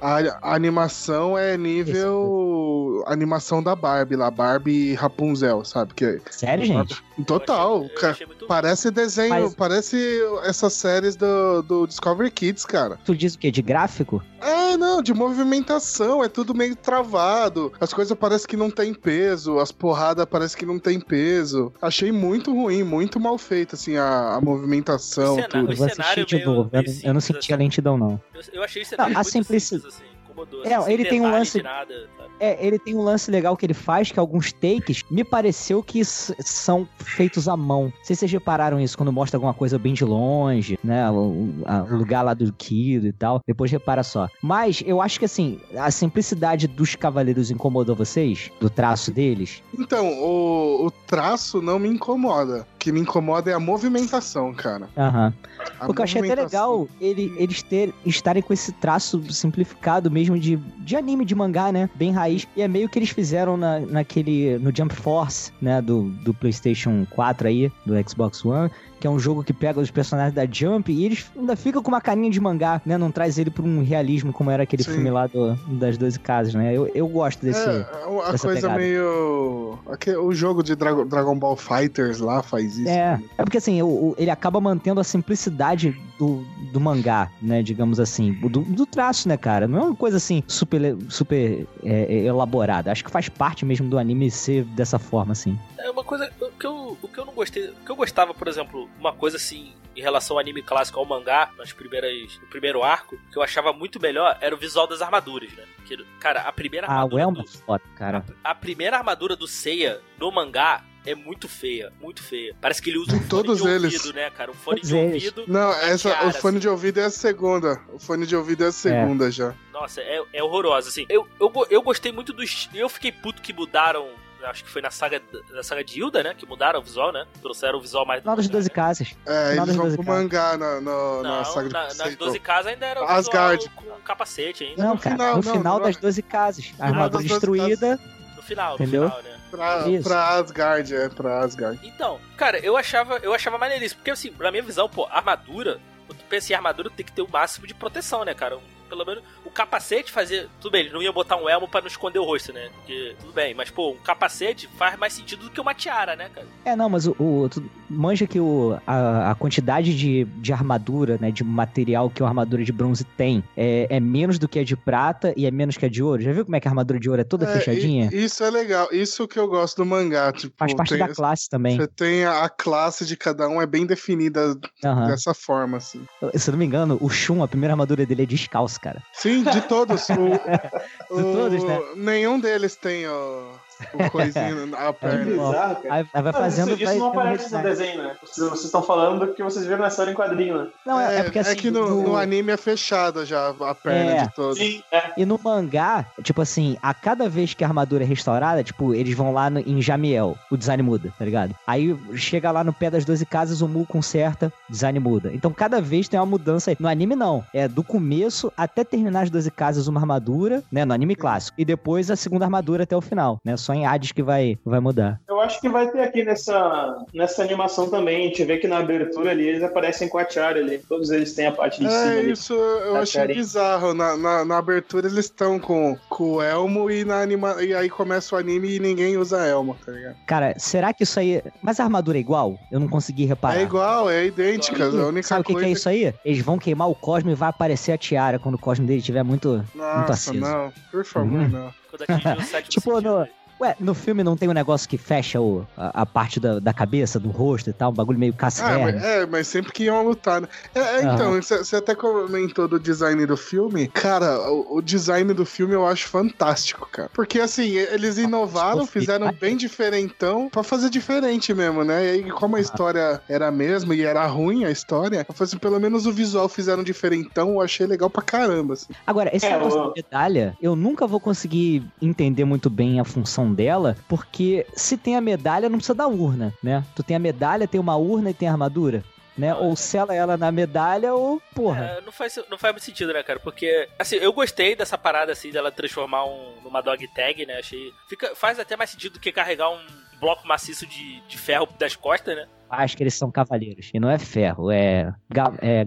A, 0.00 0.50
a 0.50 0.54
animação 0.54 1.36
é 1.36 1.56
nível 1.56 3.02
animação 3.06 3.62
da 3.62 3.74
Barbie 3.76 4.16
lá, 4.16 4.30
Barbie 4.30 4.90
e 4.90 4.94
Rapunzel, 4.94 5.64
sabe? 5.64 5.94
Que 5.94 6.20
Sério, 6.30 6.64
gente? 6.64 7.02
total, 7.26 7.78
Eu 7.78 7.84
achei, 7.84 7.90
eu 7.94 8.00
cara. 8.00 8.12
achei 8.12 8.26
muito 8.26 8.46
Parece 8.46 8.90
desenho, 8.90 9.30
Mas- 9.30 9.54
parece 9.54 10.20
essas 10.44 10.72
séries 10.72 11.16
do, 11.16 11.62
do 11.62 11.86
Discovery 11.86 12.30
Kids, 12.30 12.64
cara. 12.64 12.98
Tu 13.04 13.14
diz 13.14 13.34
o 13.34 13.38
quê? 13.38 13.50
De 13.50 13.62
gráfico? 13.62 14.22
É, 14.40 14.76
não, 14.76 15.02
de 15.02 15.12
movimentação, 15.12 16.22
é 16.24 16.28
tudo 16.28 16.54
meio 16.54 16.74
travado. 16.76 17.72
As 17.80 17.92
coisas 17.92 18.16
parecem 18.16 18.46
que 18.48 18.56
não 18.56 18.70
tem 18.70 18.94
peso, 18.94 19.58
as 19.58 19.70
porradas 19.70 20.24
parecem 20.26 20.58
que 20.58 20.66
não 20.66 20.78
tem 20.78 20.98
peso. 20.98 21.72
Achei 21.82 22.10
muito 22.10 22.52
ruim, 22.54 22.82
muito 22.82 23.20
mal 23.20 23.36
feito, 23.36 23.74
assim, 23.74 23.96
a, 23.96 24.34
a 24.36 24.40
movimentação, 24.40 25.32
O 25.32 25.34
cenário- 25.36 25.50
tudo. 25.60 25.72
Eu 25.72 25.76
vou 25.76 25.88
cenário 25.88 26.00
assistir 26.22 26.24
de 26.26 26.34
meio- 26.36 26.46
novo. 26.56 26.70
Eu, 26.72 26.82
meio 26.82 26.94
não- 26.94 27.02
eu 27.08 27.14
não 27.14 27.20
simples, 27.20 27.24
senti 27.44 27.52
a 27.52 27.56
assim. 27.56 27.62
lentidão, 27.64 27.98
não. 27.98 28.20
Eu, 28.34 28.40
eu 28.54 28.62
achei 28.62 28.82
o 28.82 28.86
cenário 28.86 29.12
Não, 29.14 29.20
a 29.20 29.22
muito 29.22 29.32
simplici- 29.32 29.74
simples, 29.76 29.94
assim. 29.94 30.04
Incomodou. 30.30 30.64
É, 30.64 30.74
assim, 30.74 30.92
ele 30.92 31.04
tem 31.04 31.20
um 31.20 31.30
lance- 31.30 31.62
Nada? 31.62 32.08
É, 32.38 32.64
ele 32.66 32.78
tem 32.78 32.94
um 32.96 33.02
lance 33.02 33.30
legal 33.30 33.54
que 33.56 33.66
ele 33.66 33.74
faz, 33.74 34.10
que 34.10 34.18
alguns 34.18 34.50
takes, 34.52 35.04
me 35.10 35.22
pareceu 35.22 35.82
que 35.82 36.02
são 36.04 36.88
feitos 36.98 37.48
à 37.48 37.56
mão. 37.56 37.84
Não 37.84 37.92
sei 38.02 38.16
se 38.16 38.20
vocês 38.20 38.32
repararam 38.32 38.80
isso, 38.80 38.96
quando 38.96 39.12
mostra 39.12 39.36
alguma 39.36 39.52
coisa 39.52 39.78
bem 39.78 39.92
de 39.92 40.04
longe, 40.04 40.78
né? 40.82 41.10
O, 41.10 41.48
a- 41.66 41.82
o 41.82 41.96
lugar 41.96 42.22
lá 42.22 42.32
do 42.34 42.50
Kido 42.52 43.06
e 43.06 43.12
tal. 43.12 43.40
Depois 43.46 43.70
repara 43.70 44.02
só. 44.02 44.28
Mas 44.42 44.82
eu 44.86 45.00
acho 45.02 45.18
que, 45.18 45.24
assim, 45.24 45.60
a 45.76 45.90
simplicidade 45.90 46.66
dos 46.66 46.94
cavaleiros 46.94 47.50
incomodou 47.50 47.94
vocês? 47.94 48.50
Do 48.60 48.70
traço 48.70 49.12
deles? 49.12 49.62
Então, 49.78 50.06
o, 50.20 50.86
o 50.86 50.90
traço 50.90 51.60
não 51.60 51.78
me 51.78 51.88
incomoda. 51.88 52.66
O 52.74 52.78
que 52.78 52.90
me 52.92 53.00
incomoda 53.00 53.50
é 53.50 53.54
a 53.54 53.60
movimentação, 53.60 54.54
cara. 54.54 54.88
Aham. 54.96 55.34
A 55.78 55.86
Porque 55.86 56.00
eu 56.00 56.04
achei 56.04 56.22
até 56.22 56.34
legal 56.42 56.88
ele, 57.00 57.34
eles 57.36 57.62
ter, 57.62 57.92
estarem 58.06 58.42
com 58.42 58.52
esse 58.52 58.72
traço 58.72 59.22
simplificado 59.32 60.10
mesmo 60.10 60.19
de, 60.24 60.56
de 60.56 60.96
anime, 60.96 61.24
de 61.24 61.34
mangá, 61.34 61.72
né? 61.72 61.88
Bem 61.94 62.12
raiz. 62.12 62.46
E 62.56 62.62
é 62.62 62.68
meio 62.68 62.88
que 62.88 62.98
eles 62.98 63.10
fizeram 63.10 63.56
na, 63.56 63.80
naquele. 63.80 64.58
no 64.58 64.74
Jump 64.74 64.94
Force, 64.94 65.52
né? 65.60 65.80
Do, 65.80 66.10
do 66.24 66.34
PlayStation 66.34 67.06
4 67.10 67.48
aí, 67.48 67.72
do 67.86 67.94
Xbox 68.08 68.44
One. 68.44 68.70
Que 69.00 69.06
é 69.06 69.10
um 69.10 69.18
jogo 69.18 69.42
que 69.42 69.52
pega 69.54 69.80
os 69.80 69.90
personagens 69.90 70.34
da 70.34 70.44
Jump 70.44 70.92
e 70.92 71.04
eles 71.06 71.26
ainda 71.36 71.56
ficam 71.56 71.82
com 71.82 71.90
uma 71.90 72.00
carinha 72.02 72.30
de 72.30 72.38
mangá, 72.38 72.82
né? 72.84 72.98
Não 72.98 73.10
traz 73.10 73.38
ele 73.38 73.50
pra 73.50 73.62
um 73.64 73.82
realismo 73.82 74.30
como 74.32 74.50
era 74.50 74.62
aquele 74.64 74.82
Sim. 74.82 74.92
filme 74.92 75.10
lá 75.10 75.26
do, 75.26 75.54
das 75.78 75.96
12 75.96 76.20
casas, 76.20 76.54
né? 76.54 76.76
Eu, 76.76 76.86
eu 76.94 77.08
gosto 77.08 77.40
desse. 77.42 77.66
É, 77.66 77.86
a 78.26 78.30
dessa 78.32 78.46
coisa 78.46 78.60
pegada. 78.68 78.78
meio. 78.78 79.78
O 80.22 80.32
jogo 80.34 80.62
de 80.62 80.76
Dragon, 80.76 81.06
Dragon 81.06 81.38
Ball 81.38 81.56
Fighters 81.56 82.18
lá 82.18 82.42
faz 82.42 82.76
isso. 82.76 82.88
É, 82.90 83.16
né? 83.16 83.22
é 83.38 83.42
porque 83.42 83.56
assim, 83.58 83.80
o- 83.82 83.86
o- 83.86 84.14
ele 84.18 84.30
acaba 84.30 84.60
mantendo 84.60 85.00
a 85.00 85.04
simplicidade 85.04 85.96
do, 86.18 86.44
do 86.72 86.78
mangá, 86.80 87.30
né? 87.40 87.62
Digamos 87.62 87.98
assim, 87.98 88.32
do, 88.34 88.60
do 88.60 88.84
traço, 88.84 89.28
né, 89.28 89.36
cara? 89.38 89.66
Não 89.66 89.78
é 89.78 89.82
uma 89.86 89.96
coisa 89.96 90.18
assim 90.18 90.42
super, 90.46 90.96
super 91.08 91.66
é, 91.82 92.02
é, 92.14 92.24
elaborada. 92.24 92.92
Acho 92.92 93.02
que 93.04 93.10
faz 93.10 93.28
parte 93.28 93.64
mesmo 93.64 93.88
do 93.88 93.98
anime 93.98 94.30
ser 94.30 94.64
dessa 94.64 94.98
forma, 94.98 95.32
assim. 95.32 95.58
É 95.84 95.90
uma 95.90 96.04
coisa 96.04 96.30
o 96.40 96.50
que 96.52 96.66
eu, 96.66 96.98
o 97.00 97.08
que 97.08 97.18
eu 97.18 97.24
não 97.24 97.32
gostei, 97.32 97.68
o 97.68 97.74
que 97.84 97.90
eu 97.90 97.96
gostava, 97.96 98.32
por 98.34 98.48
exemplo, 98.48 98.88
uma 98.98 99.12
coisa 99.12 99.36
assim 99.36 99.74
em 99.96 100.00
relação 100.00 100.36
ao 100.36 100.40
anime 100.40 100.62
clássico 100.62 100.98
ao 101.00 101.04
mangá, 101.04 101.50
nas 101.58 101.72
primeiras, 101.72 102.38
no 102.40 102.46
primeiro 102.46 102.82
arco, 102.82 103.18
que 103.32 103.36
eu 103.36 103.42
achava 103.42 103.72
muito 103.72 104.00
melhor 104.00 104.38
era 104.40 104.54
o 104.54 104.58
visual 104.58 104.86
das 104.86 105.02
armaduras, 105.02 105.52
né? 105.52 105.64
Que, 105.84 105.96
cara, 106.20 106.42
a 106.42 106.52
primeira 106.52 106.86
Ah, 106.86 106.90
o 106.90 106.94
armadura 107.16 107.22
Elmo 107.22 107.40
é 107.40 107.42
do, 107.42 107.48
foda, 107.48 107.82
cara. 107.96 108.24
a 108.44 108.54
primeira 108.54 108.96
armadura 108.98 109.34
do 109.34 109.48
Seiya 109.48 110.00
no 110.18 110.30
mangá 110.30 110.84
é 111.04 111.14
muito 111.14 111.48
feia, 111.48 111.90
muito 112.00 112.22
feia. 112.22 112.54
Parece 112.60 112.80
que 112.80 112.90
ele 112.90 112.98
usa 112.98 113.12
um 113.16 113.18
fone 113.18 113.28
Todos 113.28 113.62
de 113.62 113.68
eles. 113.68 113.94
ouvido, 113.94 114.14
né, 114.14 114.30
cara? 114.30 114.50
Um 114.50 114.54
fone 114.54 114.76
Todos 114.76 114.88
de 114.90 114.96
eles. 114.96 115.24
ouvido. 115.36 115.44
Não, 115.52 115.72
essa, 115.72 116.10
tiara, 116.10 116.28
o 116.28 116.32
fone 116.34 116.56
assim. 116.56 116.58
de 116.60 116.68
ouvido 116.68 117.00
é 117.00 117.04
a 117.04 117.10
segunda. 117.10 117.80
O 117.92 117.98
fone 117.98 118.26
de 118.26 118.36
ouvido 118.36 118.64
é 118.64 118.66
a 118.68 118.72
segunda 118.72 119.30
já. 119.30 119.54
Nossa, 119.72 120.02
é, 120.02 120.22
é 120.32 120.42
horrorosa, 120.42 120.90
assim. 120.90 121.06
Eu, 121.08 121.26
eu, 121.40 121.50
eu 121.70 121.82
gostei 121.82 122.12
muito 122.12 122.32
dos. 122.34 122.68
Eu 122.74 122.88
fiquei 122.88 123.10
puto 123.10 123.40
que 123.40 123.52
mudaram. 123.52 124.08
Acho 124.44 124.64
que 124.64 124.70
foi 124.70 124.80
na 124.82 124.90
saga, 124.90 125.20
na 125.50 125.62
saga 125.62 125.84
de 125.84 125.98
Hilda, 125.98 126.22
né? 126.22 126.34
Que 126.34 126.46
mudaram 126.46 126.80
o 126.80 126.82
visual, 126.82 127.12
né? 127.12 127.26
Trouxeram 127.42 127.78
o 127.78 127.80
visual 127.80 128.06
mais. 128.06 128.20
Final 128.22 128.36
das 128.36 128.46
mangá, 128.46 128.56
12 128.58 128.68
né? 128.68 128.74
casas. 128.74 129.08
É, 129.26 129.50
Final 129.50 129.64
eles 129.66 129.76
vão 129.76 129.84
12 129.86 129.96
pro 129.98 130.06
mangá 130.06 130.56
na, 130.56 130.80
no- 130.80 131.22
na 131.22 131.28
Não, 131.38 131.44
saga 131.44 131.68
de 131.68 131.72
na- 131.74 131.82
nas 131.84 131.96
Poseidon. 131.96 132.24
12 132.24 132.38
casas 132.40 132.66
ainda 132.72 132.86
era 132.86 133.00
o 133.02 133.04
Asgard. 133.04 133.68
com 133.70 133.84
capacete 134.04 134.64
ainda. 134.64 134.82
Não, 134.82 134.94
no 134.94 135.00
cara. 135.00 135.14
final, 135.16 135.36
no 135.36 135.42
não, 135.42 135.52
final 135.52 135.78
não 135.78 135.84
das 135.86 135.96
é. 135.96 136.00
12 136.00 136.22
casas. 136.22 136.72
A 136.78 136.86
armadura 136.86 137.10
das 137.10 137.22
12 137.22 137.28
destruída. 137.28 138.00
No 138.36 138.42
final, 138.42 138.70
no 138.70 138.74
Entendeu? 138.84 139.02
final, 139.10 139.22
né? 139.22 139.40
Pra, 139.50 139.88
Isso. 139.88 140.08
pra 140.08 140.28
Asgard, 140.28 140.94
é, 140.94 141.08
pra 141.08 141.40
Asgard. 141.40 141.80
Então, 141.86 142.20
cara, 142.36 142.58
eu 142.60 142.76
achava, 142.76 143.16
eu 143.18 143.34
achava 143.34 143.58
maneiríssimo. 143.58 143.98
Porque, 143.98 144.10
assim, 144.12 144.32
na 144.38 144.50
minha 144.50 144.62
visão, 144.62 144.88
pô, 144.88 145.06
armadura, 145.10 145.80
quando 146.06 146.18
tu 146.18 146.24
pensa 146.28 146.52
em 146.52 146.56
armadura, 146.56 146.88
tem 146.88 147.04
que 147.04 147.10
ter 147.12 147.22
o 147.22 147.28
máximo 147.28 147.66
de 147.66 147.74
proteção, 147.74 148.24
né, 148.24 148.32
cara? 148.32 148.56
Um- 148.56 148.79
Pelo 148.90 149.06
menos 149.06 149.22
o 149.44 149.50
capacete 149.50 150.12
fazia. 150.12 150.48
Tudo 150.60 150.72
bem, 150.72 150.82
eles 150.82 150.92
não 150.92 151.00
iam 151.00 151.12
botar 151.12 151.36
um 151.36 151.48
elmo 151.48 151.66
pra 151.68 151.80
não 151.80 151.88
esconder 151.88 152.18
o 152.18 152.24
rosto, 152.24 152.52
né? 152.52 152.68
Porque, 152.74 153.14
tudo 153.20 153.32
bem, 153.32 153.54
mas, 153.54 153.70
pô, 153.70 153.92
um 153.92 153.96
capacete 153.96 154.68
faz 154.76 154.98
mais 154.98 155.12
sentido 155.14 155.44
do 155.44 155.50
que 155.50 155.60
uma 155.60 155.72
tiara, 155.74 156.14
né, 156.16 156.28
cara? 156.34 156.46
É, 156.64 156.76
não, 156.76 156.88
mas 156.90 157.06
o, 157.06 157.12
o- 157.18 157.48
tu 157.48 157.64
manja 157.88 158.26
que 158.26 158.38
o, 158.38 158.78
a, 158.86 159.30
a 159.30 159.34
quantidade 159.34 159.96
de, 159.96 160.24
de 160.24 160.52
armadura, 160.52 161.16
né, 161.20 161.30
de 161.30 161.42
material 161.44 162.10
que 162.10 162.22
uma 162.22 162.28
armadura 162.28 162.62
de 162.64 162.72
bronze 162.72 163.04
tem 163.04 163.42
é, 163.56 163.86
é 163.88 164.00
menos 164.00 164.38
do 164.38 164.48
que 164.48 164.58
a 164.58 164.64
de 164.64 164.76
prata 164.76 165.32
e 165.36 165.46
é 165.46 165.50
menos 165.50 165.76
que 165.76 165.86
a 165.86 165.88
de 165.88 166.02
ouro. 166.02 166.20
Já 166.20 166.32
viu 166.32 166.44
como 166.44 166.56
é 166.56 166.60
que 166.60 166.68
a 166.68 166.70
armadura 166.70 166.98
de 167.00 167.08
ouro 167.08 167.20
é 167.20 167.24
toda 167.24 167.46
É, 167.46 167.52
fechadinha? 167.58 168.10
e- 168.12 168.24
isso 168.24 168.42
é 168.44 168.50
legal. 168.50 168.88
Isso 168.92 169.26
que 169.28 169.38
eu 169.38 169.46
gosto 169.48 169.76
do 169.78 169.86
mangá. 169.86 170.32
Tipo, 170.32 170.54
Faz 170.58 170.74
parte 170.74 170.90
tem- 170.90 170.98
da 170.98 171.08
classe 171.08 171.48
também. 171.48 171.76
Você 171.76 171.86
tem 171.86 172.24
a, 172.24 172.44
a 172.44 172.48
classe 172.48 173.04
de 173.06 173.16
cada 173.16 173.48
um, 173.48 173.60
é 173.62 173.66
bem 173.66 173.86
definida 173.86 174.56
Aham. 174.84 175.06
dessa 175.08 175.32
forma, 175.34 175.76
assim. 175.76 176.04
Se 176.34 176.48
eu 176.50 176.52
não 176.52 176.58
me 176.58 176.64
engano, 176.64 176.98
o 177.00 177.08
Shun, 177.08 177.42
a 177.42 177.48
primeira 177.48 177.72
armadura 177.74 178.04
dele 178.06 178.22
é 178.22 178.26
descalço, 178.26 178.79
cara. 178.80 179.02
Sim, 179.12 179.42
de 179.44 179.60
todos. 179.62 180.08
O, 180.10 180.14
De 181.16 181.22
o- 181.22 181.32
todos, 181.32 181.64
né? 181.64 181.78
Nenhum 181.96 182.38
deles 182.40 182.76
tem 182.76 183.06
o, 183.08 183.54
o 183.94 184.10
coisinho 184.10 184.66
na 184.66 184.92
Que 184.92 185.00
perna. 185.00 185.24
bizarro, 185.24 185.76
cara. 185.76 185.94
Aí, 185.94 186.06
aí 186.12 186.22
vai 186.22 186.32
Mas 186.32 186.36
fazendo. 186.36 186.68
isso, 186.74 186.84
vai 186.84 186.94
isso 186.94 187.04
não 187.04 187.10
aparece 187.10 187.42
no 187.44 187.48
design. 187.62 187.68
desenho, 187.68 188.02
né? 188.02 188.16
Vocês, 188.22 188.48
vocês 188.48 188.64
estão 188.64 188.82
falando 188.82 189.26
do 189.26 189.34
que 189.34 189.42
vocês 189.42 189.64
viram 189.66 189.78
na 189.80 189.88
história 189.88 190.10
em 190.10 190.14
quadrinho, 190.14 190.58
né? 190.64 190.68
Não, 190.86 191.00
é, 191.00 191.18
é 191.18 191.22
porque 191.22 191.38
assim. 191.38 191.56
que 191.56 191.70
no, 191.70 191.88
no- 191.88 192.02
no 192.10 192.16
anime 192.16 192.52
é 192.52 192.56
fechada 192.56 193.24
já 193.24 193.48
a 193.60 193.74
perna 193.74 194.12
É. 194.12 194.22
de 194.26 194.34
todos. 194.34 194.58
Sim, 194.58 194.82
é. 194.92 195.12
E 195.16 195.24
no 195.24 195.38
mangá, 195.42 196.06
tipo 196.22 196.40
assim, 196.42 196.76
a 196.82 196.92
cada 196.94 197.28
vez 197.28 197.54
que 197.54 197.64
a 197.64 197.66
armadura 197.66 198.04
é 198.04 198.06
restaurada, 198.06 198.62
tipo, 198.64 198.94
eles 198.94 199.14
vão 199.14 199.32
lá 199.32 199.48
no- 199.50 199.60
em 199.60 199.80
Jamiel, 199.80 200.36
o 200.50 200.56
design 200.56 200.82
muda, 200.82 201.12
tá 201.18 201.24
ligado? 201.24 201.54
Aí 201.66 201.96
chega 202.14 202.50
lá 202.50 202.62
no 202.64 202.72
pé 202.72 202.90
das 202.90 203.04
12 203.04 203.24
casas, 203.26 203.60
o 203.60 203.68
Mu 203.68 203.86
conserta, 203.86 204.52
o 204.68 204.72
design 204.72 204.98
muda. 204.98 205.30
Então 205.32 205.52
cada 205.52 205.80
vez 205.80 206.08
tem 206.08 206.18
uma 206.18 206.26
mudança 206.26 206.70
aí. 206.70 206.76
No 206.80 206.88
anime 206.88 207.14
não, 207.16 207.44
é 207.54 207.66
do 207.68 207.82
começo 207.84 208.52
até 208.56 208.84
terminar 208.84 209.22
as 209.22 209.30
12 209.30 209.50
casas 209.50 209.86
uma 209.88 210.00
armadura, 210.00 210.62
né, 210.70 210.84
no 210.84 210.92
anime 210.92 211.14
clássico. 211.14 211.54
E 211.60 211.64
depois 211.64 212.10
a 212.10 212.16
segunda 212.16 212.44
armadura 212.44 212.84
até 212.84 212.96
o 212.96 213.00
final, 213.00 213.38
né? 213.44 213.56
Só 213.56 213.69
em 213.74 213.86
Hades 213.86 214.12
que 214.12 214.22
vai, 214.22 214.58
vai 214.64 214.80
mudar. 214.80 215.20
Eu 215.28 215.40
acho 215.40 215.60
que 215.60 215.68
vai 215.68 215.90
ter 215.90 216.00
aqui 216.02 216.24
nessa, 216.24 217.04
nessa 217.14 217.42
animação 217.42 217.88
também. 217.90 218.24
A 218.24 218.28
gente 218.28 218.44
vê 218.44 218.58
que 218.58 218.68
na 218.68 218.78
abertura 218.78 219.30
ali 219.30 219.46
eles 219.48 219.62
aparecem 219.62 220.08
com 220.08 220.18
a 220.18 220.24
tiara 220.24 220.58
ali. 220.60 220.78
Todos 220.88 221.10
eles 221.10 221.34
têm 221.34 221.46
a 221.46 221.52
parte 221.52 221.80
de 221.80 221.88
cima 221.88 222.00
É, 222.14 222.18
ali. 222.18 222.30
isso 222.32 222.54
eu 222.54 222.92
Tá 222.94 223.00
achei 223.00 223.26
bizarro. 223.28 223.94
Na, 223.94 224.16
na, 224.16 224.44
na 224.44 224.58
abertura 224.58 225.06
eles 225.06 225.24
estão 225.26 225.58
com, 225.58 225.96
com 226.08 226.34
o 226.34 226.42
elmo 226.42 226.90
e, 226.90 227.04
na 227.04 227.20
anima... 227.22 227.62
e 227.62 227.74
aí 227.74 227.88
começa 227.88 228.34
o 228.34 228.38
anime 228.38 228.76
e 228.76 228.80
ninguém 228.80 229.16
usa 229.16 229.46
elmo, 229.46 229.76
tá 229.84 229.92
ligado? 229.92 230.16
Cara, 230.26 230.54
será 230.58 230.92
que 230.92 231.02
isso 231.04 231.18
aí. 231.18 231.42
Mas 231.62 231.80
a 231.80 231.84
armadura 231.84 232.18
é 232.18 232.20
igual? 232.20 232.58
Eu 232.70 232.80
não 232.80 232.88
consegui 232.88 233.24
reparar. 233.24 233.58
É 233.58 233.62
igual, 233.62 234.10
é 234.10 234.26
idêntica. 234.26 234.84
A 234.84 235.06
única 235.06 235.26
Sabe 235.26 235.40
o 235.40 235.44
que, 235.44 235.48
que 235.48 235.54
coisa 235.54 235.68
é 235.68 235.72
isso 235.72 235.88
aí? 235.88 236.14
Eles 236.24 236.42
vão 236.42 236.58
queimar 236.58 236.88
o 236.88 236.94
Cosmo 236.94 237.30
e 237.30 237.34
vai 237.34 237.48
aparecer 237.48 237.92
a 237.92 237.98
tiara 237.98 238.38
quando 238.38 238.56
o 238.56 238.58
Cosmo 238.58 238.86
dele 238.86 238.98
estiver 239.00 239.22
muito. 239.22 239.64
Nossa, 239.74 240.12
aceso. 240.12 240.40
não. 240.40 240.72
Por 240.90 241.04
favor, 241.04 241.40
Hum. 241.40 241.48
não. 241.48 241.80
Tipo, 242.68 243.00
no-? 243.00 243.26
Ué, 243.60 243.76
no 243.78 243.94
filme 243.94 244.24
não 244.24 244.36
tem 244.36 244.48
um 244.48 244.52
negócio 244.54 244.88
que 244.88 244.96
fecha 244.96 245.40
o, 245.40 245.66
a, 245.76 246.02
a 246.02 246.06
parte 246.06 246.40
da, 246.40 246.58
da 246.58 246.72
cabeça, 246.72 247.20
do 247.20 247.28
rosto 247.30 247.68
e 247.68 247.72
tal, 247.74 247.90
um 247.90 247.94
bagulho 247.94 248.18
meio 248.18 248.32
Ah, 248.32 248.36
cascavel. 248.36 248.80
mas, 248.80 249.02
é, 249.04 249.26
mas 249.26 249.46
sempre 249.48 249.70
que 249.72 249.84
iam 249.84 250.02
lutar, 250.02 250.40
né? 250.40 250.48
É, 250.74 250.80
é, 250.80 250.98
então, 251.04 251.32
você 251.42 251.76
até 251.76 251.94
comentou 251.94 252.66
do 252.66 252.80
design 252.80 253.26
do 253.26 253.36
filme. 253.36 253.86
Cara, 253.88 254.50
o, 254.50 254.78
o 254.78 254.82
design 254.82 255.34
do 255.34 255.44
filme 255.44 255.74
eu 255.74 255.86
acho 255.86 256.08
fantástico, 256.08 256.88
cara. 256.90 257.10
Porque 257.12 257.38
assim, 257.38 257.72
eles 257.72 258.16
inovaram, 258.16 258.86
Ficou 258.86 259.00
fizeram 259.02 259.30
bem 259.32 259.56
diferentão 259.56 260.48
pra 260.48 260.62
fazer 260.62 260.88
diferente 260.88 261.52
mesmo, 261.52 261.84
né? 261.84 262.04
E 262.06 262.10
aí, 262.10 262.30
como 262.30 262.56
a 262.56 262.60
história 262.60 263.20
era 263.28 263.48
a 263.48 263.52
mesma 263.52 263.94
e 263.94 264.02
era 264.02 264.26
ruim 264.26 264.64
a 264.64 264.70
história, 264.70 265.24
eu 265.28 265.34
falei 265.34 265.48
assim, 265.48 265.58
pelo 265.58 265.78
menos 265.78 266.06
o 266.06 266.12
visual 266.12 266.48
fizeram 266.48 266.82
diferentão, 266.82 267.50
eu 267.50 267.60
achei 267.60 267.86
legal 267.86 268.08
pra 268.08 268.22
caramba, 268.22 268.72
assim. 268.74 268.86
Agora, 269.06 269.30
esse 269.36 269.44
É, 269.46 269.50
negócio 269.50 269.78
o- 269.80 269.88
da 269.88 269.92
medalha, 269.96 270.56
eu 270.60 270.74
nunca 270.74 271.06
vou 271.06 271.20
conseguir 271.20 271.82
entender 272.00 272.44
muito 272.44 272.70
bem 272.70 273.00
a 273.00 273.04
função 273.04 273.49
dela, 273.52 273.96
porque 274.08 274.66
se 274.74 274.96
tem 274.96 275.16
a 275.16 275.20
medalha, 275.20 275.68
não 275.68 275.78
precisa 275.78 275.94
da 275.94 276.06
urna, 276.06 276.52
né? 276.62 276.84
Tu 276.94 277.02
tem 277.02 277.16
a 277.16 277.20
medalha, 277.20 277.68
tem 277.68 277.80
uma 277.80 277.96
urna 277.96 278.30
e 278.30 278.34
tem 278.34 278.48
a 278.48 278.52
armadura. 278.52 279.02
Né? 279.38 279.54
Ou 279.54 279.74
sela 279.74 280.14
ela 280.14 280.36
na 280.36 280.52
medalha, 280.52 281.14
ou 281.14 281.40
porra. 281.54 281.96
É, 281.98 282.00
não, 282.02 282.12
faz, 282.12 282.38
não 282.50 282.58
faz 282.58 282.74
muito 282.74 282.84
sentido, 282.84 283.12
né, 283.12 283.22
cara? 283.22 283.40
Porque, 283.40 283.88
assim, 283.98 284.16
eu 284.16 284.32
gostei 284.34 284.76
dessa 284.76 284.98
parada, 284.98 285.32
assim, 285.32 285.50
dela 285.50 285.72
transformar 285.72 286.26
um, 286.26 286.56
numa 286.62 286.82
dog 286.82 287.08
tag, 287.14 287.46
né? 287.46 287.58
Achei. 287.58 287.90
Fica, 288.06 288.34
faz 288.34 288.58
até 288.58 288.76
mais 288.76 288.90
sentido 288.90 289.14
do 289.14 289.20
que 289.20 289.32
carregar 289.32 289.70
um 289.70 289.78
bloco 290.20 290.46
maciço 290.46 290.86
de, 290.86 291.20
de 291.22 291.38
ferro 291.38 291.66
das 291.78 291.96
costas, 291.96 292.36
né? 292.36 292.46
Acho 292.68 292.96
que 292.96 293.02
eles 293.02 293.14
são 293.14 293.32
cavaleiros. 293.32 293.90
E 293.92 293.98
não 293.98 294.10
é 294.10 294.18
ferro, 294.18 294.70
é, 294.70 295.12
ga, 295.28 295.52
é. 295.60 295.84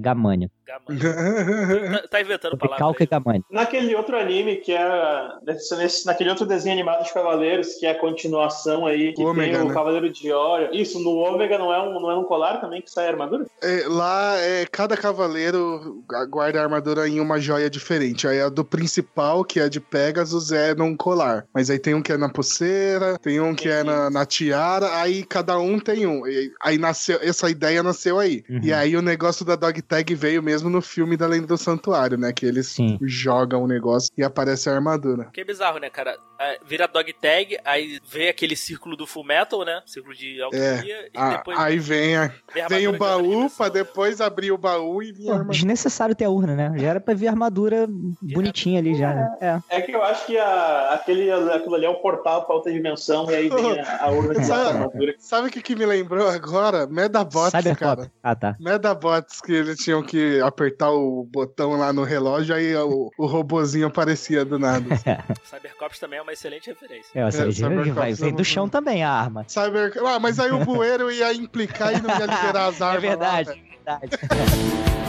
Tá, 0.80 2.08
tá 2.10 2.22
inventando 2.22 2.58
palavra. 2.58 2.80
Calca 2.80 3.04
e 3.04 3.08
gamânio. 3.08 3.46
Naquele 3.50 3.96
outro 3.96 4.18
anime 4.18 4.58
que 4.58 4.72
era. 4.72 5.40
Nesse, 5.46 6.06
naquele 6.06 6.30
outro 6.30 6.46
desenho 6.46 6.74
animado 6.74 7.04
de 7.04 7.14
Cavaleiros, 7.14 7.76
que 7.76 7.86
é 7.86 7.92
a 7.92 8.00
continuação 8.00 8.86
aí, 8.86 9.14
que 9.14 9.24
Ômega, 9.24 9.58
tem 9.58 9.66
o 9.66 9.68
né? 9.70 9.74
Cavaleiro 9.74 10.10
de 10.10 10.32
Ório. 10.32 10.70
Isso, 10.74 11.00
no 11.00 11.16
Ômega 11.18 11.58
não 11.58 11.74
é 11.74 11.82
um, 11.82 12.00
não 12.00 12.12
é 12.12 12.18
um 12.18 12.24
colar 12.24 12.60
também 12.60 12.82
que 12.82 12.90
sai 12.90 13.08
a 13.08 13.12
armadura? 13.12 13.46
É, 13.62 13.84
lá, 13.88 14.38
é, 14.38 14.66
cada 14.66 14.98
cavaleiro 14.98 16.04
guarda 16.30 16.60
a 16.60 16.64
armadura 16.64 17.08
em 17.08 17.20
uma 17.20 17.40
joia 17.40 17.70
diferente. 17.70 18.28
Aí 18.28 18.42
a 18.42 18.50
do 18.50 18.66
principal, 18.66 19.44
que 19.44 19.60
é 19.60 19.70
de 19.70 19.80
Pegasus, 19.80 20.52
é 20.52 20.74
num 20.74 20.96
colar. 20.96 21.46
Mas 21.54 21.70
aí 21.70 21.80
tem 21.80 21.94
um 21.94 22.02
que 22.02 22.12
é 22.12 22.18
na 22.18 22.30
pulseira, 22.30 23.18
tem 23.20 23.40
um 23.40 23.54
que 23.54 23.70
é 23.70 23.84
na, 23.84 24.10
na 24.10 24.26
tiara, 24.26 25.00
aí 25.00 25.24
cada 25.24 25.58
um 25.60 25.80
tem 25.80 26.06
um. 26.06 26.26
E 26.28 26.52
aí 26.62 26.78
nasceu, 26.78 27.20
essa 27.22 27.50
ideia 27.50 27.84
nasceu 27.84 28.20
aí. 28.20 28.44
Uhum. 28.50 28.60
E 28.64 28.74
aí 28.74 28.96
o 28.96 29.02
negócio 29.02 29.46
da 29.46 29.56
dog 29.56 29.82
tag 29.82 30.14
veio 30.16 30.42
mesmo 30.42 30.63
no 30.70 30.82
filme 30.82 31.16
da 31.18 31.28
Lenda 31.28 31.48
do 31.48 31.58
Santuário, 31.58 32.18
né? 32.18 32.32
Que 32.34 32.46
eles 32.46 32.68
Sim. 32.68 32.98
jogam 33.02 33.64
o 33.64 33.68
negócio 33.68 34.10
e 34.18 34.24
aparece 34.24 34.70
a 34.70 34.74
armadura. 34.76 35.30
Que 35.34 35.42
é 35.42 35.46
bizarro, 35.46 35.80
né, 35.80 35.90
cara? 35.90 36.18
É, 36.40 36.60
vira 36.66 36.88
dog 36.88 37.14
tag, 37.14 37.58
aí 37.64 38.00
vê 38.10 38.28
aquele 38.30 38.56
círculo 38.56 38.98
do 38.98 39.06
Full 39.08 39.24
Metal, 39.24 39.64
né? 39.64 39.82
Círculo 39.86 40.14
de 40.16 40.42
alquimia, 40.42 41.08
e 41.08 41.12
Ah, 41.16 41.38
depois 41.38 41.58
aí 41.60 41.80
vem, 41.80 42.18
a- 42.18 42.32
vem, 42.54 42.64
a 42.64 42.68
vem 42.68 42.88
o 42.88 42.98
baú 42.98 43.50
pra 43.50 43.68
né? 43.68 43.72
depois 43.72 44.20
abrir 44.20 44.52
o 44.52 44.58
baú 44.58 45.02
e 45.02 45.12
vir 45.14 45.30
a 45.30 45.34
armadura. 45.34 45.54
desnecessário 45.54 46.16
ter 46.16 46.26
a 46.26 46.30
urna, 46.30 46.56
né? 46.56 46.74
Já 46.78 46.88
era 46.90 47.00
pra 47.00 47.14
ver 47.14 47.28
a 47.28 47.32
armadura 47.32 47.88
bonitinha 48.22 48.80
ali 48.80 48.96
já, 48.96 49.14
né? 49.14 49.38
É. 49.70 49.78
É 49.78 49.82
que 49.82 49.92
eu 49.92 50.04
acho 50.04 50.26
que 50.26 50.38
a, 50.38 50.90
aquele, 50.94 51.32
aquilo 51.32 51.76
ali 51.76 51.86
é 51.86 51.90
o 51.90 51.96
portal 52.02 52.46
pra 52.46 52.56
outra 52.56 52.72
dimensão, 52.72 53.30
e 53.32 53.36
aí 53.36 53.50
vem 53.50 53.80
a, 53.80 54.04
a 54.06 54.10
urna 54.10 54.34
de 54.40 54.46
Sabe- 54.46 54.70
armadura. 54.70 55.16
Sabe 55.20 55.48
o 55.48 55.52
que, 55.52 55.62
que 55.62 55.76
me 55.76 55.86
lembrou 55.86 56.28
agora? 56.28 56.86
Medabots, 56.88 57.54
cara. 57.78 58.12
Ah, 58.22 58.36
tá. 58.36 58.56
Medabots 58.60 59.40
que 59.42 59.52
eles 59.54 59.78
tinham 59.78 60.04
que 60.04 60.40
apertar 60.48 60.92
o 60.92 61.24
botão 61.32 61.78
lá 61.78 61.92
no 61.94 62.04
relógio, 62.04 62.56
aí 62.56 62.76
o, 62.76 63.10
o 63.18 63.26
robozinho 63.26 63.88
aparecia 63.88 64.44
do 64.46 64.58
nada. 64.60 64.86
Cybercops 65.44 66.00
também 66.00 66.20
é 66.20 66.22
uma 66.22 66.34
excelente 66.34 66.68
referência. 66.70 67.10
É, 67.16 67.22
É, 67.28 67.32
Cybercops 67.32 67.94
vai, 67.94 68.12
é 68.12 68.14
vem 68.16 68.30
uma- 68.30 68.38
do 68.38 68.46
chão 68.46 68.68
também 68.70 69.04
a 69.04 69.12
arma. 69.12 69.46
Cyber... 69.48 69.94
Ah, 70.06 70.20
mas 70.20 70.40
aí 70.40 70.52
o 70.52 70.64
bueiro 70.64 71.12
ia 71.12 71.34
implicar 71.34 71.94
e 71.94 72.02
não 72.02 72.10
ia 72.10 72.26
liberar 72.26 72.68
as 72.68 72.80
É 72.82 72.84
armas. 72.86 73.04
lá, 73.04 73.10
verdade, 73.10 73.50
velho. 73.50 73.62
é 73.86 74.08
verdade. 74.08 74.94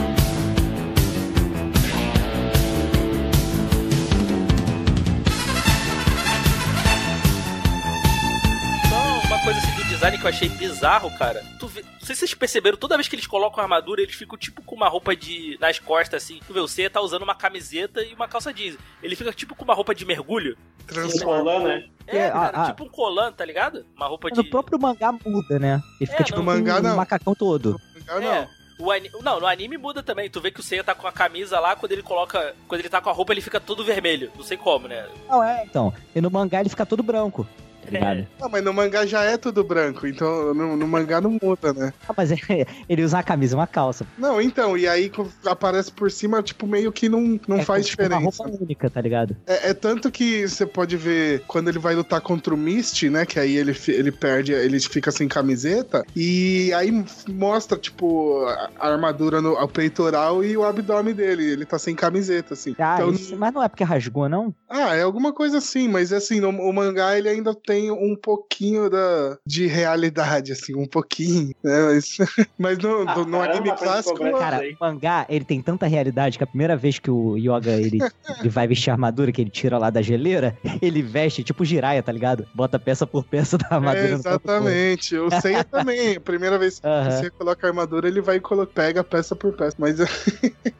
design 10.05 10.17
que 10.19 10.25
eu 10.25 10.29
achei 10.29 10.49
bizarro, 10.49 11.11
cara. 11.17 11.43
Tu 11.59 11.67
vê, 11.67 11.81
não 11.81 11.99
sei 11.99 12.15
se 12.15 12.19
vocês 12.19 12.33
perceberam, 12.33 12.77
toda 12.77 12.95
vez 12.95 13.07
que 13.07 13.15
eles 13.15 13.25
colocam 13.25 13.59
a 13.59 13.63
armadura, 13.63 14.01
eles 14.01 14.15
ficam 14.15 14.37
tipo 14.37 14.61
com 14.61 14.75
uma 14.75 14.87
roupa 14.87 15.15
de. 15.15 15.57
nas 15.59 15.79
costas, 15.79 16.23
assim. 16.23 16.39
Tu 16.45 16.53
vê, 16.53 16.59
o 16.59 16.67
Seiya 16.67 16.89
tá 16.89 17.01
usando 17.01 17.23
uma 17.23 17.35
camiseta 17.35 18.03
e 18.03 18.13
uma 18.13 18.27
calça 18.27 18.53
jeans. 18.53 18.77
Ele 19.01 19.15
fica 19.15 19.31
tipo 19.33 19.55
com 19.55 19.63
uma 19.63 19.73
roupa 19.73 19.95
de 19.95 20.05
mergulho. 20.05 20.57
Transforma. 20.85 21.51
colan, 21.51 21.63
né? 21.63 21.85
É, 22.07 22.17
É, 22.17 22.29
cara, 22.29 22.57
ah, 22.57 22.63
ah. 22.63 22.65
tipo 22.67 22.83
um 22.83 22.89
colan, 22.89 23.31
tá 23.31 23.43
ligado? 23.43 23.85
Uma 23.95 24.07
roupa 24.07 24.29
de. 24.29 24.39
o 24.39 24.49
próprio 24.49 24.79
mangá 24.79 25.11
muda, 25.11 25.57
né? 25.57 25.81
Ele 25.99 26.09
fica 26.09 26.21
É, 26.21 26.25
tipo 26.25 26.39
no 26.39 26.45
mangá 26.45 26.77
um 26.77 26.81
não. 26.81 26.95
macacão 26.95 27.33
todo. 27.33 27.79
Ah, 28.07 28.19
não. 28.19 28.33
É. 28.33 28.49
O 28.77 28.91
ani... 28.91 29.09
Não, 29.23 29.39
no 29.39 29.47
anime 29.47 29.77
muda 29.77 30.03
também. 30.03 30.29
Tu 30.29 30.41
vê 30.41 30.51
que 30.51 30.59
o 30.59 30.63
Seiya 30.63 30.83
tá 30.83 30.93
com 30.93 31.07
a 31.07 31.11
camisa 31.11 31.59
lá, 31.59 31.75
quando 31.75 31.93
ele 31.93 32.03
coloca. 32.03 32.53
Quando 32.67 32.81
ele 32.81 32.89
tá 32.89 33.01
com 33.01 33.09
a 33.09 33.13
roupa, 33.13 33.33
ele 33.33 33.41
fica 33.41 33.59
todo 33.59 33.85
vermelho. 33.85 34.31
Não 34.35 34.43
sei 34.43 34.57
como, 34.57 34.87
né? 34.87 35.07
Não, 35.29 35.41
é, 35.41 35.63
então. 35.63 35.93
E 36.13 36.21
no 36.21 36.29
mangá 36.29 36.59
ele 36.59 36.69
fica 36.69 36.85
todo 36.85 37.01
branco. 37.01 37.47
Ah, 38.41 38.49
mas 38.49 38.63
no 38.63 38.73
mangá 38.73 39.05
já 39.05 39.23
é 39.23 39.37
tudo 39.37 39.63
branco, 39.63 40.05
então 40.07 40.53
no, 40.53 40.75
no 40.77 40.87
mangá 40.87 41.19
não 41.19 41.37
muda, 41.41 41.73
né? 41.73 41.91
Ah, 42.07 42.13
mas 42.15 42.31
é, 42.31 42.35
ele 42.87 43.03
usa 43.03 43.17
uma 43.17 43.23
camisa 43.23 43.55
uma 43.55 43.65
calça. 43.67 44.05
Não, 44.17 44.39
então, 44.39 44.77
e 44.77 44.87
aí 44.87 45.11
aparece 45.45 45.91
por 45.91 46.11
cima, 46.11 46.43
tipo, 46.43 46.67
meio 46.67 46.91
que 46.91 47.09
não, 47.09 47.39
não 47.47 47.57
é 47.57 47.61
faz 47.63 47.87
tipo 47.87 48.01
uma 48.03 48.09
diferença. 48.09 48.43
roupa 48.43 48.63
única, 48.63 48.89
tá 48.89 49.01
ligado? 49.01 49.35
É, 49.47 49.69
é 49.69 49.73
tanto 49.73 50.11
que 50.11 50.47
você 50.47 50.65
pode 50.65 50.95
ver 50.97 51.41
quando 51.47 51.69
ele 51.69 51.79
vai 51.79 51.95
lutar 51.95 52.21
contra 52.21 52.53
o 52.53 52.57
Mist, 52.57 53.09
né? 53.09 53.25
Que 53.25 53.39
aí 53.39 53.55
ele, 53.57 53.75
ele 53.87 54.11
perde, 54.11 54.51
ele 54.53 54.79
fica 54.79 55.11
sem 55.11 55.27
camiseta. 55.27 56.03
E 56.15 56.71
aí 56.73 56.91
mostra, 57.29 57.77
tipo, 57.77 58.45
a, 58.45 58.69
a 58.79 58.91
armadura 58.91 59.41
no 59.41 59.53
o 59.53 59.67
peitoral 59.67 60.43
e 60.43 60.55
o 60.55 60.63
abdômen 60.63 61.13
dele. 61.15 61.43
Ele 61.51 61.65
tá 61.65 61.79
sem 61.79 61.95
camiseta, 61.95 62.53
assim. 62.53 62.75
Ah, 62.77 62.95
Então, 62.97 63.11
isso- 63.11 63.35
mas 63.37 63.53
não 63.53 63.63
é 63.63 63.67
porque 63.69 63.83
rasgou, 63.83 64.29
não? 64.29 64.53
ah, 64.69 64.95
é 64.95 65.01
alguma 65.03 65.31
coisa 65.33 65.57
assim, 65.59 65.87
mas 65.87 66.11
assim, 66.11 66.39
no, 66.39 66.49
o 66.49 66.73
mangá 66.73 67.17
ele 67.17 67.29
ainda 67.29 67.53
tem 67.55 67.74
um 67.91 68.15
pouquinho 68.15 68.89
da, 68.89 69.37
de 69.45 69.67
realidade, 69.67 70.51
assim, 70.51 70.75
um 70.75 70.85
pouquinho, 70.87 71.53
né? 71.63 71.81
Mas, 71.85 72.17
mas 72.57 72.77
no, 72.77 73.01
Ah, 73.07 73.13
do- 73.13 73.25
no 73.25 73.39
caramba, 73.39 73.57
anime 73.57 73.75
clássico. 73.77 74.19
Cara, 74.37 74.57
aí. 74.57 74.73
o 74.73 74.77
mangá, 74.79 75.25
ele 75.29 75.45
tem 75.45 75.61
tanta 75.61 75.85
realidade 75.87 76.37
que 76.37 76.43
a 76.43 76.47
primeira 76.47 76.75
vez 76.75 76.99
que 76.99 77.09
o 77.11 77.37
Yoga, 77.37 77.71
ele, 77.71 77.99
ele 78.39 78.49
vai 78.49 78.67
vestir 78.67 78.89
a 78.89 78.93
armadura, 78.93 79.31
que 79.31 79.41
ele 79.41 79.49
tira 79.49 79.77
lá 79.77 79.89
da 79.89 80.01
geleira, 80.01 80.57
ele 80.81 81.01
veste 81.01 81.43
tipo 81.43 81.63
Jiraiya, 81.65 82.01
tá 82.03 82.11
ligado? 82.11 82.47
Bota 82.53 82.77
peça 82.79 83.05
por 83.05 83.23
peça 83.23 83.57
da 83.57 83.67
armadura 83.71 84.05
É, 84.05 84.17
próprio 84.17 84.39
corpo. 84.39 84.49
exatamente. 84.51 85.17
O 85.17 85.29
Seiya 85.41 85.63
também. 85.63 86.15
A 86.15 86.19
primeira 86.21 86.57
vez 86.57 86.79
que 86.79 86.87
você 86.87 87.29
coloca 87.29 87.65
a 87.65 87.69
armadura, 87.69 88.07
ele 88.07 88.21
vai 88.21 88.37
e 88.37 88.41
pega 88.73 89.03
peça 89.03 89.35
por 89.35 89.53
peça. 89.53 89.75
Mas 89.79 89.97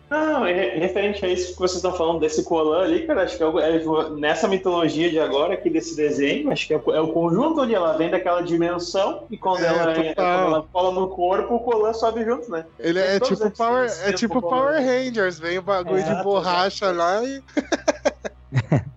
Não, 0.10 0.48
e- 0.48 0.78
referente 0.80 1.26
a 1.26 1.30
isso 1.30 1.54
que 1.54 1.60
vocês 1.60 1.78
estão 1.78 1.94
falando 1.94 2.20
desse 2.20 2.44
colan 2.44 2.84
ali, 2.84 3.06
cara, 3.06 3.24
acho 3.24 3.38
que 3.38 3.44
é, 3.44 3.48
é 3.48 4.10
nessa 4.18 4.48
mitologia 4.48 5.10
de 5.10 5.20
agora, 5.20 5.54
aqui 5.56 5.70
desse 5.70 5.96
desenho, 5.96 6.52
acho 6.52 6.68
que 6.68 6.74
é, 6.74 6.78
o- 6.78 6.85
é 6.88 7.00
o 7.02 7.10
conjunto 7.10 7.62
ali, 7.62 7.74
ela 7.76 7.94
vem 7.94 8.10
daquela 8.10 8.42
dimensão 8.42 9.24
e 9.30 9.38
quando, 9.38 9.64
É, 9.64 9.68
ela, 9.68 9.94
total. 9.94 10.14
quando 10.16 10.48
ela 10.48 10.64
cola 10.72 10.92
no 10.92 11.08
corpo, 11.10 11.56
o 11.56 11.60
colan 11.60 11.94
sobe 11.94 12.24
junto, 12.24 12.50
né? 12.52 12.66
ele 12.80 13.00
é 13.00 13.20
tipo 13.20 13.34
esses 13.34 13.58
Power, 13.58 13.92
é 14.04 14.14
tipo 14.14 14.42
Power 14.42 14.76
Rangers. 14.84 15.40
Vem 15.40 15.58
o 15.58 15.62
bagulho 15.62 16.04
de 16.04 16.10
Exato, 16.10 16.24
borracha 16.24 16.92
lá 16.92 17.24
e. 17.24 17.44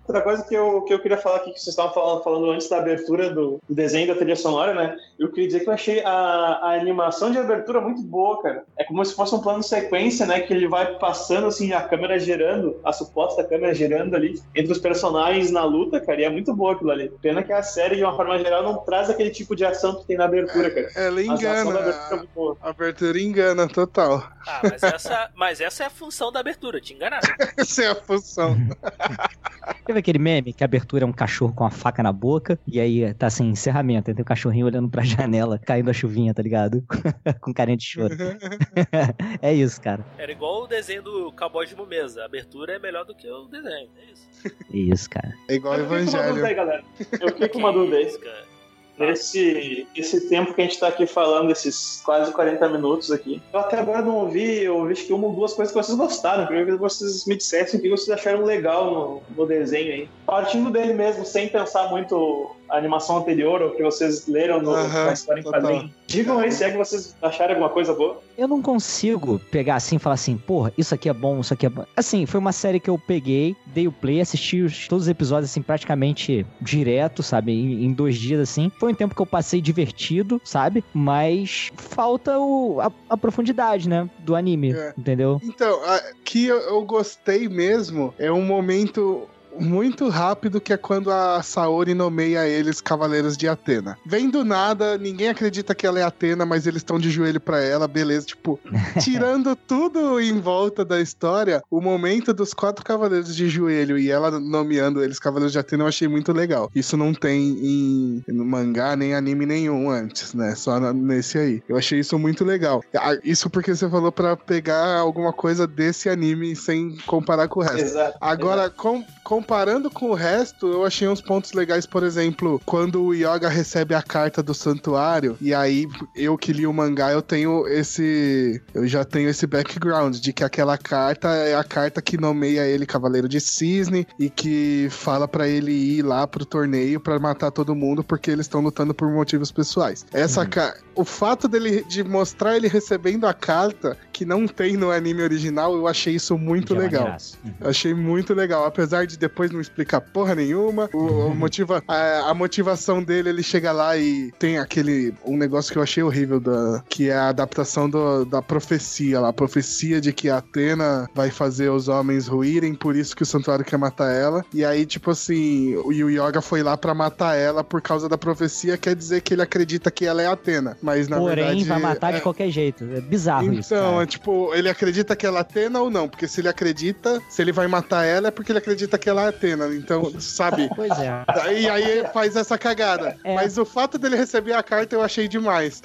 Outra 0.08 0.22
coisa 0.22 0.42
que 0.42 0.54
eu, 0.54 0.80
que 0.82 0.94
eu 0.94 0.98
queria 1.00 1.18
falar 1.18 1.36
aqui, 1.36 1.52
que 1.52 1.60
vocês 1.60 1.68
estavam 1.68 1.92
falando, 1.92 2.22
falando 2.22 2.50
antes 2.50 2.66
da 2.66 2.78
abertura 2.78 3.28
do, 3.28 3.60
do 3.68 3.74
desenho 3.74 4.06
da 4.06 4.14
trilha 4.14 4.36
sonora, 4.36 4.72
né? 4.72 4.96
Eu 5.18 5.30
queria 5.30 5.48
dizer 5.48 5.60
que 5.60 5.68
eu 5.68 5.74
achei 5.74 6.02
a, 6.02 6.10
a 6.10 6.80
animação 6.80 7.30
de 7.30 7.36
abertura 7.36 7.78
muito 7.78 8.00
boa, 8.00 8.40
cara. 8.40 8.64
É 8.78 8.84
como 8.84 9.04
se 9.04 9.14
fosse 9.14 9.34
um 9.34 9.40
plano 9.40 9.60
de 9.60 9.66
sequência, 9.66 10.24
né? 10.24 10.40
Que 10.40 10.54
ele 10.54 10.66
vai 10.66 10.98
passando, 10.98 11.46
assim, 11.46 11.74
a 11.74 11.82
câmera 11.82 12.18
girando, 12.18 12.80
a 12.82 12.90
suposta 12.90 13.44
câmera 13.44 13.74
girando 13.74 14.16
ali, 14.16 14.40
entre 14.54 14.72
os 14.72 14.78
personagens 14.78 15.50
na 15.50 15.62
luta, 15.62 16.00
cara, 16.00 16.22
e 16.22 16.24
é 16.24 16.30
muito 16.30 16.54
boa 16.54 16.72
aquilo 16.72 16.90
ali. 16.90 17.10
Pena 17.20 17.42
que 17.42 17.52
a 17.52 17.62
série, 17.62 17.96
de 17.96 18.02
uma 18.02 18.16
forma 18.16 18.38
geral, 18.38 18.62
não 18.62 18.78
traz 18.78 19.10
aquele 19.10 19.28
tipo 19.28 19.54
de 19.54 19.66
ação 19.66 19.96
que 19.96 20.06
tem 20.06 20.16
na 20.16 20.24
abertura, 20.24 20.70
cara. 20.70 20.90
Ela 20.96 21.20
A 21.20 21.22
engana. 21.22 21.80
abertura 21.80 22.12
é 22.12 22.16
muito 22.16 22.30
boa. 22.34 22.56
A 22.62 22.70
abertura 22.70 23.20
engana 23.20 23.68
total. 23.68 24.26
Ah, 24.46 24.60
mas 24.62 24.82
essa, 24.82 25.30
mas 25.34 25.60
essa 25.60 25.82
é 25.82 25.86
a 25.86 25.90
função 25.90 26.32
da 26.32 26.40
abertura, 26.40 26.80
te 26.80 26.94
enganar. 26.94 27.20
Essa 27.58 27.84
é 27.84 27.86
a 27.88 27.94
função. 27.94 28.56
Teve 29.98 30.10
aquele 30.10 30.18
meme 30.20 30.52
que 30.52 30.62
a 30.62 30.66
abertura 30.66 31.02
é 31.02 31.06
um 31.06 31.12
cachorro 31.12 31.52
com 31.52 31.64
a 31.64 31.70
faca 31.70 32.04
na 32.04 32.12
boca, 32.12 32.56
e 32.64 32.78
aí 32.78 33.12
tá 33.14 33.28
sem 33.28 33.48
encerramento, 33.48 34.08
aí 34.08 34.14
tem 34.14 34.22
o 34.22 34.24
cachorrinho 34.24 34.66
olhando 34.66 34.88
pra 34.88 35.02
janela, 35.02 35.58
caindo 35.58 35.90
a 35.90 35.92
chuvinha, 35.92 36.32
tá 36.32 36.40
ligado? 36.40 36.84
com 37.40 37.52
carinha 37.52 37.76
de 37.76 37.84
choro. 37.84 38.14
é 39.42 39.52
isso, 39.52 39.80
cara. 39.80 40.04
Era 40.16 40.30
igual 40.30 40.62
o 40.62 40.66
desenho 40.68 41.02
do 41.02 41.32
Cowboy 41.32 41.66
de 41.66 41.74
Mumesa. 41.74 42.22
A 42.22 42.26
abertura 42.26 42.74
é 42.74 42.78
melhor 42.78 43.04
do 43.04 43.14
que 43.14 43.28
o 43.28 43.46
desenho. 43.46 43.88
É 43.98 44.12
isso. 44.12 44.28
É 44.72 44.76
isso, 44.76 45.10
cara. 45.10 45.34
É 45.48 45.54
igual 45.54 45.74
o 45.74 45.80
Eu 45.80 45.88
fiquei 45.88 45.98
com 45.98 46.08
uma 46.08 46.22
dúvida 46.22 46.46
aí, 46.46 46.52
Evangelho. 46.52 46.56
galera. 46.56 46.84
Eu 47.20 47.28
fiquei 47.28 47.48
com 47.48 47.58
uma 47.58 47.72
dúvida 47.72 47.96
aí. 47.96 48.06
isso, 48.06 48.20
cara. 48.20 48.57
Nesse 48.98 49.86
esse 49.94 50.28
tempo 50.28 50.52
que 50.52 50.60
a 50.60 50.64
gente 50.64 50.78
tá 50.78 50.88
aqui 50.88 51.06
falando, 51.06 51.50
esses 51.50 52.00
quase 52.04 52.32
40 52.32 52.68
minutos 52.68 53.10
aqui, 53.12 53.40
eu 53.52 53.60
até 53.60 53.78
agora 53.78 54.02
não 54.02 54.16
ouvi, 54.16 54.62
eu 54.62 54.76
ouvi 54.76 54.94
que 54.94 55.12
uma 55.12 55.28
ou 55.28 55.34
duas 55.34 55.54
coisas 55.54 55.72
que 55.72 55.80
vocês 55.80 55.96
gostaram. 55.96 56.46
Queria 56.46 56.64
que 56.64 56.72
vocês 56.72 57.24
me 57.26 57.36
dissessem 57.36 57.78
o 57.78 57.82
que 57.82 57.88
vocês 57.88 58.10
acharam 58.10 58.44
legal 58.44 58.90
no, 58.90 59.22
no 59.36 59.46
desenho 59.46 59.92
aí. 59.92 60.08
Partindo 60.26 60.70
dele 60.70 60.92
mesmo, 60.92 61.24
sem 61.24 61.48
pensar 61.48 61.88
muito 61.90 62.56
a 62.68 62.76
animação 62.76 63.18
anterior 63.18 63.62
ou 63.62 63.70
que 63.72 63.82
vocês 63.82 64.26
leram 64.26 64.60
no, 64.62 64.72
Aham, 64.72 65.06
na 65.06 65.12
história 65.12 65.40
em 65.40 65.44
quadrinho. 65.44 65.94
Digam 66.06 66.38
aí 66.38 66.50
se 66.50 66.64
é 66.64 66.70
que 66.70 66.76
vocês 66.78 67.14
acharam 67.22 67.50
alguma 67.54 67.68
coisa 67.70 67.92
boa. 67.94 68.20
Eu 68.36 68.48
não 68.48 68.62
consigo 68.62 69.38
pegar 69.50 69.74
assim 69.76 69.96
e 69.96 69.98
falar 69.98 70.14
assim, 70.14 70.36
porra, 70.36 70.72
isso 70.78 70.94
aqui 70.94 71.08
é 71.08 71.12
bom, 71.12 71.40
isso 71.40 71.52
aqui 71.52 71.66
é 71.66 71.68
bom. 71.68 71.84
Assim, 71.96 72.24
foi 72.26 72.40
uma 72.40 72.52
série 72.52 72.80
que 72.80 72.88
eu 72.88 72.98
peguei, 72.98 73.54
dei 73.66 73.86
o 73.86 73.92
play, 73.92 74.20
assisti 74.20 74.62
os- 74.62 74.86
todos 74.88 75.04
os 75.04 75.08
episódios 75.08 75.50
assim 75.50 75.60
praticamente 75.62 76.46
direto, 76.60 77.22
sabe? 77.22 77.52
Em, 77.52 77.84
em 77.84 77.92
dois 77.92 78.16
dias 78.16 78.40
assim. 78.40 78.70
Foi 78.78 78.92
um 78.92 78.94
tempo 78.94 79.14
que 79.14 79.20
eu 79.20 79.26
passei 79.26 79.60
divertido, 79.60 80.40
sabe? 80.44 80.82
Mas 80.94 81.70
falta 81.76 82.38
o, 82.38 82.80
a, 82.80 82.90
a 83.10 83.16
profundidade, 83.16 83.88
né? 83.88 84.08
Do 84.20 84.34
anime, 84.34 84.72
É. 84.72 84.94
entendeu? 84.96 85.40
Então, 85.42 85.80
a, 85.84 86.00
que 86.24 86.46
eu, 86.46 86.58
eu 86.58 86.84
gostei 86.84 87.48
mesmo 87.48 88.14
é 88.18 88.30
um 88.32 88.42
momento 88.42 89.28
muito 89.60 90.08
rápido 90.08 90.60
que 90.60 90.72
é 90.72 90.76
quando 90.76 91.10
a 91.10 91.42
Saori 91.42 91.94
nomeia 91.94 92.46
eles 92.46 92.80
Cavaleiros 92.80 93.36
de 93.36 93.48
Atena. 93.48 93.96
Vem 94.06 94.30
do 94.30 94.44
nada, 94.44 94.96
ninguém 94.98 95.28
acredita 95.28 95.74
que 95.74 95.86
ela 95.86 95.98
é 96.00 96.02
Atena, 96.02 96.44
mas 96.46 96.66
eles 96.66 96.80
estão 96.80 96.98
de 96.98 97.10
joelho 97.10 97.40
pra 97.40 97.60
ela, 97.62 97.86
beleza. 97.88 98.26
Tipo, 98.26 98.58
tirando 99.02 99.54
tudo 99.56 100.20
em 100.20 100.40
volta 100.40 100.84
da 100.84 101.00
história, 101.00 101.62
o 101.70 101.80
momento 101.80 102.32
dos 102.32 102.52
quatro 102.54 102.84
cavaleiros 102.84 103.34
de 103.34 103.48
joelho 103.48 103.98
e 103.98 104.10
ela 104.10 104.38
nomeando 104.38 105.02
eles 105.02 105.18
Cavaleiros 105.18 105.52
de 105.52 105.58
Atena 105.58 105.84
eu 105.84 105.88
achei 105.88 106.08
muito 106.08 106.32
legal. 106.32 106.70
Isso 106.74 106.96
não 106.96 107.12
tem 107.12 107.40
em, 107.60 108.24
mangá 108.32 108.94
nem 108.96 109.14
anime 109.14 109.46
nenhum 109.46 109.90
antes, 109.90 110.34
né? 110.34 110.54
Só 110.54 110.78
nesse 110.92 111.38
aí. 111.38 111.62
Eu 111.68 111.76
achei 111.76 111.98
isso 112.00 112.18
muito 112.18 112.44
legal. 112.44 112.82
Ah, 112.96 113.16
Isso 113.24 113.50
porque 113.50 113.74
você 113.74 113.88
falou 113.88 114.12
pra 114.12 114.36
pegar 114.36 114.98
alguma 114.98 115.32
coisa 115.32 115.66
desse 115.66 116.08
anime 116.08 116.54
sem 116.56 116.96
comparar 117.06 117.48
com 117.48 117.60
o 117.60 117.62
resto. 117.62 117.78
Exato. 117.78 118.16
Agora, 118.20 118.70
com- 118.70 119.04
comparando 119.48 119.90
com 119.90 120.10
o 120.10 120.14
resto, 120.14 120.66
eu 120.66 120.84
achei 120.84 121.08
uns 121.08 121.22
pontos 121.22 121.54
legais, 121.54 121.86
por 121.86 122.02
exemplo, 122.02 122.60
quando 122.66 123.02
o 123.02 123.14
Yoga 123.14 123.48
recebe 123.48 123.94
a 123.94 124.02
carta 124.02 124.42
do 124.42 124.52
santuário, 124.52 125.38
e 125.40 125.54
aí 125.54 125.86
eu 126.14 126.36
que 126.36 126.52
li 126.52 126.66
o 126.66 126.72
mangá, 126.72 127.10
eu 127.12 127.22
tenho 127.22 127.66
esse. 127.66 128.60
Eu 128.74 128.86
já 128.86 129.06
tenho 129.06 129.26
esse 129.30 129.46
background 129.46 130.16
de 130.16 130.34
que 130.34 130.44
aquela 130.44 130.76
carta 130.76 131.28
é 131.28 131.54
a 131.56 131.64
carta 131.64 132.02
que 132.02 132.18
nomeia 132.18 132.66
ele 132.66 132.84
Cavaleiro 132.84 133.26
de 133.26 133.40
Cisne 133.40 134.06
e 134.18 134.28
que 134.28 134.88
fala 134.90 135.26
pra 135.26 135.48
ele 135.48 135.72
ir 135.72 136.02
lá 136.02 136.26
pro 136.26 136.44
torneio 136.44 137.00
pra 137.00 137.18
matar 137.18 137.50
todo 137.50 137.74
mundo 137.74 138.04
porque 138.04 138.30
eles 138.30 138.44
estão 138.44 138.60
lutando 138.60 138.92
por 138.92 139.10
motivos 139.10 139.50
pessoais. 139.50 140.04
Essa 140.12 140.44
ca- 140.44 140.76
O 140.94 141.04
fato 141.06 141.48
dele 141.48 141.84
de 141.88 142.04
mostrar 142.04 142.54
ele 142.56 142.68
recebendo 142.68 143.24
a 143.26 143.32
carta 143.32 143.96
que 144.12 144.24
não 144.26 144.46
tem 144.46 144.76
no 144.76 144.90
anime 144.90 145.22
original, 145.22 145.72
eu 145.74 145.86
achei 145.86 146.16
isso 146.16 146.36
muito 146.36 146.74
é 146.74 146.78
legal. 146.78 147.16
Uhum. 147.44 147.54
Eu 147.60 147.70
Achei 147.70 147.94
muito 147.94 148.34
legal, 148.34 148.66
apesar 148.66 149.06
de 149.06 149.16
depois 149.16 149.37
não 149.50 149.60
explicar 149.60 150.00
porra 150.00 150.34
nenhuma. 150.34 150.88
O, 150.92 151.30
motiva, 151.34 151.82
a, 151.86 152.30
a 152.30 152.34
motivação 152.34 153.02
dele, 153.02 153.28
ele 153.28 153.42
chega 153.42 153.70
lá 153.72 153.96
e 153.96 154.32
tem 154.38 154.58
aquele 154.58 155.14
um 155.24 155.36
negócio 155.36 155.72
que 155.72 155.78
eu 155.78 155.82
achei 155.82 156.02
horrível 156.02 156.40
da 156.40 156.82
que 156.88 157.08
é 157.10 157.14
a 157.14 157.28
adaptação 157.28 157.88
do- 157.88 158.24
da 158.24 158.42
profecia 158.42 159.20
lá, 159.20 159.28
a 159.28 159.32
profecia 159.32 160.00
de 160.00 160.12
que 160.12 160.28
a 160.28 160.38
Atena 160.38 161.08
vai 161.14 161.30
fazer 161.30 161.68
os 161.70 161.88
homens 161.88 162.26
ruírem, 162.26 162.74
por 162.74 162.96
isso 162.96 163.14
que 163.14 163.22
o 163.22 163.26
santuário 163.26 163.64
quer 163.64 163.76
matar 163.76 164.12
ela. 164.12 164.44
E 164.52 164.64
aí 164.64 164.84
tipo 164.86 165.10
assim, 165.10 165.76
o 165.76 165.88
o 165.88 166.10
Yoga 166.10 166.40
foi 166.40 166.62
lá 166.62 166.76
pra 166.76 166.94
matar 166.94 167.34
ela 167.36 167.62
por 167.64 167.82
causa 167.82 168.08
da 168.08 168.16
profecia, 168.16 168.76
quer 168.78 168.94
dizer 168.94 169.20
que 169.20 169.34
ele 169.34 169.42
acredita 169.42 169.90
que 169.90 170.06
ela 170.06 170.22
é 170.22 170.26
Atena, 170.26 170.76
mas 170.80 171.08
na 171.08 171.18
Porém, 171.18 171.34
verdade 171.44 171.64
vai 171.64 171.78
matar 171.80 172.12
é- 172.12 172.16
de 172.16 172.22
qualquer 172.22 172.50
jeito. 172.50 172.84
É 172.94 173.00
bizarro 173.00 173.52
isso. 173.52 173.74
então, 173.74 174.00
é 174.00 174.06
tipo, 174.06 174.54
ele 174.54 174.68
acredita 174.68 175.14
que 175.16 175.26
ela 175.26 175.38
é 175.38 175.40
Atena 175.40 175.80
ou 175.80 175.90
não? 175.90 176.08
Porque 176.08 176.26
se 176.28 176.40
ele 176.40 176.48
acredita, 176.48 177.20
se 177.28 177.42
ele 177.42 177.52
vai 177.52 177.66
matar 177.66 178.04
ela, 178.04 178.28
é 178.28 178.30
porque 178.30 178.52
ele 178.52 178.58
acredita 178.58 178.96
que 178.96 179.08
ela 179.08 179.27
é 179.28 179.30
Atena. 179.30 179.66
Então, 179.74 180.12
sabe? 180.20 180.68
Pois 180.78 180.92
é. 180.98 181.60
E 181.60 181.68
aí 181.68 182.04
faz 182.12 182.36
essa 182.36 182.56
cagada. 182.56 183.16
É. 183.24 183.34
Mas 183.34 183.58
o 183.58 183.64
fato 183.64 183.98
dele 183.98 184.16
receber 184.16 184.52
a 184.52 184.62
carta 184.62 184.94
eu 184.94 185.02
achei 185.02 185.26
demais. 185.26 185.82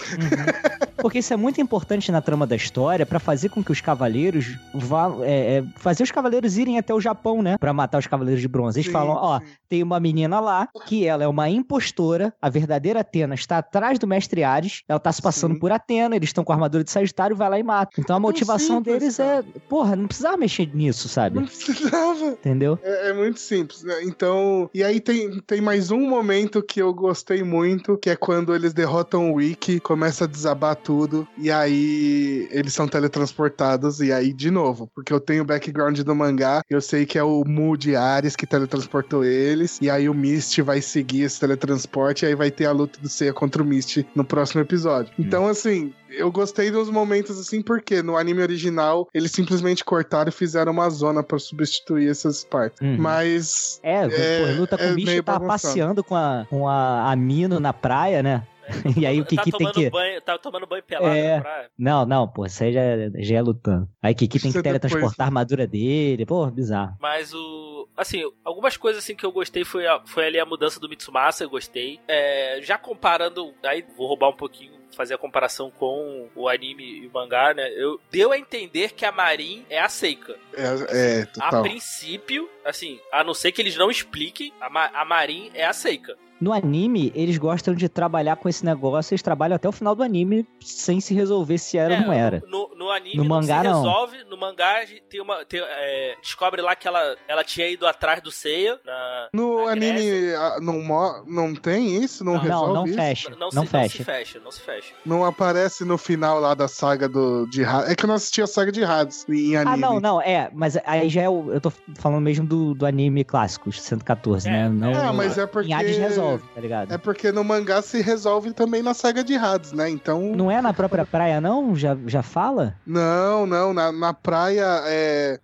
Porque 0.97 1.19
isso 1.19 1.33
é 1.33 1.37
muito 1.37 1.59
importante 1.59 2.11
na 2.11 2.21
trama 2.21 2.45
da 2.45 2.55
história 2.55 3.05
pra 3.05 3.19
fazer 3.19 3.49
com 3.49 3.63
que 3.63 3.71
os 3.71 3.81
cavaleiros 3.81 4.57
vá, 4.73 5.11
é, 5.21 5.57
é, 5.57 5.63
fazer 5.77 6.03
os 6.03 6.11
cavaleiros 6.11 6.57
irem 6.57 6.77
até 6.77 6.93
o 6.93 7.01
Japão, 7.01 7.41
né? 7.41 7.57
Pra 7.57 7.73
matar 7.73 7.97
os 7.97 8.07
cavaleiros 8.07 8.41
de 8.41 8.47
bronze. 8.47 8.79
Eles 8.79 8.87
Sim, 8.87 8.93
falam, 8.93 9.15
ó, 9.15 9.39
sim. 9.39 9.45
tem 9.67 9.83
uma 9.83 9.99
menina 9.99 10.39
lá 10.39 10.67
que 10.85 11.05
ela 11.05 11.23
é 11.23 11.27
uma 11.27 11.49
impostora, 11.49 12.33
a 12.41 12.49
verdadeira 12.49 12.99
Atena 12.99 13.35
está 13.35 13.57
atrás 13.57 13.97
do 13.97 14.07
mestre 14.07 14.43
Ares, 14.43 14.83
ela 14.87 14.99
tá 14.99 15.11
se 15.11 15.21
passando 15.21 15.55
Sim. 15.55 15.59
por 15.59 15.71
Atena, 15.71 16.15
eles 16.15 16.29
estão 16.29 16.43
com 16.43 16.51
a 16.51 16.55
armadura 16.55 16.83
de 16.83 16.91
Sagitário, 16.91 17.35
vai 17.35 17.49
lá 17.49 17.59
e 17.59 17.63
mata. 17.63 17.99
Então 17.99 18.15
a 18.15 18.19
tão 18.19 18.21
motivação 18.21 18.77
simples, 18.77 18.99
deles 18.99 19.19
é, 19.19 19.43
porra, 19.67 19.95
não 19.95 20.07
precisava 20.07 20.37
mexer 20.37 20.69
nisso, 20.73 21.09
sabe? 21.09 21.37
Não 21.37 21.45
precisava. 21.45 22.25
Entendeu? 22.27 22.79
É, 22.83 23.09
é 23.09 23.13
muito 23.13 23.22
simples, 23.35 23.83
né? 23.83 24.03
Então. 24.03 24.69
E 24.73 24.83
aí 24.83 24.99
tem, 24.99 25.39
tem 25.41 25.61
mais 25.61 25.91
um 25.91 26.01
momento 26.01 26.61
que 26.61 26.81
eu 26.81 26.93
gostei 26.93 27.43
muito, 27.43 27.97
que 27.97 28.09
é 28.09 28.15
quando 28.15 28.55
eles 28.55 28.73
derrotam 28.73 29.31
o 29.31 29.35
Wiki, 29.35 29.79
começa 29.79 30.25
a 30.25 30.27
desabar 30.27 30.75
tudo, 30.75 31.27
e 31.37 31.51
aí 31.51 32.47
eles 32.51 32.73
são 32.73 32.87
teletransportados, 32.87 33.99
e 33.99 34.11
aí, 34.11 34.33
de 34.33 34.51
novo, 34.51 34.89
porque 34.93 35.13
eu 35.13 35.19
tenho 35.19 35.43
o 35.43 35.45
background 35.45 35.99
do 35.99 36.15
mangá, 36.15 36.61
eu 36.69 36.81
sei 36.81 37.05
que 37.05 37.17
é 37.17 37.23
o 37.23 37.43
Mu 37.45 37.77
de 37.77 37.95
Ares 37.95 38.35
que 38.35 38.45
teletransportou 38.45 39.23
eles, 39.23 39.77
e 39.81 39.89
aí 39.89 40.09
o 40.09 40.13
Mist 40.13 40.61
vai 40.61 40.81
seguir 40.81 41.23
esse 41.23 41.39
teletransporte, 41.39 42.25
e 42.25 42.27
aí 42.27 42.35
vai 42.35 42.51
ter 42.51 42.65
a 42.65 42.71
luta 42.71 42.99
do 42.99 43.09
Seiya 43.09 43.33
contra 43.33 43.61
o 43.61 43.65
Mist 43.65 44.05
no 44.15 44.23
próximo 44.23 44.61
episódio. 44.61 45.13
Então, 45.17 45.47
assim. 45.47 45.93
Eu 46.17 46.31
gostei 46.31 46.69
dos 46.71 46.89
momentos 46.89 47.39
assim, 47.39 47.61
porque 47.61 48.01
no 48.01 48.17
anime 48.17 48.41
original 48.41 49.07
eles 49.13 49.31
simplesmente 49.31 49.83
cortaram 49.83 50.29
e 50.29 50.31
fizeram 50.31 50.71
uma 50.71 50.89
zona 50.89 51.23
pra 51.23 51.39
substituir 51.39 52.09
essas 52.09 52.43
partes. 52.43 52.79
Uhum. 52.81 52.97
Mas 52.97 53.79
É, 53.83 54.05
É, 54.05 54.45
pô, 54.55 54.59
luta 54.61 54.77
com 54.77 54.83
é 54.83 54.91
o 54.91 54.95
bicho 54.95 55.23
tá 55.23 55.39
passeando 55.39 56.03
com 56.03 56.15
a, 56.15 56.45
com 56.49 56.67
a, 56.67 57.11
a 57.11 57.15
Mino 57.15 57.59
na 57.59 57.73
praia, 57.73 58.21
né? 58.23 58.43
E 58.97 59.05
aí 59.05 59.19
o 59.19 59.23
tá 59.25 59.29
Kiki 59.29 59.43
tem 59.51 59.51
tomando 59.59 59.73
que. 59.73 59.89
banho, 59.89 60.21
tá 60.21 60.37
tomando 60.37 60.65
banho 60.65 60.83
pelado 60.83 61.13
É. 61.13 61.35
na 61.35 61.41
praia. 61.41 61.69
Não, 61.77 62.05
não, 62.05 62.27
pô, 62.27 62.45
isso 62.45 62.63
aí 62.63 62.71
já, 62.71 62.81
já 63.17 63.35
é 63.37 63.41
lutando. 63.41 63.89
Aí 64.01 64.15
Kiki 64.15 64.39
tem 64.39 64.51
que 64.53 64.57
é 64.57 64.61
depois. 64.61 64.79
teletransportar 64.79 65.25
a 65.25 65.27
armadura 65.27 65.67
dele. 65.67 66.25
Pô, 66.25 66.49
bizarro. 66.49 66.95
Mas 67.01 67.33
o. 67.33 67.72
Assim, 67.95 68.23
algumas 68.43 68.75
coisas 68.77 69.03
assim 69.03 69.15
que 69.15 69.25
eu 69.25 69.31
gostei 69.31 69.63
foi, 69.63 69.85
a- 69.87 70.01
foi 70.05 70.25
ali 70.27 70.39
a 70.39 70.45
mudança 70.45 70.79
do 70.79 70.89
Mitsumasa, 70.89 71.43
eu 71.43 71.49
gostei. 71.49 71.99
É, 72.07 72.59
já 72.61 72.77
comparando. 72.77 73.53
Aí 73.63 73.85
vou 73.95 74.07
roubar 74.07 74.29
um 74.29 74.35
pouquinho, 74.35 74.73
fazer 74.95 75.13
a 75.13 75.17
comparação 75.17 75.69
com 75.71 76.29
o 76.35 76.47
anime 76.49 76.83
e 76.83 77.07
o 77.07 77.11
mangá, 77.11 77.53
né? 77.53 77.69
Eu, 77.75 77.99
deu 78.11 78.31
a 78.31 78.37
entender 78.37 78.93
que 78.93 79.05
a 79.05 79.11
Marin 79.11 79.65
é 79.69 79.79
a 79.79 79.89
Seika. 79.89 80.35
é, 80.53 81.19
é 81.19 81.21
A 81.23 81.25
total. 81.49 81.61
princípio, 81.63 82.49
assim, 82.65 82.99
a 83.11 83.23
não 83.23 83.33
ser 83.33 83.51
que 83.51 83.61
eles 83.61 83.75
não 83.75 83.89
expliquem, 83.91 84.51
a, 84.59 84.69
Ma 84.69 84.85
a 84.93 85.05
Marin 85.05 85.51
é 85.53 85.65
a 85.65 85.73
Seika. 85.73 86.17
No 86.43 86.51
anime, 86.51 87.11
eles 87.15 87.37
gostam 87.37 87.73
de 87.73 87.87
trabalhar 87.87 88.35
com 88.35 88.49
esse 88.49 88.65
negócio, 88.65 89.13
eles 89.13 89.21
trabalham 89.21 89.55
até 89.55 89.67
o 89.69 89.71
final 89.71 89.95
do 89.95 90.03
anime 90.03 90.45
sem 90.59 90.99
se 90.99 91.13
resolver 91.13 91.57
se 91.57 91.77
era 91.77 91.93
É, 91.93 91.99
ou 91.99 92.05
não 92.07 92.13
era. 92.13 92.43
No, 92.47 92.69
no 92.75 92.89
anime 92.91 93.15
No 93.15 93.23
não 93.23 93.29
mangá, 93.37 93.63
não. 93.63 93.81
resolve. 93.81 94.17
No 94.29 94.37
mangá 94.37 94.81
a 94.81 94.85
tem 95.09 95.21
uma. 95.21 95.45
tem, 95.45 95.61
é, 95.61 96.15
descobre 96.21 96.61
lá 96.61 96.75
que 96.75 96.85
ela, 96.87 97.15
ela 97.27 97.43
tinha 97.43 97.67
ido 97.69 97.87
atrás 97.87 98.21
do 98.21 98.29
Seiya. 98.31 98.77
Na, 98.85 99.29
No 99.33 99.65
na 99.65 99.71
anime 99.71 100.33
ah, 100.35 100.57
não, 100.61 101.23
não 101.25 101.55
tem 101.55 102.03
isso? 102.03 102.23
Não, 102.25 102.33
Não, 102.33 102.39
resolve 102.41 102.67
Não, 102.67 102.73
não 102.73 102.85
isso? 102.87 102.95
fecha. 102.95 103.29
Não, 103.29 103.37
Não, 103.39 103.49
se, 103.49 103.55
não 103.55 103.63
se 103.63 103.69
fecha. 103.69 104.03
fecha, 104.03 104.39
não 104.43 104.51
se 104.51 104.61
fecha. 104.61 104.93
Não 105.05 105.23
aparece 105.25 105.85
no 105.85 105.97
final 105.97 106.39
lá 106.39 106.53
da 106.53 106.67
saga 106.67 107.07
do, 107.07 107.45
de 107.47 107.63
Hades. 107.63 107.89
É 107.91 107.95
que 107.95 108.03
eu 108.03 108.07
não 108.07 108.15
assisti 108.15 108.41
a 108.41 108.47
saga 108.47 108.71
de 108.71 108.83
Hades 108.83 109.25
em 109.29 109.55
anime. 109.55 109.73
Ah, 109.73 109.77
não, 109.77 109.99
não, 109.99 110.21
é, 110.21 110.49
mas 110.53 110.77
aí 110.85 111.07
já 111.09 111.21
é 111.21 111.29
o. 111.29 111.53
Eu 111.53 111.61
tô 111.61 111.71
falando 111.95 112.21
mesmo 112.21 112.45
do, 112.45 112.73
do 112.73 112.85
anime 112.85 113.23
clássico, 113.23 113.71
114, 113.71 114.47
É, 114.47 114.51
né? 114.51 114.69
Não, 114.69 114.93
Ah, 114.93 115.13
mas 115.13 115.37
é 115.37 115.45
porque... 115.45 115.69
Em 115.69 115.73
Hades 115.73 115.97
resolve, 115.97 116.32
tá 116.39 116.61
ligado? 116.61 116.91
É 116.93 116.97
porque 116.97 117.31
no 117.31 117.43
mangá 117.43 117.81
se 117.81 118.01
resolve 118.01 118.53
também 118.53 118.81
na 118.81 118.93
saga 118.93 119.23
de 119.23 119.35
Hades, 119.35 119.71
né? 119.71 119.89
Então... 119.89 120.21
Não 120.35 120.49
é 120.49 120.61
na 120.61 120.73
própria 120.73 121.05
praia, 121.05 121.39
não? 121.41 121.75
Já, 121.75 121.97
já 122.07 122.21
fala? 122.21 122.75
Não, 122.85 123.45
não. 123.45 123.73
Na, 123.73 123.91
na 123.91 124.13
praia 124.13 124.81
é... 124.85 125.39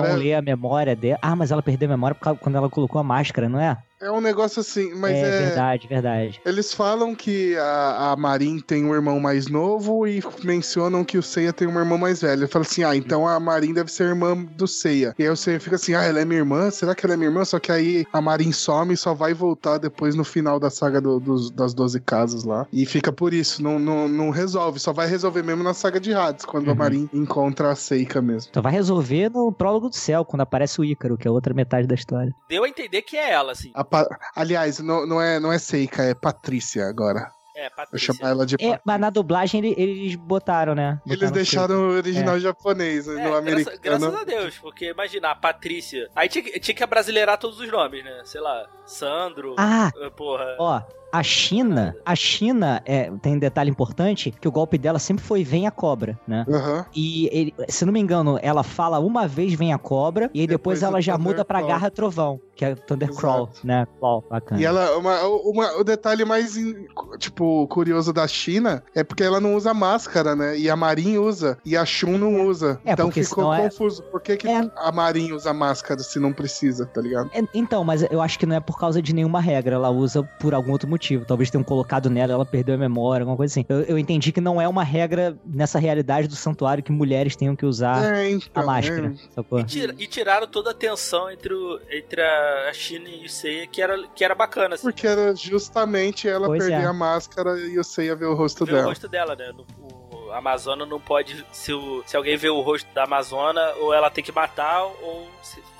apare- 0.00 0.16
lê 0.16 0.34
a 0.34 0.42
memória 0.42 0.94
dela. 0.96 1.18
Ah, 1.22 1.36
mas 1.36 1.50
ela 1.50 1.62
perdeu 1.62 1.88
a 1.88 1.90
memória 1.90 2.16
causa- 2.20 2.38
quando 2.40 2.56
ela 2.56 2.68
colocou 2.70 3.00
a 3.00 3.04
máscara, 3.04 3.48
não 3.48 3.60
é? 3.60 3.76
É 4.00 4.10
um 4.10 4.20
negócio 4.20 4.60
assim, 4.60 4.92
mas 4.94 5.16
é, 5.16 5.20
é... 5.28 5.46
verdade, 5.46 5.88
verdade. 5.88 6.40
Eles 6.44 6.72
falam 6.74 7.14
que 7.14 7.56
a, 7.56 8.12
a 8.12 8.16
Marin 8.16 8.60
tem 8.60 8.84
um 8.84 8.94
irmão 8.94 9.18
mais 9.18 9.48
novo 9.48 10.06
e 10.06 10.22
mencionam 10.44 11.02
que 11.04 11.16
o 11.16 11.22
Seiya 11.22 11.52
tem 11.52 11.66
uma 11.66 11.80
irmã 11.80 11.96
mais 11.96 12.20
velha. 12.20 12.46
Fala 12.46 12.64
assim, 12.64 12.84
ah, 12.84 12.94
então 12.94 13.26
a 13.26 13.40
Marin 13.40 13.72
deve 13.72 13.90
ser 13.90 14.04
irmã 14.04 14.36
do 14.36 14.68
Seiya. 14.68 15.14
E 15.18 15.22
aí 15.22 15.30
o 15.30 15.36
Seiya 15.36 15.58
fica 15.58 15.76
assim, 15.76 15.94
ah, 15.94 16.02
ela 16.02 16.20
é 16.20 16.24
minha 16.24 16.40
irmã? 16.40 16.70
Será 16.70 16.94
que 16.94 17.06
ela 17.06 17.14
é 17.14 17.16
minha 17.16 17.28
irmã? 17.30 17.44
Só 17.44 17.58
que 17.58 17.72
aí 17.72 18.04
a 18.12 18.20
Marin 18.20 18.52
some 18.52 18.92
e 18.92 18.96
só 18.96 19.14
vai 19.14 19.32
voltar 19.32 19.78
depois 19.78 20.14
no 20.14 20.24
final 20.24 20.60
da 20.60 20.68
saga 20.68 21.00
do- 21.00 21.18
dos, 21.18 21.50
das 21.50 21.72
12 21.72 22.00
casas 22.00 22.44
lá. 22.44 22.66
E 22.72 22.84
fica 22.84 23.10
por 23.12 23.32
isso, 23.32 23.62
não, 23.62 23.78
não, 23.78 24.06
não 24.08 24.30
resolve. 24.30 24.78
Só 24.78 24.92
vai 24.92 25.06
resolver 25.06 25.42
mesmo 25.42 25.62
na 25.62 25.72
saga 25.74 25.98
de 25.98 26.12
Hades, 26.12 26.44
quando 26.44 26.68
a 26.68 26.72
Uhum. 26.72 26.78
Marin 26.78 27.08
encontra 27.14 27.70
a 27.70 27.74
Seika 27.74 28.20
mesmo. 28.20 28.48
Então 28.50 28.62
vai 28.62 28.72
resolver 28.72 29.30
no 29.30 29.50
prólogo 29.50 29.88
do 29.88 29.96
céu, 29.96 30.24
quando 30.24 30.42
aparece 30.42 30.80
o 30.80 30.84
Ícaro, 30.84 31.16
que 31.16 31.26
é 31.26 31.30
a 31.30 31.32
outra 31.32 31.54
metade 31.54 31.86
da 31.86 31.94
história. 31.94 32.34
Deu 32.48 32.64
a 32.64 32.68
entender 32.68 33.00
que 33.02 33.16
é 33.16 33.30
ela, 33.32 33.52
assim. 33.52 33.70
A 33.74 33.84
pa- 34.04 34.18
Aliás, 34.34 34.78
não, 34.80 35.06
não, 35.06 35.20
é, 35.20 35.38
não 35.40 35.52
é 35.52 35.58
Seika, 35.58 36.02
é 36.02 36.14
Patrícia 36.14 36.86
agora. 36.86 37.30
É, 37.58 37.68
Eu 37.68 37.70
Patrícia. 37.70 38.12
chamar 38.12 38.30
ela 38.30 38.44
de 38.44 38.56
É, 38.60 38.78
mas 38.84 39.00
na 39.00 39.08
dublagem 39.08 39.64
ele- 39.64 39.74
eles 39.80 40.14
botaram, 40.14 40.74
né? 40.74 41.00
Eles 41.06 41.16
Botaram 41.18 41.32
deixaram 41.32 41.74
o 41.88 41.96
original 41.96 42.38
japonês, 42.38 43.08
É, 43.08 43.12
no 43.12 43.16
graça- 43.16 43.38
americano. 43.38 43.78
graças 43.82 44.14
a 44.14 44.24
Deus, 44.24 44.58
porque 44.58 44.90
imagina, 44.90 45.30
a 45.30 45.34
Patrícia. 45.34 46.06
Aí 46.14 46.28
tinha, 46.28 46.44
que- 46.44 46.60
tinha 46.60 46.74
que 46.74 46.84
abrasileirar 46.84 47.38
todos 47.38 47.58
os 47.58 47.70
nomes, 47.72 48.04
né? 48.04 48.20
Sei 48.26 48.42
lá, 48.42 48.66
Sandro, 48.84 49.54
Ah, 49.58 49.90
eh, 50.02 50.10
porra. 50.10 50.54
ó, 50.58 50.82
a 51.10 51.22
China, 51.22 51.96
a 52.04 52.14
China 52.14 52.82
é, 52.84 53.10
tem 53.22 53.32
um 53.34 53.38
detalhe 53.38 53.70
importante 53.70 54.30
que 54.30 54.46
o 54.46 54.52
golpe 54.52 54.76
dela 54.76 54.98
sempre 54.98 55.24
foi 55.24 55.42
vem 55.42 55.66
a 55.66 55.70
cobra, 55.70 56.18
né? 56.28 56.44
Aham. 56.48 56.84
E 56.94 57.26
ele- 57.32 57.54
se 57.70 57.86
não 57.86 57.92
me 57.92 58.00
engano, 58.00 58.38
ela 58.42 58.62
fala 58.62 58.98
uma 58.98 59.26
vez 59.26 59.54
vem 59.54 59.72
a 59.72 59.78
cobra 59.78 60.30
e 60.34 60.40
aí 60.42 60.46
depois, 60.46 60.80
Depois 60.80 60.82
ela 60.82 61.00
já 61.00 61.16
muda 61.16 61.42
pra 61.42 61.60
Thundercrawl. 61.60 61.68
garra 61.80 61.90
trovão, 61.90 62.40
que 62.56 62.64
é 62.64 62.74
Thundercrawl, 62.74 63.50
né? 63.62 63.86
Claw, 64.00 64.24
bacana. 64.28 64.60
E 64.60 64.64
ela, 64.64 64.96
uma, 64.96 65.22
uma- 65.26 65.76
o 65.78 65.84
detalhe 65.84 66.24
mais, 66.24 66.56
in- 66.56 66.86
tipo, 67.18 67.66
curioso 67.68 68.12
da 68.12 68.26
China 68.26 68.82
é 68.94 69.04
porque 69.04 69.22
ela 69.22 69.38
não 69.40 69.54
usa 69.54 69.72
máscara, 69.74 70.34
né? 70.34 70.58
E 70.58 70.68
a 70.70 70.74
Marin 70.74 71.18
usa, 71.18 71.58
e 71.64 71.76
a 71.76 71.84
Shun 71.84 72.16
não 72.18 72.46
usa. 72.46 72.80
É, 72.84 72.92
então 72.92 73.10
ficou 73.12 73.52
é- 73.52 73.62
confuso. 73.68 74.02
Por 74.04 74.20
que, 74.22 74.36
que 74.38 74.48
É. 74.48 74.68
a 74.76 74.90
Marin 74.90 75.32
usa 75.32 75.52
máscara 75.52 76.00
se 76.00 76.18
não 76.18 76.32
precisa, 76.32 76.86
tá 76.86 77.00
ligado? 77.00 77.30
É, 77.34 77.42
Então, 77.54 77.84
mas 77.84 78.02
eu 78.10 78.20
acho 78.22 78.38
que 78.38 78.46
não 78.46 78.56
é 78.56 78.60
por 78.60 78.78
causa 78.78 79.00
de 79.02 79.14
nenhuma 79.14 79.40
regra, 79.40 79.74
ela 79.76 79.90
usa 79.90 80.22
por 80.40 80.54
algum 80.54 80.72
outro 80.72 80.88
motivo. 80.88 81.24
Talvez 81.26 81.50
tenham 81.50 81.62
colocado 81.62 82.08
nela, 82.08 82.32
ela 82.32 82.46
perdeu 82.46 82.74
a 82.74 82.78
memória, 82.78 83.22
alguma 83.22 83.36
coisa 83.36 83.52
assim. 83.52 83.64
Eu, 83.68 83.82
eu 83.82 83.98
entendi 83.98 84.32
que 84.32 84.40
não 84.40 84.58
é 84.60 84.66
uma 84.66 84.82
regra 84.82 85.36
nessa 85.44 85.78
realidade 85.78 86.26
do 86.26 86.34
santuário 86.36 86.82
que 86.82 86.90
mulheres 86.90 87.36
tenham 87.36 87.54
que 87.54 87.66
usar 87.66 88.02
é, 88.02 88.16
a 88.22 88.30
então. 88.30 88.64
máscara, 88.64 89.08
é. 89.14 89.34
sacou? 89.34 89.60
E, 89.60 89.64
tira- 89.64 89.94
e 89.98 90.06
tiraram 90.06 90.46
toda 90.46 90.70
a 90.70 90.74
tensão 90.74 91.30
entre, 91.30 91.52
o- 91.52 91.78
entre 91.90 92.22
a 92.22 92.45
China 92.72 93.08
e 93.08 93.24
o 93.26 93.28
Seiya, 93.28 93.66
que 93.66 93.80
era, 93.82 94.06
que 94.08 94.24
era 94.24 94.34
bacana, 94.34 94.74
assim. 94.74 94.84
Porque 94.84 95.06
era 95.06 95.34
justamente 95.34 96.28
ela 96.28 96.46
Pois 96.46 96.58
perder 96.64 96.82
é. 96.82 96.86
a 96.86 96.92
máscara 96.92 97.58
e 97.58 97.76
você 97.76 98.06
ia 98.06 98.16
ver 98.16 98.26
o 98.26 98.34
rosto 98.34 98.64
ver 98.64 98.72
o 98.72 98.74
dela. 98.76 98.88
rosto 98.88 99.08
dela, 99.08 99.36
né? 99.36 99.52
O 99.78 100.06
a 100.32 100.38
Amazona 100.38 100.84
não 100.84 101.00
pode. 101.00 101.46
Se, 101.52 101.72
o- 101.72 102.02
se 102.04 102.16
alguém 102.16 102.36
vê 102.36 102.48
o 102.50 102.60
rosto 102.60 102.92
da 102.92 103.04
Amazona, 103.04 103.62
ou 103.80 103.94
ela 103.94 104.10
tem 104.10 104.24
que 104.24 104.32
matar 104.32 104.82
ou 104.84 105.30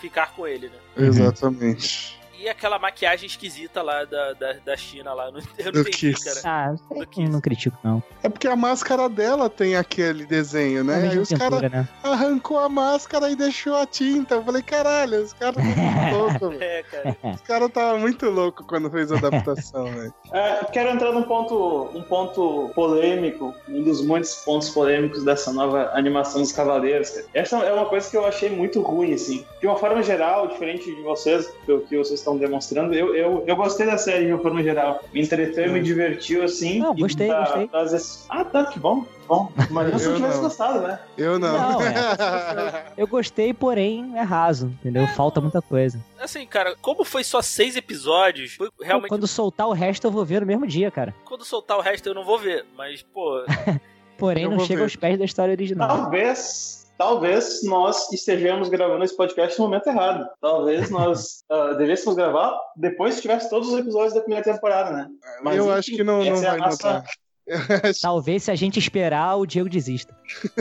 ficar 0.00 0.32
com 0.34 0.46
ele, 0.46 0.68
né? 0.68 0.76
Uhum. 0.96 1.06
Exatamente. 1.06 2.15
E 2.38 2.48
aquela 2.48 2.78
maquiagem 2.78 3.26
esquisita 3.26 3.82
lá 3.82 4.04
da, 4.04 4.32
da, 4.34 4.52
da 4.64 4.76
China 4.76 5.12
lá. 5.14 5.30
não- 5.30 5.40
Eu 5.58 5.66
não 5.66 5.72
Do 5.72 5.80
entendi, 5.80 6.12
Kiss. 6.14 6.42
cara. 6.42 6.70
Ah, 6.70 6.94
Do 6.94 7.06
Kiss. 7.06 7.30
não 7.30 7.40
critico, 7.40 7.76
não. 7.82 8.02
É 8.22 8.28
porque 8.28 8.46
a 8.48 8.56
máscara 8.56 9.08
dela 9.08 9.48
tem 9.48 9.76
aquele 9.76 10.26
desenho, 10.26 10.84
né? 10.84 10.96
Aí 10.96 11.02
mesma 11.02 11.22
os 11.22 11.28
caras 11.30 11.62
né? 11.70 11.88
arrancou 12.02 12.58
a 12.58 12.68
máscara 12.68 13.30
e 13.30 13.36
deixou 13.36 13.74
a 13.76 13.86
tinta. 13.86 14.34
Eu 14.36 14.44
falei, 14.44 14.62
caralho, 14.62 15.22
os 15.22 15.32
caras 15.32 15.56
estão 15.64 15.84
muito 15.84 16.16
loucos, 16.16 16.58
velho. 16.58 16.62
É, 16.62 16.82
cara. 16.82 17.16
Os 17.36 17.40
caras 17.42 17.68
estavam 17.68 17.98
muito 18.00 18.26
loucos 18.30 18.66
quando 18.66 18.90
fez 18.90 19.10
a 19.12 19.16
adaptação, 19.18 19.84
velho. 19.86 20.14
É, 20.32 20.64
quero 20.72 20.90
entrar 20.90 21.12
num 21.12 21.22
ponto, 21.22 21.90
um 21.94 22.02
ponto 22.02 22.70
polêmico, 22.74 23.54
um 23.68 23.82
dos 23.82 24.04
muitos 24.04 24.34
pontos 24.44 24.68
polêmicos 24.70 25.24
dessa 25.24 25.52
nova 25.52 25.90
animação 25.94 26.40
dos 26.40 26.52
Cavaleiros. 26.52 27.10
cara. 27.10 27.26
Essa 27.34 27.56
é 27.58 27.72
uma 27.72 27.86
coisa 27.86 28.08
que 28.10 28.16
eu 28.16 28.24
achei 28.26 28.48
muito 28.50 28.80
ruim, 28.80 29.12
assim. 29.14 29.44
De 29.60 29.66
uma 29.66 29.76
forma 29.76 30.02
geral, 30.02 30.48
diferente 30.48 30.84
de 30.94 31.02
vocês, 31.02 31.52
do 31.66 31.80
que 31.80 31.96
vocês 31.96 32.20
estão 32.26 32.36
demonstrando, 32.36 32.92
eu, 32.92 33.14
eu, 33.14 33.44
eu 33.46 33.56
gostei 33.56 33.86
da 33.86 33.96
série 33.96 34.26
de 34.26 34.32
uma 34.32 34.42
forma 34.42 34.62
geral. 34.62 35.00
Me 35.12 35.22
entreteu, 35.22 35.72
me 35.72 35.80
divertiu, 35.80 36.42
assim. 36.42 36.80
Não, 36.80 36.94
gostei, 36.94 37.28
dá- 37.28 37.40
gostei. 37.44 37.68
dá 37.68 37.82
esse- 37.84 38.24
Ah, 38.28 38.44
tá, 38.44 38.64
que 38.66 38.78
bom, 38.80 39.04
bom. 39.28 39.50
Mas 39.70 40.00
se 40.02 40.06
eu 40.08 40.10
Eu 40.12 40.16
tivesse 40.16 40.36
não. 40.36 40.42
gostado, 40.42 40.80
né? 40.80 40.98
Eu 41.16 41.38
não. 41.38 41.52
Não, 41.72 41.78
Eu 42.98 43.06
gostei, 43.06 43.54
porém 43.54 44.12
é 44.16 44.22
raso, 44.22 44.66
entendeu? 44.80 45.06
Falta 45.08 45.40
muita 45.40 45.62
coisa. 45.62 45.98
Assim, 46.18 46.44
cara, 46.46 46.74
como 46.82 47.04
foi 47.04 47.22
só 47.22 47.40
seis 47.40 47.76
episódios, 47.76 48.54
foi 48.54 48.68
realmente. 48.82 49.08
Quando 49.08 49.26
soltar 49.26 49.68
o 49.68 49.72
resto, 49.72 50.06
eu 50.06 50.10
vou 50.10 50.24
ver 50.24 50.40
no 50.40 50.46
mesmo 50.46 50.66
dia, 50.66 50.90
cara. 50.90 51.14
Quando 51.24 51.44
soltar 51.44 51.76
o 51.78 51.80
resto 51.80 52.08
eu 52.08 52.14
não 52.14 52.24
vou 52.24 52.38
ver. 52.38 52.64
Mas, 52.76 53.02
pô. 53.02 53.44
Porém, 54.18 54.44
Eu 54.44 54.50
não 54.50 54.60
chega 54.60 54.76
ver. 54.78 54.82
aos 54.84 54.96
pés 54.96 55.18
da 55.18 55.24
história 55.26 55.52
original. 55.52 55.88
Talvez, 55.88 56.85
talvez 56.96 57.62
nós 57.64 58.10
estejamos 58.12 58.68
gravando 58.68 59.04
esse 59.04 59.16
podcast 59.16 59.58
no 59.58 59.66
momento 59.66 59.86
errado. 59.88 60.28
Talvez 60.40 60.88
nós 60.90 61.44
ah, 61.50 61.74
devêssemos 61.74 62.14
gravar 62.14 62.58
depois 62.76 63.16
que 63.16 63.22
tivesse 63.22 63.50
todos 63.50 63.68
os 63.68 63.78
episódios 63.78 64.14
da 64.14 64.20
primeira 64.20 64.44
temporada, 64.44 64.90
né? 64.90 65.08
Mas, 65.42 65.56
eu 65.56 65.64
enfim, 65.64 65.74
acho 65.78 65.90
que 65.92 66.04
não, 66.04 66.18
não 66.18 66.34
é 66.36 66.40
vai 66.40 66.58
nossa- 66.58 66.92
notar. 66.92 67.04
Talvez 68.00 68.44
se 68.44 68.50
a 68.50 68.54
gente 68.54 68.78
esperar, 68.78 69.36
o 69.36 69.46
Diego 69.46 69.68
desista. 69.68 70.14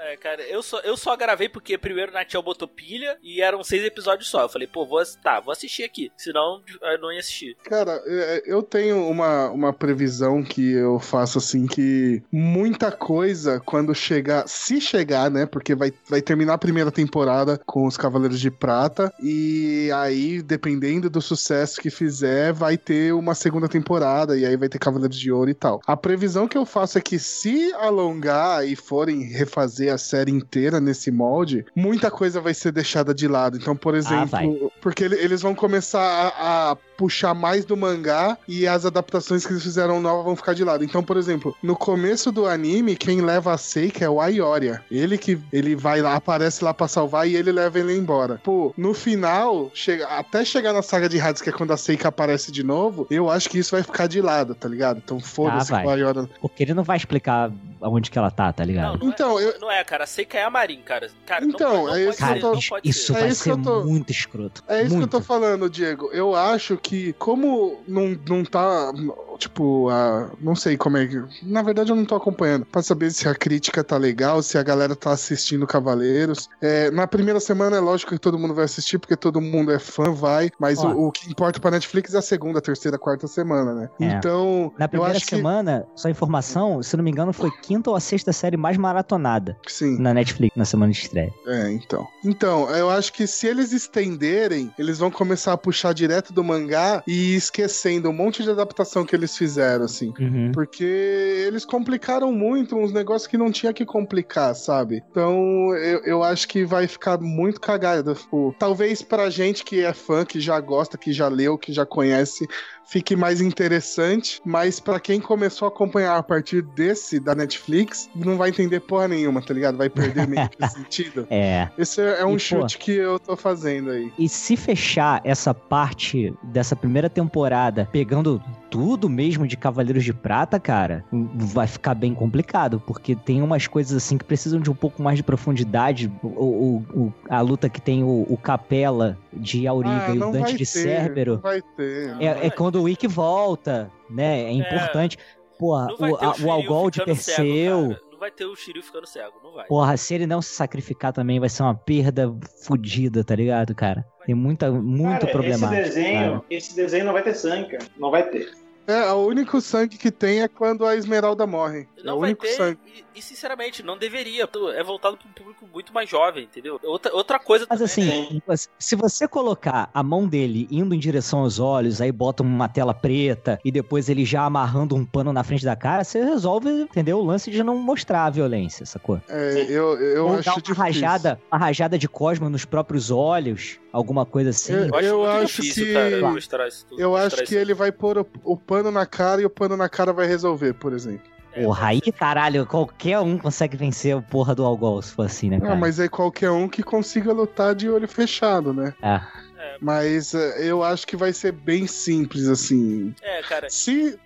É, 0.00 0.16
cara, 0.16 0.42
eu 0.42 0.62
só, 0.62 0.80
eu 0.80 0.96
só 0.96 1.14
gravei 1.16 1.48
porque 1.48 1.76
primeiro 1.76 2.12
na 2.12 2.24
Tchau 2.24 2.42
botou 2.42 2.66
pilha 2.66 3.18
e 3.22 3.42
eram 3.42 3.62
seis 3.62 3.84
episódios 3.84 4.28
só. 4.28 4.42
Eu 4.42 4.48
falei, 4.48 4.66
pô, 4.66 4.86
vou, 4.86 5.02
tá, 5.22 5.38
vou 5.40 5.52
assistir 5.52 5.82
aqui. 5.82 6.10
Senão 6.16 6.62
eu 6.80 6.98
não 6.98 7.12
ia 7.12 7.20
assistir. 7.20 7.56
Cara, 7.64 8.00
é, 8.06 8.42
eu 8.46 8.62
tenho 8.62 9.06
uma, 9.06 9.50
uma 9.50 9.72
previsão 9.72 10.42
que 10.42 10.72
eu 10.72 10.98
faço 10.98 11.38
assim 11.38 11.66
que 11.66 12.22
muita 12.32 12.90
coisa 12.90 13.60
quando 13.60 13.94
chegar, 13.94 14.48
se 14.48 14.80
chegar, 14.80 15.30
né? 15.30 15.44
Porque 15.44 15.74
vai, 15.74 15.92
vai 16.08 16.22
terminar 16.22 16.54
a 16.54 16.58
primeira 16.58 16.90
temporada 16.90 17.60
com 17.66 17.86
os 17.86 17.96
Cavaleiros 17.96 18.40
de 18.40 18.50
Prata 18.50 19.12
e 19.22 19.90
aí, 19.94 20.40
dependendo 20.40 21.10
do 21.10 21.20
sucesso 21.20 21.80
que 21.80 21.90
fizer, 21.90 22.52
vai 22.52 22.78
ter 22.78 23.12
uma 23.12 23.34
segunda 23.34 23.68
temporada 23.68 24.38
e 24.38 24.46
aí 24.46 24.56
vai 24.56 24.68
ter 24.68 24.78
Cavaleiros 24.78 25.18
de 25.18 25.30
Ouro 25.30 25.50
e 25.50 25.54
tal. 25.58 25.80
A 25.86 25.96
previsão 25.96 26.46
que 26.48 26.56
eu 26.56 26.64
faço 26.64 26.96
é 26.98 27.00
que 27.00 27.18
se 27.18 27.72
alongar 27.74 28.66
e 28.66 28.76
forem 28.76 29.22
refazer 29.22 29.92
a 29.92 29.98
série 29.98 30.30
inteira 30.30 30.80
nesse 30.80 31.10
molde, 31.10 31.64
muita 31.74 32.10
coisa 32.10 32.40
vai 32.40 32.54
ser 32.54 32.72
deixada 32.72 33.14
de 33.14 33.26
lado. 33.28 33.56
Então, 33.56 33.74
por 33.76 33.94
exemplo, 33.94 34.26
vai. 34.26 34.46
porque 34.80 35.04
ele- 35.04 35.16
eles 35.16 35.42
vão 35.42 35.54
começar 35.54 36.00
a, 36.00 36.70
a 36.72 36.76
puxar 36.96 37.32
mais 37.34 37.64
do 37.64 37.76
mangá 37.76 38.36
e 38.46 38.66
as 38.66 38.84
adaptações 38.84 39.46
que 39.46 39.52
eles 39.52 39.62
fizeram 39.62 40.00
novas 40.00 40.24
vão 40.24 40.34
ficar 40.36 40.52
de 40.54 40.64
lado. 40.64 40.82
Então, 40.84 41.02
por 41.02 41.16
exemplo, 41.16 41.54
no 41.62 41.76
começo 41.76 42.32
do 42.32 42.46
anime, 42.46 42.96
quem 42.96 43.20
leva 43.20 43.52
a 43.52 43.58
Seika 43.58 44.04
é 44.04 44.08
o 44.08 44.20
Aioria. 44.20 44.82
Ele 44.90 45.16
que 45.16 45.38
ele 45.52 45.76
vai 45.76 46.00
lá, 46.02 46.14
aparece 46.16 46.64
lá 46.64 46.74
pra 46.74 46.88
salvar 46.88 47.28
e 47.28 47.36
ele 47.36 47.52
leva 47.52 47.78
ele 47.78 47.96
embora. 47.96 48.40
Pô, 48.42 48.72
no 48.76 48.92
final, 48.94 49.70
chega, 49.74 50.06
até 50.08 50.44
chegar 50.44 50.72
na 50.72 50.82
saga 50.82 51.08
de 51.08 51.20
Hades, 51.20 51.40
que 51.42 51.50
é 51.50 51.52
quando 51.52 51.72
a 51.72 51.76
Seika 51.76 52.08
aparece 52.08 52.50
de 52.50 52.62
novo, 52.64 53.06
eu 53.10 53.30
acho 53.30 53.48
que 53.48 53.58
isso 53.58 53.72
vai 53.76 53.82
ficar 53.82 54.06
de 54.08 54.20
lado, 54.20 54.54
tá 54.54 54.68
ligado? 54.68 55.00
Então 55.04 55.20
foda-se 55.50 55.72
Ah, 55.72 55.74
vai. 55.76 55.82
que 55.82 55.88
o 55.88 55.90
Aioria. 55.92 56.30
Porque 56.40 56.62
ele 56.62 56.74
não 56.74 56.82
vai 56.82 56.96
explicar 56.96 57.50
aonde 57.80 58.10
que 58.10 58.18
ela 58.18 58.30
tá, 58.30 58.52
tá 58.52 58.62
Não, 58.64 58.68
ligado? 58.70 58.98
não 58.98 59.08
Então, 59.08 59.38
é, 59.38 59.44
eu- 59.44 59.60
não 59.60 59.70
é, 59.70 59.82
cara. 59.84 60.06
Seika 60.06 60.38
é 60.38 60.44
a 60.44 60.50
Marin, 60.50 60.80
cara. 60.82 61.10
Cara, 61.26 61.44
Então, 61.44 61.86
não, 61.86 61.94
é 61.94 62.04
não 62.04 62.10
isso 62.10 62.18
pode 62.20 62.32
que 62.32 62.38
eu 62.38 62.40
tô- 62.40 62.52
não 62.52 62.80
isso. 62.84 63.12
É 63.16 63.20
vai 63.20 63.28
isso 63.28 63.44
que 63.44 63.50
ser 63.50 63.62
tô- 63.62 63.84
muito 63.84 64.10
escroto. 64.10 64.64
É 64.68 64.82
isso 64.82 64.94
muito. 64.96 65.08
que 65.08 65.16
eu 65.16 65.20
tô 65.20 65.26
falando, 65.26 65.68
Diego. 65.70 66.10
Eu 66.12 66.34
acho 66.34 66.76
que, 66.76 67.12
como 67.14 67.80
não, 67.86 68.18
não 68.28 68.44
tá. 68.44 68.92
Tipo, 69.38 69.88
a, 69.88 70.30
não 70.40 70.54
sei 70.54 70.76
como 70.76 70.96
é 70.96 71.06
que. 71.06 71.22
Na 71.42 71.62
verdade, 71.62 71.90
eu 71.90 71.96
não 71.96 72.04
tô 72.04 72.16
acompanhando. 72.16 72.66
Pra 72.66 72.82
saber 72.82 73.10
se 73.10 73.28
a 73.28 73.34
crítica 73.34 73.84
tá 73.84 73.96
legal, 73.96 74.42
se 74.42 74.58
a 74.58 74.62
galera 74.62 74.96
tá 74.96 75.12
assistindo 75.12 75.66
Cavaleiros. 75.66 76.48
É, 76.60 76.90
na 76.90 77.06
primeira 77.06 77.38
semana 77.40 77.76
é 77.76 77.80
lógico 77.80 78.12
que 78.12 78.18
todo 78.18 78.38
mundo 78.38 78.54
vai 78.54 78.64
assistir, 78.64 78.98
porque 78.98 79.16
todo 79.16 79.40
mundo 79.40 79.72
é 79.72 79.78
fã, 79.78 80.12
vai. 80.12 80.50
Mas 80.58 80.78
Ó. 80.80 80.88
o, 80.88 81.06
o 81.08 81.12
que 81.12 81.30
importa 81.30 81.60
pra 81.60 81.70
Netflix 81.70 82.14
é 82.14 82.18
a 82.18 82.22
segunda, 82.22 82.60
terceira, 82.60 82.98
quarta 82.98 83.26
semana, 83.26 83.74
né? 83.74 83.90
É. 84.00 84.04
Então, 84.06 84.72
Na 84.78 84.86
eu 84.86 84.88
primeira 84.88 85.20
semana, 85.20 85.86
só 85.94 86.08
informação, 86.08 86.82
se 86.82 86.96
não 86.96 87.04
me 87.04 87.10
engano, 87.10 87.32
foi 87.32 87.50
quinta 87.62 87.90
ou 87.90 87.96
a 87.96 88.00
sexta 88.00 88.32
série 88.32 88.56
mais 88.56 88.76
maratonada 88.76 89.56
que. 89.62 89.72
Sim. 89.72 89.98
na 89.98 90.12
Netflix 90.12 90.56
na 90.56 90.64
semana 90.64 90.92
de 90.92 90.98
estreia. 90.98 91.32
É, 91.46 91.70
então. 91.70 92.06
Então, 92.24 92.68
eu 92.70 92.90
acho 92.90 93.12
que 93.12 93.26
se 93.26 93.46
eles 93.46 93.72
estenderem, 93.72 94.72
eles 94.78 94.98
vão 94.98 95.10
começar 95.10 95.52
a 95.52 95.56
puxar 95.56 95.92
direto 95.92 96.32
do 96.32 96.42
mangá 96.42 97.02
e 97.06 97.34
ir 97.34 97.36
esquecendo 97.36 98.08
um 98.08 98.12
monte 98.12 98.42
de 98.42 98.50
adaptação 98.50 99.04
que 99.04 99.14
eles 99.14 99.27
fizeram, 99.36 99.84
assim. 99.84 100.12
Uhum. 100.18 100.52
Porque 100.52 100.84
eles 100.84 101.64
complicaram 101.64 102.32
muito 102.32 102.76
uns 102.76 102.92
negócios 102.92 103.26
que 103.26 103.38
não 103.38 103.50
tinha 103.50 103.72
que 103.72 103.84
complicar, 103.84 104.54
sabe? 104.54 105.02
Então 105.10 105.74
eu, 105.76 106.00
eu 106.04 106.22
acho 106.22 106.48
que 106.48 106.64
vai 106.64 106.86
ficar 106.86 107.18
muito 107.18 107.60
cagado. 107.60 108.14
Tipo, 108.14 108.54
talvez 108.58 109.02
pra 109.02 109.30
gente 109.30 109.64
que 109.64 109.84
é 109.84 109.92
fã, 109.92 110.24
que 110.24 110.40
já 110.40 110.58
gosta, 110.60 110.96
que 110.96 111.12
já 111.12 111.28
leu, 111.28 111.58
que 111.58 111.72
já 111.72 111.84
conhece, 111.84 112.46
fique 112.88 113.14
mais 113.14 113.40
interessante. 113.40 114.40
Mas 114.44 114.80
pra 114.80 114.98
quem 114.98 115.20
começou 115.20 115.66
a 115.66 115.68
acompanhar 115.68 116.16
a 116.16 116.22
partir 116.22 116.62
desse 116.62 117.20
da 117.20 117.34
Netflix, 117.34 118.08
não 118.14 118.36
vai 118.36 118.48
entender 118.50 118.80
porra 118.80 119.08
nenhuma, 119.08 119.42
tá 119.42 119.52
ligado? 119.54 119.76
Vai 119.76 119.88
perder 119.88 120.26
meio 120.26 120.48
que 120.48 120.66
sentido. 120.68 121.26
É. 121.30 121.68
Esse 121.78 122.00
é 122.00 122.24
um 122.24 122.30
E, 122.30 122.32
pô, 122.32 122.38
chute 122.38 122.78
que 122.78 122.92
eu 122.92 123.18
tô 123.18 123.36
fazendo 123.36 123.90
aí. 123.90 124.12
E 124.18 124.28
se 124.28 124.56
fechar 124.56 125.20
essa 125.24 125.52
parte 125.54 126.32
dessa 126.42 126.74
primeira 126.74 127.08
temporada 127.10 127.88
pegando 127.92 128.42
tudo 128.70 129.08
mesmo 129.08 129.46
de 129.46 129.56
Cavaleiros 129.56 130.04
de 130.04 130.12
Prata, 130.12 130.60
cara, 130.60 131.02
vai 131.12 131.66
ficar 131.66 131.94
bem 131.94 132.12
complicado, 132.14 132.82
porque 132.86 133.14
tem 133.16 133.40
umas 133.40 133.66
coisas 133.66 133.96
assim 133.96 134.18
que 134.18 134.24
precisam 134.24 134.60
de 134.60 134.70
um 134.70 134.74
pouco 134.74 135.02
mais 135.02 135.16
de 135.16 135.22
profundidade. 135.22 136.12
O, 136.22 136.26
o- 136.28 136.84
o- 136.94 137.12
a 137.30 137.40
luta 137.40 137.68
que 137.68 137.80
tem 137.80 138.02
o, 138.02 138.26
o 138.28 138.36
Capela 138.36 139.16
de 139.32 139.66
Auriga 139.66 140.06
Ah, 140.08 140.14
e 140.14 140.18
o 140.18 140.30
Dante 140.32 140.38
vai 140.40 140.52
de 140.52 140.58
ter, 140.58 140.66
Cérbero. 140.66 141.34
Não 141.34 141.40
vai 141.40 141.62
ter. 141.62 142.14
É, 142.20 142.46
é 142.46 142.50
quando 142.50 142.77
o 142.78 142.84
Wick 142.84 143.06
volta, 143.06 143.90
né? 144.08 144.44
É 144.44 144.50
importante. 144.52 145.18
Porra, 145.58 145.86
Não 145.88 145.96
vai 145.96 146.10
o, 146.12 146.16
a- 146.16 146.34
o 146.40 146.44
o 146.46 146.50
Algol 146.52 146.90
de 146.90 146.98
cego, 146.98 147.06
Perseu. 147.06 147.88
cara. 147.90 148.00
Não 148.12 148.18
vai 148.20 148.30
ter 148.32 148.44
o 148.46 148.56
Shiryu 148.56 148.82
ficando 148.82 149.06
cego, 149.06 149.34
não 149.44 149.52
vai. 149.52 149.66
Porra, 149.66 149.96
se 149.96 150.14
ele 150.14 150.26
não 150.26 150.42
se 150.42 150.50
sacrificar 150.52 151.12
também 151.12 151.38
vai 151.38 151.48
ser 151.48 151.62
uma 151.62 151.74
perda 151.74 152.34
fodida, 152.64 153.22
tá 153.22 153.34
ligado, 153.36 153.74
cara? 153.74 154.04
Tem 154.26 154.34
muita, 154.34 154.70
muito 154.72 155.20
Cara, 155.20 155.32
problemático. 155.32 155.74
Esse 155.74 155.82
desenho, 155.94 156.30
cara. 156.32 156.44
esse 156.50 156.76
desenho 156.76 157.04
não 157.04 157.12
vai 157.12 157.22
ter 157.22 157.34
sangue, 157.34 157.70
cara. 157.70 157.84
Não 157.96 158.10
vai 158.10 158.28
ter. 158.28 158.50
É, 158.88 159.12
o 159.12 159.26
único 159.26 159.60
sangue 159.60 159.98
que 159.98 160.10
tem 160.10 160.40
é 160.40 160.48
quando 160.48 160.86
a 160.86 160.96
Esmeralda 160.96 161.46
morre. 161.46 161.86
é 161.98 162.02
Não 162.02 162.16
o 162.16 162.20
vai 162.20 162.30
único 162.30 162.44
ter, 162.46 162.52
sangue. 162.54 162.78
e, 163.14 163.18
e, 163.18 163.22
sinceramente, 163.22 163.82
não 163.82 163.98
deveria. 163.98 164.48
É 164.74 164.82
voltado 164.82 165.18
para 165.18 165.28
um 165.28 165.32
público 165.32 165.68
muito 165.70 165.92
mais 165.92 166.08
jovem, 166.08 166.44
entendeu? 166.44 166.80
Outra, 166.82 167.14
outra 167.14 167.38
coisa 167.38 167.66
Mas 167.68 167.80
também, 167.94 168.32
né? 168.32 168.40
assim, 168.48 168.68
se 168.78 168.96
você 168.96 169.28
colocar 169.28 169.90
a 169.92 170.02
mão 170.02 170.26
dele 170.26 170.66
indo 170.70 170.94
em 170.94 170.98
direção 170.98 171.40
aos 171.40 171.58
olhos, 171.58 172.00
aí 172.00 172.10
bota 172.10 172.42
uma 172.42 172.66
tela 172.66 172.94
preta 172.94 173.60
e 173.62 173.70
depois 173.70 174.08
ele 174.08 174.24
já 174.24 174.42
amarrando 174.44 174.96
um 174.96 175.04
pano 175.04 175.34
na 175.34 175.44
frente 175.44 175.66
da 175.66 175.76
cara, 175.76 176.02
você 176.02 176.24
resolve, 176.24 176.70
entendeu? 176.70 177.18
O 177.18 177.24
lance 177.24 177.50
de 177.50 177.62
não 177.62 177.76
mostrar 177.76 178.24
a 178.24 178.30
violência, 178.30 178.86
sacou? 178.86 179.20
É, 179.28 179.66
eu, 179.68 180.00
eu 180.00 180.24
Ou 180.28 180.34
acho 180.36 180.44
dar 180.44 180.52
uma 180.52 180.62
difícil. 180.62 180.74
rajada, 180.82 181.38
uma 181.52 181.58
rajada 181.58 181.98
de 181.98 182.08
cosmo 182.08 182.48
nos 182.48 182.64
próprios 182.64 183.10
olhos, 183.10 183.78
alguma 183.92 184.24
coisa 184.24 184.48
assim. 184.48 184.72
Eu- 184.72 184.78
Eu 184.88 184.94
acho 184.94 185.04
eu 185.06 185.18
muito 185.18 185.30
acho 185.42 185.62
difícil, 185.62 185.84
que- 185.84 185.92
cara, 185.92 186.30
mostrar 186.30 186.68
isso 186.68 186.86
tudo. 186.86 187.00
Eu 187.02 187.14
acho 187.14 187.36
que 187.36 187.42
isso. 187.44 187.54
ele 187.56 187.74
vai 187.74 187.92
pôr 187.92 188.16
o, 188.18 188.26
o 188.44 188.56
pano 188.56 188.77
na 188.82 189.06
cara 189.06 189.40
e 189.42 189.44
o 189.44 189.50
pano 189.50 189.76
na 189.76 189.88
cara 189.88 190.12
vai 190.12 190.26
resolver, 190.26 190.72
por 190.74 190.92
exemplo. 190.92 191.26
É, 191.52 191.62
Porra, 191.64 191.88
aí, 191.88 192.00
caralho, 192.12 192.66
qualquer 192.66 193.18
um 193.20 193.38
consegue 193.38 193.76
vencer 193.76 194.16
a 194.16 194.20
porra 194.20 194.54
do 194.54 194.64
Algol, 194.64 195.00
se 195.02 195.12
for 195.12 195.26
assim, 195.26 195.50
né, 195.50 195.58
cara? 195.58 195.72
Ah, 195.72 195.76
mas 195.76 195.98
é 195.98 196.08
qualquer 196.08 196.50
um 196.50 196.68
que 196.68 196.82
consiga 196.82 197.32
lutar 197.32 197.74
de 197.74 197.88
olho 197.88 198.06
fechado, 198.06 198.72
né? 198.72 198.94
É. 199.02 199.20
É, 199.58 199.76
Mas 199.80 200.34
eh, 200.34 200.54
eu 200.68 200.84
acho 200.84 201.04
que 201.04 201.16
vai 201.16 201.32
ser 201.32 201.50
bem 201.50 201.84
simples, 201.86 202.46
assim. 202.46 203.12
é, 203.20 203.42
cara, 203.42 203.68
Se, 203.68 204.16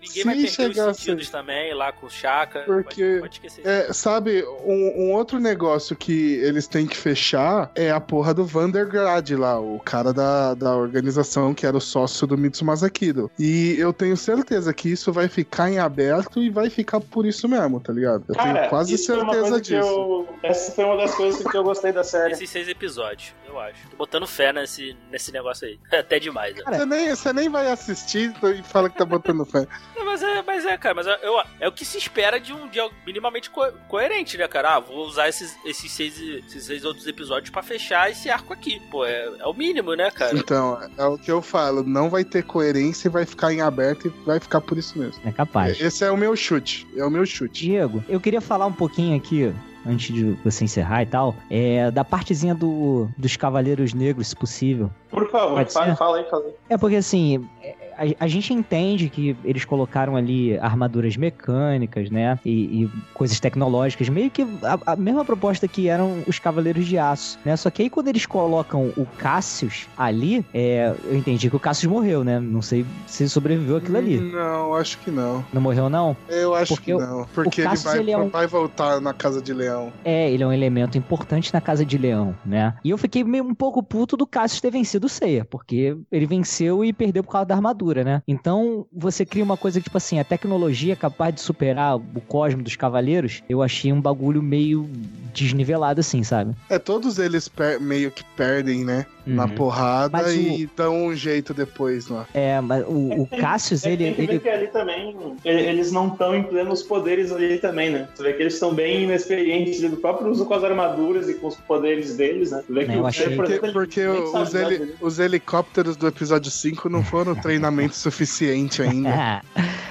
ninguém 0.00 0.08
Se 0.10 0.24
vai 0.24 0.34
perder 0.34 0.48
chegasse- 0.50 0.90
os 0.90 0.96
sentidos 0.96 1.30
também 1.30 1.74
lá 1.74 1.92
com 1.92 2.06
o 2.06 2.10
Chaka. 2.10 2.60
Porque- 2.60 3.18
Pode, 3.18 3.20
pode 3.20 3.34
esquecer. 3.36 3.66
é, 3.66 3.92
sabe, 3.92 4.44
um, 4.64 5.04
um 5.08 5.12
outro 5.12 5.38
negócio 5.38 5.94
que 5.96 6.34
eles 6.36 6.66
têm 6.66 6.86
que 6.86 6.96
fechar 6.96 7.70
é 7.74 7.90
a 7.90 8.00
porra 8.00 8.32
do 8.34 8.44
Vandergrad 8.44 9.30
lá, 9.32 9.58
o 9.60 9.78
cara 9.80 10.12
da, 10.12 10.54
da 10.54 10.74
organização 10.76 11.52
que 11.54 11.66
era 11.66 11.76
o 11.76 11.80
sócio 11.80 12.26
do 12.26 12.36
Mitsumasa 12.38 12.88
Kido. 12.90 13.30
E 13.38 13.76
eu 13.78 13.92
tenho 13.92 14.16
certeza 14.16 14.72
que 14.72 14.88
isso 14.88 15.12
vai 15.12 15.28
ficar 15.28 15.70
em 15.70 15.78
aberto 15.78 16.42
e 16.42 16.50
vai 16.50 16.70
ficar 16.70 17.00
por 17.00 17.26
isso 17.26 17.48
mesmo, 17.48 17.80
tá 17.80 17.92
ligado? 17.92 18.24
Eu 18.28 18.34
Cara, 18.34 18.54
tenho 18.60 18.68
quase 18.70 18.94
uma 18.94 18.98
certeza 19.32 19.60
disso. 19.60 19.74
eu- 19.88 20.28
Essa 20.42 20.72
foi 20.72 20.84
uma 20.84 20.96
das 20.96 21.14
coisas 21.14 21.42
que 21.44 21.56
eu 21.56 21.62
gostei 21.62 21.92
da 21.92 22.02
série. 22.04 22.32
Esses 22.32 22.48
seis 22.48 22.68
episódios, 22.68 23.34
eu 23.46 23.58
acho. 23.60 23.88
Tô 23.90 23.96
botando 23.96 24.26
fé 24.26 24.52
nesse, 24.52 24.96
nesse 25.10 25.30
negócio 25.32 25.66
aí. 25.66 25.78
Até 25.92 26.18
demais. 26.18 26.54
né? 26.56 26.62
Cara, 26.62 26.78
Você 26.78 26.86
nem, 26.86 27.10
você 27.10 27.32
nem 27.32 27.48
vai 27.48 27.70
assistir 27.70 28.32
e 28.42 28.62
fala 28.62 28.88
que 28.88 28.96
tá 28.96 29.04
botando 29.04 29.44
fé. 29.44 29.66
Mas 30.04 30.22
é, 30.22 30.42
mas 30.42 30.66
é, 30.66 30.76
cara, 30.76 30.94
mas 30.94 31.06
eu, 31.06 31.12
eu- 31.14 31.42
é 31.60 31.68
o 31.68 31.72
que 31.72 31.84
se 31.84 31.96
espera 31.98 32.38
de 32.40 32.52
um 32.52 32.68
dia 32.68 32.88
minimamente 33.06 33.48
co- 33.50 33.72
coerente, 33.88 34.36
né, 34.36 34.46
cara? 34.48 34.74
Ah, 34.76 34.80
vou 34.80 35.06
usar 35.06 35.28
esses, 35.28 35.56
esses, 35.64 35.90
seis, 35.92 36.18
esses 36.20 36.64
seis 36.64 36.84
outros 36.84 37.06
episódios 37.06 37.50
pra 37.50 37.62
fechar 37.62 38.10
esse 38.10 38.28
arco 38.28 38.52
aqui. 38.52 38.80
Pô, 38.90 39.04
é, 39.04 39.26
é 39.38 39.46
o 39.46 39.52
mínimo, 39.54 39.94
né, 39.94 40.10
cara? 40.10 40.36
Então, 40.36 40.78
é 40.96 41.04
o 41.06 41.16
que 41.18 41.30
eu 41.30 41.40
falo, 41.42 41.82
não 41.82 42.08
vai 42.10 42.24
ter 42.24 42.42
coerência 42.44 43.08
e 43.08 43.10
vai 43.10 43.24
ficar 43.26 43.52
em 43.52 43.60
aberto 43.60 44.06
e 44.08 44.24
vai 44.26 44.40
ficar 44.40 44.60
por 44.60 44.76
isso 44.78 44.98
mesmo. 44.98 45.20
É 45.24 45.32
capaz. 45.32 45.80
Esse 45.80 46.04
é 46.04 46.10
o 46.10 46.16
meu 46.16 46.34
chute, 46.36 46.86
é 46.96 47.04
o 47.04 47.10
meu 47.10 47.24
chute. 47.26 47.66
Diego, 47.66 48.02
eu 48.08 48.20
queria 48.20 48.40
falar 48.40 48.66
um 48.66 48.72
pouquinho 48.72 49.16
aqui, 49.16 49.52
antes 49.86 50.14
de 50.14 50.32
você 50.44 50.64
encerrar 50.64 51.02
e 51.02 51.06
tal, 51.06 51.34
é, 51.50 51.90
da 51.90 52.04
partezinha 52.04 52.54
do, 52.54 53.08
dos 53.16 53.36
Cavaleiros 53.36 53.92
Negros, 53.94 54.28
se 54.28 54.36
possível. 54.36 54.90
Por 55.10 55.28
favor, 55.30 55.66
fala, 55.66 55.96
fala 55.96 56.18
aí, 56.18 56.24
fala 56.30 56.44
aí. 56.46 56.52
É 56.68 56.78
porque 56.78 56.96
assim, 56.96 57.48
é, 57.59 57.59
a, 57.96 58.24
a 58.24 58.28
gente 58.28 58.52
entende 58.52 59.08
que 59.08 59.36
eles 59.44 59.64
colocaram 59.64 60.16
ali 60.16 60.58
armaduras 60.58 61.16
mecânicas, 61.16 62.10
né? 62.10 62.38
E, 62.44 62.84
e 62.84 62.90
coisas 63.14 63.38
tecnológicas, 63.38 64.08
meio 64.08 64.30
que 64.30 64.42
a, 64.62 64.92
a 64.92 64.96
mesma 64.96 65.24
proposta 65.24 65.68
que 65.68 65.88
eram 65.88 66.22
os 66.26 66.38
Cavaleiros 66.38 66.86
de 66.86 66.96
Aço, 66.98 67.38
né? 67.44 67.56
Só 67.56 67.70
que 67.70 67.82
aí 67.82 67.90
quando 67.90 68.08
eles 68.08 68.26
colocam 68.26 68.92
o 68.96 69.06
Cassius 69.18 69.86
ali, 69.96 70.44
é, 70.54 70.94
eu 71.04 71.16
entendi 71.16 71.50
que 71.50 71.56
o 71.56 71.60
Cassius 71.60 71.90
morreu, 71.92 72.24
né? 72.24 72.40
Não 72.40 72.62
sei 72.62 72.84
se 73.06 73.28
sobreviveu 73.28 73.76
aquilo 73.76 73.98
ali. 73.98 74.18
Não, 74.18 74.74
acho 74.74 74.98
que 74.98 75.10
não. 75.10 75.44
Não 75.52 75.60
morreu, 75.60 75.88
não? 75.90 76.16
Eu 76.28 76.54
acho 76.54 76.74
Porque 76.74 76.92
que 76.92 76.98
não. 76.98 77.26
Porque 77.34 77.60
ele 77.60 77.68
Cassius, 77.68 77.92
vai, 77.92 77.98
ele 78.00 78.10
é 78.12 78.18
um- 78.18 78.28
vai 78.28 78.46
voltar 78.46 79.00
na 79.00 79.12
Casa 79.12 79.42
de 79.42 79.52
Leão. 79.52 79.92
É, 80.04 80.30
ele 80.30 80.42
é 80.42 80.46
um 80.46 80.52
elemento 80.52 80.96
importante 80.96 81.52
na 81.52 81.60
Casa 81.60 81.84
de 81.84 81.98
Leão, 81.98 82.34
né? 82.44 82.74
E 82.84 82.90
eu 82.90 82.98
fiquei 82.98 83.22
meio 83.24 83.44
um 83.44 83.54
pouco 83.54 83.82
puto 83.82 84.16
do 84.16 84.26
Cassius 84.26 84.60
ter 84.60 84.70
vencido 84.70 85.06
o 85.06 85.10
Seiya, 85.10 85.44
porque 85.44 85.96
ele 86.10 86.26
venceu 86.26 86.84
e 86.84 86.92
perdeu 86.92 87.22
por 87.22 87.32
causa 87.32 87.46
da 87.46 87.59
armadura, 87.60 88.02
né? 88.02 88.22
Então, 88.26 88.86
você 88.92 89.24
cria 89.24 89.44
uma 89.44 89.56
coisa 89.56 89.78
que, 89.78 89.84
tipo 89.84 89.96
assim, 89.96 90.18
a 90.18 90.24
tecnologia 90.24 90.96
capaz 90.96 91.34
de 91.34 91.40
superar 91.40 91.96
o 91.96 92.20
cosmo 92.26 92.62
dos 92.62 92.76
cavaleiros, 92.76 93.42
eu 93.48 93.62
achei 93.62 93.92
um 93.92 94.00
bagulho 94.00 94.42
meio 94.42 94.88
desnivelado, 95.32 96.00
assim, 96.00 96.22
sabe? 96.22 96.54
É, 96.68 96.78
todos 96.78 97.18
eles 97.18 97.50
meio 97.80 98.10
que 98.10 98.24
perdem, 98.36 98.84
né? 98.84 99.06
Na 99.26 99.44
Uhum. 99.44 99.50
porrada 99.50 100.18
Mas 100.22 100.34
e 100.34 100.68
dão 100.76 101.06
um 101.06 101.14
jeito 101.14 101.52
depois 101.52 102.08
lá. 102.08 102.26
É, 102.32 102.60
mas 102.60 102.84
o, 102.86 103.22
o 103.22 103.26
Cassius, 103.26 103.84
É, 103.84 103.92
ele... 103.92 104.04
tem 104.04 104.14
que 104.14 104.20
ver 104.22 104.30
ele... 104.32 104.40
que 104.40 104.48
ali 104.48 104.66
também, 104.68 105.16
ele- 105.44 105.60
eles 105.62 105.92
não 105.92 106.08
estão 106.08 106.34
em 106.34 106.42
plenos 106.42 106.82
poderes 106.82 107.30
ali 107.30 107.58
também, 107.58 107.90
né? 107.90 108.08
Você 108.14 108.22
vê 108.22 108.32
que 108.32 108.42
eles 108.42 108.54
estão 108.54 108.72
bem 108.74 109.04
inexperientes 109.04 109.80
do 109.80 109.96
próprio 109.98 110.30
uso 110.30 110.46
com 110.46 110.54
as 110.54 110.64
armaduras 110.64 111.28
e 111.28 111.34
com 111.34 111.48
os 111.48 111.56
poderes 111.56 112.16
deles, 112.16 112.50
né? 112.50 112.62
Você 112.66 112.72
vê 112.72 112.84
que 112.86 112.92
É, 112.92 112.96
eu 112.96 113.02
o 113.02 113.06
achei 113.06 113.36
Porque, 113.36 113.52
exemplo, 113.52 113.72
porque 113.72 114.06
os, 114.06 114.32
nada 114.52 114.72
heli- 114.72 114.94
os 115.00 115.18
helicópteros 115.18 115.96
do 115.96 116.06
episódio 116.08 116.50
5 116.50 116.88
não 116.88 117.02
foram 117.04 117.34
treinamento 117.34 117.94
suficiente 117.96 118.82
ainda. 118.82 119.42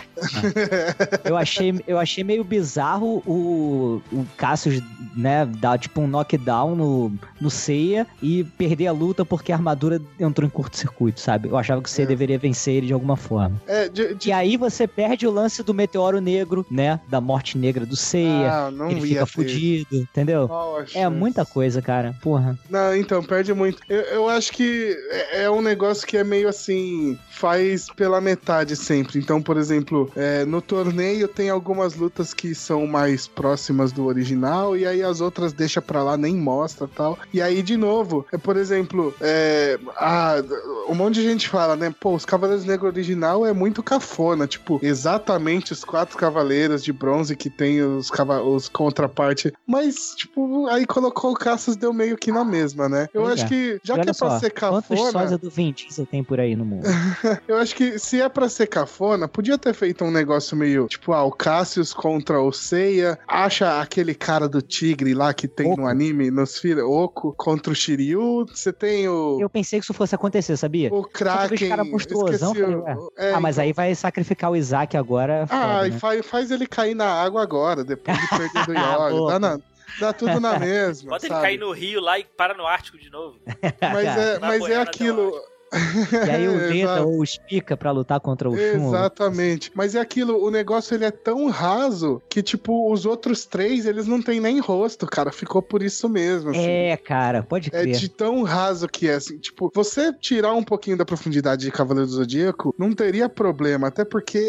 eu 1.23 1.35
achei, 1.37 1.73
eu 1.87 1.97
achei 1.99 2.23
meio 2.23 2.43
bizarro 2.43 3.21
o, 3.25 4.01
o 4.11 4.25
Cassius, 4.37 4.81
né, 5.15 5.45
dar 5.45 5.77
tipo 5.77 6.01
um 6.01 6.07
knockdown 6.07 6.75
no, 6.75 7.11
no 7.39 7.49
Seiya 7.49 8.05
e 8.21 8.43
perder 8.43 8.87
a 8.87 8.91
luta 8.91 9.25
porque 9.25 9.51
a 9.51 9.55
armadura 9.55 10.01
entrou 10.19 10.45
em 10.45 10.49
curto-circuito, 10.49 11.19
sabe? 11.19 11.49
Eu 11.49 11.57
achava 11.57 11.81
que 11.81 11.89
o 11.89 11.91
Seiya 11.91 12.07
É. 12.07 12.09
deveria 12.09 12.37
vencer 12.39 12.75
ele 12.75 12.87
de 12.87 12.93
alguma 12.93 13.15
forma. 13.17 13.61
É, 13.67 13.89
de, 13.89 14.15
de- 14.15 14.29
E 14.29 14.31
aí 14.31 14.57
você 14.57 14.87
perde 14.87 15.27
o 15.27 15.31
lance 15.31 15.63
do 15.63 15.73
meteoro 15.73 16.19
negro, 16.21 16.65
né? 16.69 16.99
Da 17.07 17.19
morte 17.19 17.57
negra 17.57 17.85
do 17.85 17.95
Seiya. 17.95 18.51
Ah, 18.51 18.71
não 18.71 18.89
ele 18.91 19.01
fica 19.01 19.25
ter. 19.25 19.31
fudido, 19.31 19.95
entendeu? 19.95 20.49
A 20.51 20.85
É 20.99 21.09
muita 21.09 21.45
coisa, 21.45 21.81
cara. 21.81 22.15
Porra. 22.21 22.57
Não, 22.69 22.95
então, 22.95 23.23
perde 23.23 23.53
muito. 23.53 23.81
Eu, 23.89 24.01
eu 24.01 24.29
acho 24.29 24.51
que 24.51 24.95
é, 25.09 25.43
é 25.43 25.51
um 25.51 25.61
negócio 25.61 26.05
que 26.07 26.17
é 26.17 26.23
meio 26.23 26.47
assim, 26.47 27.17
faz 27.31 27.87
pela 27.95 28.19
metade 28.21 28.75
sempre. 28.75 29.19
Então, 29.19 29.41
por 29.41 29.57
exemplo, 29.57 30.08
é, 30.15 30.45
no 30.45 30.61
torneio 30.61 31.27
tem 31.27 31.49
algumas 31.49 31.95
lutas 31.95 32.33
que 32.33 32.53
são 32.55 32.85
mais 32.87 33.27
próximas 33.27 33.91
do 33.91 34.05
original, 34.05 34.75
e 34.77 34.85
aí 34.85 35.01
as 35.03 35.21
outras 35.21 35.53
deixa 35.53 35.81
pra 35.81 36.03
lá, 36.03 36.17
nem 36.17 36.35
mostra 36.35 36.87
tal. 36.87 37.17
E 37.33 37.41
aí, 37.41 37.61
de 37.61 37.77
novo, 37.77 38.25
é, 38.31 38.37
por 38.37 38.57
exemplo, 38.57 39.13
é, 39.21 39.79
a- 39.97 40.41
um 40.87 40.95
monte 40.95 41.15
de 41.15 41.23
gente 41.23 41.47
fala, 41.47 41.75
né? 41.75 41.93
Pô, 41.99 42.13
os 42.15 42.25
Cavaleiros 42.25 42.65
Negros 42.65 42.91
original 42.91 43.45
é 43.45 43.53
muito 43.53 43.83
cafona. 43.83 44.47
Tipo, 44.47 44.79
exatamente 44.81 45.73
os 45.73 45.83
quatro 45.83 46.17
cavaleiros 46.17 46.83
de 46.83 46.91
bronze 46.93 47.35
que 47.35 47.49
tem 47.49 47.81
os, 47.81 48.09
os 48.45 48.69
contraparte. 48.69 49.53
Mas, 49.67 50.13
tipo, 50.15 50.67
aí 50.67 50.85
colocou 50.85 51.31
o 51.31 51.35
Cassius, 51.35 51.75
deu 51.75 51.93
meio 51.93 52.17
que 52.17 52.31
na 52.31 52.43
mesma, 52.43 52.87
né? 52.89 53.07
Eu 53.13 53.23
Pois 53.23 53.33
acho 53.33 53.45
é. 53.45 53.47
que, 53.47 53.79
já 53.83 53.95
que 53.95 54.01
é 54.01 54.03
pra 54.05 54.13
só, 54.13 54.39
ser 54.39 54.49
quantos 54.51 54.89
cafona, 54.89 55.11
sósia 55.11 55.37
do 55.37 55.49
Vin 55.49 55.71
Diesel 55.73 56.05
tem 56.05 56.23
por 56.23 56.39
aí 56.39 56.55
no 56.55 56.65
mundo? 56.65 56.83
eu 57.47 57.57
acho 57.57 57.75
que 57.75 57.99
se 57.99 58.21
é 58.21 58.27
pra 58.29 58.49
ser 58.49 58.67
cafona, 58.67 59.27
podia 59.27 59.57
ter 59.57 59.73
feito 59.73 59.98
um 60.05 60.11
negócio 60.11 60.55
meio, 60.57 60.87
tipo, 60.87 61.13
ah, 61.13 61.23
o 61.23 61.31
Cassius 61.31 61.93
contra 61.93 62.41
o 62.41 62.51
Seiya, 62.51 63.17
acha 63.27 63.81
aquele 63.81 64.13
cara 64.15 64.47
do 64.47 64.61
tigre 64.61 65.13
lá 65.13 65.33
que 65.33 65.47
tem 65.47 65.71
Oco. 65.71 65.81
no 65.81 65.87
anime, 65.87 66.29
nos 66.31 66.57
filhos, 66.57 66.83
Oco, 66.83 67.33
contra 67.37 67.71
o 67.71 67.75
Shiryu, 67.75 68.45
você 68.45 68.71
tem 68.73 69.07
o... 69.07 69.37
Eu 69.39 69.49
pensei 69.49 69.79
que 69.79 69.85
isso 69.85 69.93
fosse 69.93 70.15
acontecer, 70.15 70.55
sabia? 70.57 70.93
O 70.93 71.03
Kraken, 71.03 71.55
os 71.55 71.69
caras 71.69 71.87
monstruosão, 71.89 72.51
o- 72.51 72.55
falei, 72.55 72.75
ué. 72.75 72.97
é, 73.17 73.33
ah, 73.33 73.39
mas 73.39 73.55
então- 73.57 73.63
aí 73.65 73.73
vai 73.73 73.95
sacrificar 73.95 74.51
o 74.51 74.55
Isaac 74.55 74.95
agora. 74.97 75.33
é 75.33 75.41
Ah, 75.43 75.47
foda, 75.75 75.87
e 75.87 75.91
né? 75.91 75.99
faz, 75.99 76.25
faz 76.25 76.51
ele 76.51 76.65
cair 76.67 76.95
na 76.95 77.05
água 77.11 77.41
agora, 77.41 77.83
depois 77.83 78.17
de 78.19 78.27
perder 78.29 78.65
do 78.65 78.71
Ah, 78.77 78.93
Yoga. 79.07 79.09
boa. 79.15 79.31
Dá, 79.33 79.39
na- 79.39 79.59
dá 79.99 80.13
tudo 80.13 80.39
na 80.39 80.57
mesma, 80.59 81.09
Bota 81.11 81.25
ele 81.25 81.35
cair 81.35 81.59
no 81.59 81.71
Rio 81.71 81.99
lá 82.01 82.17
e 82.19 82.23
para 82.23 82.53
no 82.53 82.65
Ártico 82.65 82.97
de 82.97 83.09
novo. 83.09 83.37
Mas 83.81 84.05
é, 84.17 84.39
mas 84.39 84.63
é 84.69 84.77
aquilo... 84.77 85.33
E 85.71 86.29
aí 86.29 86.47
o 86.47 86.57
Veda 86.69 87.03
ou 87.05 87.19
o 87.21 87.25
Spica 87.25 87.75
pra 87.77 87.91
lutar 87.91 88.19
contra 88.19 88.49
o 88.49 88.55
Shun. 88.55 88.87
Exatamente. 88.87 89.71
Mas 89.73 89.95
é 89.95 89.99
aquilo, 89.99 90.43
o 90.43 90.49
negócio 90.51 90.95
ele 90.95 91.05
é 91.05 91.11
tão 91.11 91.49
raso 91.49 92.21
que, 92.29 92.41
tipo, 92.41 92.91
os 92.91 93.05
outros 93.05 93.45
três, 93.45 93.85
eles 93.85 94.07
não 94.07 94.21
têm 94.21 94.39
nem 94.39 94.59
rosto, 94.59 95.05
cara. 95.05 95.31
Ficou 95.31 95.61
por 95.61 95.81
isso 95.83 96.07
mesmo, 96.09 96.51
assim. 96.51 96.65
É, 96.65 96.97
cara, 96.97 97.43
pode 97.43 97.69
É 97.73 97.81
crer. 97.81 97.95
de 97.95 98.09
tão 98.09 98.43
raso 98.43 98.87
que 98.87 99.07
é, 99.07 99.15
assim, 99.15 99.37
tipo, 99.37 99.71
você 99.73 100.11
tirar 100.13 100.53
um 100.53 100.63
pouquinho 100.63 100.97
da 100.97 101.05
profundidade 101.05 101.63
de 101.65 101.71
Cavaleiro 101.71 102.07
do 102.09 102.13
Zodíaco, 102.15 102.73
não 102.77 102.93
teria 102.93 103.29
problema, 103.29 103.87
até 103.87 104.03
porque 104.03 104.39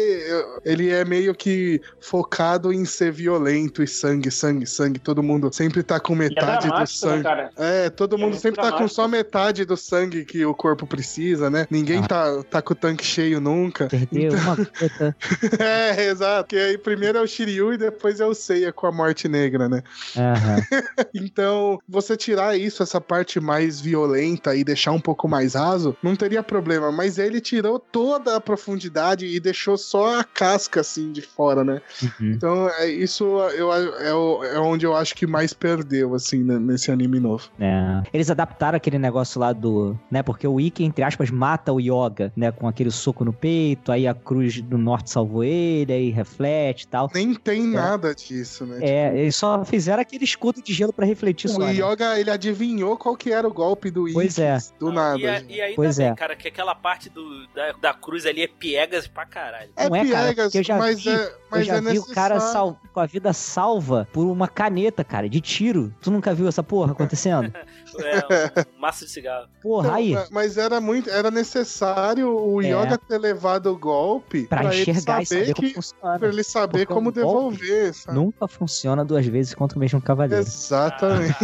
ele 0.65 0.89
é 0.89 1.03
meio 1.05 1.33
que 1.35 1.81
focado 1.99 2.71
em 2.73 2.85
ser 2.85 3.11
violento 3.11 3.83
e 3.83 3.87
sangue, 3.87 4.31
sangue, 4.31 4.65
sangue, 4.65 4.99
todo 4.99 5.21
mundo 5.23 5.51
sempre 5.53 5.83
tá 5.83 5.99
com 5.99 6.13
é 6.13 6.17
metade 6.17 6.67
do 6.67 6.73
né, 6.75 6.85
sangue. 6.85 7.23
cara? 7.23 7.51
É, 7.57 7.89
todo 7.89 8.15
É 8.15 8.17
mundo 8.17 8.29
muito 8.31 8.41
sempre 8.41 8.61
tá 8.61 8.71
com 8.71 8.87
só 8.87 9.07
metade 9.07 9.65
do 9.65 9.77
sangue 9.77 10.25
que 10.25 10.45
o 10.45 10.53
corpo 10.53 10.85
precisa, 10.87 11.10
precisa, 11.11 11.49
né? 11.49 11.67
Ninguém 11.69 11.99
Ah. 12.03 12.07
tá, 12.07 12.43
tá 12.49 12.61
com 12.61 12.73
o 12.73 12.75
tanque 12.75 13.05
cheio 13.05 13.41
nunca. 13.41 13.87
Perder 13.87 14.31
uma 14.33 14.55
gota. 14.55 15.15
É, 15.59 16.05
exato. 16.07 16.47
Que 16.49 16.55
aí 16.57 16.77
primeiro 16.77 17.17
é 17.17 17.21
o 17.21 17.27
Shiryu 17.27 17.73
e 17.73 17.77
depois 17.77 18.19
é 18.19 18.25
o 18.25 18.33
Seiya 18.33 18.71
com 18.71 18.87
a 18.87 18.91
morte 18.91 19.27
negra, 19.27 19.67
né? 19.67 19.83
Aham. 20.17 20.61
Então, 21.13 21.79
você 21.87 22.15
tirar 22.15 22.57
isso, 22.57 22.81
essa 22.83 22.99
parte 23.01 23.39
mais 23.39 23.79
violenta 23.81 24.55
e 24.55 24.63
deixar 24.63 24.91
um 24.91 24.99
pouco 24.99 25.27
mais 25.27 25.55
raso, 25.55 25.95
não 26.01 26.15
teria 26.15 26.41
problema. 26.41 26.91
Mas 26.91 27.17
ele 27.17 27.41
tirou 27.41 27.77
toda 27.79 28.35
a 28.35 28.41
profundidade 28.41 29.25
e 29.25 29.39
deixou 29.39 29.77
só 29.77 30.19
a 30.19 30.23
casca, 30.23 30.79
assim, 30.81 31.11
de 31.11 31.21
fora, 31.21 31.63
né? 31.63 31.81
Uhum. 32.01 32.31
Então, 32.31 32.69
é, 32.69 32.87
isso 32.89 33.23
eu, 33.51 33.71
é, 33.73 34.13
o- 34.13 34.43
é 34.43 34.59
onde 34.59 34.85
eu 34.85 34.95
acho 34.95 35.13
que 35.15 35.27
mais 35.27 35.53
perdeu, 35.53 36.15
assim, 36.15 36.43
né, 36.43 36.57
nesse 36.59 36.91
anime 36.91 37.19
novo. 37.19 37.49
É. 37.59 38.01
Eles 38.13 38.29
adaptaram 38.29 38.77
aquele 38.77 38.97
negócio 38.97 39.39
lá 39.39 39.51
do. 39.53 39.97
né? 40.09 40.23
Porque 40.23 40.47
o 40.47 40.59
Ikki, 40.59 40.83
entre 41.01 41.07
aspas, 41.07 41.31
mata 41.31 41.73
o 41.73 41.79
Yoga, 41.79 42.31
né? 42.35 42.51
Com 42.51 42.67
aquele 42.67 42.91
soco 42.91 43.25
no 43.25 43.33
peito, 43.33 43.91
aí 43.91 44.07
a 44.07 44.13
cruz 44.13 44.61
do 44.61 44.77
norte 44.77 45.09
salvou 45.09 45.43
ele, 45.43 45.91
aí 45.91 46.09
reflete 46.11 46.83
e 46.83 46.87
tal. 46.87 47.09
Nem 47.13 47.33
tem 47.33 47.65
nada 47.65 48.13
disso, 48.13 48.65
né? 48.67 48.77
É, 48.81 49.17
eles 49.17 49.35
só 49.35 49.65
fizeram 49.65 49.99
aquele 50.01 50.23
escudo 50.23 50.61
de 50.61 50.71
gelo 50.73 50.93
pra 50.93 51.03
refletir 51.05 51.47
Tipo, 51.49 51.53
só. 51.61 51.67
o 51.67 51.73
né? 51.73 51.73
Yoga, 51.73 52.19
ele 52.19 52.29
adivinhou 52.29 52.95
qual 52.97 53.15
que 53.17 53.31
era 53.31 53.47
o 53.47 53.51
golpe 53.53 53.89
do. 53.89 54.05
Pois 54.13 54.37
é. 54.37 54.57
Do 54.79 54.87
Não, 54.87 54.93
nada. 54.93 55.17
E, 55.19 55.27
a- 55.27 55.41
e 55.49 55.61
aí 55.61 55.75
Pois 55.75 55.95
também, 55.95 56.11
é. 56.11 56.15
cara, 56.15 56.35
que 56.35 56.47
aquela 56.47 56.75
parte 56.75 57.09
do, 57.09 57.47
da, 57.47 57.71
da 57.81 57.93
cruz 57.95 58.25
ali 58.27 58.43
é 58.43 58.47
piegas 58.47 59.07
pra 59.07 59.25
caralho. 59.25 59.71
É 59.75 59.89
Não 59.89 59.95
é, 59.95 60.05
cara, 60.05 60.23
piegas, 60.25 60.45
porque 60.45 60.57
eu 60.59 60.63
já 60.63 60.77
mas 60.77 61.03
vi- 61.03 61.09
é, 61.09 61.33
mas 61.49 61.59
eu 61.61 61.65
já 61.65 61.75
é 61.77 61.81
vi 61.81 61.99
o 61.99 62.05
cara 62.05 62.39
sal- 62.39 62.77
com 62.93 62.99
a 62.99 63.05
vida 63.07 63.33
salva 63.33 64.07
por 64.13 64.25
uma 64.27 64.47
caneta, 64.47 65.03
cara, 65.03 65.27
de 65.27 65.41
tiro. 65.41 65.91
Tu 66.01 66.11
nunca 66.11 66.31
viu 66.33 66.47
essa 66.47 66.61
porra 66.61 66.91
acontecendo? 66.93 67.51
É, 67.97 68.63
um 68.77 68.79
maço 68.79 69.05
de 69.05 69.11
cigarro. 69.11 69.47
Porra, 69.61 69.87
Não, 69.89 69.95
aí. 69.95 70.11
ma- 70.13 70.27
Mas 70.31 70.57
era 70.57 70.79
muito, 70.79 70.90
era 71.07 71.29
necessário 71.31 72.29
o 72.35 72.61
É. 72.61 72.67
Yoga 72.67 72.97
ter 72.97 73.17
levado 73.17 73.67
o 73.71 73.77
golpe 73.77 74.43
Pra 74.47 74.59
pra, 74.61 74.73
ele 74.73 74.81
enxergar 74.81 75.21
e 75.21 75.25
saber 75.25 75.39
saber 75.45 75.53
como 75.53 75.67
que, 75.67 75.73
funciona. 75.73 76.19
pra 76.19 76.27
ele 76.29 76.43
saber 76.43 76.71
Porque 76.71 76.85
como 76.93 77.11
golpe 77.11 77.19
devolver, 77.19 77.93
sabe? 77.93 78.17
Nunca 78.17 78.47
funciona 78.47 79.03
duas 79.05 79.25
vezes 79.25 79.53
contra 79.53 79.77
o 79.77 79.79
mesmo 79.79 80.01
cavaleiro. 80.01 80.41
Exatamente. 80.43 81.35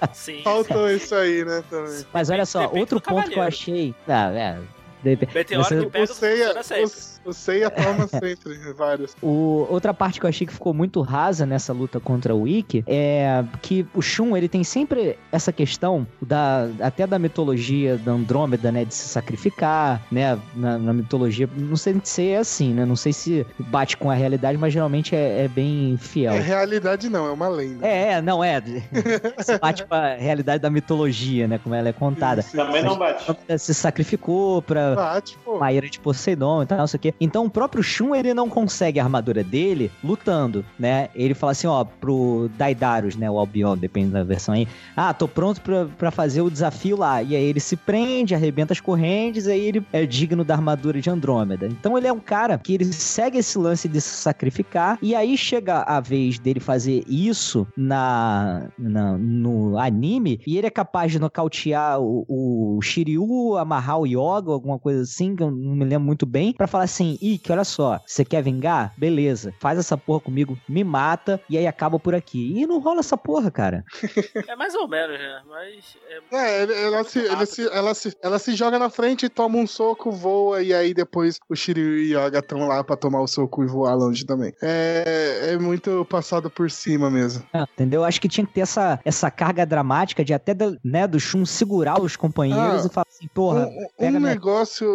Ah, 0.00 0.08
sim. 0.12 0.42
Faltou 0.42 0.90
isso 0.90 1.14
aí, 1.14 1.44
né, 1.44 1.62
também. 1.68 2.04
Mas 2.12 2.30
olha 2.30 2.46
só, 2.46 2.60
Depende 2.62 2.80
outro 2.80 3.00
ponto 3.00 3.08
que 3.28 3.30
eu 3.30 3.36
cavaleiro. 3.36 3.42
achei. 3.42 3.94
Ah, 4.08 4.30
é. 4.32 4.58
dep- 5.02 5.32
Bem, 5.32 5.44
tem 5.44 5.56
hora 5.58 5.66
Você- 5.68 5.80
que 5.84 5.90
pega 5.90 6.04
O 6.04 6.14
Seiya, 6.14 6.46
funciona 6.54 6.62
sempre. 6.62 6.84
o, 7.19 7.19
o 7.24 7.32
Seiya 7.32 7.70
toma 7.70 8.06
sempre, 8.08 8.56
vários. 8.72 9.16
O, 9.22 9.66
outra 9.70 9.92
parte 9.92 10.20
que 10.20 10.26
eu 10.26 10.28
achei 10.28 10.46
que 10.46 10.52
ficou 10.52 10.72
muito 10.72 11.00
rasa 11.00 11.46
nessa 11.46 11.72
luta 11.72 12.00
contra 12.00 12.34
o 12.34 12.46
Ikki 12.46 12.84
é 12.86 13.44
que 13.62 13.86
o 13.94 14.02
Shun, 14.02 14.36
ele 14.36 14.48
tem 14.48 14.64
sempre 14.64 15.18
essa 15.30 15.52
questão 15.52 16.06
da 16.20 16.68
até 16.80 17.06
da 17.06 17.18
mitologia 17.18 17.96
da 17.98 18.12
Andrômeda, 18.12 18.72
né, 18.72 18.84
de 18.84 18.94
se 18.94 19.08
sacrificar, 19.08 20.00
né, 20.10 20.38
na, 20.54 20.78
na 20.78 20.92
mitologia, 20.92 21.48
não 21.56 21.76
sei 21.76 22.00
se 22.04 22.28
é 22.28 22.38
assim, 22.38 22.72
né, 22.72 22.84
não 22.84 22.96
sei 22.96 23.12
se 23.12 23.46
bate 23.58 23.96
com 23.96 24.10
a 24.10 24.14
realidade, 24.14 24.56
mas 24.58 24.72
geralmente 24.72 25.14
é, 25.14 25.44
é 25.44 25.48
bem 25.48 25.96
fiel. 25.98 26.32
É 26.32 26.40
realidade 26.40 27.08
não, 27.08 27.26
é 27.26 27.30
uma 27.30 27.48
lenda. 27.48 27.86
É, 27.86 28.12
é, 28.12 28.22
não 28.22 28.42
é. 28.42 28.60
Se 29.40 29.58
bate 29.58 29.84
com 29.84 29.94
a 29.94 30.14
realidade 30.14 30.62
da 30.62 30.70
mitologia, 30.70 31.46
né, 31.46 31.58
como 31.58 31.74
ela 31.74 31.88
é 31.88 31.92
contada. 31.92 32.40
Isso, 32.40 32.56
Também 32.56 32.82
não 32.82 32.98
bate. 32.98 33.24
Se 33.58 33.74
sacrificou 33.74 34.62
pra 34.62 34.94
Bate, 34.94 35.38
pô. 35.44 35.56
uma 35.56 35.72
ira 35.72 35.88
de 35.88 35.98
Poseidon 35.98 36.62
e 36.62 36.66
tal, 36.66 36.78
não 36.78 36.86
sei 36.86 36.98
o 36.98 37.00
quê. 37.00 37.14
Então 37.20 37.44
o 37.44 37.50
próprio 37.50 37.82
Shun, 37.82 38.14
ele 38.14 38.32
não 38.32 38.48
consegue 38.48 38.98
a 38.98 39.04
armadura 39.04 39.44
dele 39.44 39.90
lutando, 40.02 40.64
né? 40.78 41.08
Ele 41.14 41.34
fala 41.34 41.52
assim, 41.52 41.66
ó, 41.66 41.84
pro 41.84 42.50
Daidaros, 42.56 43.14
né? 43.16 43.30
O 43.30 43.38
Albion, 43.38 43.76
depende 43.76 44.10
da 44.10 44.22
versão 44.24 44.54
aí. 44.54 44.66
Ah, 44.96 45.12
tô 45.12 45.28
pronto 45.28 45.60
pra 45.98 46.10
fazer 46.10 46.40
o 46.40 46.50
desafio 46.50 46.96
lá. 46.96 47.22
E 47.22 47.36
aí 47.36 47.44
ele 47.44 47.60
se 47.60 47.76
prende, 47.76 48.34
arrebenta 48.34 48.72
as 48.72 48.80
correntes, 48.80 49.46
aí 49.46 49.60
ele 49.60 49.84
é 49.92 50.06
digno 50.06 50.44
da 50.44 50.54
armadura 50.54 51.00
de 51.00 51.10
Andrômeda. 51.10 51.66
Então 51.66 51.96
ele 51.98 52.06
é 52.06 52.12
um 52.12 52.18
cara 52.20 52.56
que 52.58 52.74
ele 52.74 52.84
segue 52.84 53.38
esse 53.38 53.58
lance 53.58 53.88
de 53.88 54.00
se 54.00 54.14
sacrificar, 54.16 54.98
e 55.02 55.14
aí 55.14 55.36
chega 55.36 55.82
a 55.82 56.00
vez 56.00 56.38
dele 56.38 56.60
fazer 56.60 57.04
isso 57.06 57.66
na, 57.76 58.68
na- 58.78 59.18
no 59.18 59.78
anime, 59.78 60.40
e 60.46 60.56
ele 60.56 60.66
é 60.66 60.70
capaz 60.70 61.12
de 61.12 61.18
nocautear 61.18 62.00
o, 62.00 62.24
o 62.28 62.80
Shiryu, 62.82 63.56
amarrar 63.58 63.98
o 64.00 64.06
Yoga, 64.06 64.52
alguma 64.52 64.78
coisa 64.78 65.02
assim, 65.02 65.34
que 65.36 65.42
eu 65.42 65.50
não 65.50 65.74
me 65.76 65.84
lembro 65.84 66.06
muito 66.06 66.24
bem, 66.26 66.52
pra 66.52 66.66
falar 66.66 66.84
assim, 66.84 66.99
Ike, 67.20 67.50
olha 67.52 67.64
só, 67.64 68.00
você 68.06 68.24
quer 68.24 68.42
vingar? 68.42 68.92
Beleza, 68.96 69.52
faz 69.60 69.78
essa 69.78 69.96
porra 69.96 70.20
comigo, 70.20 70.58
me 70.68 70.82
mata, 70.84 71.40
e 71.48 71.56
aí 71.56 71.66
acaba 71.66 71.98
por 71.98 72.14
aqui. 72.14 72.52
E 72.60 72.66
não 72.66 72.80
rola 72.80 73.00
essa 73.00 73.16
porra, 73.16 73.50
cara. 73.50 73.84
É 74.48 74.56
mais 74.56 74.74
ou 74.74 74.88
menos, 74.88 75.18
né? 75.18 75.42
Mas. 75.48 75.96
É... 76.32 76.36
É, 76.36 76.62
ele- 76.62 76.74
ela 76.74 77.04
se, 77.04 77.18
ele 77.18 77.46
se- 77.46 77.68
ela, 77.68 77.94
se, 77.94 78.16
ela 78.22 78.38
se 78.38 78.54
joga 78.54 78.78
na 78.78 78.90
frente, 78.90 79.28
toma 79.28 79.58
um 79.58 79.66
soco, 79.66 80.10
voa, 80.10 80.62
e 80.62 80.72
aí 80.74 80.92
depois 80.94 81.38
o 81.48 81.54
Shiryu 81.54 81.98
e 81.98 82.16
o 82.16 82.26
Yoga 82.26 82.38
estão 82.40 82.66
lá 82.66 82.82
pra 82.82 82.96
tomar 82.96 83.20
o 83.20 83.26
soco 83.26 83.62
e 83.62 83.66
voar 83.66 83.94
longe 83.94 84.24
também. 84.24 84.52
É, 84.62 85.50
é 85.52 85.58
muito 85.58 86.04
passado 86.06 86.50
por 86.50 86.70
cima 86.70 87.10
mesmo. 87.10 87.42
É, 87.52 87.62
entendeu? 87.62 88.04
Acho 88.04 88.20
que 88.20 88.28
tinha 88.28 88.46
que 88.46 88.52
ter 88.52 88.62
essa, 88.62 88.98
essa 89.04 89.30
carga 89.30 89.64
dramática 89.66 90.24
de 90.24 90.32
até 90.34 90.54
do, 90.54 90.76
né, 90.84 91.06
do 91.06 91.18
Shun 91.20 91.44
segurar 91.44 92.00
os 92.00 92.16
companheiros 92.16 92.84
Ah, 92.84 92.86
e 92.88 92.92
falar 92.92 93.06
assim, 93.08 93.28
porra, 93.28 93.66
um 93.66 93.86
pega 93.98 94.16
um 94.16 94.20
minha 94.20 94.34
negócio 94.34 94.86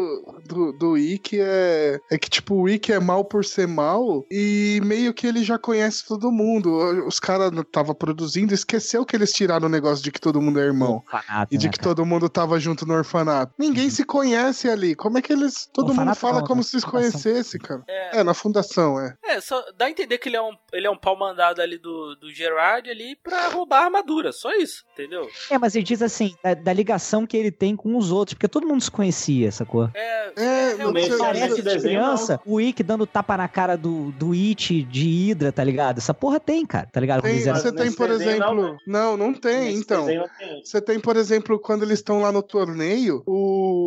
do, 0.48 0.72
do 0.74 0.98
Ikki 0.98 1.40
é, 1.40 1.95
é 2.12 2.18
que, 2.18 2.30
tipo, 2.30 2.56
o 2.56 2.70
Ikki 2.70 2.92
é 2.94 3.00
mal 3.00 3.24
por 3.26 3.44
ser 3.46 3.68
mal 3.68 4.26
e 4.32 4.80
meio 4.84 5.14
que 5.14 5.28
ele 5.28 5.44
já 5.44 5.58
conhece 5.58 6.06
todo 6.06 6.32
mundo. 6.32 7.06
Os 7.08 7.20
caras 7.20 7.52
tava 7.72 7.94
produzindo, 7.96 8.54
esqueceu 8.54 9.06
que 9.06 9.16
eles 9.16 9.32
tiraram 9.32 9.68
o 9.68 9.70
negócio 9.70 10.04
de 10.04 10.12
que 10.12 10.20
todo 10.20 10.42
mundo 10.42 10.60
é 10.60 10.64
irmão. 10.64 11.04
orfanato, 11.06 11.54
E 11.54 11.58
de 11.58 11.66
né, 11.68 11.72
que 11.72 11.80
cara? 11.80 11.90
todo 11.96 12.06
mundo 12.06 12.30
tava 12.30 12.60
junto 12.60 12.86
no 12.86 12.94
orfanato. 12.94 13.54
Ninguém 13.58 13.90
se 13.90 14.04
conhece 14.04 14.70
ali. 14.70 14.96
Como 14.96 15.18
é 15.18 15.22
que 15.22 15.32
eles. 15.34 15.68
Todo 15.74 15.88
mundo 15.90 16.00
Orfanato 16.00 16.20
fala 16.20 16.40
não, 16.40 16.48
como 16.48 16.62
na 16.62 16.64
se 16.64 16.82
conhecesse, 16.82 17.60
cara. 17.60 17.84
É, 17.88 18.20
É, 18.20 18.24
na 18.24 18.34
fundação, 18.34 19.00
é. 19.00 19.16
é, 19.24 19.42
só 19.42 19.64
dá 19.78 19.86
a 19.86 19.90
entender 19.90 20.18
que 20.18 20.30
ele 20.30 20.36
é 20.38 20.42
um, 20.42 20.52
ele 20.74 20.88
é 20.88 20.90
um 20.90 20.98
pau 20.98 21.18
mandado 21.18 21.62
ali 21.62 21.78
do, 21.78 22.16
do 22.16 22.32
Gerard 22.32 22.90
ali 22.90 23.16
pra 23.24 23.48
roubar 23.50 23.82
a 23.82 23.86
armadura. 23.86 24.32
Só 24.32 24.52
isso, 24.54 24.84
entendeu? 24.94 25.28
É, 25.50 25.58
mas 25.58 25.76
ele 25.76 25.84
diz 25.84 26.02
assim, 26.02 26.34
da, 26.44 26.54
da 26.54 26.74
ligação 26.74 27.26
que 27.26 27.36
ele 27.38 27.52
tem 27.52 27.76
com 27.76 27.96
os 27.98 28.12
outros, 28.12 28.34
porque 28.36 28.48
todo 28.48 28.68
mundo 28.68 28.82
se 28.82 28.92
conhecia, 28.92 29.52
sacou? 29.52 29.90
É, 29.94 30.32
É, 30.36 30.76
realmente. 30.76 31.10
você- 31.12 31.18
Parece 31.18 31.62
criança, 31.90 32.40
o 32.46 32.60
Ikki 32.62 32.84
dando 32.84 33.06
tapa 33.06 33.38
na 33.38 33.48
cara 33.48 33.76
do, 33.78 34.12
do 34.12 34.32
It 34.34 34.84
de 34.84 35.30
Hydra, 35.30 35.52
tá 35.52 35.64
ligado? 35.64 35.98
Essa 35.98 36.14
porra 36.14 36.40
tem, 36.40 36.66
cara, 36.66 36.88
tá 36.92 37.00
ligado? 37.00 37.22
Tem, 37.22 37.40
você 37.40 37.72
tem, 37.72 37.92
por 37.92 38.10
exemplo. 38.10 38.56
não? 38.56 38.78
Não, 38.86 39.18
não 39.18 39.34
tem, 39.34 39.66
Nesse 39.66 39.80
então. 39.80 40.06
tem. 40.06 40.24
Você 40.64 40.82
tem, 40.82 41.00
por 41.00 41.16
exemplo, 41.16 41.60
quando 41.60 41.84
eles 41.84 42.00
estão 42.00 42.22
lá 42.22 42.32
no 42.32 42.42
torneio, 42.44 43.24
o- 43.26 43.85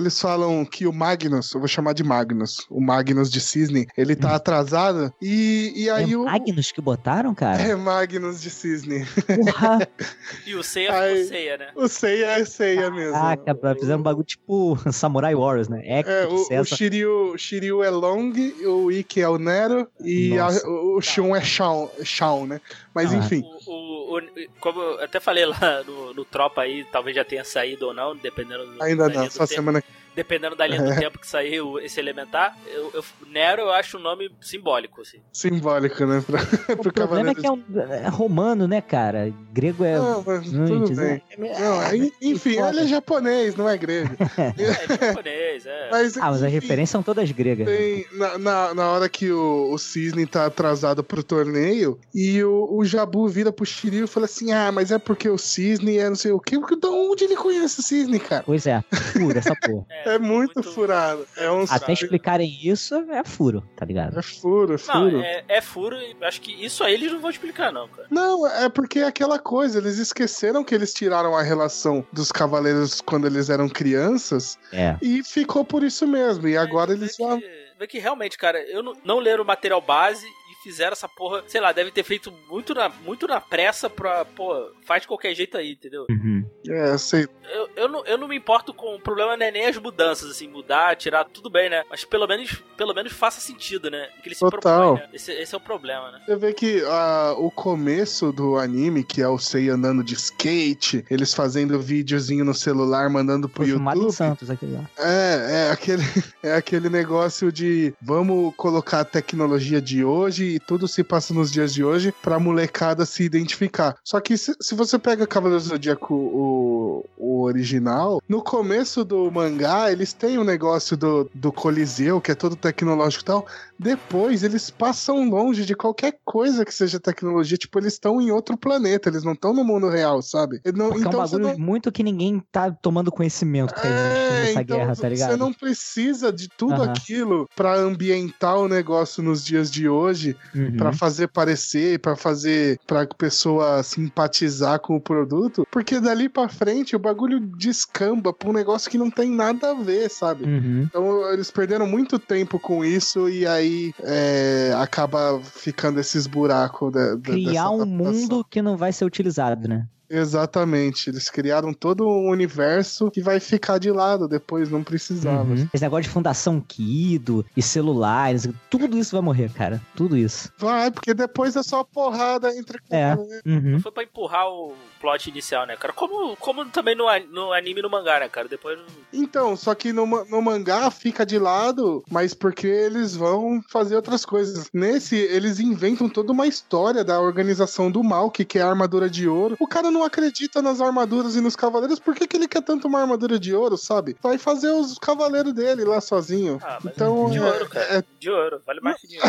eles 0.00 0.20
falam 0.20 0.64
que 0.64 0.86
o 0.86 0.92
Magnus, 0.92 1.52
eu 1.54 1.60
vou 1.60 1.68
chamar 1.68 1.92
de 1.92 2.02
Magnus, 2.02 2.66
o 2.70 2.80
Magnus 2.80 3.30
de 3.30 3.40
Cisne, 3.40 3.86
ele 3.96 4.16
tá 4.16 4.34
atrasado, 4.34 5.12
e, 5.20 5.72
e 5.76 5.90
aí 5.90 6.12
é 6.12 6.16
o. 6.16 6.24
Magnus 6.24 6.72
que 6.72 6.80
botaram, 6.80 7.34
cara? 7.34 7.62
É 7.62 7.74
Magnus 7.74 8.40
de 8.40 8.50
Cisne. 8.50 9.06
E 10.46 10.54
o 10.54 10.62
Seiya 10.62 10.92
Ai. 10.92 11.14
ficou 11.16 11.28
Seiya, 11.28 11.58
né? 11.58 11.66
O 11.74 11.88
Seiya 11.88 12.26
é 12.38 12.44
Seiya 12.44 12.90
mesmo. 12.90 13.12
Caraca, 13.12 13.54
bro, 13.54 13.74
fizeram 13.78 14.00
um 14.00 14.02
bagulho 14.02 14.24
tipo 14.24 14.78
Samurai 14.92 15.34
Warriors, 15.34 15.68
né? 15.68 15.80
É, 15.84 15.98
Hector, 16.00 16.32
o, 16.32 16.60
o. 16.60 16.64
Shiryu, 16.64 17.34
Shiryu 17.38 17.82
é 17.82 17.90
Long, 17.90 18.32
o 18.66 18.90
Ikki 18.90 19.20
é 19.20 19.28
o 19.28 19.38
Nero 19.38 19.88
e 20.00 20.38
a- 20.38 20.48
o, 20.66 20.96
o 20.98 21.00
Shun 21.00 21.34
é 21.36 21.40
Shawn, 21.40 21.88
Shawn, 22.02 22.46
né? 22.46 22.60
Mas 22.94 23.12
Ah. 23.12 23.16
enfim. 23.18 23.42
O, 23.66 23.70
o- 24.14 24.18
o- 24.18 24.22
como 24.58 24.80
eu 24.80 25.02
até 25.04 25.20
falei 25.20 25.46
lá 25.46 25.82
no, 25.86 26.12
no 26.14 26.24
Tropa 26.24 26.62
aí, 26.62 26.84
talvez 26.84 27.14
já 27.16 27.24
tenha 27.24 27.44
saído 27.44 27.86
ou 27.86 27.94
não, 27.94 28.16
dependendo 28.16 28.66
do, 28.66 28.82
Ainda 28.82 29.08
da 29.08 29.20
não, 29.20 29.30
só 29.30 29.46
tempo. 29.46 29.54
semana 29.54 29.84
Dependendo 30.14 30.56
da 30.56 30.66
linha 30.66 30.82
do 30.82 30.94
tempo 30.98 31.18
que 31.18 31.26
saiu 31.26 31.78
esse 31.78 31.98
elementar, 32.00 32.56
eu, 32.66 32.90
eu- 32.94 33.04
Nero 33.28 33.62
eu 33.62 33.70
acho 33.72 33.96
um 33.96 34.00
nome 34.00 34.30
simbólico, 34.40 35.02
assim. 35.02 35.18
simbólico, 35.32 36.04
né? 36.04 36.22
Pra, 36.26 36.40
O 36.74 36.82
pro 36.82 36.92
problema 36.92 37.30
é 37.30 37.34
que 37.34 37.46
é, 37.46 37.50
um, 37.50 37.62
é 37.90 38.08
romano, 38.08 38.66
né, 38.66 38.80
cara? 38.80 39.32
Grego 39.52 39.84
é 39.84 39.96
Não, 39.98 40.22
mas 40.26 40.52
antes, 40.52 40.68
tudo 40.68 40.96
bem. 40.96 41.22
né? 41.38 41.56
Não, 41.58 41.80
aí, 41.80 42.12
enfim, 42.20 42.54
foda. 42.56 42.68
ele 42.70 42.80
é 42.80 42.86
japonês, 42.86 43.54
não 43.56 43.68
é 43.68 43.76
grego. 43.78 44.10
É 44.58 45.06
japonês, 45.06 45.66
é. 45.66 45.88
Mas, 45.90 46.16
Ah, 46.16 46.30
mas 46.30 46.42
as 46.42 46.52
referências 46.52 46.90
são 46.90 47.02
todas 47.02 47.30
gregas. 47.30 47.66
né? 47.66 47.76
Tem, 47.76 48.06
na, 48.12 48.38
na, 48.38 48.74
na 48.74 48.88
hora 48.90 49.08
que 49.08 49.30
o, 49.30 49.72
o 49.72 49.78
Cisne 49.78 50.26
tá 50.26 50.46
atrasado 50.46 51.02
pro 51.04 51.22
torneio, 51.22 51.98
e 52.14 52.42
o, 52.42 52.68
o 52.70 52.84
Jabu 52.84 53.28
vira 53.28 53.52
pro 53.52 53.64
Shiryu 53.64 54.04
e 54.04 54.08
fala 54.08 54.26
assim: 54.26 54.52
Ah, 54.52 54.70
mas 54.72 54.90
é 54.90 54.98
porque 54.98 55.28
o 55.28 55.38
Cisne 55.38 55.98
é 55.98 56.08
não 56.08 56.16
sei 56.16 56.32
o 56.32 56.40
quê. 56.40 56.58
Porque 56.58 56.76
de 56.76 56.86
onde 56.86 57.24
ele 57.24 57.36
conhece 57.36 57.80
o 57.80 57.82
Cisne, 57.82 58.18
cara? 58.18 58.42
Pois 58.44 58.66
é, 58.66 58.82
furo 59.12 59.38
essa 59.38 59.54
porra. 59.56 59.86
É 59.90 59.99
muito, 60.18 60.62
furado. 60.62 61.26
É 61.36 61.50
um 61.50 61.64
Até 61.68 61.92
explicarem 61.92 62.58
isso, 62.62 62.94
é 63.10 63.24
furo, 63.24 63.62
tá 63.76 63.84
ligado? 63.84 64.18
É 64.18 64.22
furo, 64.22 64.74
é 64.74 64.76
Não, 64.76 65.00
furo. 65.10 65.20
é, 65.20 65.44
é 65.48 65.60
furo 65.60 65.96
e 65.96 66.16
acho 66.22 66.40
que 66.40 66.52
isso 66.64 66.82
aí 66.84 66.94
eles 66.94 67.12
não 67.12 67.20
vão 67.20 67.30
explicar, 67.30 67.72
não, 67.72 67.88
cara. 67.88 68.06
Não, 68.10 68.46
é 68.46 68.68
porque 68.68 69.00
é 69.00 69.04
aquela 69.06 69.38
coisa, 69.38 69.78
eles 69.78 69.98
esqueceram 69.98 70.62
que 70.64 70.74
eles 70.74 70.92
tiraram 70.94 71.36
a 71.36 71.42
relação 71.42 72.06
dos 72.12 72.30
cavaleiros 72.32 73.00
quando 73.00 73.26
eles 73.26 73.50
eram 73.50 73.68
crianças 73.68 74.58
É. 74.72 74.96
e 75.02 75.22
ficou 75.22 75.64
por 75.64 75.82
isso 75.82 76.06
mesmo. 76.06 76.46
E 76.48 76.56
agora 76.56 76.94
Vê 76.94 77.04
eles 77.04 77.16
já. 77.16 77.36
que, 77.36 77.48
vê 77.78 77.86
que 77.86 77.98
realmente, 77.98 78.36
cara, 78.38 78.60
eu 78.70 78.82
não, 78.82 78.92
não 79.04 79.18
leram 79.18 79.42
o 79.44 79.46
material 79.46 79.80
base 79.80 80.26
fizeram 80.62 80.92
essa 80.92 81.08
porra, 81.08 81.42
sei 81.46 81.60
lá, 81.60 81.72
devem 81.72 81.92
ter 81.92 82.02
feito 82.02 82.32
muito 82.48 82.74
na, 82.74 82.88
muito 82.88 83.26
na 83.26 83.40
pressa 83.40 83.88
pra, 83.88 84.24
pô, 84.24 84.70
faz 84.86 85.02
de 85.02 85.08
qualquer 85.08 85.34
jeito 85.34 85.56
aí, 85.56 85.72
entendeu? 85.72 86.06
Uhum. 86.10 86.44
É, 86.68 86.96
sei. 86.98 87.26
Eu, 87.52 87.68
eu, 87.76 87.88
não, 87.88 88.04
eu 88.06 88.18
não 88.18 88.28
me 88.28 88.36
importo 88.36 88.72
com 88.72 88.94
o 88.94 89.00
problema, 89.00 89.36
não 89.36 89.46
é 89.46 89.50
nem 89.50 89.66
as 89.66 89.76
mudanças, 89.76 90.30
assim, 90.30 90.48
mudar, 90.48 90.96
tirar, 90.96 91.24
tudo 91.24 91.50
bem, 91.50 91.68
né? 91.68 91.84
Mas 91.90 92.04
pelo 92.04 92.26
menos, 92.26 92.62
pelo 92.76 92.94
menos 92.94 93.12
faça 93.12 93.40
sentido, 93.40 93.90
né? 93.90 94.08
Que 94.22 94.28
ele 94.28 94.34
se 94.34 94.40
Total. 94.40 94.94
propõe, 94.94 95.00
né? 95.00 95.10
Esse, 95.12 95.32
esse 95.32 95.54
é 95.54 95.58
o 95.58 95.60
problema, 95.60 96.12
né? 96.12 96.20
Você 96.26 96.36
vê 96.36 96.52
que 96.52 96.82
ah, 96.86 97.34
o 97.38 97.50
começo 97.50 98.32
do 98.32 98.56
anime, 98.56 99.02
que 99.02 99.22
é 99.22 99.28
o 99.28 99.38
Sei 99.38 99.68
andando 99.68 100.04
de 100.04 100.14
skate, 100.14 101.04
eles 101.10 101.34
fazendo 101.34 101.80
videozinho 101.80 102.44
no 102.44 102.54
celular, 102.54 103.08
mandando 103.08 103.48
pro 103.48 103.64
em 103.64 103.70
YouTube. 103.70 104.12
Santos 104.12 104.50
aquele 104.50 104.74
lá. 104.74 104.90
É, 104.98 105.66
é 105.66 105.70
aquele, 105.70 106.02
é 106.42 106.52
aquele 106.54 106.88
negócio 106.88 107.50
de 107.50 107.94
vamos 108.00 108.54
colocar 108.56 109.00
a 109.00 109.04
tecnologia 109.04 109.80
de 109.80 110.04
hoje 110.04 110.49
e 110.56 110.60
tudo 110.60 110.86
se 110.88 111.02
passa 111.04 111.32
nos 111.34 111.50
dias 111.50 111.72
de 111.72 111.82
hoje 111.84 112.12
pra 112.22 112.38
molecada 112.38 113.04
se 113.06 113.22
identificar. 113.22 113.96
Só 114.04 114.20
que 114.20 114.36
se, 114.36 114.54
se 114.60 114.74
você 114.74 114.98
pega 114.98 115.26
Cavaleiros 115.26 115.64
do 115.64 115.70
Zodíaco, 115.70 116.14
o, 116.14 117.04
o 117.16 117.42
original, 117.42 118.20
no 118.28 118.42
começo 118.42 119.04
do 119.04 119.30
mangá, 119.30 119.90
eles 119.90 120.12
têm 120.12 120.38
o 120.38 120.44
negócio 120.44 120.96
do, 120.96 121.30
do 121.34 121.52
Coliseu, 121.52 122.20
que 122.20 122.30
é 122.32 122.34
todo 122.34 122.56
tecnológico 122.56 123.22
e 123.22 123.26
tal. 123.26 123.46
Depois, 123.78 124.42
eles 124.42 124.70
passam 124.70 125.28
longe 125.30 125.64
de 125.64 125.74
qualquer 125.74 126.18
coisa 126.24 126.64
que 126.64 126.74
seja 126.74 127.00
tecnologia. 127.00 127.56
Tipo, 127.56 127.78
eles 127.78 127.94
estão 127.94 128.20
em 128.20 128.30
outro 128.30 128.56
planeta, 128.56 129.08
eles 129.08 129.24
não 129.24 129.32
estão 129.32 129.54
no 129.54 129.64
mundo 129.64 129.88
real, 129.88 130.20
sabe? 130.20 130.60
Não, 130.74 130.88
Porque 130.90 131.04
é 131.04 131.06
um 131.06 131.08
então 131.08 131.20
bagulho 131.20 131.48
não- 131.48 131.58
muito 131.58 131.90
que 131.90 132.02
ninguém 132.02 132.42
tá 132.52 132.70
tomando 132.70 133.10
conhecimento 133.10 133.72
que 133.74 133.80
tá 133.80 133.88
existindo 133.88 134.38
é, 134.38 134.40
nessa 134.42 134.60
então 134.62 134.76
guerra, 134.76 134.96
tá 134.96 135.08
ligado? 135.08 135.30
Você 135.30 135.36
não 135.36 135.52
precisa 135.52 136.30
de 136.32 136.48
tudo 136.48 136.82
Aham. 136.82 136.92
aquilo 136.92 137.48
pra 137.56 137.74
ambientar 137.74 138.56
o 138.58 138.68
negócio 138.68 139.22
nos 139.22 139.44
dias 139.44 139.70
de 139.70 139.88
hoje, 139.88 140.36
Uhum. 140.54 140.76
pra 140.76 140.92
fazer 140.92 141.28
parecer, 141.28 141.98
pra 142.00 142.16
fazer 142.16 142.78
pra 142.86 143.06
pessoa 143.06 143.82
simpatizar 143.82 144.80
com 144.80 144.96
o 144.96 145.00
produto, 145.00 145.66
porque 145.70 146.00
dali 146.00 146.28
pra 146.28 146.48
frente 146.48 146.96
o 146.96 146.98
bagulho 146.98 147.40
descamba 147.40 148.32
pra 148.32 148.48
um 148.50 148.52
negócio 148.52 148.90
que 148.90 148.98
não 148.98 149.10
tem 149.10 149.30
nada 149.30 149.70
a 149.70 149.74
ver, 149.74 150.08
sabe? 150.10 150.44
Uhum. 150.44 150.82
Então 150.82 151.32
eles 151.32 151.50
perderam 151.50 151.86
muito 151.86 152.18
tempo 152.18 152.58
com 152.58 152.84
isso 152.84 153.28
e 153.28 153.46
aí 153.46 153.92
é, 154.00 154.74
acaba 154.76 155.40
ficando 155.40 156.00
esses 156.00 156.26
buracos 156.26 156.92
da, 156.92 157.14
da, 157.14 157.20
Criar 157.20 157.50
dessa 157.52 157.70
um 157.70 157.82
adaptação. 157.82 158.12
mundo 158.12 158.46
que 158.48 158.60
não 158.60 158.76
vai 158.76 158.92
ser 158.92 159.04
utilizado, 159.04 159.68
né? 159.68 159.86
Exatamente. 160.10 161.08
Eles 161.08 161.30
criaram 161.30 161.72
todo 161.72 162.06
um 162.06 162.28
universo 162.28 163.10
que 163.10 163.22
vai 163.22 163.38
ficar 163.38 163.78
de 163.78 163.90
lado 163.90 164.26
depois, 164.26 164.68
não 164.68 164.82
precisava. 164.82 165.44
Uhum. 165.44 165.68
Esse 165.72 165.84
negócio 165.84 166.02
de 166.02 166.08
fundação 166.08 166.60
Kido 166.60 167.46
e 167.56 167.62
celulares, 167.62 168.48
tudo 168.68 168.98
isso 168.98 169.12
vai 169.12 169.22
morrer, 169.22 169.50
cara. 169.52 169.80
Tudo 169.94 170.16
isso. 170.16 170.52
Vai, 170.58 170.90
porque 170.90 171.14
depois 171.14 171.54
é 171.54 171.62
só 171.62 171.84
porrada 171.84 172.54
entre. 172.56 172.80
É. 172.90 173.14
Uhum. 173.46 173.78
Foi 173.80 173.92
pra 173.92 174.02
empurrar 174.02 174.48
o 174.48 174.74
plot 175.00 175.30
inicial, 175.30 175.66
né, 175.66 175.76
cara? 175.76 175.92
Como, 175.92 176.36
como 176.36 176.66
também 176.66 176.96
no, 176.96 177.06
no 177.30 177.52
anime 177.52 177.80
e 177.80 177.82
no 177.82 177.90
mangá, 177.90 178.20
né, 178.20 178.28
cara? 178.28 178.48
Depois. 178.48 178.78
Então, 179.12 179.56
só 179.56 179.74
que 179.74 179.92
no, 179.92 180.06
no 180.06 180.42
mangá 180.42 180.90
fica 180.90 181.24
de 181.24 181.38
lado, 181.38 182.02
mas 182.10 182.34
porque 182.34 182.66
eles 182.66 183.14
vão 183.14 183.62
fazer 183.68 183.96
outras 183.96 184.24
coisas. 184.24 184.68
Nesse, 184.72 185.16
eles 185.16 185.60
inventam 185.60 186.08
toda 186.08 186.32
uma 186.32 186.46
história 186.46 187.04
da 187.04 187.20
organização 187.20 187.90
do 187.90 188.02
mal, 188.02 188.30
que 188.30 188.44
quer 188.44 188.62
a 188.62 188.68
armadura 188.68 189.08
de 189.08 189.28
ouro. 189.28 189.56
O 189.58 189.66
cara 189.66 189.90
não 189.90 189.99
acredita 190.04 190.60
nas 190.62 190.80
armaduras 190.80 191.36
e 191.36 191.40
nos 191.40 191.54
cavaleiros, 191.56 191.98
por 191.98 192.14
que, 192.14 192.26
que 192.26 192.36
ele 192.36 192.48
quer 192.48 192.62
tanto 192.62 192.88
uma 192.88 193.00
armadura 193.00 193.38
de 193.38 193.54
ouro, 193.54 193.76
sabe? 193.76 194.16
Vai 194.22 194.38
fazer 194.38 194.70
os 194.70 194.98
cavaleiros 194.98 195.52
dele 195.52 195.84
lá 195.84 196.00
sozinho. 196.00 196.58
Ah, 196.62 196.78
mas 196.82 196.92
Então, 196.94 197.30
de 197.30 197.38
é- 197.38 197.42
ouro, 197.42 197.68
cara. 197.68 197.84
é- 197.98 198.04
De 198.18 198.30
ouro, 198.30 198.60
vale 198.66 198.80
mais 198.80 199.00
que 199.00 199.06
dinheiro. 199.08 199.28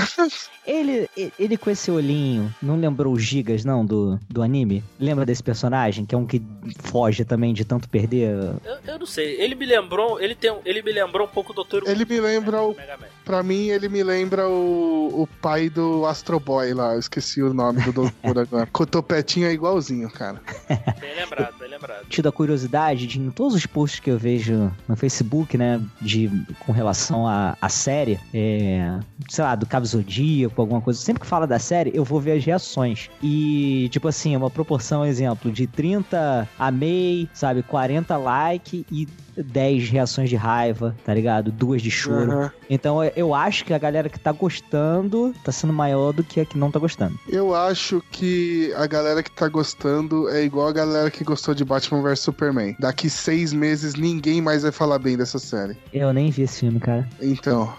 Ele, 0.66 1.10
ele, 1.18 1.34
ele 1.40 1.58
com 1.58 1.70
esse 1.70 1.90
olhinho, 1.92 2.54
não 2.62 2.78
lembrou 2.80 3.14
os 3.14 3.24
gigas, 3.24 3.64
não, 3.66 3.86
do, 3.86 4.20
do 4.30 4.42
anime? 4.42 4.84
Lembra 5.00 5.26
desse 5.26 5.42
personagem, 5.44 6.06
que 6.06 6.14
é 6.16 6.18
um 6.18 6.26
que 6.26 6.42
foge 6.84 7.24
também 7.26 7.54
de 7.54 7.64
tanto 7.66 7.90
perder? 7.90 8.32
Eu, 8.66 8.78
eu 8.94 9.00
não 9.00 9.06
sei. 9.06 9.40
Ele 9.42 9.56
me 9.56 9.66
lembrou. 9.66 10.20
Ele, 10.20 10.36
tem, 10.36 10.52
um- 10.52 10.62
ele 10.66 10.82
me 10.82 10.92
lembrou 10.92 11.26
um 11.28 11.30
pouco 11.30 11.54
do 11.54 11.64
Dr. 11.64 11.88
Ele 11.90 12.06
me 12.06 12.20
lembra 12.20 12.62
o. 12.62 12.76
Pra 13.26 13.44
mim, 13.44 13.68
ele 13.68 13.88
me 13.88 14.04
lembra 14.04 14.48
o, 14.48 15.22
o 15.22 15.28
pai 15.42 15.70
do 15.70 16.06
Astro 16.06 16.40
Boy 16.40 16.74
lá. 16.74 16.94
Eu 16.94 17.00
esqueci 17.00 17.42
o 17.42 17.54
nome 17.54 17.82
do 17.82 17.94
doutor 17.94 18.40
agora. 18.40 18.68
Cotopetinho 18.72 19.48
é 19.48 19.54
igualzinho, 19.54 20.10
cara. 20.10 20.42
Bem 21.00 21.16
lembrado, 21.16 21.58
bem 21.58 21.70
lembrado. 21.82 22.06
tido 22.10 22.30
a 22.30 22.32
curiosidade 22.32 23.08
de, 23.08 23.20
em 23.20 23.30
todos 23.32 23.54
os 23.56 23.66
posts 23.66 24.00
que 24.00 24.10
eu 24.10 24.18
vejo 24.18 24.72
no 24.88 24.96
Facebook, 24.96 25.58
né, 25.58 25.82
de, 26.02 26.30
com 26.66 26.72
relação 26.72 27.28
à, 27.28 27.58
à 27.62 27.70
série, 27.70 28.20
é, 28.34 29.00
sei 29.30 29.44
lá, 29.44 29.56
do 29.56 29.66
Cabo 29.66 29.86
Zodíaco, 29.86 30.62
alguma 30.62 30.82
coisa, 30.82 31.00
sempre 31.00 31.22
que 31.22 31.28
fala 31.28 31.46
da 31.48 31.60
série, 31.60 31.92
eu 31.94 32.04
vou 32.04 32.20
ver 32.20 32.34
as 32.34 32.46
reações. 32.46 33.10
E, 33.22 33.90
tipo 33.92 34.08
assim, 34.08 34.36
uma 34.36 34.50
proporção, 34.50 35.06
exemplo, 35.06 35.52
de 35.52 35.68
30 35.68 36.48
amei, 36.58 37.28
sabe, 37.34 37.64
40 37.64 38.18
like 38.18 38.86
e 38.92 39.08
10 39.38 39.90
reações 39.90 40.30
de 40.30 40.36
raiva, 40.36 40.96
tá 41.06 41.14
ligado? 41.14 41.52
Duas 41.52 41.82
de 41.82 41.90
choro. 41.90 42.32
Aham. 42.32 42.52
Então 42.70 43.04
eu- 43.04 43.12
eu 43.16 43.34
acho 43.34 43.64
que 43.66 43.74
a 43.74 43.78
galera 43.78 44.10
que 44.10 44.20
tá 44.20 44.32
gostando 44.32 45.34
tá 45.44 45.52
sendo 45.52 45.72
maior 45.74 46.12
do 46.12 46.22
que 46.24 46.40
a 46.42 46.46
que 46.46 46.58
não 46.58 46.70
tá 46.70 46.78
gostando. 46.80 47.18
Eu 47.30 47.56
acho 47.56 48.04
que 48.12 48.74
a 48.76 48.86
galera 48.88 49.24
que 49.24 49.32
tá 49.32 49.48
gostando 49.48 50.30
é 50.30 50.44
igual 50.44 50.68
a 50.68 50.74
galera 50.74 51.10
que 51.10 51.24
gostou 51.24 51.54
de 51.56 51.64
Batman 51.72 52.02
vs 52.02 52.20
Superman. 52.20 52.76
Daqui 52.78 53.10
seis 53.10 53.54
meses 53.54 53.96
ninguém 53.96 54.42
mais 54.42 54.64
vai 54.64 54.74
falar 54.74 55.00
bem 55.00 55.16
dessa 55.16 55.40
série. 55.40 55.78
Eu 55.94 56.12
nem 56.12 56.30
vi 56.30 56.42
esse 56.42 56.60
filme, 56.60 56.80
cara. 56.82 57.08
Então. 57.22 57.74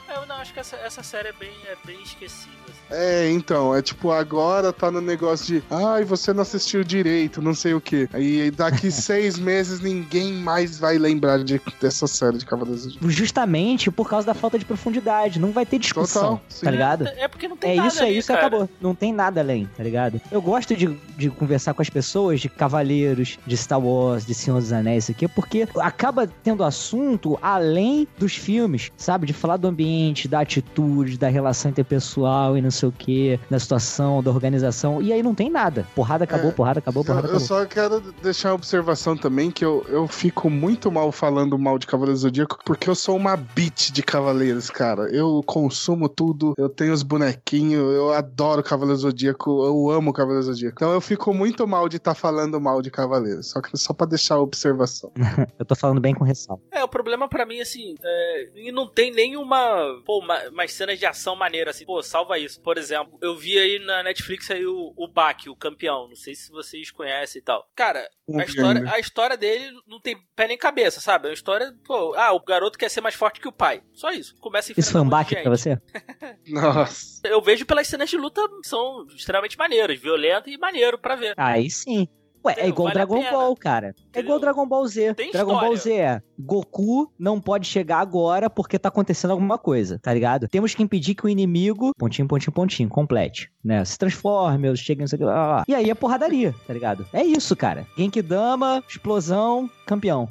Acho 0.52 0.54
que 0.54 0.60
essa, 0.60 0.76
essa 0.76 1.02
série 1.02 1.28
é 1.28 1.32
bem, 1.32 1.50
é 1.66 1.76
bem 1.86 2.02
esquecível. 2.02 2.52
assim. 2.68 2.78
É, 2.90 3.30
então, 3.30 3.74
é 3.74 3.80
tipo, 3.80 4.10
agora 4.10 4.70
tá 4.72 4.90
no 4.90 5.00
negócio 5.00 5.46
de 5.46 5.62
ai, 5.70 6.04
você 6.04 6.32
não 6.34 6.42
assistiu 6.42 6.84
direito, 6.84 7.40
não 7.40 7.54
sei 7.54 7.72
o 7.72 7.80
quê. 7.80 8.06
Aí 8.12 8.50
daqui 8.50 8.90
seis 8.92 9.38
meses 9.38 9.80
ninguém 9.80 10.34
mais 10.34 10.78
vai 10.78 10.98
lembrar 10.98 11.42
de, 11.42 11.58
dessa 11.80 12.06
série 12.06 12.36
de 12.36 12.44
Cavaleiros 12.44 12.96
do. 12.96 13.10
Justamente 13.10 13.90
por 13.90 14.08
causa 14.08 14.26
da 14.26 14.34
falta 14.34 14.58
de 14.58 14.64
profundidade. 14.66 15.40
Não 15.40 15.52
vai 15.52 15.64
ter 15.64 15.78
discussão, 15.78 16.36
Total, 16.36 16.42
tá 16.62 16.70
ligado? 16.70 17.06
É 17.08 17.26
porque 17.28 17.48
não 17.48 17.56
tem 17.56 17.72
É 17.72 17.76
nada 17.76 17.88
isso, 17.88 18.02
é 18.02 18.06
ali, 18.06 18.18
isso, 18.18 18.28
cara. 18.28 18.40
acabou. 18.46 18.68
Não 18.80 18.94
tem 18.94 19.12
nada 19.12 19.40
além, 19.40 19.68
tá 19.74 19.82
ligado? 19.82 20.20
Eu 20.30 20.42
gosto 20.42 20.76
de, 20.76 20.88
de 21.16 21.30
conversar 21.30 21.72
com 21.72 21.80
as 21.80 21.88
pessoas 21.88 22.40
de 22.40 22.50
Cavaleiros, 22.50 23.38
de 23.46 23.56
Star 23.56 23.80
Wars, 23.80 24.26
de 24.26 24.34
Senhor 24.34 24.60
dos 24.60 24.72
Anéis, 24.72 25.04
isso 25.04 25.12
aqui, 25.12 25.26
porque 25.28 25.66
acaba 25.78 26.26
tendo 26.26 26.62
assunto 26.62 27.38
além 27.40 28.06
dos 28.18 28.36
filmes, 28.36 28.92
sabe? 28.98 29.26
De 29.26 29.32
falar 29.32 29.56
do 29.56 29.66
ambiente, 29.66 30.28
da 30.28 30.41
atitude, 30.42 31.18
da 31.18 31.28
relação 31.28 31.70
interpessoal 31.70 32.56
e 32.56 32.62
não 32.62 32.70
sei 32.70 32.88
o 32.88 32.92
que, 32.92 33.38
da 33.50 33.58
situação, 33.58 34.22
da 34.22 34.30
organização. 34.30 35.00
E 35.00 35.12
aí 35.12 35.22
não 35.22 35.34
tem 35.34 35.50
nada. 35.50 35.86
Porrada 35.94 36.24
acabou, 36.24 36.50
É, 36.50 36.52
porrada 36.52 36.78
acabou, 36.80 37.02
Eu, 37.02 37.06
porrada 37.06 37.26
eu 37.26 37.30
acabou. 37.30 37.46
só 37.46 37.64
quero 37.66 38.00
deixar 38.22 38.48
uma 38.50 38.54
observação 38.56 39.16
também 39.16 39.50
que 39.50 39.64
eu, 39.64 39.84
eu 39.88 40.06
fico 40.06 40.48
muito 40.50 40.90
mal 40.90 41.10
falando 41.12 41.58
mal 41.58 41.78
de 41.78 41.86
Cavaleiros 41.86 42.20
do 42.20 42.22
Zodíaco 42.28 42.58
porque 42.64 42.88
eu 42.88 42.94
sou 42.94 43.16
uma 43.16 43.36
bitch 43.36 43.90
de 43.90 44.02
Cavaleiros, 44.02 44.70
cara. 44.70 45.02
Eu 45.14 45.42
consumo 45.46 46.08
tudo, 46.08 46.54
eu 46.58 46.68
tenho 46.68 46.92
os 46.92 47.02
bonequinhos, 47.02 47.94
eu 47.94 48.12
adoro 48.12 48.62
Cavaleiros 48.62 49.02
do 49.02 49.08
Zodíaco, 49.08 49.64
eu 49.64 49.90
amo 49.90 50.12
Cavaleiros 50.12 50.46
do 50.46 50.52
Zodíaco. 50.54 50.74
Então 50.76 50.92
eu 50.92 51.00
fico 51.00 51.32
muito 51.34 51.66
mal 51.66 51.88
de 51.88 51.96
estar 51.96 52.14
falando 52.14 52.60
mal 52.60 52.82
de 52.82 52.90
Cavaleiros, 52.90 53.50
só 53.50 53.60
que 53.60 53.76
só 53.76 53.92
pra 53.92 54.06
deixar 54.06 54.36
a 54.36 54.40
observação. 54.40 55.10
Eu 55.58 55.64
tô 55.64 55.74
falando 55.74 56.00
bem 56.00 56.14
com 56.14 56.24
ressalva. 56.24 56.62
É, 56.72 56.82
o 56.82 56.88
problema 56.88 57.28
pra 57.28 57.46
mim, 57.46 57.60
assim, 57.60 57.94
é, 58.02 58.48
e 58.56 58.72
não 58.72 58.88
tem 58.88 59.12
nenhuma, 59.12 59.58
pô, 60.04 60.18
uma, 60.18 60.31
umas 60.48 60.72
cenas 60.72 60.98
de 60.98 61.06
ação 61.06 61.36
maneira, 61.36 61.70
assim, 61.70 61.84
pô, 61.84 62.02
salva 62.02 62.38
isso. 62.38 62.60
Por 62.60 62.78
exemplo, 62.78 63.18
eu 63.20 63.36
vi 63.36 63.58
aí 63.58 63.78
na 63.78 64.02
Netflix 64.02 64.50
aí 64.50 64.66
o, 64.66 64.92
o 64.96 65.12
o 65.48 65.56
campeão, 65.56 66.08
não 66.08 66.16
sei 66.16 66.34
se 66.34 66.50
vocês 66.50 66.90
conhecem 66.90 67.40
e 67.40 67.44
tal. 67.44 67.68
Cara, 67.74 68.08
a 68.34 68.44
história, 68.44 68.90
a 68.92 68.98
história 68.98 69.36
dele 69.36 69.70
não 69.86 70.00
tem 70.00 70.16
pé 70.34 70.48
nem 70.48 70.58
cabeça, 70.58 71.00
sabe? 71.00 71.26
É 71.26 71.30
uma 71.30 71.34
história, 71.34 71.72
pô, 71.84 72.14
ah, 72.14 72.32
o 72.32 72.40
garoto 72.40 72.78
quer 72.78 72.88
ser 72.88 73.00
mais 73.00 73.14
forte 73.14 73.40
que 73.40 73.48
o 73.48 73.52
pai. 73.52 73.82
Só 73.92 74.10
isso. 74.10 74.34
Começa 74.40 74.72
a 74.72 74.74
Isso 74.76 74.92
foi 74.92 75.00
um 75.00 75.08
baque 75.08 75.36
pra 75.36 75.50
você? 75.50 75.78
Nossa. 76.48 77.20
Eu 77.26 77.40
vejo 77.40 77.66
pelas 77.66 77.86
cenas 77.86 78.10
de 78.10 78.16
luta, 78.16 78.40
são 78.64 79.06
extremamente 79.14 79.58
maneiras, 79.58 80.00
violentas 80.00 80.52
e 80.52 80.58
maneiro 80.58 80.98
pra 80.98 81.16
ver. 81.16 81.34
Aí 81.36 81.70
sim. 81.70 82.08
Ué, 82.44 82.52
é 82.52 82.54
Entendeu? 82.54 82.68
igual 82.70 82.84
Vale 82.88 82.94
Dragon. 82.94 83.30
Ball, 83.30 83.56
cara. 83.56 83.86
É 83.86 83.90
Entendeu? 83.90 84.22
igual 84.22 84.40
Dragon 84.40 84.66
Ball 84.66 84.86
Z. 84.86 85.14
Tem 85.14 85.30
Dragon 85.30 85.60
Ball 85.60 85.76
Z 85.76 85.92
é 85.92 86.22
Goku 86.38 87.12
não 87.18 87.40
pode 87.40 87.66
chegar 87.66 88.00
agora 88.00 88.50
porque 88.50 88.78
tá 88.78 88.88
acontecendo 88.88 89.30
alguma 89.30 89.58
coisa, 89.58 89.98
tá 89.98 90.12
ligado? 90.12 90.48
Temos 90.48 90.74
que 90.74 90.82
impedir 90.82 91.14
que 91.14 91.24
o 91.24 91.28
inimigo, 91.28 91.92
pontinho, 91.96 92.26
pontinho, 92.26 92.52
pontinho, 92.52 92.88
complete, 92.88 93.50
né? 93.64 93.84
Se 93.84 93.96
transforme, 93.96 94.68
ou 94.68 94.76
chegue, 94.76 95.00
não 95.00 95.06
sei 95.06 95.16
o 95.16 95.20
que, 95.20 95.24
lá, 95.24 95.34
lá, 95.34 95.46
lá. 95.56 95.64
E 95.68 95.74
aí 95.74 95.88
é 95.88 95.94
porradaria, 95.94 96.54
tá 96.66 96.72
ligado? 96.74 97.06
É 97.12 97.22
isso, 97.22 97.54
cara. 97.54 97.86
Genkidama, 97.96 98.82
explosão, 98.88 99.70
campeão. 99.86 100.28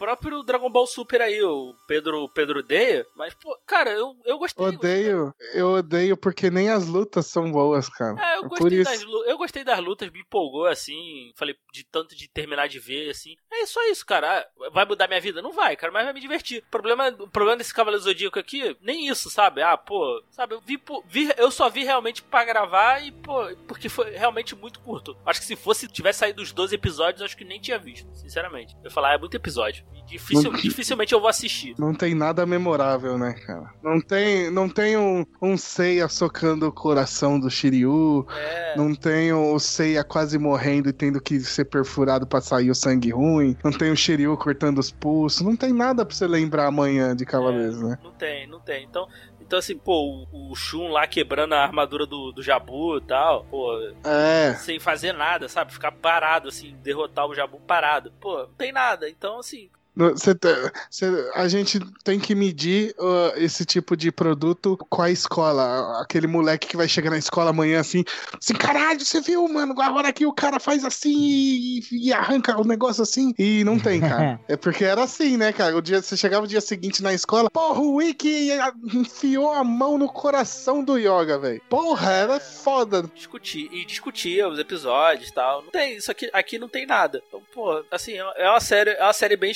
Próprio 0.00 0.42
Dragon 0.42 0.70
Ball 0.70 0.86
Super 0.86 1.20
aí, 1.20 1.42
o 1.42 1.74
Pedro, 1.86 2.26
Pedro 2.30 2.60
odeia, 2.60 3.06
mas, 3.14 3.34
pô, 3.34 3.54
cara, 3.66 3.90
eu, 3.90 4.16
eu 4.24 4.38
gostei. 4.38 4.64
Odeio, 4.66 5.34
eu 5.52 5.72
odeio 5.74 6.16
porque 6.16 6.50
nem 6.50 6.70
as 6.70 6.86
lutas 6.86 7.26
são 7.26 7.52
boas, 7.52 7.88
cara. 7.90 8.18
É, 8.18 8.36
eu 8.38 8.44
É 8.44 8.48
gostei, 8.48 8.82
das, 8.82 9.02
eu 9.02 9.36
gostei 9.36 9.62
das 9.62 9.78
lutas, 9.78 10.10
me 10.10 10.20
empolgou, 10.20 10.66
assim, 10.66 11.32
falei, 11.36 11.54
de 11.72 11.84
tanto 11.84 12.16
de 12.16 12.26
terminar 12.28 12.66
de 12.66 12.78
ver, 12.78 13.10
assim. 13.10 13.36
É 13.52 13.66
só 13.66 13.80
isso, 13.90 14.06
cara. 14.06 14.40
Ah, 14.40 14.70
Vai 14.70 14.86
mudar 14.86 15.06
minha 15.06 15.20
vida? 15.20 15.42
Não 15.42 15.52
vai, 15.52 15.76
cara, 15.76 15.92
mas 15.92 16.04
vai 16.04 16.14
me 16.14 16.20
divertir. 16.20 16.62
O 16.66 16.70
problema, 16.70 17.08
o 17.08 17.28
problema 17.28 17.58
desse 17.58 17.74
Cavaleiro 17.74 18.02
Zodíaco 18.02 18.38
aqui, 18.38 18.74
nem 18.80 19.06
isso, 19.08 19.28
sabe? 19.28 19.60
Ah, 19.60 19.76
pô, 19.76 20.22
sabe, 20.30 20.54
eu 20.54 20.60
vi, 20.62 20.78
pô, 20.78 21.04
vi- 21.06 21.34
eu 21.36 21.50
só 21.50 21.68
vi 21.68 21.84
realmente 21.84 22.22
pra 22.22 22.44
gravar 22.44 23.04
e, 23.04 23.12
pô, 23.12 23.44
porque 23.68 23.88
foi 23.90 24.10
realmente 24.12 24.54
muito 24.56 24.80
curto. 24.80 25.14
Acho 25.26 25.40
que 25.40 25.46
se 25.46 25.56
fosse, 25.56 25.86
tivesse 25.88 26.20
saído 26.20 26.40
os 26.42 26.52
12 26.52 26.74
episódios, 26.74 27.22
acho 27.22 27.36
que 27.36 27.44
nem 27.44 27.60
tinha 27.60 27.78
visto, 27.78 28.08
sinceramente. 28.14 28.74
Eu 28.76 28.84
ia 28.84 28.90
falar, 28.90 29.10
ah, 29.10 29.14
é 29.14 29.18
muito 29.18 29.34
episódio. 29.36 29.84
Dificil- 30.10 30.52
dificilmente 30.54 31.12
eu 31.12 31.20
vou 31.20 31.28
assistir. 31.28 31.72
Não 31.78 31.94
tem 31.94 32.16
nada 32.16 32.44
memorável, 32.44 33.16
né, 33.16 33.32
cara? 33.32 33.70
Não 33.80 34.00
tem, 34.00 34.50
não 34.50 34.68
tem 34.68 34.96
um, 34.96 35.24
um 35.40 35.56
Seiya 35.56 36.08
socando 36.08 36.66
o 36.66 36.72
coração 36.72 37.38
do 37.38 37.48
Shiryu. 37.48 38.26
É. 38.36 38.76
Não 38.76 38.92
tem 38.92 39.32
o 39.32 39.56
Seiya 39.60 40.02
quase 40.02 40.36
morrendo 40.36 40.88
e 40.88 40.92
tendo 40.92 41.20
que 41.20 41.38
ser 41.38 41.66
perfurado 41.66 42.26
pra 42.26 42.40
sair 42.40 42.70
o 42.70 42.74
sangue 42.74 43.10
ruim. 43.10 43.56
Não 43.62 43.70
tem 43.70 43.92
o 43.92 43.96
Shiryu 43.96 44.36
cortando 44.36 44.78
os 44.78 44.90
pulsos. 44.90 45.42
Não 45.42 45.54
tem 45.54 45.72
nada 45.72 46.04
pra 46.04 46.12
você 46.12 46.26
lembrar 46.26 46.66
amanhã 46.66 47.14
de 47.14 47.24
Cavaleiros, 47.24 47.80
né? 47.80 47.96
Não 48.02 48.10
tem, 48.12 48.48
não 48.48 48.58
tem. 48.58 48.82
Então, 48.82 49.06
então 49.40 49.60
assim, 49.60 49.76
pô, 49.76 50.26
o, 50.32 50.54
Shun 50.56 50.88
lá 50.88 51.06
quebrando 51.06 51.52
a 51.54 51.62
armadura 51.62 52.04
do, 52.04 52.32
do 52.32 52.42
Jabu 52.42 52.96
e 52.98 53.02
tal, 53.02 53.44
pô, 53.44 53.78
É. 54.04 54.54
sem 54.54 54.80
fazer 54.80 55.12
nada, 55.12 55.48
sabe? 55.48 55.72
Ficar 55.72 55.92
parado, 55.92 56.48
assim, 56.48 56.76
derrotar 56.82 57.26
o 57.28 57.34
Jabu 57.34 57.60
parado. 57.60 58.12
Pô, 58.20 58.38
não 58.38 58.54
tem 58.58 58.72
nada. 58.72 59.08
Então, 59.08 59.38
assim, 59.38 59.70
cê 60.16 60.34
tá- 60.34 60.72
cê- 60.90 61.30
a 61.34 61.48
gente 61.48 61.80
tem 62.04 62.18
que 62.18 62.34
medir 62.34 62.94
uh, 62.98 63.32
esse 63.36 63.64
tipo 63.64 63.96
de 63.96 64.10
produto 64.12 64.76
com 64.88 65.02
a 65.02 65.10
escola. 65.10 66.00
Aquele 66.00 66.26
moleque 66.26 66.68
que 66.68 66.76
vai 66.76 66.88
chegar 66.88 67.10
na 67.10 67.18
escola 67.18 67.50
amanhã 67.50 67.80
assim, 67.80 68.04
assim, 68.38 68.54
caralho, 68.54 69.00
você 69.00 69.20
viu, 69.20 69.46
mano? 69.48 69.74
Agora 69.80 70.08
aqui 70.08 70.26
o 70.26 70.32
cara 70.32 70.58
faz 70.60 70.84
assim 70.84 71.14
e, 71.14 71.80
e 71.92 72.12
arranca 72.12 72.60
o 72.60 72.64
negócio 72.64 73.02
assim. 73.02 73.34
E 73.38 73.64
não 73.64 73.78
tem, 73.78 74.00
cara. 74.00 74.40
é 74.48 74.56
porque 74.56 74.84
era 74.84 75.02
assim, 75.02 75.36
né, 75.36 75.52
cara? 75.52 75.76
O 75.76 75.82
dia, 75.82 76.02
você 76.02 76.16
chegava 76.16 76.44
o 76.44 76.48
dia 76.48 76.60
seguinte 76.60 77.02
na 77.02 77.12
escola, 77.12 77.50
porra, 77.50 77.80
o 77.80 77.94
Wiki 77.96 78.50
enfiou 78.92 79.52
a 79.52 79.64
mão 79.64 79.98
no 79.98 80.08
coração 80.08 80.82
do 80.84 80.96
Yoga, 80.98 81.38
velho. 81.38 81.60
Porra, 81.68 82.12
era 82.12 82.40
foda. 82.40 83.02
discutir. 83.14 83.68
E 83.72 83.84
discutia 83.84 84.48
os 84.48 84.58
episódios 84.58 85.28
e 85.28 85.32
tal. 85.32 85.62
Não 85.62 85.70
tem, 85.70 85.96
isso 85.96 86.10
aqui, 86.10 86.30
aqui 86.32 86.58
não 86.58 86.68
tem 86.68 86.86
nada. 86.86 87.22
Então, 87.28 87.42
pô, 87.52 87.84
assim, 87.90 88.14
é 88.14 88.48
uma 88.50 88.60
série, 88.60 88.90
é 88.90 89.02
uma 89.02 89.12
série 89.12 89.36
bem 89.36 89.50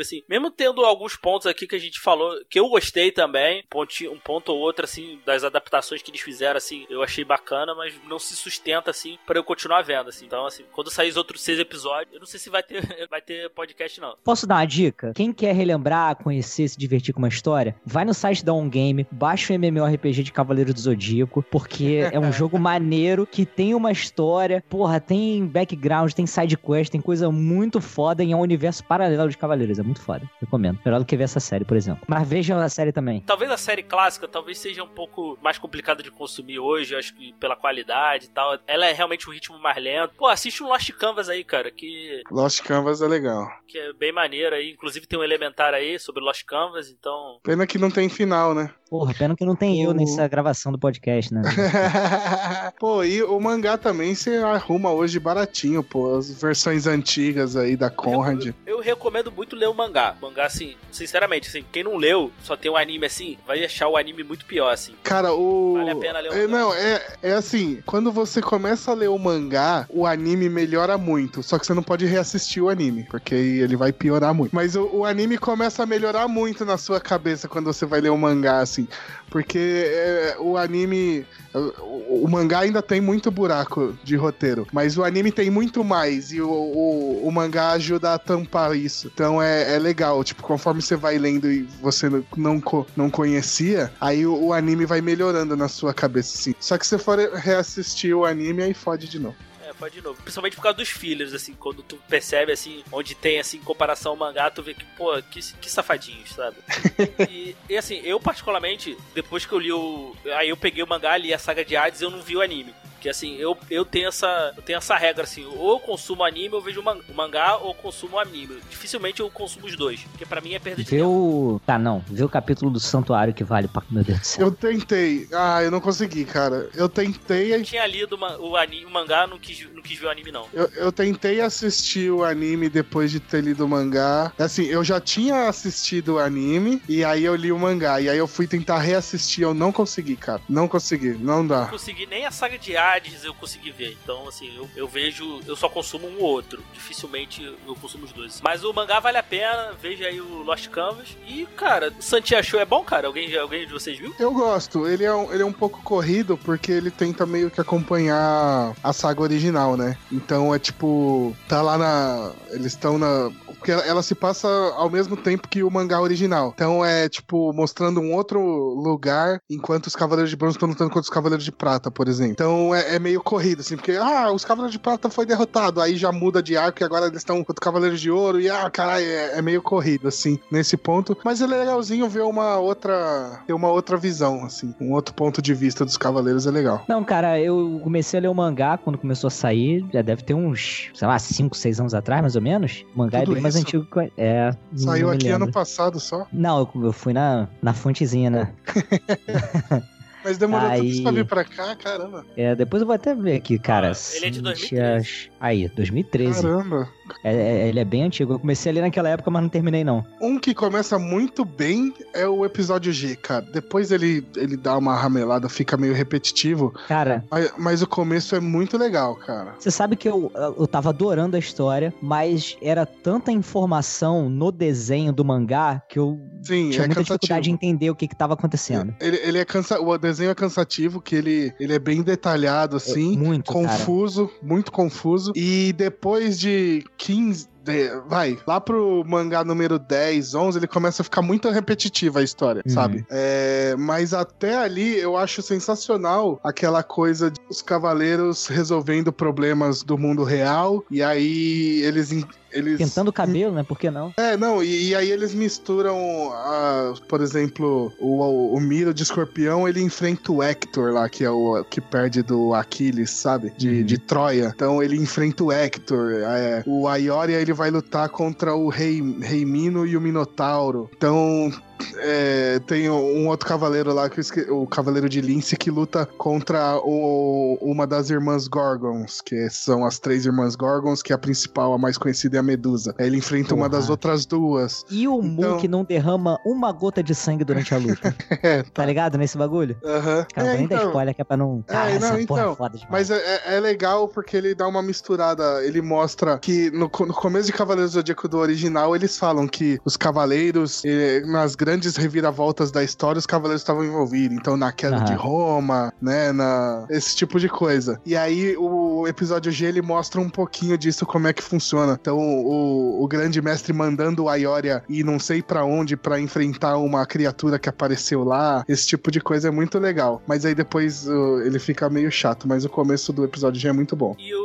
assim. 0.00 0.22
Mesmo 0.28 0.50
tendo 0.50 0.84
alguns 0.84 1.16
pontos 1.16 1.46
aqui 1.46 1.66
que 1.66 1.76
a 1.76 1.80
gente 1.80 2.00
falou, 2.00 2.40
que 2.48 2.58
eu 2.58 2.68
gostei 2.68 3.12
também, 3.12 3.64
um 4.10 4.18
ponto 4.18 4.52
ou 4.52 4.58
outro, 4.58 4.84
assim, 4.84 5.20
das 5.24 5.44
adaptações 5.44 6.02
que 6.02 6.10
eles 6.10 6.20
fizeram, 6.20 6.56
assim, 6.56 6.86
eu 6.88 7.02
achei 7.02 7.24
bacana, 7.24 7.74
mas 7.74 7.94
não 8.08 8.18
se 8.18 8.36
sustenta, 8.36 8.90
assim, 8.90 9.18
pra 9.26 9.38
eu 9.38 9.44
continuar 9.44 9.82
vendo, 9.82 10.08
assim. 10.08 10.26
Então, 10.26 10.46
assim, 10.46 10.64
quando 10.72 10.90
sair 10.90 11.10
os 11.10 11.16
outros 11.16 11.42
seis 11.42 11.58
episódios, 11.58 12.14
eu 12.14 12.20
não 12.20 12.26
sei 12.26 12.40
se 12.40 12.50
vai 12.50 12.62
ter, 12.62 12.80
vai 13.08 13.20
ter 13.20 13.50
podcast, 13.50 14.00
não. 14.00 14.16
Posso 14.24 14.46
dar 14.46 14.56
uma 14.56 14.64
dica? 14.64 15.12
Quem 15.14 15.32
quer 15.32 15.54
relembrar, 15.54 16.16
conhecer, 16.16 16.68
se 16.68 16.78
divertir 16.78 17.12
com 17.12 17.18
uma 17.18 17.28
história, 17.28 17.76
vai 17.84 18.04
no 18.04 18.14
site 18.14 18.44
da 18.44 18.52
On 18.52 18.68
Game, 18.68 19.06
baixa 19.10 19.52
o 19.52 19.56
MMORPG 19.56 20.22
de 20.22 20.32
Cavaleiro 20.32 20.72
do 20.72 20.80
Zodíaco, 20.80 21.42
porque 21.50 22.08
é 22.12 22.18
um 22.18 22.32
jogo 22.32 22.58
maneiro 22.58 23.26
que 23.26 23.44
tem 23.44 23.74
uma 23.74 23.92
história, 23.92 24.62
porra, 24.68 25.00
tem 25.00 25.46
background, 25.46 26.12
tem 26.12 26.26
side 26.26 26.56
quest, 26.56 26.90
tem 26.90 27.00
coisa 27.00 27.30
muito 27.30 27.80
foda 27.80 28.22
e 28.22 28.32
é 28.32 28.36
um 28.36 28.40
universo 28.40 28.84
paralelo 28.84 29.28
de 29.28 29.36
É 29.78 29.82
muito 29.82 30.00
foda. 30.00 30.28
Recomendo. 30.40 30.78
Melhor 30.84 30.98
do 31.00 31.06
que 31.06 31.16
ver 31.16 31.24
essa 31.24 31.40
série, 31.40 31.64
por 31.64 31.76
exemplo. 31.76 32.04
Mas 32.06 32.28
vejam 32.28 32.58
a 32.58 32.68
série 32.68 32.92
também. 32.92 33.20
Talvez 33.20 33.50
a 33.50 33.56
série 33.56 33.82
clássica 33.82 34.28
talvez 34.28 34.58
seja 34.58 34.82
um 34.82 34.88
pouco 34.88 35.38
mais 35.42 35.58
complicada 35.58 36.02
de 36.02 36.10
consumir 36.10 36.58
hoje, 36.58 36.94
acho 36.94 37.14
que 37.14 37.32
pela 37.34 37.56
qualidade 37.56 38.26
e 38.26 38.28
tal. 38.28 38.58
Ela 38.66 38.86
é 38.86 38.92
realmente 38.92 39.28
um 39.28 39.32
ritmo 39.32 39.58
mais 39.58 39.82
lento. 39.82 40.14
Pô, 40.16 40.26
assiste 40.26 40.62
um 40.62 40.68
Lost 40.68 40.90
Canvas 40.92 41.28
aí, 41.28 41.44
cara, 41.44 41.70
que 41.70 42.22
Lost 42.30 42.62
Canvas 42.62 43.00
é 43.00 43.06
legal. 43.08 43.48
que 43.66 43.78
é 43.78 43.92
bem 43.92 44.12
maneiro 44.12 44.54
aí. 44.54 44.72
Inclusive 44.72 45.06
tem 45.06 45.18
um 45.18 45.24
elementar 45.24 45.74
aí 45.74 45.98
sobre 45.98 46.22
Lost 46.22 46.44
Canvas, 46.44 46.90
então. 46.90 47.38
Pena 47.42 47.66
que 47.66 47.78
não 47.78 47.90
tem 47.90 48.08
final, 48.08 48.54
né? 48.54 48.72
Porra, 48.94 49.12
pena 49.12 49.34
que 49.34 49.44
não 49.44 49.56
tem 49.56 49.82
eu 49.82 49.90
O- 49.90 49.92
nessa 49.92 50.28
gravação 50.28 50.70
do 50.70 50.78
podcast, 50.78 51.34
né? 51.34 51.42
pô, 52.78 53.02
e 53.02 53.24
o 53.24 53.40
mangá 53.40 53.76
também 53.76 54.14
você 54.14 54.36
arruma 54.36 54.92
hoje 54.92 55.18
baratinho, 55.18 55.82
pô. 55.82 56.14
As 56.16 56.30
versões 56.30 56.86
antigas 56.86 57.56
aí 57.56 57.76
da 57.76 57.90
Conrad. 57.90 58.46
Eu, 58.46 58.54
eu 58.76 58.80
recomendo 58.80 59.32
muito 59.32 59.56
ler 59.56 59.68
o 59.68 59.74
mangá. 59.74 60.14
Mangá, 60.22 60.46
assim, 60.46 60.76
sinceramente, 60.92 61.48
assim, 61.48 61.64
quem 61.72 61.82
não 61.82 61.96
leu, 61.96 62.30
só 62.40 62.56
tem 62.56 62.70
um 62.70 62.76
anime 62.76 63.06
assim, 63.06 63.36
vai 63.44 63.64
achar 63.64 63.88
o 63.88 63.96
anime 63.96 64.22
muito 64.22 64.44
pior, 64.46 64.70
assim. 64.72 64.92
Cara, 65.02 65.34
o. 65.34 65.74
Vale 65.74 65.90
a 65.90 65.96
pena 65.96 66.20
ler 66.20 66.30
o 66.30 66.32
É, 66.32 66.46
mangá. 66.46 66.58
não, 66.58 66.74
é, 66.74 67.02
é 67.20 67.32
assim, 67.32 67.82
quando 67.84 68.12
você 68.12 68.40
começa 68.40 68.92
a 68.92 68.94
ler 68.94 69.08
o 69.08 69.18
mangá, 69.18 69.86
o 69.90 70.06
anime 70.06 70.48
melhora 70.48 70.96
muito. 70.96 71.42
Só 71.42 71.58
que 71.58 71.66
você 71.66 71.74
não 71.74 71.82
pode 71.82 72.06
reassistir 72.06 72.62
o 72.62 72.68
anime, 72.68 73.04
porque 73.10 73.34
aí 73.34 73.58
ele 73.58 73.74
vai 73.74 73.92
piorar 73.92 74.32
muito. 74.32 74.54
Mas 74.54 74.76
o, 74.76 74.88
o 74.98 75.04
anime 75.04 75.36
começa 75.36 75.82
a 75.82 75.86
melhorar 75.86 76.28
muito 76.28 76.64
na 76.64 76.78
sua 76.78 77.00
cabeça 77.00 77.48
quando 77.48 77.66
você 77.66 77.84
vai 77.84 78.00
ler 78.00 78.10
o 78.10 78.16
mangá, 78.16 78.60
assim. 78.60 78.83
Porque 79.30 79.58
é, 79.58 80.36
o 80.38 80.56
anime. 80.56 81.26
O, 81.54 82.24
o 82.24 82.28
mangá 82.30 82.60
ainda 82.60 82.82
tem 82.82 83.00
muito 83.00 83.30
buraco 83.30 83.96
de 84.02 84.16
roteiro, 84.16 84.66
mas 84.72 84.96
o 84.98 85.04
anime 85.04 85.30
tem 85.30 85.50
muito 85.50 85.84
mais 85.84 86.32
e 86.32 86.40
o, 86.40 86.48
o, 86.50 87.26
o 87.28 87.30
mangá 87.32 87.70
ajuda 87.72 88.14
a 88.14 88.18
tampar 88.18 88.76
isso. 88.76 89.10
Então 89.12 89.40
é, 89.42 89.74
é 89.74 89.78
legal, 89.78 90.22
tipo, 90.24 90.42
conforme 90.42 90.82
você 90.82 90.96
vai 90.96 91.16
lendo 91.18 91.50
e 91.50 91.62
você 91.80 92.08
não- 92.08 92.24
não, 92.36 92.60
co- 92.60 92.86
não 92.96 93.08
conhecia, 93.10 93.92
aí 94.00 94.26
o, 94.26 94.46
o 94.46 94.52
anime 94.52 94.84
vai 94.86 95.00
melhorando 95.00 95.56
na 95.56 95.68
sua 95.68 95.94
cabeça, 95.94 96.36
assim. 96.36 96.54
Só 96.60 96.76
que 96.78 96.86
se 96.86 96.98
for 96.98 97.18
reassistir 97.34 98.14
o 98.16 98.24
anime, 98.24 98.62
aí 98.62 98.74
fode 98.74 99.08
de 99.08 99.18
novo. 99.18 99.36
Pode 99.78 99.94
de 99.94 100.00
novo. 100.00 100.20
Principalmente 100.22 100.56
por 100.56 100.62
causa 100.62 100.78
dos 100.78 100.88
fillers, 100.88 101.32
assim, 101.32 101.54
quando 101.54 101.82
tu 101.82 101.96
percebe, 102.08 102.52
assim, 102.52 102.84
onde 102.92 103.14
tem, 103.14 103.40
assim, 103.40 103.58
comparação 103.58 104.12
ao 104.12 104.16
mangá, 104.16 104.50
tu 104.50 104.62
vê 104.62 104.74
que, 104.74 104.84
pô, 104.96 105.20
que, 105.22 105.40
que 105.54 105.70
safadinhos, 105.70 106.30
sabe? 106.30 106.56
e, 107.28 107.56
e, 107.68 107.76
assim, 107.76 108.00
eu 108.04 108.20
particularmente, 108.20 108.96
depois 109.14 109.44
que 109.44 109.52
eu 109.52 109.58
li 109.58 109.72
o... 109.72 110.14
Aí 110.36 110.48
eu 110.48 110.56
peguei 110.56 110.82
o 110.82 110.86
mangá, 110.86 111.16
li 111.16 111.34
a 111.34 111.38
saga 111.38 111.64
de 111.64 111.76
Hades, 111.76 112.00
eu 112.00 112.10
não 112.10 112.22
vi 112.22 112.36
o 112.36 112.42
anime. 112.42 112.74
Porque, 113.04 113.10
assim, 113.10 113.36
eu, 113.36 113.54
eu, 113.70 113.84
tenho 113.84 114.08
essa, 114.08 114.54
eu 114.56 114.62
tenho 114.62 114.78
essa 114.78 114.96
regra, 114.96 115.24
assim, 115.24 115.44
ou 115.44 115.72
eu 115.72 115.78
consumo 115.78 116.24
anime, 116.24 116.54
ou 116.54 116.62
vejo 116.62 116.82
mangá, 117.14 117.58
ou 117.58 117.68
eu 117.68 117.74
consumo 117.74 118.18
anime. 118.18 118.58
Dificilmente 118.70 119.20
eu 119.20 119.28
consumo 119.28 119.66
os 119.66 119.76
dois, 119.76 120.00
porque 120.04 120.24
pra 120.24 120.40
mim 120.40 120.54
é 120.54 120.58
perda 120.58 120.82
de 120.82 120.90
Vê 120.90 120.96
tempo. 120.96 121.10
o. 121.10 121.60
Tá, 121.66 121.78
não. 121.78 122.02
Vê 122.08 122.24
o 122.24 122.30
capítulo 122.30 122.70
do 122.70 122.80
Santuário 122.80 123.34
que 123.34 123.44
vale 123.44 123.68
pra. 123.68 123.82
Meu 123.90 124.02
Deus 124.02 124.20
do 124.20 124.26
céu. 124.26 124.46
Eu 124.46 124.52
tentei. 124.52 125.28
Ah, 125.34 125.62
eu 125.62 125.70
não 125.70 125.82
consegui, 125.82 126.24
cara. 126.24 126.70
Eu 126.74 126.88
tentei. 126.88 127.54
Eu 127.54 127.62
tinha 127.62 127.86
lido 127.86 128.18
o, 128.38 128.56
anime, 128.56 128.86
o 128.86 128.90
mangá, 128.90 129.26
não 129.26 129.38
quis, 129.38 129.68
não 129.74 129.82
quis 129.82 129.98
ver 129.98 130.06
o 130.06 130.10
anime, 130.10 130.32
não. 130.32 130.46
Eu, 130.54 130.70
eu 130.74 130.90
tentei 130.90 131.42
assistir 131.42 132.10
o 132.10 132.24
anime 132.24 132.70
depois 132.70 133.10
de 133.10 133.20
ter 133.20 133.42
lido 133.44 133.66
o 133.66 133.68
mangá. 133.68 134.32
Assim, 134.38 134.64
eu 134.64 134.82
já 134.82 134.98
tinha 134.98 135.46
assistido 135.46 136.14
o 136.14 136.18
anime 136.18 136.80
e 136.88 137.04
aí 137.04 137.22
eu 137.22 137.36
li 137.36 137.52
o 137.52 137.58
mangá. 137.58 138.00
E 138.00 138.08
aí 138.08 138.16
eu 138.16 138.26
fui 138.26 138.46
tentar 138.46 138.78
reassistir, 138.78 139.44
eu 139.44 139.52
não 139.52 139.70
consegui, 139.70 140.16
cara. 140.16 140.40
Não 140.48 140.66
consegui, 140.66 141.10
não 141.10 141.46
dá. 141.46 141.64
não 141.64 141.68
consegui 141.68 142.06
nem 142.06 142.24
a 142.24 142.30
saga 142.30 142.58
de 142.58 142.74
Eu 143.24 143.34
consegui 143.34 143.70
ver. 143.70 143.96
Então, 144.02 144.28
assim, 144.28 144.54
eu, 144.56 144.68
eu 144.76 144.88
vejo, 144.88 145.40
eu 145.46 145.56
só 145.56 145.68
consumo 145.68 146.06
um 146.06 146.20
ou 146.20 146.30
outro. 146.30 146.62
Dificilmente 146.72 147.42
eu 147.66 147.74
consumo 147.76 148.04
os 148.04 148.12
dois. 148.12 148.40
Mas 148.42 148.64
o 148.64 148.72
mangá 148.72 149.00
vale 149.00 149.18
a 149.18 149.22
pena, 149.22 149.72
veja 149.80 150.06
aí 150.06 150.20
o 150.20 150.42
Lost 150.42 150.68
Canvas. 150.68 151.16
E, 151.26 151.46
cara, 151.56 151.92
Santia 152.00 152.42
Show 152.42 152.60
é 152.60 152.64
bom, 152.64 152.82
cara? 152.84 153.06
Alguém, 153.06 153.34
alguém 153.36 153.66
de 153.66 153.72
vocês 153.72 153.98
viu? 153.98 154.14
Eu 154.18 154.32
gosto, 154.32 154.86
ele 154.86 155.04
é, 155.04 155.14
um, 155.14 155.32
ele 155.32 155.42
é 155.42 155.46
um 155.46 155.52
pouco 155.52 155.82
corrido 155.82 156.36
porque 156.38 156.72
ele 156.72 156.90
tenta 156.90 157.26
meio 157.26 157.50
que 157.50 157.60
acompanhar 157.60 158.74
a 158.82 158.92
saga 158.92 159.20
original, 159.22 159.76
né? 159.76 159.96
Então 160.10 160.54
é 160.54 160.58
tipo, 160.58 161.36
tá 161.48 161.62
lá 161.62 161.78
na. 161.78 162.32
Eles 162.50 162.66
estão 162.66 162.98
na. 162.98 163.30
Porque 163.64 163.72
ela, 163.72 163.82
ela 163.86 164.02
se 164.02 164.14
passa 164.14 164.46
ao 164.76 164.90
mesmo 164.90 165.16
tempo 165.16 165.48
que 165.48 165.62
o 165.62 165.70
mangá 165.70 165.98
original. 165.98 166.52
Então 166.54 166.84
é 166.84 167.08
tipo, 167.08 167.50
mostrando 167.54 167.98
um 167.98 168.12
outro 168.12 168.38
lugar 168.38 169.40
enquanto 169.48 169.86
os 169.86 169.96
Cavaleiros 169.96 170.28
de 170.28 170.36
Bronze 170.36 170.56
estão 170.56 170.68
lutando 170.68 170.90
contra 170.90 171.04
os 171.04 171.08
Cavaleiros 171.08 171.46
de 171.46 171.50
Prata, 171.50 171.90
por 171.90 172.06
exemplo. 172.06 172.32
Então 172.32 172.74
é, 172.74 172.96
é 172.96 172.98
meio 172.98 173.22
corrido, 173.22 173.60
assim, 173.60 173.74
porque, 173.74 173.92
ah, 173.92 174.30
os 174.30 174.44
Cavaleiros 174.44 174.72
de 174.72 174.78
Prata 174.78 175.08
foi 175.08 175.24
derrotado, 175.24 175.80
aí 175.80 175.96
já 175.96 176.12
muda 176.12 176.42
de 176.42 176.58
arco 176.58 176.82
e 176.82 176.84
agora 176.84 177.06
eles 177.06 177.16
estão 177.16 177.38
contra 177.38 177.54
os 177.54 177.64
Cavaleiros 177.64 178.02
de 178.02 178.10
Ouro, 178.10 178.38
e 178.38 178.50
ah, 178.50 178.68
caralho, 178.68 179.06
é, 179.06 179.38
é 179.38 179.42
meio 179.42 179.62
corrido, 179.62 180.08
assim, 180.08 180.38
nesse 180.52 180.76
ponto. 180.76 181.16
Mas 181.24 181.40
é 181.40 181.46
legalzinho 181.46 182.06
ver 182.06 182.22
uma 182.22 182.58
outra. 182.58 183.40
ter 183.46 183.54
uma 183.54 183.70
outra 183.70 183.96
visão, 183.96 184.44
assim, 184.44 184.74
um 184.78 184.92
outro 184.92 185.14
ponto 185.14 185.40
de 185.40 185.54
vista 185.54 185.86
dos 185.86 185.96
Cavaleiros 185.96 186.46
é 186.46 186.50
legal. 186.50 186.84
Não, 186.86 187.02
cara, 187.02 187.40
eu 187.40 187.80
comecei 187.82 188.18
a 188.20 188.22
ler 188.22 188.28
o 188.28 188.34
mangá 188.34 188.76
quando 188.76 188.98
começou 188.98 189.28
a 189.28 189.30
sair. 189.30 189.82
Já 189.90 190.02
deve 190.02 190.22
ter 190.22 190.34
uns, 190.34 190.90
sei 190.92 191.08
lá, 191.08 191.18
5, 191.18 191.56
6 191.56 191.80
anos 191.80 191.94
atrás, 191.94 192.20
mais 192.20 192.36
ou 192.36 192.42
menos. 192.42 192.84
O 192.94 192.98
mangá 192.98 193.20
Tudo 193.20 193.32
é 193.32 193.34
bem 193.34 193.42
mais 193.42 193.53
isso? 193.54 193.66
antigo 193.66 193.86
que. 193.86 194.12
É. 194.16 194.50
Saiu 194.76 195.10
aqui 195.10 195.28
lembro. 195.28 195.44
ano 195.44 195.52
passado 195.52 195.98
só. 196.00 196.26
Não, 196.32 196.60
eu, 196.60 196.84
eu 196.84 196.92
fui 196.92 197.12
na, 197.12 197.48
na 197.62 197.72
fontezinha, 197.72 198.30
né? 198.30 198.52
Mas 200.24 200.38
demorou 200.38 200.68
Aí- 200.68 200.78
tudo 200.80 200.88
isso 200.90 201.02
pra 201.02 201.12
vir 201.12 201.24
pra 201.26 201.44
cá, 201.44 201.76
caramba. 201.76 202.24
É, 202.36 202.54
depois 202.54 202.80
eu 202.80 202.86
vou 202.86 202.94
até 202.94 203.14
ver 203.14 203.36
aqui, 203.36 203.58
cara. 203.58 203.92
Ah, 203.92 204.16
ele 204.16 204.26
é 204.26 204.30
de 204.30 204.36
Cintia- 204.36 204.42
2013. 204.52 205.30
Aí, 205.38 205.68
2013. 205.68 206.42
Caramba. 206.42 206.88
É, 207.22 207.34
é- 207.34 207.68
ele 207.68 207.78
é 207.78 207.84
bem 207.84 208.02
antigo. 208.04 208.32
Eu 208.32 208.38
comecei 208.38 208.70
ali 208.70 208.80
naquela 208.80 209.08
época, 209.10 209.30
mas 209.30 209.42
não 209.42 209.48
terminei, 209.50 209.84
não. 209.84 210.04
Um 210.20 210.38
que 210.38 210.54
começa 210.54 210.98
muito 210.98 211.44
bem 211.44 211.92
é 212.14 212.26
o 212.26 212.44
episódio 212.46 212.92
G, 212.92 213.14
cara. 213.16 213.42
Depois 213.52 213.90
ele, 213.92 214.26
ele 214.36 214.56
dá 214.56 214.76
uma 214.78 214.96
ramelada, 214.96 215.48
fica 215.48 215.76
meio 215.76 215.92
repetitivo. 215.92 216.72
Cara, 216.88 217.22
Mas, 217.30 217.52
mas 217.58 217.82
o 217.82 217.86
começo 217.86 218.34
é 218.34 218.40
muito 218.40 218.78
legal, 218.78 219.14
cara. 219.16 219.54
Você 219.58 219.70
sabe 219.70 219.96
que 219.96 220.08
eu, 220.08 220.32
eu 220.34 220.66
tava 220.66 220.88
adorando 220.88 221.36
a 221.36 221.38
história, 221.38 221.92
mas 222.00 222.56
era 222.62 222.86
tanta 222.86 223.30
informação 223.30 224.28
no 224.30 224.50
desenho 224.50 225.12
do 225.12 225.24
mangá 225.24 225.82
que 225.88 225.98
eu 225.98 226.18
Sim, 226.44 226.70
tinha 226.70 226.84
é 226.84 226.86
muita 226.86 226.94
cansativo. 226.96 227.04
dificuldade 227.18 227.44
de 227.44 227.50
entender 227.50 227.90
o 227.90 227.94
que 227.94 228.06
que 228.08 228.14
tava 228.16 228.34
acontecendo. 228.34 228.94
Ele, 229.00 229.16
ele 229.22 229.38
é 229.38 229.44
cansa... 229.44 229.80
O 229.80 229.96
desenho 229.98 230.30
é 230.30 230.34
cansativo, 230.34 231.00
que 231.00 231.14
ele, 231.16 231.52
ele 231.58 231.72
é 231.72 231.78
bem 231.78 232.02
detalhado, 232.02 232.76
assim. 232.76 233.14
É 233.14 233.18
muito, 233.18 233.52
cara. 233.52 233.66
confuso, 233.66 234.30
muito 234.42 234.70
confuso. 234.72 235.32
E 235.34 235.72
depois 235.72 236.38
de 236.38 236.84
15. 236.98 237.48
de- 237.64 237.90
vai, 238.06 238.38
lá 238.46 238.60
pro 238.60 239.02
mangá 239.06 239.42
número 239.42 239.78
10, 239.78 240.34
11, 240.34 240.58
ele 240.58 240.66
começa 240.66 241.00
a 241.00 241.04
ficar 241.04 241.22
muito 241.22 241.48
repetitiva 241.48 242.18
a 242.20 242.22
história, 242.22 242.62
Uhum. 242.66 242.72
sabe? 242.74 243.06
É, 243.10 243.74
mas 243.78 244.12
até 244.12 244.54
ali 244.56 244.98
eu 244.98 245.16
acho 245.16 245.40
sensacional 245.40 246.38
aquela 246.44 246.82
coisa 246.82 247.30
de 247.30 247.40
os 247.48 247.62
cavaleiros 247.62 248.46
resolvendo 248.48 249.10
problemas 249.12 249.82
do 249.82 249.96
mundo 249.96 250.24
real 250.24 250.84
e 250.90 251.02
aí 251.02 251.80
eles. 251.82 252.10
Eles 252.54 252.78
Pintando 252.78 253.10
o 253.10 253.12
cabelo, 253.12 253.54
né? 253.54 253.62
Por 253.62 253.78
que 253.78 253.90
não? 253.90 254.12
é, 254.16 254.36
não, 254.36 254.62
e, 254.62 254.88
e 254.88 254.94
aí 254.94 255.10
eles 255.10 255.34
misturam, 255.34 256.30
a, 256.32 256.94
por 257.08 257.20
exemplo, 257.20 257.92
o, 257.98 258.54
o 258.54 258.60
Miro 258.60 258.94
de 258.94 259.02
escorpião, 259.02 259.68
ele 259.68 259.80
enfrenta 259.82 260.32
o 260.32 260.42
Hector 260.42 260.92
lá, 260.92 261.08
que 261.08 261.24
é 261.24 261.30
o 261.30 261.64
que 261.64 261.80
perde 261.80 262.22
do 262.22 262.54
Aquiles, 262.54 263.10
sabe? 263.10 263.52
De, 263.56 263.74
Uhum. 263.74 263.84
de 263.84 263.98
Troia. 263.98 264.52
Então 264.54 264.82
ele 264.82 264.96
enfrenta 264.96 265.42
o 265.44 265.50
Hector. 265.52 266.12
é, 266.22 266.62
o 266.66 266.86
Aioria, 266.86 267.40
ele 267.40 267.52
vai 267.52 267.70
lutar 267.70 268.08
contra 268.08 268.54
o 268.54 268.68
Rei, 268.68 269.02
Rei 269.20 269.44
Mino 269.44 269.86
e 269.86 269.96
o 269.96 270.00
Minotauro. 270.00 270.88
Então... 270.96 271.52
é, 271.98 272.58
tem 272.66 272.88
um 272.90 273.28
outro 273.28 273.48
cavaleiro 273.48 273.92
lá, 273.92 274.08
que 274.08 274.20
esque- 274.20 274.50
o 274.50 274.66
Cavaleiro 274.66 275.08
de 275.08 275.20
Lince, 275.20 275.56
que 275.56 275.70
luta 275.70 276.06
contra 276.18 276.78
o- 276.82 277.58
uma 277.60 277.86
das 277.86 278.10
irmãs 278.10 278.46
Gorgons, 278.48 279.20
que 279.20 279.48
são 279.50 279.84
as 279.84 279.98
três 279.98 280.26
irmãs 280.26 280.54
Gorgons, 280.56 281.02
que 281.02 281.12
a 281.12 281.18
principal, 281.18 281.72
a 281.72 281.78
mais 281.78 281.96
conhecida, 281.98 282.36
é 282.36 282.40
a 282.40 282.42
Medusa. 282.42 282.94
Ele 282.98 283.16
enfrenta 283.18 283.54
uma 283.54 283.68
Porra. 283.68 283.80
das 283.80 283.90
outras 283.90 284.26
duas. 284.26 284.84
E 284.90 285.06
o 285.08 285.20
Mu 285.22 285.40
Então- 285.40 285.58
que 285.58 285.68
não 285.68 285.84
derrama 285.84 286.38
uma 286.44 286.72
gota 286.72 287.02
de 287.02 287.14
sangue 287.14 287.44
durante 287.44 287.74
a 287.74 287.78
luta. 287.78 288.14
É, 288.44 288.62
tá 288.62 288.84
ligado 288.84 289.16
nesse 289.16 289.38
bagulho? 289.38 289.76
Aham. 289.84 290.26
Cara, 290.34 290.48
É, 290.48 290.56
nem 290.56 290.64
então, 290.64 290.86
spoiler 290.88 291.14
que 291.14 291.20
é 291.22 291.24
pra 291.24 291.36
não. 291.36 291.62
Cara, 291.66 291.90
não, 291.90 291.96
essa 291.96 292.26
porra 292.26 292.40
é 292.40 292.44
então, 292.44 292.56
foda 292.56 292.76
demais. 292.78 292.90
Mas 292.90 293.10
é, 293.10 293.16
é- 293.46 293.56
é 293.56 293.60
legal 293.60 294.08
porque 294.08 294.36
ele 294.36 294.54
dá 294.54 294.66
uma 294.68 294.82
misturada. 294.82 295.64
Ele 295.64 295.80
mostra 295.80 296.38
que 296.38 296.70
no, 296.70 296.80
no 296.80 297.14
começo 297.14 297.46
de 297.46 297.52
Cavaleiros 297.52 297.92
do 297.92 297.94
Zodíaco 297.96 298.28
do 298.28 298.38
original, 298.38 298.94
eles 298.94 299.16
falam 299.18 299.46
que 299.46 299.78
os 299.84 299.96
cavaleiros, 299.96 300.82
eh, 300.84 301.22
nas 301.26 301.54
grandes 301.64 301.96
reviravoltas 301.96 302.70
da 302.70 302.84
história, 302.84 303.18
os 303.18 303.24
cavaleiros 303.24 303.62
estavam 303.62 303.82
envolvidos. 303.82 304.36
Então, 304.36 304.54
na 304.54 304.70
queda 304.70 304.96
Aham. 304.96 305.04
de 305.06 305.14
Roma, 305.14 305.94
né? 306.00 306.30
Na, 306.30 306.84
esse 306.90 307.16
tipo 307.16 307.40
de 307.40 307.48
coisa. 307.48 307.98
E 308.04 308.14
aí, 308.14 308.54
o 308.58 309.06
episódio 309.08 309.50
G 309.50 309.64
ele 309.64 309.80
mostra 309.80 310.20
um 310.20 310.28
pouquinho 310.28 310.76
disso, 310.76 311.06
como 311.06 311.26
é 311.26 311.32
que 311.32 311.42
funciona. 311.42 311.96
Então, 311.98 312.18
o, 312.18 313.02
o 313.02 313.08
grande 313.08 313.40
mestre 313.40 313.72
mandando 313.72 314.24
o 314.24 314.28
Aioria 314.28 314.82
ir 314.90 315.02
não 315.04 315.18
sei 315.18 315.42
pra 315.42 315.64
onde 315.64 315.96
pra 315.96 316.20
enfrentar 316.20 316.76
uma 316.76 317.06
criatura 317.06 317.58
que 317.58 317.68
apareceu 317.68 318.22
lá. 318.24 318.62
Esse 318.68 318.86
tipo 318.86 319.10
de 319.10 319.20
coisa 319.20 319.48
é 319.48 319.50
muito 319.50 319.78
legal. 319.78 320.20
Mas 320.26 320.44
aí 320.44 320.54
depois 320.54 321.06
ele 321.46 321.58
fica 321.58 321.88
meio 321.88 322.10
chato. 322.10 322.46
Mas 322.46 322.66
o 322.66 322.68
começo 322.68 323.10
do 323.10 323.24
episódio 323.24 323.58
já 323.58 323.70
é 323.70 323.72
muito 323.72 323.96
bom. 323.96 324.14
E 324.18 324.34
o. 324.34 324.43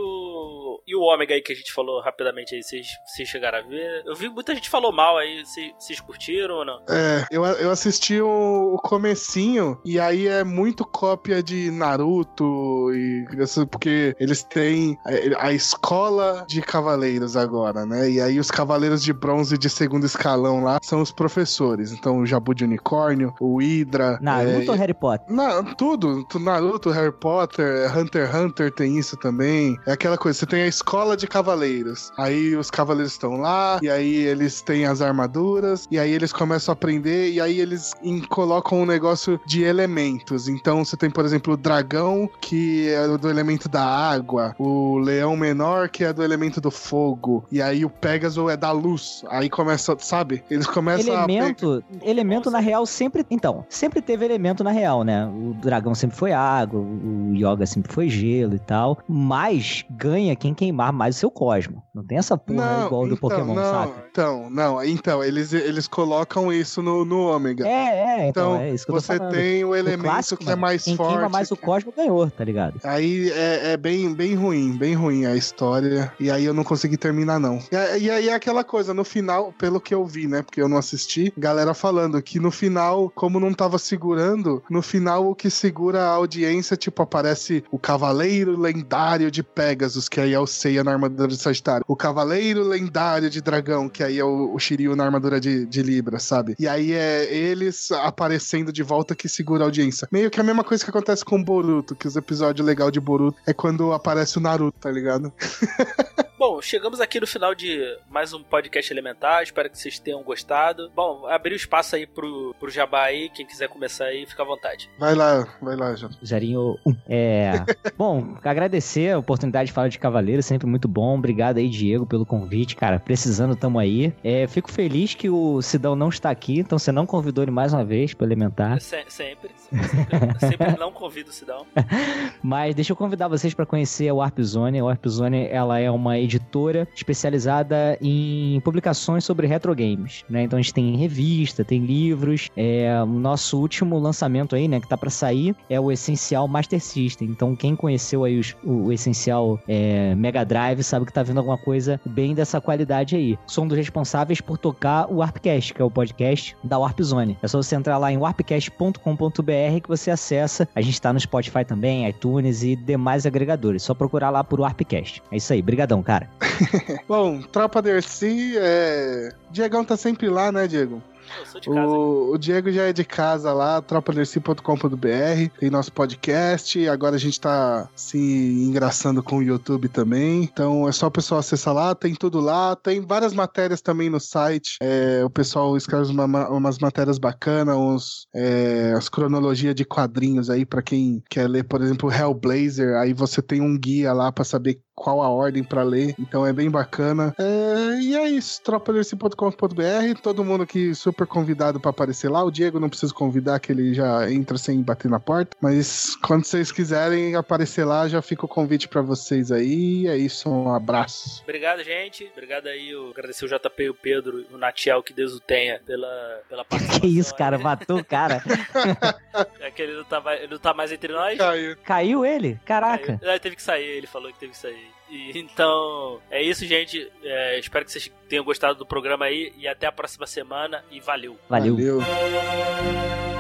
O 1.10 1.14
Ômega 1.14 1.34
aí 1.34 1.42
que 1.42 1.52
a 1.52 1.56
gente 1.56 1.74
falou 1.74 2.00
rapidamente 2.02 2.54
aí, 2.54 2.62
vocês, 2.62 2.88
vocês 3.04 3.28
chegaram 3.28 3.58
a 3.58 3.62
ver? 3.62 4.04
Eu 4.06 4.16
vi 4.16 4.30
muita 4.30 4.54
gente 4.54 4.70
falou 4.70 4.92
mal 4.92 5.18
aí, 5.18 5.44
vocês, 5.44 5.74
vocês 5.80 6.00
curtiram 6.00 6.58
ou 6.58 6.66
não? 6.66 6.80
É, 6.88 7.26
eu, 7.32 7.44
eu 7.44 7.72
assisti 7.72 8.22
o, 8.22 8.76
o 8.76 8.78
comecinho 8.78 9.80
e 9.84 10.00
aí 10.00 10.28
é 10.28 10.44
muito 10.44 10.86
cópia 10.86 11.42
de 11.42 11.72
Naruto 11.72 12.94
e 12.94 13.26
porque 13.72 14.16
eles 14.20 14.44
têm 14.44 14.98
a, 15.40 15.48
a 15.48 15.52
escola 15.52 16.46
de 16.48 16.62
cavaleiros 16.62 17.36
agora, 17.36 17.86
né? 17.88 18.10
E 18.10 18.22
aí 18.22 18.40
os 18.40 18.52
cavaleiros 18.52 19.02
de 19.02 19.12
bronze 19.12 19.58
de 19.58 19.70
segundo 19.70 20.06
escalão 20.06 20.64
lá 20.64 20.78
são 20.84 21.02
os 21.02 21.12
professores. 21.12 21.92
Então 21.92 22.20
o 22.20 22.26
Jabu 22.26 22.54
de 22.54 22.64
Unicórnio, 22.64 23.34
o 23.40 23.58
Hydra, 23.60 24.20
Naruto 24.22 24.70
é, 24.70 24.72
ou 24.72 24.78
Harry 24.78 24.94
Potter? 24.94 25.36
Na, 25.36 25.64
tudo, 25.76 26.24
tu- 26.26 26.40
Naruto, 26.40 26.92
Harry 26.92 27.12
Potter, 27.12 27.98
Hunter 27.98 28.28
x 28.28 28.36
Hunter 28.36 28.72
tem 28.72 28.98
isso 29.00 29.18
também. 29.18 29.76
É 29.88 29.94
aquela 29.94 30.18
coisa, 30.18 30.38
você 30.38 30.46
tem 30.46 30.62
a 30.64 30.68
escola 30.68 30.99
de 31.18 31.28
cavaleiros. 31.28 32.12
Aí 32.18 32.56
os 32.56 32.70
cavaleiros 32.70 33.14
estão 33.14 33.38
lá, 33.38 33.80
e 33.82 33.90
aí 33.90 34.16
eles 34.16 34.62
têm 34.62 34.86
as 34.86 35.02
armaduras, 35.02 35.88
e 35.90 35.98
aí 35.98 36.12
eles 36.12 36.32
começam 36.32 36.72
a 36.72 36.74
aprender, 36.74 37.32
e 37.32 37.42
aí 37.42 37.60
eles 37.60 37.94
colocam 38.30 38.82
um 38.82 38.86
negócio 38.86 39.40
de 39.46 39.64
elementos. 39.64 40.48
Então 40.48 40.84
você 40.84 40.96
tem, 40.96 41.10
por 41.10 41.26
exemplo, 41.26 41.54
o 41.54 41.58
dragão, 41.58 42.30
que 42.42 42.90
é 42.90 43.18
do 43.18 43.30
elemento 43.30 43.68
da 43.68 43.84
água, 43.84 44.56
o 44.60 44.98
leão 44.98 45.36
menor, 45.36 45.90
que 45.90 46.04
é 46.04 46.14
do 46.14 46.24
elemento 46.24 46.62
do 46.62 46.72
fogo, 46.72 47.46
e 47.52 47.62
aí 47.62 47.84
o 47.86 47.90
Pégaso 47.90 48.50
é 48.50 48.58
da 48.58 48.72
luz. 48.72 49.24
Aí 49.30 49.50
começa, 49.50 49.96
sabe? 50.00 50.44
Eles 50.50 50.68
começam 50.68 51.16
a. 51.16 51.24
Elemento, 51.24 51.84
elemento 52.02 52.52
na 52.52 52.60
real 52.60 52.86
sempre. 52.86 53.26
Então, 53.30 53.66
sempre 53.70 54.02
teve 54.02 54.26
elemento 54.26 54.64
na 54.64 54.72
real, 54.72 55.04
né? 55.04 55.26
O 55.26 55.54
dragão 55.54 55.96
sempre 55.96 56.18
foi 56.18 56.32
água, 56.32 56.80
o 56.80 57.34
Yoga 57.34 57.66
sempre 57.66 57.92
foi 57.94 58.10
gelo 58.10 58.56
e 58.56 58.60
tal. 58.60 59.00
Mas 59.08 59.86
ganha 59.90 60.36
quem 60.36 60.54
queimar 60.54 60.89
mais 60.92 61.16
o 61.16 61.20
seu 61.20 61.32
cosmo. 61.32 61.84
Não 62.00 62.06
tem 62.06 62.18
essa 62.18 62.38
porra 62.38 62.86
igual 62.86 63.02
do 63.02 63.16
então, 63.16 63.18
Pokémon, 63.18 63.54
não, 63.54 63.64
sabe? 63.64 63.92
Então, 64.10 64.50
não, 64.50 64.82
então, 64.82 65.22
eles, 65.22 65.52
eles 65.52 65.86
colocam 65.86 66.52
isso 66.52 66.82
no, 66.82 67.04
no 67.04 67.28
ômega. 67.28 67.68
É, 67.68 68.22
é, 68.22 68.28
então, 68.30 68.54
Então, 68.54 68.62
é 68.62 68.74
isso 68.74 68.86
que 68.86 68.92
Você 68.94 69.18
falando. 69.18 69.34
tem 69.34 69.66
o 69.66 69.76
elemento 69.76 70.04
clássico, 70.04 70.42
que 70.42 70.50
é 70.50 70.56
mais 70.56 70.84
quem 70.86 70.96
forte. 70.96 71.12
queima 71.12 71.28
mais 71.28 71.52
o 71.52 71.58
cosmo 71.58 71.94
ganhou, 71.96 72.32
tá 72.32 72.46
ligado? 72.46 72.80
Aí 72.86 73.30
é, 73.32 73.74
é 73.74 73.78
bem, 73.78 74.14
bem 74.14 74.34
ruim, 74.34 74.78
bem 74.78 74.94
ruim 74.94 75.26
a 75.26 75.36
história. 75.36 76.10
E 76.18 76.32
aí 76.32 76.46
eu 76.46 76.54
não 76.54 76.64
consegui 76.64 76.96
terminar, 76.96 77.38
não. 77.38 77.60
E, 77.70 78.04
e 78.04 78.10
aí 78.10 78.30
é 78.30 78.34
aquela 78.34 78.64
coisa, 78.64 78.94
no 78.94 79.04
final, 79.04 79.52
pelo 79.52 79.82
que 79.82 79.94
eu 79.94 80.06
vi, 80.06 80.26
né? 80.26 80.42
Porque 80.42 80.62
eu 80.62 80.70
não 80.70 80.78
assisti, 80.78 81.34
galera 81.38 81.74
falando 81.74 82.22
que 82.22 82.40
no 82.40 82.50
final, 82.50 83.12
como 83.14 83.42
não 83.42 83.54
tava 83.54 83.78
segurando, 83.78 84.64
no 84.70 84.82
final 84.82 85.30
o 85.30 85.36
que 85.36 85.50
segura 85.50 86.04
a 86.04 86.12
audiência, 86.12 86.78
tipo, 86.78 87.02
aparece 87.02 87.62
o 87.70 87.78
Cavaleiro 87.78 88.58
Lendário 88.58 89.30
de 89.30 89.44
Pegasus, 89.44 90.08
que 90.08 90.22
aí 90.22 90.34
é 90.34 90.40
o 90.40 90.48
Seiya 90.48 90.82
na 90.82 90.92
armadura 90.92 91.28
de 91.28 91.38
Sagitário. 91.38 91.84
O 91.90 91.96
Cavaleiro 91.96 92.62
Lendário 92.62 93.32
de 93.32 93.42
Dragão, 93.42 93.90
que 93.90 94.04
aí 94.04 94.20
é 94.20 94.24
o, 94.24 94.54
o 94.54 94.60
Shiryu 94.60 94.96
na 94.96 95.04
armadura 95.04 95.40
de, 95.40 95.66
de 95.66 95.82
Libra, 95.82 96.20
sabe? 96.20 96.56
E 96.60 96.68
aí 96.68 96.94
é 96.94 97.26
eles 97.34 97.92
aparecendo 97.92 98.72
de 98.72 98.84
volta 98.84 99.16
que 99.16 99.28
segura 99.28 99.64
a 99.64 99.66
audiência. 99.66 100.08
Meio 100.12 100.30
que 100.30 100.40
a 100.40 100.44
mesma 100.44 100.64
coisa 100.64 100.84
que 100.84 100.92
acontece 100.92 101.26
com 101.26 101.44
Boruto, 101.44 101.96
que 101.96 102.08
os 102.08 102.16
episódios 102.16 102.64
legais 102.64 102.92
de 102.92 103.00
Boruto 103.00 103.40
é 103.44 103.54
quando 103.54 103.92
aparece 103.92 104.38
o 104.38 104.40
Naruto, 104.40 104.78
tá 104.80 104.92
ligado? 104.92 105.34
Bom, 106.40 106.62
chegamos 106.62 107.02
aqui 107.02 107.20
no 107.20 107.28
final 107.28 107.54
de 107.54 107.98
mais 108.10 108.32
um 108.32 108.42
podcast 108.42 108.94
elementar. 108.94 109.44
Espero 109.44 109.70
que 109.70 109.78
vocês 109.78 110.00
tenham 110.00 110.24
gostado. 110.24 110.90
Bom, 110.96 111.28
abrir 111.28 111.52
o 111.52 111.56
espaço 111.58 111.98
aí 111.98 112.08
pro, 112.08 112.56
pro 112.58 112.70
Jabá 112.70 113.04
aí. 113.04 113.30
Quem 113.30 113.46
quiser 113.46 113.68
começar 113.68 114.06
aí, 114.06 114.26
fica 114.26 114.42
à 114.42 114.46
vontade. 114.46 114.90
Vai 114.98 115.14
lá, 115.16 115.46
vai 115.62 115.76
lá, 115.76 115.94
já. 115.96 116.10
Zerinho 116.26 116.78
1. 116.86 116.96
É. 117.10 117.52
bom, 117.98 118.38
agradecer 118.42 119.12
a 119.12 119.20
oportunidade 119.20 119.68
de 119.68 119.74
falar 119.74 119.90
de 119.90 120.00
Cavaleiro, 120.00 120.42
sempre 120.42 120.66
muito 120.66 120.88
bom. 120.88 121.18
Obrigado 121.18 121.58
aí, 121.58 121.68
Diego, 121.68 122.06
pelo 122.06 122.26
convite, 122.26 122.74
cara. 122.74 123.00
Precisando, 123.02 123.54
tamo 123.54 123.78
aí. 123.78 124.14
É, 124.24 124.48
fico 124.48 124.72
feliz 124.72 125.14
que 125.14 125.30
o 125.30 125.62
Sidão 125.62 125.94
não 125.94 126.08
está 126.08 126.30
aqui, 126.30 126.60
então 126.60 126.80
você 126.80 126.90
não 126.90 127.06
convidou 127.06 127.44
ele 127.44 127.52
mais 127.52 127.74
uma 127.74 127.84
vez 127.84 128.14
pro 128.14 128.26
Elementar. 128.26 128.80
Se- 128.80 129.04
sempre, 129.10 129.52
sempre, 129.58 130.40
sempre 130.40 130.80
não 130.80 130.94
convido 130.94 131.32
o 131.32 131.34
Sidão. 131.34 131.66
Mas 132.42 132.74
deixa 132.74 132.94
eu 132.94 132.96
convidar 132.96 133.28
vocês 133.28 133.54
para 133.54 133.66
conhecer 133.66 134.08
a 134.08 134.14
Warp 134.14 134.40
Zone. 134.40 134.80
A 134.80 134.86
Warp 134.86 135.06
Zone 135.06 135.46
ela 135.50 135.78
é 135.80 135.92
uma 135.92 136.18
editora 136.30 136.88
especializada 136.96 137.98
em 138.02 138.60
publicações 138.64 139.24
sobre 139.24 139.48
retro 139.48 139.76
games, 139.76 140.24
né? 140.30 140.44
Então 140.44 140.58
a 140.58 140.62
gente 140.62 140.74
tem 140.74 140.96
revista, 140.96 141.64
tem 141.66 141.82
livros. 141.86 142.50
É, 142.56 143.02
o 143.04 143.06
nosso 143.08 143.60
último 143.60 143.98
lançamento 144.00 144.56
aí, 144.56 144.68
né, 144.68 144.80
que 144.80 144.88
tá 144.88 144.98
para 144.98 145.10
sair, 145.10 145.56
é 145.70 145.80
o 145.80 145.92
Essencial 145.92 146.48
Master 146.48 146.80
System. 146.82 147.28
Então 147.30 147.56
quem 147.56 147.76
conheceu 147.76 148.24
aí 148.24 148.40
os- 148.40 148.56
o, 148.64 148.86
o 148.88 148.94
Essencial 148.94 149.60
é, 149.68 150.14
Mega 150.16 150.44
Drive 150.46 150.84
sabe 150.84 151.06
que 151.06 151.14
tá 151.14 151.24
vendo 151.24 151.38
alguma 151.40 151.58
coisa 151.58 152.00
bem 152.06 152.34
dessa 152.34 152.62
qualidade 152.62 153.16
aí. 153.16 153.38
Sou 153.48 153.64
um 153.64 153.68
dos 153.68 153.78
responsáveis 153.78 154.42
por 154.42 154.58
tocar 154.58 155.12
o 155.12 155.18
Warpcast, 155.18 155.74
que 155.74 155.82
é 155.82 155.86
o 155.86 155.92
podcast 155.92 156.56
da 156.64 156.78
Warp 156.78 157.00
Zone. 157.02 157.38
É 157.42 157.48
só 157.48 157.62
você 157.62 157.76
entrar 157.76 157.98
lá 157.98 158.12
em 158.12 158.18
warpcast.com.br 158.18 159.82
que 159.82 159.88
você 159.88 160.12
acessa. 160.12 160.68
A 160.76 160.82
gente 160.82 161.00
tá 161.02 161.12
no 161.14 161.20
Spotify 161.20 161.64
também, 161.66 162.08
iTunes 162.08 162.64
e 162.64 162.76
demais 162.76 163.26
agregadores. 163.26 163.84
Só 163.84 163.94
procurar 163.94 164.30
lá 164.30 164.44
por 164.44 164.60
Warpcast. 164.60 165.22
É 165.32 165.38
isso 165.38 165.52
aí, 165.54 165.62
brigadão, 165.62 166.02
cara. 166.02 166.19
Bom, 167.08 167.42
Tropa 167.42 167.82
Dercy, 167.82 168.54
é... 168.58 169.34
Diegão 169.52 169.86
tá 169.86 169.96
sempre 169.96 170.30
lá, 170.30 170.52
né, 170.52 170.68
Diego? 170.68 171.02
Eu 171.40 171.46
sou 171.46 171.62
de 171.62 171.70
casa. 171.70 171.88
O, 171.88 172.32
o 172.34 172.38
Diego 172.38 172.72
já 172.72 172.84
é 172.84 172.94
de 172.94 173.04
casa 173.04 173.54
lá, 173.54 173.82
tropaderci.com.br, 173.82 175.50
tem 175.60 175.70
nosso 175.70 175.92
podcast, 175.92 176.88
agora 176.88 177.16
a 177.16 177.20
gente 177.20 177.40
tá 177.40 177.88
se 177.96 178.18
engraçando 178.18 179.22
com 179.22 179.38
o 179.38 179.44
YouTube 179.44 179.88
também, 179.90 180.44
então 180.44 180.88
é 180.88 180.92
só 180.92 181.08
o 181.08 181.12
pessoal 181.12 181.40
acessar 181.40 181.74
lá, 181.74 181.94
tem 181.96 182.14
tudo 182.16 182.40
lá, 182.40 182.76
tem 182.76 183.02
várias 183.02 183.34
matérias 183.34 183.82
também 183.82 184.10
no 184.10 184.20
site, 184.20 184.78
é, 184.82 185.22
o 185.24 185.30
pessoal 185.30 185.76
escreve 185.78 186.12
uma- 186.12 186.26
uma- 186.26 186.50
umas 186.50 186.80
matérias 186.80 187.18
bacanas, 187.18 187.76
uns, 187.76 188.28
é, 188.34 188.94
as 188.98 189.10
cronologias 189.10 189.76
de 189.76 189.86
quadrinhos 189.86 190.50
aí 190.50 190.66
pra 190.66 190.82
quem 190.82 191.22
quer 191.30 191.48
ler, 191.50 191.64
por 191.64 191.82
exemplo, 191.82 192.12
Hellblazer, 192.12 192.96
aí 192.98 193.14
você 193.14 193.42
tem 193.42 193.62
um 193.62 193.78
guia 193.78 194.14
lá 194.14 194.32
pra 194.32 194.44
saber 194.44 194.80
qual 194.96 195.22
a 195.22 195.30
ordem 195.30 195.64
pra 195.64 195.82
ler, 195.82 196.14
então 196.20 196.46
é 196.46 196.52
bem 196.52 196.70
bacana. 196.70 197.34
É, 197.38 198.00
e 198.02 198.16
é 198.18 198.30
isso, 198.30 198.62
tropaderci.com.br, 198.64 200.20
todo 200.22 200.44
mundo 200.44 200.64
aqui 200.64 200.94
super 200.94 201.19
convidado 201.26 201.80
pra 201.80 201.92
aparecer 201.92 202.30
lá. 202.30 202.44
O 202.44 202.52
Diego 202.52 202.80
não 202.80 202.90
precisa 202.90 203.14
convidar, 203.14 203.60
que 203.60 203.72
ele 203.72 203.94
já 203.94 204.30
entra 204.32 204.58
sem 204.58 204.82
bater 204.82 205.10
na 205.10 205.20
porta, 205.20 205.56
mas 205.62 206.16
quando 206.18 206.46
vocês 206.46 206.72
quiserem 206.72 207.36
aparecer 207.36 207.84
lá, 207.86 208.08
já 208.08 208.22
fica 208.22 208.46
o 208.46 208.50
convite 208.50 208.88
pra 208.88 209.02
vocês 209.02 209.52
aí. 209.52 210.08
É 210.08 210.18
isso, 210.18 210.50
um 210.50 210.74
abraço. 210.74 211.42
Obrigado, 211.44 211.84
gente. 211.84 212.30
Obrigado 212.32 212.68
aí. 212.68 212.92
Eu 212.92 213.10
agradecer 213.10 213.46
o 213.46 213.48
JP 213.48 213.84
e 213.84 213.90
o 213.90 213.94
Pedro 213.94 214.46
e 214.50 214.54
o 214.54 214.58
Natiel, 214.58 215.04
que 215.04 215.14
Deus 215.14 215.34
o 215.34 215.40
tenha, 215.40 215.80
pela, 215.86 216.42
pela 216.48 216.66
participação. 216.66 217.00
Que 217.00 217.08
isso, 217.08 217.34
cara? 217.36 217.58
Matou 217.58 218.00
o 218.00 218.06
cara. 218.06 218.44
É 219.62 219.72
que 219.72 219.82
ele 219.82 219.94
não 219.94 220.04
tá 220.04 220.20
mais, 220.20 220.42
ele 220.42 220.52
não 220.52 220.60
tá 220.60 220.74
mais 220.74 220.92
entre 220.92 221.14
nós. 221.14 221.38
Caiu. 221.38 221.78
Caiu 221.84 222.26
ele? 222.26 222.60
Caraca. 222.66 223.20
Aí, 223.22 223.30
aí 223.30 223.40
teve 223.40 223.56
que 223.56 223.62
sair, 223.62 223.86
ele 223.86 224.08
falou 224.08 224.32
que 224.34 224.40
teve 224.40 224.52
que 224.52 224.58
sair. 224.58 224.99
E, 225.10 225.40
então, 225.40 226.20
é 226.30 226.42
isso, 226.42 226.66
gente. 226.66 227.12
É, 227.24 227.60
espero 227.60 227.86
que 227.86 227.92
vocês 227.92 228.12
tenham 228.28 228.44
gostado 228.44 228.78
do 228.78 228.86
programa 228.86 229.26
aí. 229.26 229.52
E 229.58 229.68
até 229.68 229.88
a 229.88 229.92
próxima 229.92 230.28
semana. 230.28 230.84
E 230.92 231.00
valeu. 231.00 231.38
Valeu. 231.50 231.76
Valeu. 231.76 233.39